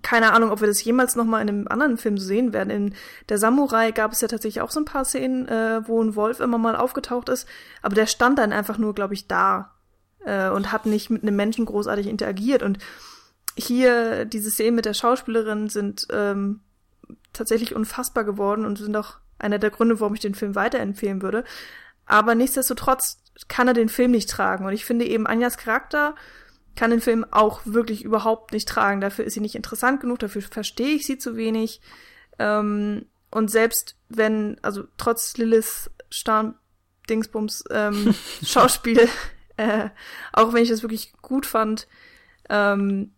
keine 0.03 0.33
Ahnung, 0.33 0.51
ob 0.51 0.61
wir 0.61 0.69
das 0.69 0.85
jemals 0.85 1.17
noch 1.17 1.25
mal 1.25 1.41
in 1.41 1.49
einem 1.49 1.69
anderen 1.69 1.97
Film 1.97 2.19
sehen 2.19 2.53
werden. 2.53 2.71
In 2.71 2.95
der 3.29 3.39
Samurai 3.39 3.91
gab 3.91 4.13
es 4.13 4.21
ja 4.21 4.29
tatsächlich 4.29 4.61
auch 4.63 4.71
so 4.71 4.81
ein 4.81 4.85
paar 4.85 5.05
Szenen, 5.05 5.49
äh, 5.49 5.81
wo 5.89 6.01
ein 6.01 6.15
Wolf 6.15 6.41
immer 6.41 6.59
mal 6.59 6.77
aufgetaucht 6.77 7.29
ist, 7.29 7.49
aber 7.83 7.95
der 7.95 8.07
stand 8.07 8.39
dann 8.39 8.53
einfach 8.53 8.79
nur, 8.79 8.95
glaube 8.95 9.15
ich, 9.15 9.27
da 9.27 9.73
äh, 10.25 10.51
und 10.51 10.73
hat 10.73 10.85
nicht 10.87 11.11
mit 11.11 11.23
einem 11.23 11.37
Menschen 11.37 11.65
großartig 11.65 12.07
interagiert. 12.07 12.63
Und 12.63 12.79
hier 13.57 14.25
diese 14.25 14.51
Szenen 14.51 14.77
mit 14.77 14.85
der 14.85 14.95
Schauspielerin 14.95 15.69
sind 15.69 16.07
ähm, 16.11 16.61
tatsächlich 17.33 17.75
unfassbar 17.75 18.25
geworden 18.25 18.65
und 18.65 18.79
sind 18.79 18.97
auch 18.97 19.17
einer 19.39 19.59
der 19.59 19.71
Gründe, 19.71 20.01
warum 20.01 20.15
ich 20.15 20.21
den 20.21 20.35
Film 20.35 20.55
weiterempfehlen 20.55 21.23
würde. 21.23 21.45
Aber 22.07 22.35
nichtsdestotrotz 22.35 23.19
kann 23.49 23.69
er 23.69 23.75
den 23.75 23.89
Film 23.89 24.13
nicht 24.13 24.31
tragen. 24.31 24.65
Und 24.65 24.73
ich 24.73 24.85
finde 24.85 25.07
eben 25.07 25.27
Anjas 25.27 25.57
Charakter 25.57 26.15
kann 26.77 26.91
den 26.91 27.01
Film 27.01 27.25
auch 27.31 27.61
wirklich 27.65 28.05
überhaupt 28.05 28.53
nicht 28.53 28.69
tragen. 28.69 29.01
Dafür 29.01 29.25
ist 29.25 29.35
sie 29.35 29.41
nicht 29.41 29.55
interessant 29.55 30.01
genug, 30.01 30.19
dafür 30.19 30.43
verstehe 30.43 30.95
ich 30.95 31.07
sie 31.07 31.19
zu 31.19 31.37
wenig. 31.37 31.81
Ähm, 32.39 33.07
und 33.31 33.51
selbst 33.51 33.97
wenn, 34.09 34.59
also 34.63 34.85
trotz 34.97 35.37
Lilith 35.37 35.91
Starn 36.11 36.55
Dingsbums 37.09 37.65
ähm, 37.71 38.15
Schauspiel, 38.45 39.09
äh, 39.57 39.91
auch 40.33 40.53
wenn 40.53 40.63
ich 40.63 40.69
das 40.69 40.83
wirklich 40.83 41.13
gut 41.23 41.47
fand, 41.47 41.87
ähm, 42.49 43.13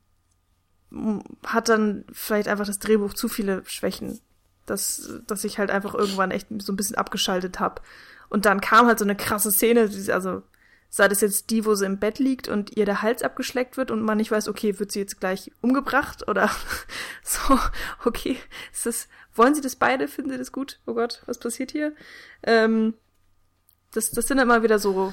hat 1.44 1.68
dann 1.68 2.04
vielleicht 2.12 2.48
einfach 2.48 2.66
das 2.66 2.78
Drehbuch 2.78 3.14
zu 3.14 3.28
viele 3.28 3.62
Schwächen, 3.66 4.20
dass, 4.66 5.20
dass 5.26 5.44
ich 5.44 5.58
halt 5.58 5.70
einfach 5.70 5.94
irgendwann 5.94 6.30
echt 6.30 6.48
so 6.58 6.72
ein 6.72 6.76
bisschen 6.76 6.96
abgeschaltet 6.96 7.60
habe. 7.60 7.82
Und 8.28 8.44
dann 8.44 8.60
kam 8.60 8.86
halt 8.86 8.98
so 8.98 9.04
eine 9.04 9.16
krasse 9.16 9.52
Szene, 9.52 9.90
also 10.12 10.42
sei 10.88 11.08
das 11.08 11.20
jetzt 11.20 11.50
die, 11.50 11.64
wo 11.64 11.74
sie 11.74 11.86
im 11.86 11.98
Bett 11.98 12.18
liegt 12.18 12.48
und 12.48 12.76
ihr 12.76 12.86
der 12.86 13.02
Hals 13.02 13.22
abgeschleckt 13.22 13.76
wird 13.76 13.90
und 13.90 14.02
man 14.02 14.16
nicht 14.16 14.30
weiß, 14.30 14.48
okay, 14.48 14.78
wird 14.78 14.92
sie 14.92 15.00
jetzt 15.00 15.20
gleich 15.20 15.52
umgebracht 15.60 16.28
oder 16.28 16.50
so, 17.22 17.58
okay, 18.04 18.38
ist 18.72 18.86
das, 18.86 19.08
wollen 19.34 19.54
sie 19.54 19.60
das 19.60 19.76
beide, 19.76 20.08
finden 20.08 20.30
sie 20.30 20.38
das 20.38 20.52
gut? 20.52 20.80
Oh 20.86 20.94
Gott, 20.94 21.22
was 21.26 21.38
passiert 21.38 21.72
hier? 21.72 21.92
Ähm, 22.42 22.94
das, 23.92 24.10
das 24.10 24.26
sind 24.28 24.38
immer 24.38 24.62
wieder 24.62 24.78
so, 24.78 25.12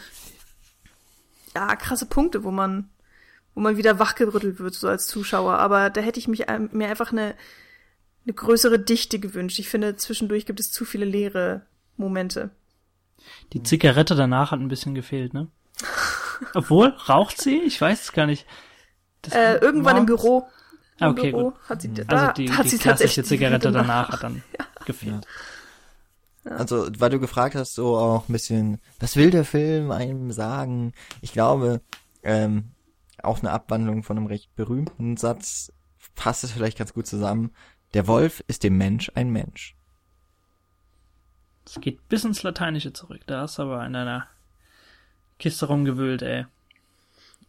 ja, 1.55 1.75
krasse 1.75 2.05
Punkte, 2.05 2.43
wo 2.43 2.51
man, 2.51 2.89
wo 3.55 3.61
man 3.61 3.77
wieder 3.77 3.99
wachgerüttelt 3.99 4.59
wird, 4.59 4.73
so 4.73 4.87
als 4.87 5.07
Zuschauer. 5.07 5.59
Aber 5.59 5.89
da 5.89 6.01
hätte 6.01 6.19
ich 6.19 6.27
mich 6.27 6.45
ähm, 6.49 6.69
mir 6.73 6.89
einfach 6.89 7.11
eine, 7.11 7.35
eine 8.25 8.33
größere 8.33 8.79
Dichte 8.79 9.19
gewünscht. 9.19 9.59
Ich 9.59 9.69
finde, 9.69 9.95
zwischendurch 9.95 10.45
gibt 10.45 10.59
es 10.59 10.71
zu 10.71 10.85
viele 10.85 11.05
leere 11.05 11.65
Momente. 11.97 12.49
Die 13.53 13.63
Zigarette 13.63 14.15
danach 14.15 14.51
hat 14.51 14.59
ein 14.59 14.67
bisschen 14.67 14.95
gefehlt, 14.95 15.33
ne? 15.33 15.47
Obwohl, 16.53 16.87
raucht 17.07 17.39
sie? 17.41 17.61
Ich 17.61 17.79
weiß 17.79 18.01
es 18.01 18.11
gar 18.11 18.25
nicht. 18.25 18.45
Das 19.21 19.33
Äh, 19.33 19.55
irgendwann 19.57 19.97
im? 19.97 20.05
Büro. 20.05 20.47
Im 20.99 21.07
Ah, 21.07 21.09
okay, 21.09 21.31
Büro 21.31 21.51
gut. 21.51 21.69
hat 21.69 21.81
sie, 21.81 21.93
da 21.93 22.03
Also 22.07 22.33
die, 22.33 22.51
hat 22.51 22.65
die 22.65 22.69
sie 22.69 22.77
klassische 22.77 23.23
Zigarette 23.23 23.71
danach 23.71 24.09
hat 24.09 24.23
dann 24.23 24.43
gefehlt. 24.85 25.25
Also, 26.45 26.87
weil 26.99 27.09
du 27.09 27.19
gefragt 27.19 27.55
hast, 27.55 27.75
so 27.75 27.95
auch 27.97 28.27
ein 28.27 28.33
bisschen, 28.33 28.81
was 28.99 29.15
will 29.15 29.29
der 29.31 29.45
Film 29.45 29.91
einem 29.91 30.31
sagen? 30.33 30.91
Ich 31.21 31.31
glaube, 31.31 31.79
ähm, 32.21 32.72
auch 33.23 33.39
eine 33.39 33.51
Abwandlung 33.51 34.03
von 34.03 34.17
einem 34.17 34.27
recht 34.27 34.55
berühmten 34.55 35.17
Satz 35.17 35.71
passt 36.15 36.43
es 36.43 36.51
vielleicht 36.51 36.77
ganz 36.77 36.93
gut 36.93 37.07
zusammen. 37.07 37.51
Der 37.93 38.07
Wolf 38.07 38.43
ist 38.47 38.63
dem 38.63 38.77
Mensch 38.77 39.11
ein 39.15 39.29
Mensch. 39.29 39.75
Es 41.65 41.79
geht 41.79 42.07
bis 42.09 42.25
ins 42.25 42.43
Lateinische 42.43 42.93
zurück. 42.93 43.21
Da 43.25 43.41
hast 43.41 43.57
du 43.57 43.63
aber 43.63 43.85
in 43.85 43.93
deiner 43.93 44.27
Kiste 45.39 45.67
rumgewühlt, 45.67 46.21
ey. 46.21 46.45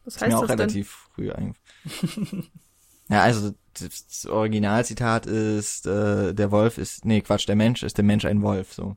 Was 0.05 0.17
Ist 0.17 0.21
mir 0.21 0.27
heißt 0.27 0.37
auch 0.37 0.41
das 0.43 0.49
denn? 0.49 0.59
relativ 0.61 0.91
früh 1.15 1.33
eingefallen. 1.33 2.51
ja, 3.09 3.23
also 3.23 3.55
das 3.75 4.07
das 4.07 4.27
Originalzitat 4.27 5.27
ist, 5.27 5.87
äh, 5.87 6.33
der 6.33 6.51
Wolf 6.53 6.79
ist, 6.79 7.05
nee, 7.05 7.21
Quatsch, 7.23 7.49
der 7.49 7.57
Mensch 7.57 7.83
ist 7.83 7.99
dem 7.99 8.07
Mensch 8.07 8.25
ein 8.25 8.43
Wolf, 8.43 8.73
so. 8.73 8.97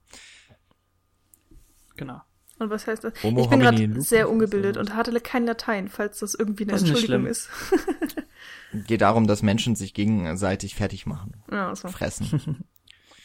Genau. 1.95 2.21
Und 2.60 2.70
was 2.72 2.88
heißt 2.88 3.03
das? 3.03 3.14
Homo 3.24 3.41
ich 3.41 3.49
bin 3.49 3.60
gerade 3.60 4.01
sehr 4.01 4.30
ungebildet 4.30 4.78
und 4.78 4.95
hatte 4.95 5.18
kein 5.20 5.45
Latein, 5.45 5.89
falls 5.89 6.20
das 6.20 6.34
irgendwie 6.34 6.64
eine 6.64 6.72
Das 6.74 6.82
ist 6.82 6.89
nicht 6.89 7.10
Entschuldigung 7.10 7.34
schlimm. 7.34 7.80
ist. 8.12 8.28
Geht 8.88 9.01
darum, 9.01 9.28
dass 9.28 9.43
Menschen 9.43 9.76
sich 9.76 9.93
gegenseitig 9.93 10.76
fertig 10.76 11.05
machen. 11.05 11.43
Ja, 11.51 11.76
so. 11.76 11.88
Fressen. 11.88 12.66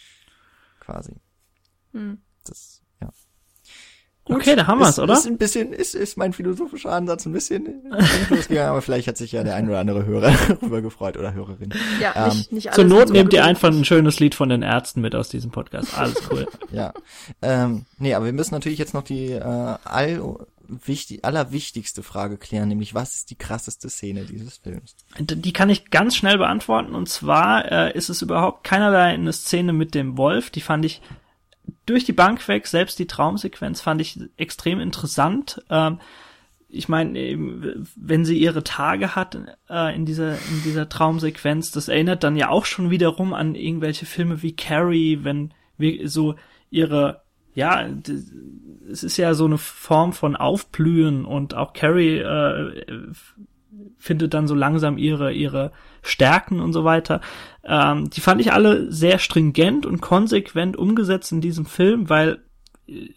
Quasi. 0.80 1.14
Hm. 1.92 2.20
Das, 2.44 2.81
ja. 4.28 4.36
Okay, 4.36 4.54
da 4.54 4.66
haben 4.66 4.78
wir's, 4.78 4.90
ist, 4.90 4.98
oder? 5.00 5.14
Ist 5.14 5.26
ein 5.26 5.36
bisschen, 5.36 5.72
ist, 5.72 5.94
ist 5.94 6.16
mein 6.16 6.32
philosophischer 6.32 6.92
Ansatz 6.92 7.26
ein 7.26 7.32
bisschen 7.32 7.66
in 7.66 7.82
den 7.90 8.02
Fluss 8.02 8.48
gegangen, 8.48 8.70
aber 8.70 8.82
vielleicht 8.82 9.08
hat 9.08 9.16
sich 9.16 9.32
ja 9.32 9.42
der 9.42 9.56
ein 9.56 9.68
oder 9.68 9.80
andere 9.80 10.04
Hörer 10.06 10.32
darüber 10.48 10.80
gefreut 10.80 11.16
oder 11.16 11.34
Hörerin. 11.34 11.72
Ja, 12.00 12.12
Ähm, 12.14 12.36
nicht, 12.36 12.52
nicht 12.52 12.66
alles 12.68 12.76
Zur 12.76 12.84
Not 12.84 13.10
nehmt 13.10 13.32
ihr 13.32 13.44
einfach 13.44 13.70
ein 13.70 13.84
schönes 13.84 14.20
Lied 14.20 14.34
von 14.34 14.48
den 14.48 14.62
Ärzten 14.62 15.00
mit 15.00 15.14
aus 15.14 15.28
diesem 15.28 15.50
Podcast. 15.50 15.98
Alles 15.98 16.16
cool. 16.30 16.46
Ja. 16.72 16.94
Ähm, 17.42 17.84
nee, 17.98 18.14
aber 18.14 18.24
wir 18.24 18.32
müssen 18.32 18.54
natürlich 18.54 18.78
jetzt 18.78 18.94
noch 18.94 19.02
die 19.02 19.32
äh, 19.32 19.40
all 19.42 20.36
wichtig, 20.68 21.24
allerwichtigste 21.24 22.02
Frage 22.02 22.38
klären, 22.38 22.68
nämlich 22.68 22.94
was 22.94 23.14
ist 23.14 23.30
die 23.30 23.36
krasseste 23.36 23.90
Szene 23.90 24.24
dieses 24.24 24.58
Films? 24.58 24.96
Die 25.18 25.52
kann 25.52 25.70
ich 25.70 25.90
ganz 25.90 26.16
schnell 26.16 26.38
beantworten. 26.38 26.94
Und 26.94 27.08
zwar 27.08 27.70
äh, 27.70 27.96
ist 27.96 28.08
es 28.08 28.22
überhaupt 28.22 28.64
keinerlei 28.64 29.08
eine 29.08 29.32
Szene 29.32 29.72
mit 29.72 29.94
dem 29.94 30.16
Wolf. 30.16 30.50
Die 30.50 30.60
fand 30.60 30.84
ich 30.84 31.02
durch 31.86 32.04
die 32.04 32.12
Bank 32.12 32.46
weg, 32.48 32.66
selbst 32.66 32.98
die 32.98 33.06
Traumsequenz 33.06 33.80
fand 33.80 34.00
ich 34.00 34.18
extrem 34.36 34.80
interessant. 34.80 35.62
Ähm, 35.70 36.00
ich 36.68 36.88
meine, 36.88 37.18
wenn 37.96 38.24
sie 38.24 38.38
ihre 38.38 38.64
Tage 38.64 39.14
hat 39.14 39.38
äh, 39.68 39.94
in 39.94 40.06
dieser 40.06 40.32
in 40.32 40.62
dieser 40.64 40.88
Traumsequenz, 40.88 41.70
das 41.70 41.88
erinnert 41.88 42.24
dann 42.24 42.36
ja 42.36 42.48
auch 42.48 42.64
schon 42.64 42.90
wiederum 42.90 43.34
an 43.34 43.54
irgendwelche 43.54 44.06
Filme 44.06 44.42
wie 44.42 44.56
Carrie, 44.56 45.20
wenn 45.22 45.52
wir 45.76 46.08
so 46.08 46.36
ihre 46.70 47.22
ja, 47.54 47.86
es 48.90 49.02
ist 49.02 49.18
ja 49.18 49.34
so 49.34 49.44
eine 49.44 49.58
Form 49.58 50.14
von 50.14 50.36
Aufblühen 50.36 51.26
und 51.26 51.54
auch 51.54 51.74
Carrie 51.74 52.16
äh, 52.16 52.84
findet 53.98 54.34
dann 54.34 54.46
so 54.46 54.54
langsam 54.54 54.98
ihre 54.98 55.32
ihre 55.32 55.72
Stärken 56.02 56.60
und 56.60 56.72
so 56.72 56.84
weiter. 56.84 57.20
Ähm, 57.64 58.10
die 58.10 58.20
fand 58.20 58.40
ich 58.40 58.52
alle 58.52 58.90
sehr 58.90 59.18
stringent 59.18 59.86
und 59.86 60.00
konsequent 60.00 60.76
umgesetzt 60.76 61.32
in 61.32 61.40
diesem 61.40 61.66
Film, 61.66 62.08
weil 62.08 62.40
äh, 62.88 63.10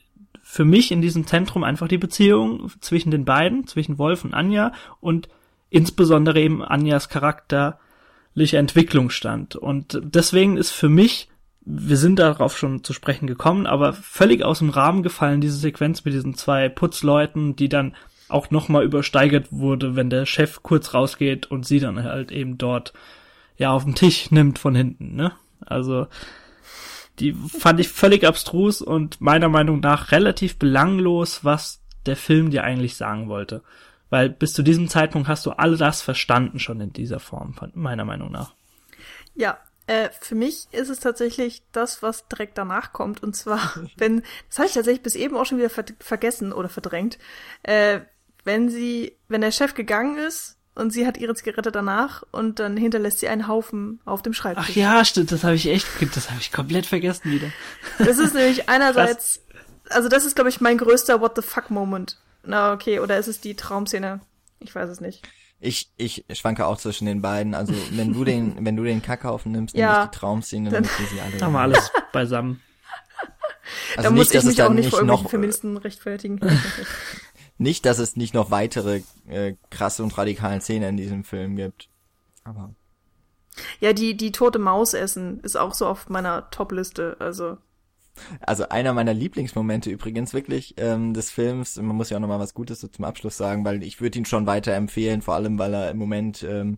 für 0.47 0.63
mich 0.63 0.91
in 0.91 1.01
diesem 1.01 1.25
Zentrum 1.25 1.63
einfach 1.63 1.87
die 1.87 1.97
Beziehung 1.97 2.71
zwischen 2.79 3.09
den 3.09 3.25
beiden, 3.25 3.65
zwischen 3.65 3.97
Wolf 3.97 4.23
und 4.23 4.35
Anja 4.35 4.73
und 5.01 5.27
insbesondere 5.69 6.39
eben 6.39 6.63
Anjas 6.63 7.09
charakterliche 7.09 8.57
Entwicklung 8.57 9.09
stand. 9.09 9.55
Und 9.55 9.99
deswegen 10.03 10.55
ist 10.55 10.71
für 10.71 10.87
mich, 10.87 11.29
wir 11.61 11.97
sind 11.97 12.19
darauf 12.19 12.57
schon 12.57 12.83
zu 12.83 12.93
sprechen 12.93 13.25
gekommen, 13.25 13.65
aber 13.65 13.93
völlig 13.93 14.43
aus 14.43 14.59
dem 14.59 14.69
Rahmen 14.69 15.01
gefallen 15.01 15.41
diese 15.41 15.57
Sequenz 15.57 16.05
mit 16.05 16.13
diesen 16.13 16.35
zwei 16.35 16.69
Putzleuten, 16.69 17.55
die 17.55 17.67
dann 17.67 17.95
auch 18.27 18.51
nochmal 18.51 18.83
übersteigert 18.83 19.47
wurde, 19.51 19.95
wenn 19.95 20.09
der 20.09 20.25
Chef 20.25 20.63
kurz 20.63 20.93
rausgeht 20.93 21.45
und 21.47 21.65
sie 21.65 21.79
dann 21.79 22.03
halt 22.03 22.31
eben 22.31 22.57
dort 22.57 22.93
ja 23.57 23.71
auf 23.71 23.83
den 23.83 23.95
Tisch 23.95 24.31
nimmt 24.31 24.59
von 24.59 24.75
hinten, 24.75 25.15
ne? 25.15 25.31
Also 25.65 26.07
die 27.19 27.33
fand 27.33 27.79
ich 27.79 27.87
völlig 27.87 28.25
abstrus 28.25 28.81
und 28.81 29.21
meiner 29.21 29.49
Meinung 29.49 29.79
nach 29.79 30.11
relativ 30.11 30.57
belanglos, 30.57 31.43
was 31.45 31.81
der 32.05 32.17
Film 32.17 32.51
dir 32.51 32.63
eigentlich 32.63 32.97
sagen 32.97 33.29
wollte. 33.29 33.63
Weil 34.09 34.29
bis 34.29 34.53
zu 34.53 34.63
diesem 34.63 34.89
Zeitpunkt 34.89 35.27
hast 35.27 35.45
du 35.45 35.51
all 35.51 35.77
das 35.77 36.01
verstanden 36.01 36.59
schon 36.59 36.81
in 36.81 36.93
dieser 36.93 37.19
Form, 37.19 37.55
meiner 37.73 38.05
Meinung 38.05 38.31
nach. 38.31 38.53
Ja, 39.33 39.57
äh, 39.87 40.09
für 40.19 40.35
mich 40.35 40.67
ist 40.71 40.89
es 40.89 40.99
tatsächlich 40.99 41.63
das, 41.71 42.01
was 42.01 42.27
direkt 42.27 42.57
danach 42.57 42.91
kommt. 42.93 43.23
Und 43.23 43.35
zwar, 43.35 43.59
wenn, 43.97 44.23
das 44.49 44.59
habe 44.59 44.67
ich 44.67 44.73
tatsächlich 44.73 45.03
bis 45.03 45.15
eben 45.15 45.37
auch 45.37 45.45
schon 45.45 45.57
wieder 45.57 45.69
ver 45.69 45.85
vergessen 45.99 46.53
oder 46.53 46.69
verdrängt, 46.69 47.17
äh, 47.63 48.01
wenn 48.45 48.69
sie, 48.69 49.17
wenn 49.27 49.41
der 49.41 49.51
Chef 49.51 49.73
gegangen 49.73 50.17
ist 50.17 50.55
und 50.75 50.91
sie 50.91 51.05
hat 51.05 51.17
ihre 51.17 51.35
Zigarette 51.35 51.71
danach 51.71 52.23
und 52.31 52.59
dann 52.59 52.77
hinterlässt 52.77 53.19
sie 53.19 53.27
einen 53.27 53.47
Haufen 53.47 53.99
auf 54.05 54.21
dem 54.21 54.33
Schreibtisch. 54.33 54.65
Ach 54.69 54.75
ja, 54.75 55.03
stimmt, 55.03 55.31
das 55.31 55.43
habe 55.43 55.55
ich 55.55 55.67
echt, 55.67 55.87
das 56.15 56.29
habe 56.29 56.39
ich 56.39 56.51
komplett 56.53 56.85
vergessen 56.85 57.31
wieder. 57.31 57.47
Das 57.97 58.17
ist 58.17 58.33
nämlich 58.33 58.69
einerseits, 58.69 59.41
also 59.89 60.07
das 60.09 60.25
ist, 60.25 60.35
glaube 60.35 60.49
ich, 60.49 60.61
mein 60.61 60.77
größter 60.77 61.19
What 61.21 61.33
the 61.35 61.41
fuck 61.41 61.69
Moment. 61.69 62.17
Na, 62.43 62.71
okay, 62.73 62.99
oder 62.99 63.17
ist 63.17 63.27
es 63.27 63.41
die 63.41 63.55
Traumszene? 63.55 64.21
Ich 64.59 64.73
weiß 64.73 64.89
es 64.89 65.01
nicht. 65.01 65.23
Ich, 65.59 65.89
ich 65.97 66.25
schwanke 66.33 66.65
auch 66.67 66.77
zwischen 66.77 67.05
den 67.07 67.21
beiden. 67.21 67.55
Also 67.55 67.73
wenn 67.91 68.13
du 68.13 68.23
den, 68.23 68.55
wenn 68.65 68.75
du 68.75 68.83
den 68.83 69.01
Kackhaufen 69.01 69.51
nimmst, 69.51 69.75
Ja. 69.75 70.03
ich 70.03 70.09
die 70.11 70.17
Traumszene, 70.19 70.69
Dann- 70.69 70.83
wir 70.83 71.07
sie 71.07 71.19
alle. 71.21 71.41
Haben 71.41 71.53
wir 71.53 71.59
alles 71.61 71.91
beisammen. 72.11 72.61
Also 73.97 74.09
da 74.09 74.15
muss 74.15 74.31
ich 74.31 74.43
mich 74.43 74.61
auch 74.61 74.69
nicht 74.69 74.89
vor 74.91 74.99
irgendwelchen 74.99 75.23
noch, 75.23 75.29
Feministen 75.31 75.77
rechtfertigen. 75.77 76.39
Nicht, 77.57 77.85
dass 77.85 77.99
es 77.99 78.15
nicht 78.15 78.33
noch 78.33 78.51
weitere 78.51 79.01
äh, 79.27 79.55
krasse 79.69 80.03
und 80.03 80.17
radikalen 80.17 80.61
Szenen 80.61 80.89
in 80.89 80.97
diesem 80.97 81.23
Film 81.23 81.55
gibt. 81.55 81.89
Aber. 82.43 82.73
Ja, 83.79 83.93
die, 83.93 84.17
die 84.17 84.31
tote 84.31 84.59
Maus 84.59 84.93
essen 84.93 85.39
ist 85.39 85.55
auch 85.55 85.73
so 85.73 85.87
auf 85.87 86.09
meiner 86.09 86.49
Top-Liste, 86.51 87.15
also. 87.19 87.57
Also 88.39 88.69
einer 88.69 88.93
meiner 88.93 89.13
Lieblingsmomente 89.13 89.89
übrigens 89.89 90.33
wirklich 90.33 90.75
ähm, 90.77 91.13
des 91.13 91.31
Films, 91.31 91.75
man 91.77 91.95
muss 91.95 92.09
ja 92.09 92.17
auch 92.17 92.21
nochmal 92.21 92.39
was 92.39 92.53
Gutes 92.53 92.79
so 92.79 92.87
zum 92.87 93.05
Abschluss 93.05 93.35
sagen, 93.37 93.65
weil 93.65 93.83
ich 93.83 93.99
würde 93.99 94.17
ihn 94.19 94.25
schon 94.25 94.47
weiter 94.47 94.73
empfehlen, 94.73 95.21
vor 95.21 95.35
allem 95.35 95.59
weil 95.59 95.73
er 95.73 95.91
im 95.91 95.97
Moment 95.97 96.43
ähm, 96.43 96.77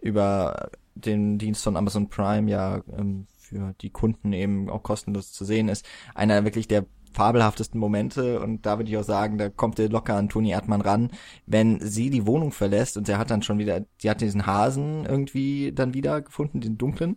über 0.00 0.70
den 0.94 1.38
Dienst 1.38 1.62
von 1.62 1.76
Amazon 1.76 2.08
Prime 2.08 2.50
ja 2.50 2.82
ähm, 2.96 3.26
für 3.38 3.74
die 3.80 3.90
Kunden 3.90 4.32
eben 4.32 4.68
auch 4.68 4.82
kostenlos 4.82 5.32
zu 5.32 5.44
sehen 5.44 5.68
ist. 5.68 5.86
Einer 6.14 6.44
wirklich 6.44 6.66
der 6.66 6.84
fabelhaftesten 7.16 7.80
Momente 7.80 8.40
und 8.40 8.66
da 8.66 8.78
würde 8.78 8.90
ich 8.90 8.96
auch 8.96 9.04
sagen, 9.04 9.38
da 9.38 9.48
kommt 9.48 9.78
er 9.78 9.88
locker 9.88 10.14
an 10.14 10.28
Toni 10.28 10.50
Erdmann 10.50 10.82
ran, 10.82 11.10
wenn 11.46 11.80
sie 11.80 12.10
die 12.10 12.26
Wohnung 12.26 12.52
verlässt 12.52 12.96
und 12.96 13.06
sie 13.06 13.16
hat 13.16 13.30
dann 13.30 13.42
schon 13.42 13.58
wieder, 13.58 13.84
sie 13.98 14.10
hat 14.10 14.20
diesen 14.20 14.46
Hasen 14.46 15.06
irgendwie 15.06 15.72
dann 15.72 15.94
wieder 15.94 16.20
gefunden, 16.20 16.60
den 16.60 16.76
dunklen 16.76 17.16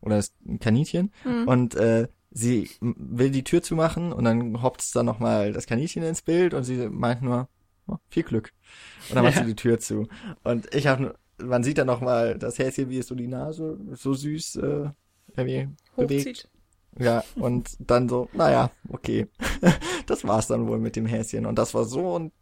oder 0.00 0.16
das 0.16 0.32
Kaninchen 0.60 1.12
mhm. 1.24 1.46
und 1.46 1.74
äh, 1.74 2.08
sie 2.30 2.70
will 2.80 3.30
die 3.30 3.44
Tür 3.44 3.62
zumachen 3.62 4.12
und 4.12 4.24
dann 4.24 4.62
hoppt 4.62 4.96
dann 4.96 5.06
nochmal 5.06 5.52
das 5.52 5.66
Kaninchen 5.66 6.02
ins 6.02 6.22
Bild 6.22 6.54
und 6.54 6.64
sie 6.64 6.88
meint 6.88 7.20
nur, 7.20 7.48
oh, 7.86 7.96
viel 8.08 8.24
Glück. 8.24 8.52
Und 9.08 9.16
dann 9.16 9.24
macht 9.24 9.36
sie 9.38 9.44
die 9.44 9.54
Tür 9.54 9.78
zu. 9.78 10.08
Und 10.42 10.74
ich 10.74 10.86
habe, 10.86 11.14
man 11.38 11.62
sieht 11.62 11.78
dann 11.78 11.86
nochmal 11.86 12.38
das 12.38 12.58
Häschen, 12.58 12.88
wie 12.88 12.98
es 12.98 13.06
so 13.06 13.14
die 13.14 13.28
Nase 13.28 13.78
so 13.92 14.14
süß 14.14 14.56
äh, 14.56 14.90
irgendwie 15.36 15.68
Hochzieht. 15.96 16.08
bewegt. 16.08 16.48
Ja, 16.98 17.24
und 17.36 17.76
dann 17.78 18.08
so, 18.08 18.28
naja, 18.32 18.70
okay. 18.88 19.28
das 20.06 20.24
war's 20.24 20.46
dann 20.46 20.68
wohl 20.68 20.78
mit 20.78 20.96
dem 20.96 21.06
Häschen. 21.06 21.46
Und 21.46 21.58
das 21.58 21.74
war 21.74 21.84
so 21.84 22.14
und 22.14 22.32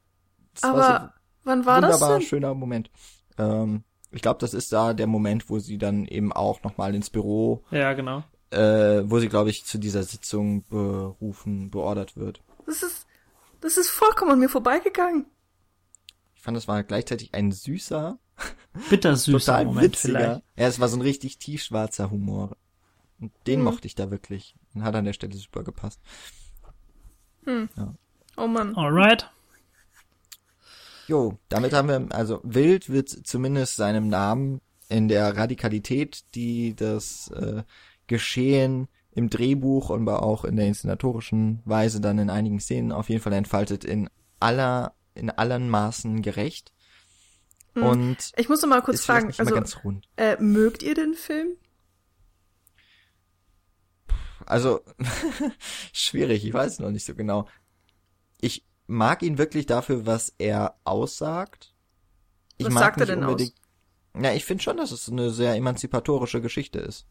Aber 0.61 0.79
war 0.79 1.01
so 1.01 1.23
wann 1.45 1.67
war 1.67 1.81
das 1.81 2.01
denn? 2.01 2.23
schöner 2.23 2.55
Moment. 2.55 2.91
Ähm, 3.39 3.85
ich 4.11 4.21
glaube, 4.21 4.41
das 4.41 4.53
ist 4.53 4.73
da 4.73 4.93
der 4.93 5.07
Moment, 5.07 5.49
wo 5.49 5.59
sie 5.59 5.79
dann 5.79 6.05
eben 6.07 6.33
auch 6.33 6.63
nochmal 6.63 6.95
ins 6.95 7.09
Büro. 7.09 7.65
Ja, 7.71 7.95
genau. 7.95 8.25
Äh, 8.51 9.03
wo 9.11 9.19
sie, 9.19 9.31
glaube 9.31 9.49
ich, 9.49 9.65
zu 9.65 9.79
dieser 9.79 10.03
Sitzung 10.03 10.65
berufen, 10.69 11.71
beordert 11.71 12.17
wird. 12.17 12.43
Das 12.67 12.83
ist, 12.83 13.07
das 13.63 13.79
ist 13.79 13.89
vollkommen 13.89 14.33
an 14.33 14.39
mir 14.39 14.51
vorbeigegangen. 14.51 15.25
Ich 16.35 16.43
fand, 16.43 16.57
das 16.57 16.69
war 16.69 16.83
gleichzeitig 16.83 17.33
ein 17.35 17.53
süßer, 17.53 18.19
bittersüßer 18.91 19.65
Moment 19.65 19.85
witziger. 19.95 20.19
vielleicht. 20.19 20.43
Ja, 20.57 20.67
es 20.67 20.81
war 20.81 20.89
so 20.89 20.99
ein 20.99 21.03
richtig 21.03 21.39
tiefschwarzer 21.39 22.11
Humor. 22.11 22.57
Und 23.23 23.33
den 23.47 23.61
hm. 23.61 23.65
mochte 23.65 23.87
ich 23.87 23.95
da 23.95 24.11
wirklich. 24.11 24.57
Und 24.75 24.83
hat 24.83 24.97
an 24.97 25.05
der 25.05 25.13
Stelle 25.13 25.35
super 25.35 25.63
gepasst. 25.63 26.01
Hm. 27.45 27.69
Ja. 27.77 27.95
Oh 28.37 28.49
Mann. 28.49 28.77
Alright. 28.77 29.31
Jo, 31.07 31.39
damit 31.49 31.73
haben 31.73 31.89
wir, 31.89 32.07
also 32.11 32.41
Wild 32.43 32.89
wird 32.89 33.09
zumindest 33.09 33.77
seinem 33.77 34.09
Namen 34.09 34.61
in 34.89 35.09
der 35.09 35.37
Radikalität, 35.37 36.25
die 36.35 36.75
das 36.75 37.31
äh, 37.31 37.63
Geschehen 38.07 38.89
im 39.13 39.31
Drehbuch 39.31 39.91
und 39.91 40.09
auch 40.09 40.45
in 40.45 40.57
der 40.57 40.67
inszenatorischen 40.67 41.61
Weise 41.65 42.01
dann 42.01 42.19
in 42.19 42.31
einigen 42.31 42.61
Szenen 42.61 42.93
auf 42.93 43.09
jeden 43.09 43.23
Fall 43.23 43.33
entfaltet, 43.35 43.85
in 43.85 44.09
aller, 44.41 44.95
in 45.15 45.31
allen 45.31 45.69
Maßen 45.69 46.23
gerecht. 46.23 46.73
Hm. 47.75 47.83
Und 47.83 48.33
ich 48.37 48.49
muss 48.49 48.63
noch 48.63 48.69
mal 48.69 48.83
kurz 48.83 49.05
fragen, 49.05 49.33
also 49.37 49.85
äh, 50.17 50.37
mögt 50.41 50.83
ihr 50.83 50.95
den 50.95 51.15
Film? 51.15 51.57
Also, 54.47 54.81
schwierig, 55.93 56.45
ich 56.45 56.53
weiß 56.53 56.79
noch 56.81 56.91
nicht 56.91 57.05
so 57.05 57.15
genau. 57.15 57.49
Ich 58.41 58.65
mag 58.87 59.23
ihn 59.23 59.39
wirklich 59.39 59.67
dafür, 59.67 60.07
was 60.07 60.35
er 60.39 60.77
aussagt. 60.85 61.75
Ich 62.59 62.67
was 62.67 62.75
mag 62.75 62.83
sagt 62.83 63.01
er 63.01 63.07
denn 63.07 63.25
aus? 63.25 63.53
Ja, 64.21 64.33
ich 64.33 64.45
finde 64.45 64.63
schon, 64.63 64.77
dass 64.77 64.93
es 64.93 65.09
eine 65.09 65.31
sehr 65.31 65.55
emanzipatorische 65.55 66.41
Geschichte 66.41 66.79
ist. 66.79 67.07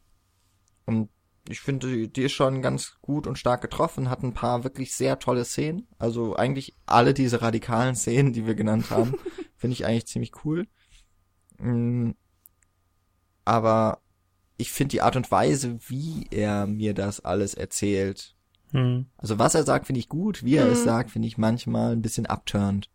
Und 0.85 1.09
ich 1.49 1.61
finde, 1.61 1.87
die, 1.87 2.11
die 2.11 2.23
ist 2.23 2.33
schon 2.33 2.61
ganz 2.61 2.97
gut 3.01 3.25
und 3.25 3.39
stark 3.39 3.61
getroffen, 3.61 4.09
hat 4.09 4.23
ein 4.23 4.33
paar 4.33 4.63
wirklich 4.63 4.93
sehr 4.93 5.17
tolle 5.17 5.45
Szenen. 5.45 5.87
Also 5.97 6.35
eigentlich 6.35 6.75
alle 6.85 7.13
diese 7.13 7.41
radikalen 7.41 7.95
Szenen, 7.95 8.33
die 8.33 8.45
wir 8.45 8.55
genannt 8.55 8.91
haben, 8.91 9.15
finde 9.57 9.73
ich 9.73 9.85
eigentlich 9.85 10.07
ziemlich 10.07 10.31
cool. 10.45 10.67
Mm, 11.57 12.11
aber 13.45 14.01
ich 14.61 14.71
finde 14.71 14.91
die 14.91 15.01
Art 15.01 15.15
und 15.15 15.31
Weise, 15.31 15.79
wie 15.87 16.27
er 16.29 16.67
mir 16.67 16.93
das 16.93 17.19
alles 17.25 17.53
erzählt. 17.53 18.35
Hm. 18.71 19.07
Also 19.17 19.39
was 19.39 19.55
er 19.55 19.63
sagt, 19.63 19.87
finde 19.87 19.99
ich 19.99 20.07
gut. 20.07 20.43
Wie 20.43 20.55
er 20.55 20.65
hm. 20.65 20.73
es 20.73 20.83
sagt, 20.83 21.11
finde 21.11 21.27
ich 21.27 21.37
manchmal 21.37 21.93
ein 21.93 22.01
bisschen 22.01 22.25
abturnt. 22.27 22.89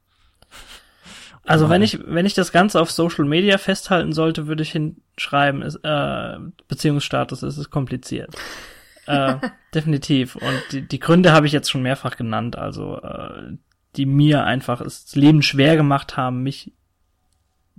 Also 1.45 1.69
wenn 1.69 1.83
ich 1.83 2.01
wenn 2.05 2.27
ich 2.27 2.35
das 2.35 2.51
Ganze 2.51 2.81
auf 2.81 2.91
Social 2.91 3.25
Media 3.25 3.59
festhalten 3.59 4.13
sollte, 4.13 4.47
würde 4.47 4.63
ich 4.63 4.73
hinschreiben, 4.73 5.63
ist, 5.63 5.79
äh, 5.83 6.39
Beziehungsstatus 6.67 7.43
ist 7.43 7.57
es 7.57 7.71
kompliziert. 7.71 8.35
äh, 9.07 9.37
definitiv. 9.75 10.37
Und 10.37 10.63
die, 10.73 10.83
die 10.83 10.99
Gründe 10.99 11.33
habe 11.33 11.47
ich 11.47 11.53
jetzt 11.53 11.71
schon 11.71 11.83
mehrfach 11.83 12.17
genannt. 12.17 12.57
Also 12.57 13.01
äh, 13.01 13.57
die 13.97 14.07
mir 14.07 14.45
einfach 14.45 14.83
das 14.83 15.15
Leben 15.15 15.43
schwer 15.43 15.77
gemacht 15.77 16.17
haben, 16.17 16.43
mich 16.43 16.73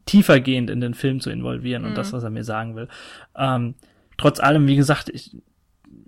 tiefergehend 0.08 0.70
in 0.70 0.82
den 0.82 0.94
Film 0.94 1.20
zu 1.20 1.30
involvieren 1.30 1.86
und 1.86 1.96
das, 1.96 2.12
mhm. 2.12 2.18
was 2.18 2.24
er 2.24 2.30
mir 2.32 2.44
sagen 2.44 2.76
will. 2.76 2.88
Ähm, 3.36 3.76
trotz 4.18 4.40
allem, 4.40 4.68
wie 4.68 4.76
gesagt, 4.76 5.10
ich, 5.10 5.36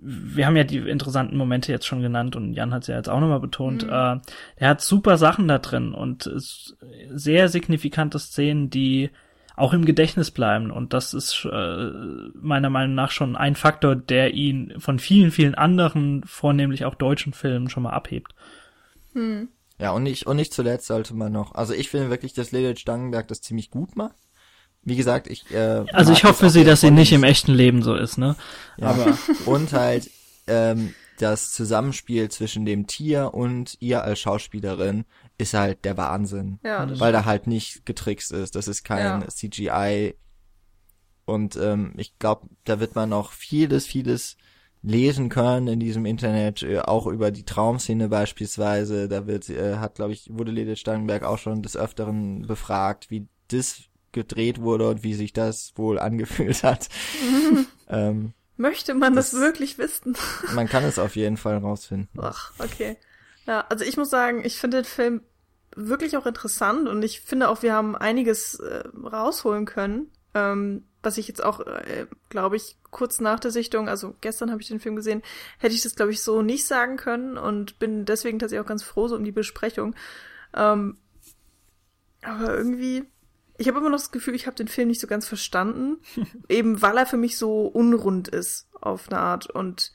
wir 0.02 0.46
haben 0.46 0.56
ja 0.56 0.64
die 0.64 0.78
interessanten 0.78 1.36
Momente 1.36 1.70
jetzt 1.70 1.86
schon 1.86 2.02
genannt 2.02 2.34
und 2.34 2.54
Jan 2.54 2.72
hat 2.72 2.82
es 2.82 2.88
ja 2.88 2.96
jetzt 2.96 3.08
auch 3.08 3.20
nochmal 3.20 3.40
betont. 3.40 3.84
Mhm. 3.84 3.90
Äh, 3.90 4.18
er 4.56 4.68
hat 4.68 4.80
super 4.80 5.16
Sachen 5.18 5.46
da 5.46 5.58
drin 5.58 5.92
und 5.92 6.30
sehr 7.08 7.48
signifikante 7.48 8.18
Szenen, 8.18 8.70
die 8.70 9.10
auch 9.56 9.74
im 9.74 9.84
Gedächtnis 9.84 10.30
bleiben. 10.30 10.70
Und 10.70 10.94
das 10.94 11.12
ist 11.12 11.44
äh, 11.44 11.90
meiner 12.34 12.70
Meinung 12.70 12.94
nach 12.94 13.10
schon 13.10 13.36
ein 13.36 13.54
Faktor, 13.54 13.94
der 13.94 14.32
ihn 14.32 14.74
von 14.78 14.98
vielen, 14.98 15.30
vielen 15.30 15.54
anderen, 15.54 16.22
vornehmlich 16.24 16.84
auch 16.86 16.94
deutschen 16.94 17.34
Filmen 17.34 17.68
schon 17.68 17.82
mal 17.82 17.90
abhebt. 17.90 18.34
Mhm. 19.12 19.48
Ja, 19.80 19.92
und 19.92 20.02
nicht, 20.02 20.26
und 20.26 20.36
nicht 20.36 20.52
zuletzt 20.52 20.86
sollte 20.86 21.14
man 21.14 21.32
noch, 21.32 21.54
also 21.54 21.72
ich 21.72 21.88
finde 21.88 22.10
wirklich, 22.10 22.34
dass 22.34 22.52
Lilith 22.52 22.80
Stangenberg 22.80 23.28
das 23.28 23.40
ziemlich 23.40 23.70
gut 23.70 23.96
macht. 23.96 24.16
Wie 24.82 24.96
gesagt, 24.96 25.26
ich, 25.26 25.50
äh, 25.50 25.84
Also 25.92 26.12
ich 26.12 26.24
hoffe 26.24 26.46
für 26.46 26.50
sie, 26.50 26.64
dass 26.64 26.80
sie 26.80 26.90
nicht 26.90 27.12
im 27.12 27.24
echten 27.24 27.52
Leben 27.52 27.82
so 27.82 27.94
ist, 27.94 28.18
ne? 28.18 28.36
Ja. 28.76 28.88
Aber. 28.88 29.18
und 29.46 29.72
halt, 29.72 30.10
ähm, 30.46 30.94
das 31.20 31.52
Zusammenspiel 31.52 32.30
zwischen 32.30 32.64
dem 32.64 32.86
Tier 32.86 33.34
und 33.34 33.76
ihr 33.80 34.02
als 34.02 34.20
Schauspielerin 34.20 35.04
ist 35.38 35.54
halt 35.54 35.84
der 35.84 35.96
Wahnsinn. 35.96 36.58
Ja, 36.62 36.86
das 36.86 37.00
weil 37.00 37.12
da 37.12 37.24
halt 37.24 37.46
nicht 37.46 37.84
getrickst 37.84 38.32
ist. 38.32 38.56
Das 38.56 38.68
ist 38.68 38.84
kein 38.84 39.20
ja. 39.20 39.28
CGI. 39.28 40.14
Und 41.24 41.56
ähm, 41.56 41.92
ich 41.96 42.18
glaube, 42.18 42.48
da 42.64 42.80
wird 42.80 42.94
man 42.94 43.10
noch 43.10 43.32
vieles, 43.32 43.86
vieles 43.86 44.36
lesen 44.82 45.28
können 45.28 45.68
in 45.68 45.80
diesem 45.80 46.06
Internet, 46.06 46.62
äh, 46.62 46.80
auch 46.80 47.06
über 47.06 47.30
die 47.30 47.44
Traumszene 47.44 48.08
beispielsweise. 48.08 49.08
Da 49.08 49.26
wird, 49.26 49.48
äh, 49.50 49.76
hat, 49.76 49.96
glaube 49.96 50.12
ich, 50.12 50.28
wurde 50.30 50.52
Lede 50.52 50.76
Stangenberg 50.76 51.22
auch 51.22 51.38
schon 51.38 51.62
des 51.62 51.76
Öfteren 51.76 52.46
befragt, 52.46 53.10
wie 53.10 53.26
das 53.48 53.82
gedreht 54.12 54.60
wurde 54.60 54.88
und 54.88 55.02
wie 55.02 55.14
sich 55.14 55.32
das 55.32 55.72
wohl 55.76 55.98
angefühlt 55.98 56.62
hat. 56.62 56.88
ähm, 57.88 58.32
Möchte 58.56 58.94
man 58.94 59.14
das, 59.14 59.30
das, 59.30 59.40
wirklich 59.40 59.78
wissen? 59.78 60.16
man 60.54 60.68
kann 60.68 60.84
es 60.84 60.98
auf 60.98 61.16
jeden 61.16 61.36
Fall 61.36 61.58
rausfinden. 61.58 62.08
Ach, 62.20 62.52
okay. 62.58 62.96
Ja, 63.46 63.64
also 63.68 63.84
ich 63.84 63.96
muss 63.96 64.10
sagen, 64.10 64.44
ich 64.44 64.58
finde 64.58 64.78
den 64.78 64.84
Film 64.84 65.22
wirklich 65.76 66.16
auch 66.16 66.26
interessant 66.26 66.88
und 66.88 67.02
ich 67.02 67.20
finde 67.20 67.48
auch, 67.48 67.62
wir 67.62 67.72
haben 67.72 67.96
einiges 67.96 68.56
äh, 68.56 68.82
rausholen 69.02 69.64
können. 69.64 70.10
Ähm, 70.34 70.84
was 71.02 71.16
ich 71.16 71.26
jetzt 71.28 71.42
auch, 71.42 71.60
äh, 71.60 72.06
glaube 72.28 72.56
ich, 72.56 72.76
kurz 72.90 73.20
nach 73.20 73.40
der 73.40 73.50
Sichtung, 73.50 73.88
also 73.88 74.14
gestern 74.20 74.50
habe 74.50 74.60
ich 74.60 74.68
den 74.68 74.80
Film 74.80 74.96
gesehen, 74.96 75.22
hätte 75.58 75.74
ich 75.74 75.82
das, 75.82 75.94
glaube 75.94 76.12
ich, 76.12 76.22
so 76.22 76.42
nicht 76.42 76.66
sagen 76.66 76.96
können 76.96 77.38
und 77.38 77.78
bin 77.78 78.04
deswegen 78.04 78.38
tatsächlich 78.38 78.64
auch 78.64 78.68
ganz 78.68 78.82
froh 78.82 79.08
so 79.08 79.16
um 79.16 79.24
die 79.24 79.32
Besprechung. 79.32 79.94
Ähm, 80.54 80.98
aber 82.22 82.56
irgendwie, 82.56 83.04
ich 83.58 83.68
habe 83.68 83.78
immer 83.78 83.90
noch 83.90 83.98
das 83.98 84.10
Gefühl, 84.10 84.34
ich 84.34 84.46
habe 84.46 84.56
den 84.56 84.68
Film 84.68 84.88
nicht 84.88 85.00
so 85.00 85.06
ganz 85.06 85.26
verstanden, 85.26 85.98
eben 86.48 86.82
weil 86.82 86.98
er 86.98 87.06
für 87.06 87.16
mich 87.16 87.38
so 87.38 87.66
unrund 87.66 88.28
ist 88.28 88.68
auf 88.80 89.08
eine 89.08 89.20
Art 89.20 89.48
und 89.48 89.92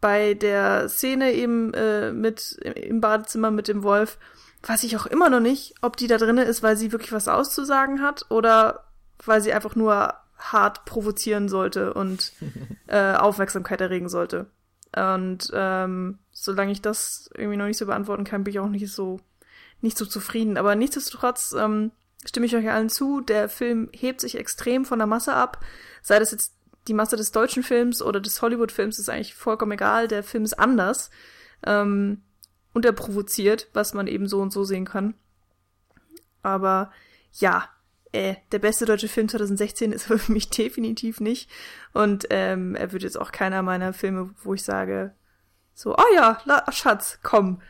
bei 0.00 0.34
der 0.34 0.88
Szene 0.88 1.32
eben 1.32 1.74
äh, 1.74 2.12
mit 2.12 2.52
im 2.62 3.00
Badezimmer 3.00 3.50
mit 3.50 3.66
dem 3.66 3.82
Wolf 3.82 4.18
weiß 4.62 4.84
ich 4.84 4.96
auch 4.96 5.06
immer 5.06 5.28
noch 5.28 5.40
nicht, 5.40 5.74
ob 5.82 5.96
die 5.96 6.06
da 6.06 6.18
drinne 6.18 6.44
ist, 6.44 6.62
weil 6.62 6.76
sie 6.76 6.92
wirklich 6.92 7.12
was 7.12 7.28
auszusagen 7.28 8.02
hat 8.02 8.26
oder 8.28 8.84
weil 9.24 9.40
sie 9.40 9.52
einfach 9.52 9.76
nur 9.76 10.14
hart 10.38 10.84
provozieren 10.84 11.48
sollte 11.48 11.94
und 11.94 12.32
äh, 12.86 13.14
Aufmerksamkeit 13.14 13.80
erregen 13.80 14.08
sollte. 14.08 14.46
Und 14.96 15.50
ähm, 15.52 16.18
solange 16.32 16.72
ich 16.72 16.80
das 16.80 17.30
irgendwie 17.34 17.58
noch 17.58 17.66
nicht 17.66 17.76
so 17.76 17.86
beantworten 17.86 18.24
kann, 18.24 18.44
bin 18.44 18.54
ich 18.54 18.60
auch 18.60 18.68
nicht 18.68 18.90
so 18.90 19.20
nicht 19.80 19.98
so 19.98 20.06
zufrieden. 20.06 20.56
Aber 20.56 20.74
nichtsdestotrotz 20.74 21.54
ähm, 21.56 21.92
stimme 22.24 22.46
ich 22.46 22.56
euch 22.56 22.68
allen 22.68 22.88
zu, 22.88 23.20
der 23.20 23.48
Film 23.48 23.88
hebt 23.92 24.20
sich 24.20 24.36
extrem 24.36 24.84
von 24.84 24.98
der 24.98 25.06
Masse 25.06 25.34
ab. 25.34 25.64
Sei 26.02 26.18
das 26.18 26.32
jetzt 26.32 26.54
die 26.88 26.94
Masse 26.94 27.16
des 27.16 27.32
deutschen 27.32 27.62
Films 27.62 28.02
oder 28.02 28.20
des 28.20 28.40
Hollywood-Films, 28.40 28.98
ist 28.98 29.10
eigentlich 29.10 29.34
vollkommen 29.34 29.72
egal. 29.72 30.08
Der 30.08 30.22
Film 30.22 30.44
ist 30.44 30.58
anders. 30.58 31.10
Ähm, 31.64 32.22
und 32.72 32.84
er 32.84 32.92
provoziert, 32.92 33.68
was 33.72 33.94
man 33.94 34.06
eben 34.06 34.28
so 34.28 34.40
und 34.40 34.52
so 34.52 34.64
sehen 34.64 34.84
kann. 34.84 35.14
Aber 36.42 36.92
ja, 37.32 37.68
äh, 38.12 38.34
der 38.52 38.58
beste 38.58 38.84
deutsche 38.84 39.08
Film 39.08 39.28
2016 39.28 39.92
ist 39.92 40.04
für 40.06 40.20
mich 40.32 40.48
definitiv 40.50 41.20
nicht. 41.20 41.50
Und 41.92 42.26
ähm, 42.30 42.74
er 42.74 42.92
wird 42.92 43.02
jetzt 43.02 43.20
auch 43.20 43.32
keiner 43.32 43.62
meiner 43.62 43.92
Filme, 43.92 44.30
wo 44.42 44.54
ich 44.54 44.62
sage, 44.64 45.14
so, 45.74 45.94
oh 45.96 46.14
ja, 46.14 46.40
la, 46.44 46.64
Schatz, 46.72 47.20
komm. 47.22 47.60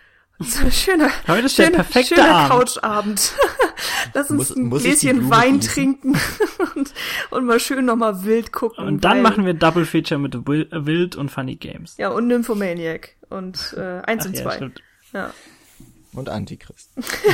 So 0.41 0.65
ein 0.67 0.71
schöner, 0.73 1.11
Heute 1.27 1.49
schöner, 1.49 1.83
schöner 1.85 2.29
Abend. 2.29 2.51
Couchabend. 2.77 3.33
Lass 4.15 4.31
uns 4.31 4.51
Muss- 4.51 4.57
ein 4.57 4.63
muss 4.67 4.83
Gläschen 4.85 5.31
Wein 5.31 5.61
trinken 5.61 6.17
und, 6.77 6.95
und 7.31 7.45
mal 7.45 7.59
schön 7.59 7.85
nochmal 7.85 8.23
wild 8.25 8.53
gucken. 8.53 8.87
Und 8.87 9.05
dann 9.05 9.21
machen 9.21 9.45
wir 9.45 9.55
Double 9.55 9.85
Feature 9.85 10.21
mit 10.21 10.47
Wil- 10.47 10.69
Wild 10.71 11.17
und 11.17 11.31
Funny 11.33 11.57
Games. 11.57 11.97
Ja, 11.97 12.11
und 12.11 12.29
Nymphomaniac. 12.29 13.17
Und 13.29 13.75
äh, 13.77 14.01
eins 14.07 14.23
Ach 14.23 14.29
und 14.29 14.37
ja, 14.37 14.43
zwei. 14.45 14.57
stimmt. 14.57 14.83
Ja. 15.13 15.35
Und 16.19 16.29
Antichrist. 16.29 16.91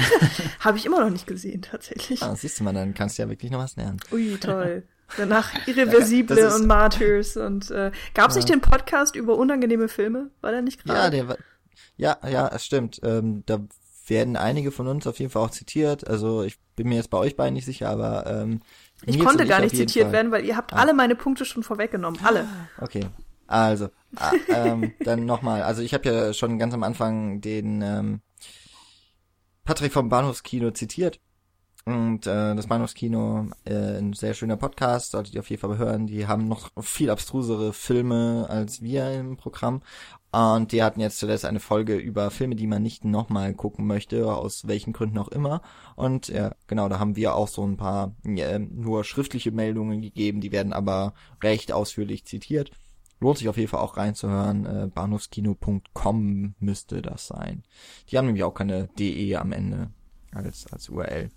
Habe 0.60 0.76
ich 0.76 0.84
immer 0.84 1.00
noch 1.00 1.10
nicht 1.10 1.26
gesehen, 1.26 1.62
tatsächlich. 1.62 2.22
Ah, 2.22 2.36
siehst 2.36 2.60
du 2.60 2.64
mal, 2.64 2.74
dann 2.74 2.92
kannst 2.94 3.18
du 3.18 3.22
ja 3.22 3.30
wirklich 3.30 3.50
noch 3.50 3.60
was 3.60 3.76
lernen. 3.76 3.98
Ui, 4.12 4.36
toll. 4.40 4.84
Danach 5.16 5.66
Irreversible 5.66 6.38
ist- 6.38 6.54
und 6.60 6.66
Martyrs 6.66 7.36
und 7.36 7.70
äh, 7.70 7.92
gab 8.14 8.30
es 8.30 8.36
nicht 8.36 8.48
den 8.48 8.60
Podcast 8.60 9.16
über 9.16 9.36
unangenehme 9.36 9.88
Filme? 9.88 10.30
War 10.40 10.50
der 10.50 10.62
nicht 10.62 10.84
gerade? 10.84 10.98
Ja, 10.98 11.10
der 11.10 11.28
war, 11.28 11.36
ja, 11.96 12.18
ja, 12.28 12.48
es 12.48 12.64
stimmt. 12.64 13.00
Ähm, 13.02 13.42
da 13.46 13.60
werden 14.06 14.36
einige 14.36 14.70
von 14.70 14.86
uns 14.86 15.06
auf 15.06 15.18
jeden 15.18 15.30
Fall 15.30 15.42
auch 15.42 15.50
zitiert. 15.50 16.06
Also 16.06 16.42
ich 16.42 16.58
bin 16.76 16.88
mir 16.88 16.96
jetzt 16.96 17.10
bei 17.10 17.18
euch 17.18 17.36
beiden 17.36 17.54
nicht 17.54 17.64
sicher, 17.64 17.88
aber 17.88 18.26
ähm, 18.26 18.60
ich 19.06 19.16
Nils 19.16 19.26
konnte 19.26 19.46
gar 19.46 19.60
nicht 19.60 19.76
zitiert 19.76 20.06
Fall. 20.06 20.12
werden, 20.12 20.32
weil 20.32 20.44
ihr 20.44 20.56
habt 20.56 20.72
alle 20.72 20.94
meine 20.94 21.14
Punkte 21.14 21.44
schon 21.44 21.62
vorweggenommen. 21.62 22.20
Alle. 22.24 22.46
Okay. 22.80 23.06
Also, 23.46 23.88
ah, 24.16 24.32
ähm, 24.48 24.94
dann 25.00 25.26
nochmal. 25.26 25.62
Also 25.62 25.82
ich 25.82 25.92
habe 25.92 26.08
ja 26.08 26.32
schon 26.32 26.58
ganz 26.58 26.72
am 26.74 26.82
Anfang 26.82 27.40
den 27.40 27.82
ähm, 27.82 28.20
Patrick 29.64 29.92
vom 29.92 30.08
Bahnhofskino 30.08 30.70
zitiert. 30.72 31.20
Und 31.86 32.26
äh, 32.26 32.54
das 32.54 32.66
Bahnhofskino, 32.66 33.48
äh, 33.64 33.98
ein 33.98 34.14
sehr 34.14 34.32
schöner 34.32 34.56
Podcast, 34.56 35.10
solltet 35.10 35.34
ihr 35.34 35.40
auf 35.40 35.50
jeden 35.50 35.60
Fall 35.60 35.76
hören. 35.76 36.06
Die 36.06 36.26
haben 36.26 36.48
noch 36.48 36.70
viel 36.80 37.10
abstrusere 37.10 37.74
Filme 37.74 38.46
als 38.48 38.80
wir 38.80 39.10
im 39.12 39.36
Programm. 39.36 39.82
Und 40.32 40.72
die 40.72 40.82
hatten 40.82 41.00
jetzt 41.00 41.18
zuletzt 41.18 41.44
eine 41.44 41.60
Folge 41.60 41.96
über 41.96 42.30
Filme, 42.30 42.56
die 42.56 42.66
man 42.66 42.82
nicht 42.82 43.04
nochmal 43.04 43.54
gucken 43.54 43.86
möchte, 43.86 44.34
aus 44.34 44.66
welchen 44.66 44.92
Gründen 44.94 45.18
auch 45.18 45.28
immer. 45.28 45.60
Und 45.94 46.28
ja, 46.28 46.54
genau, 46.66 46.88
da 46.88 46.98
haben 46.98 47.16
wir 47.16 47.34
auch 47.34 47.48
so 47.48 47.66
ein 47.66 47.76
paar 47.76 48.14
äh, 48.24 48.58
nur 48.58 49.04
schriftliche 49.04 49.52
Meldungen 49.52 50.00
gegeben, 50.00 50.40
die 50.40 50.52
werden 50.52 50.72
aber 50.72 51.12
recht 51.42 51.70
ausführlich 51.70 52.24
zitiert. 52.24 52.70
Lohnt 53.24 53.38
sich 53.38 53.48
auf 53.48 53.56
jeden 53.56 53.70
Fall 53.70 53.80
auch 53.80 53.96
reinzuhören. 53.96 54.66
Äh, 54.66 54.86
Bahnhofskino.com 54.94 56.56
müsste 56.58 57.00
das 57.00 57.26
sein. 57.26 57.62
Die 58.10 58.18
haben 58.18 58.26
nämlich 58.26 58.44
auch 58.44 58.52
keine 58.52 58.88
DE 58.98 59.36
am 59.36 59.52
Ende 59.52 59.88
als, 60.34 60.70
als 60.70 60.90
URL. 60.90 61.30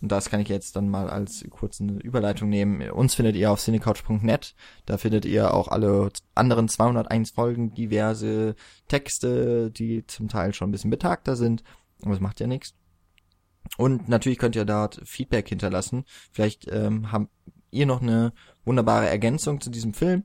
Und 0.00 0.10
das 0.10 0.30
kann 0.30 0.40
ich 0.40 0.48
jetzt 0.48 0.76
dann 0.76 0.88
mal 0.88 1.10
als 1.10 1.44
kurze 1.50 1.84
Überleitung 1.84 2.48
nehmen. 2.48 2.90
Uns 2.90 3.16
findet 3.16 3.36
ihr 3.36 3.50
auf 3.50 3.60
cinecouch.net. 3.60 4.54
Da 4.86 4.96
findet 4.96 5.26
ihr 5.26 5.52
auch 5.52 5.68
alle 5.68 6.10
anderen 6.34 6.70
201 6.70 7.32
Folgen, 7.32 7.74
diverse 7.74 8.54
Texte, 8.88 9.70
die 9.70 10.06
zum 10.06 10.28
Teil 10.28 10.54
schon 10.54 10.70
ein 10.70 10.72
bisschen 10.72 10.90
betagter 10.90 11.36
sind. 11.36 11.62
Aber 12.00 12.12
das 12.12 12.20
macht 12.20 12.40
ja 12.40 12.46
nichts. 12.46 12.72
Und 13.76 14.08
natürlich 14.08 14.38
könnt 14.38 14.56
ihr 14.56 14.64
dort 14.64 15.02
Feedback 15.04 15.50
hinterlassen. 15.50 16.06
Vielleicht 16.32 16.66
ähm, 16.72 17.12
habt 17.12 17.28
ihr 17.70 17.84
noch 17.84 18.00
eine 18.00 18.32
wunderbare 18.64 19.10
Ergänzung 19.10 19.60
zu 19.60 19.68
diesem 19.68 19.92
Film, 19.92 20.24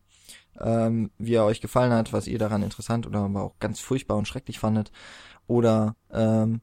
ähm, 0.60 1.12
wie 1.18 1.36
er 1.36 1.46
euch 1.46 1.62
gefallen 1.62 1.94
hat, 1.94 2.14
was 2.14 2.28
ihr 2.28 2.40
daran 2.40 2.64
interessant 2.64 3.08
oder 3.08 3.20
aber 3.20 3.44
auch 3.44 3.60
ganz 3.60 3.80
furchtbar 3.80 4.18
und 4.18 4.28
schrecklich 4.28 4.60
fandet. 4.60 4.92
Oder 5.48 5.96
ähm, 6.12 6.62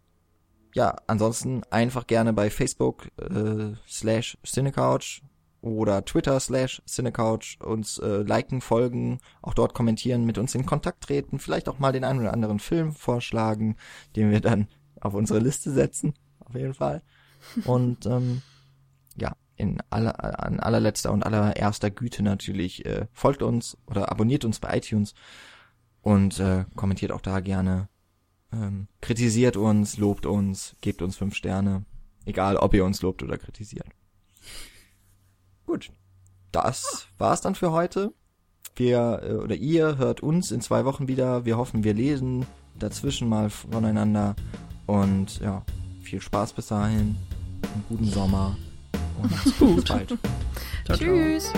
ja, 0.74 0.96
ansonsten 1.06 1.62
einfach 1.70 2.06
gerne 2.06 2.32
bei 2.32 2.50
Facebook 2.50 3.08
äh, 3.18 3.74
slash 3.88 4.38
Cinecouch 4.44 5.22
oder 5.60 6.04
Twitter 6.04 6.38
slash 6.38 6.82
Cinecouch 6.86 7.58
uns 7.60 7.98
äh, 7.98 8.22
liken, 8.22 8.60
folgen, 8.60 9.18
auch 9.42 9.54
dort 9.54 9.74
kommentieren, 9.74 10.24
mit 10.24 10.38
uns 10.38 10.54
in 10.54 10.66
Kontakt 10.66 11.02
treten, 11.04 11.38
vielleicht 11.38 11.68
auch 11.68 11.78
mal 11.78 11.92
den 11.92 12.04
einen 12.04 12.20
oder 12.20 12.32
anderen 12.32 12.60
Film 12.60 12.92
vorschlagen, 12.92 13.76
den 14.14 14.30
wir 14.30 14.40
dann 14.40 14.68
auf 15.00 15.14
unsere 15.14 15.40
Liste 15.40 15.72
setzen, 15.72 16.14
auf 16.40 16.54
jeden 16.54 16.74
Fall. 16.74 17.02
Und 17.64 18.06
ähm, 18.06 18.42
in 19.58 19.82
aller, 19.90 20.42
an 20.44 20.60
allerletzter 20.60 21.12
und 21.12 21.24
allererster 21.24 21.90
Güte 21.90 22.22
natürlich 22.22 22.86
äh, 22.86 23.06
folgt 23.12 23.42
uns 23.42 23.76
oder 23.86 24.10
abonniert 24.10 24.44
uns 24.44 24.60
bei 24.60 24.76
iTunes 24.78 25.14
und 26.02 26.38
äh, 26.40 26.64
kommentiert 26.76 27.12
auch 27.12 27.20
da 27.20 27.40
gerne 27.40 27.88
ähm, 28.52 28.88
kritisiert 29.00 29.56
uns, 29.56 29.98
lobt 29.98 30.26
uns, 30.26 30.76
gebt 30.80 31.02
uns 31.02 31.16
fünf 31.16 31.34
Sterne. 31.34 31.84
Egal, 32.24 32.56
ob 32.56 32.74
ihr 32.74 32.84
uns 32.84 33.02
lobt 33.02 33.22
oder 33.22 33.38
kritisiert. 33.38 33.86
Gut, 35.66 35.90
das 36.52 37.08
war's 37.18 37.40
dann 37.40 37.54
für 37.54 37.72
heute. 37.72 38.12
Wir 38.76 39.20
äh, 39.22 39.32
oder 39.34 39.54
ihr 39.54 39.98
hört 39.98 40.20
uns 40.20 40.50
in 40.50 40.60
zwei 40.60 40.84
Wochen 40.84 41.08
wieder. 41.08 41.44
Wir 41.44 41.56
hoffen, 41.56 41.84
wir 41.84 41.94
lesen 41.94 42.46
dazwischen 42.78 43.28
mal 43.28 43.50
voneinander. 43.50 44.36
Und 44.86 45.40
ja, 45.40 45.64
viel 46.02 46.20
Spaß 46.20 46.54
bis 46.54 46.68
dahin. 46.68 47.16
Einen 47.62 47.84
guten 47.88 48.06
Sommer. 48.06 48.56
Und 49.18 49.76
bis 49.76 49.84
bald. 49.84 50.08
Ciao, 50.08 50.18
ciao. 50.84 50.96
Tschüss. 50.96 51.52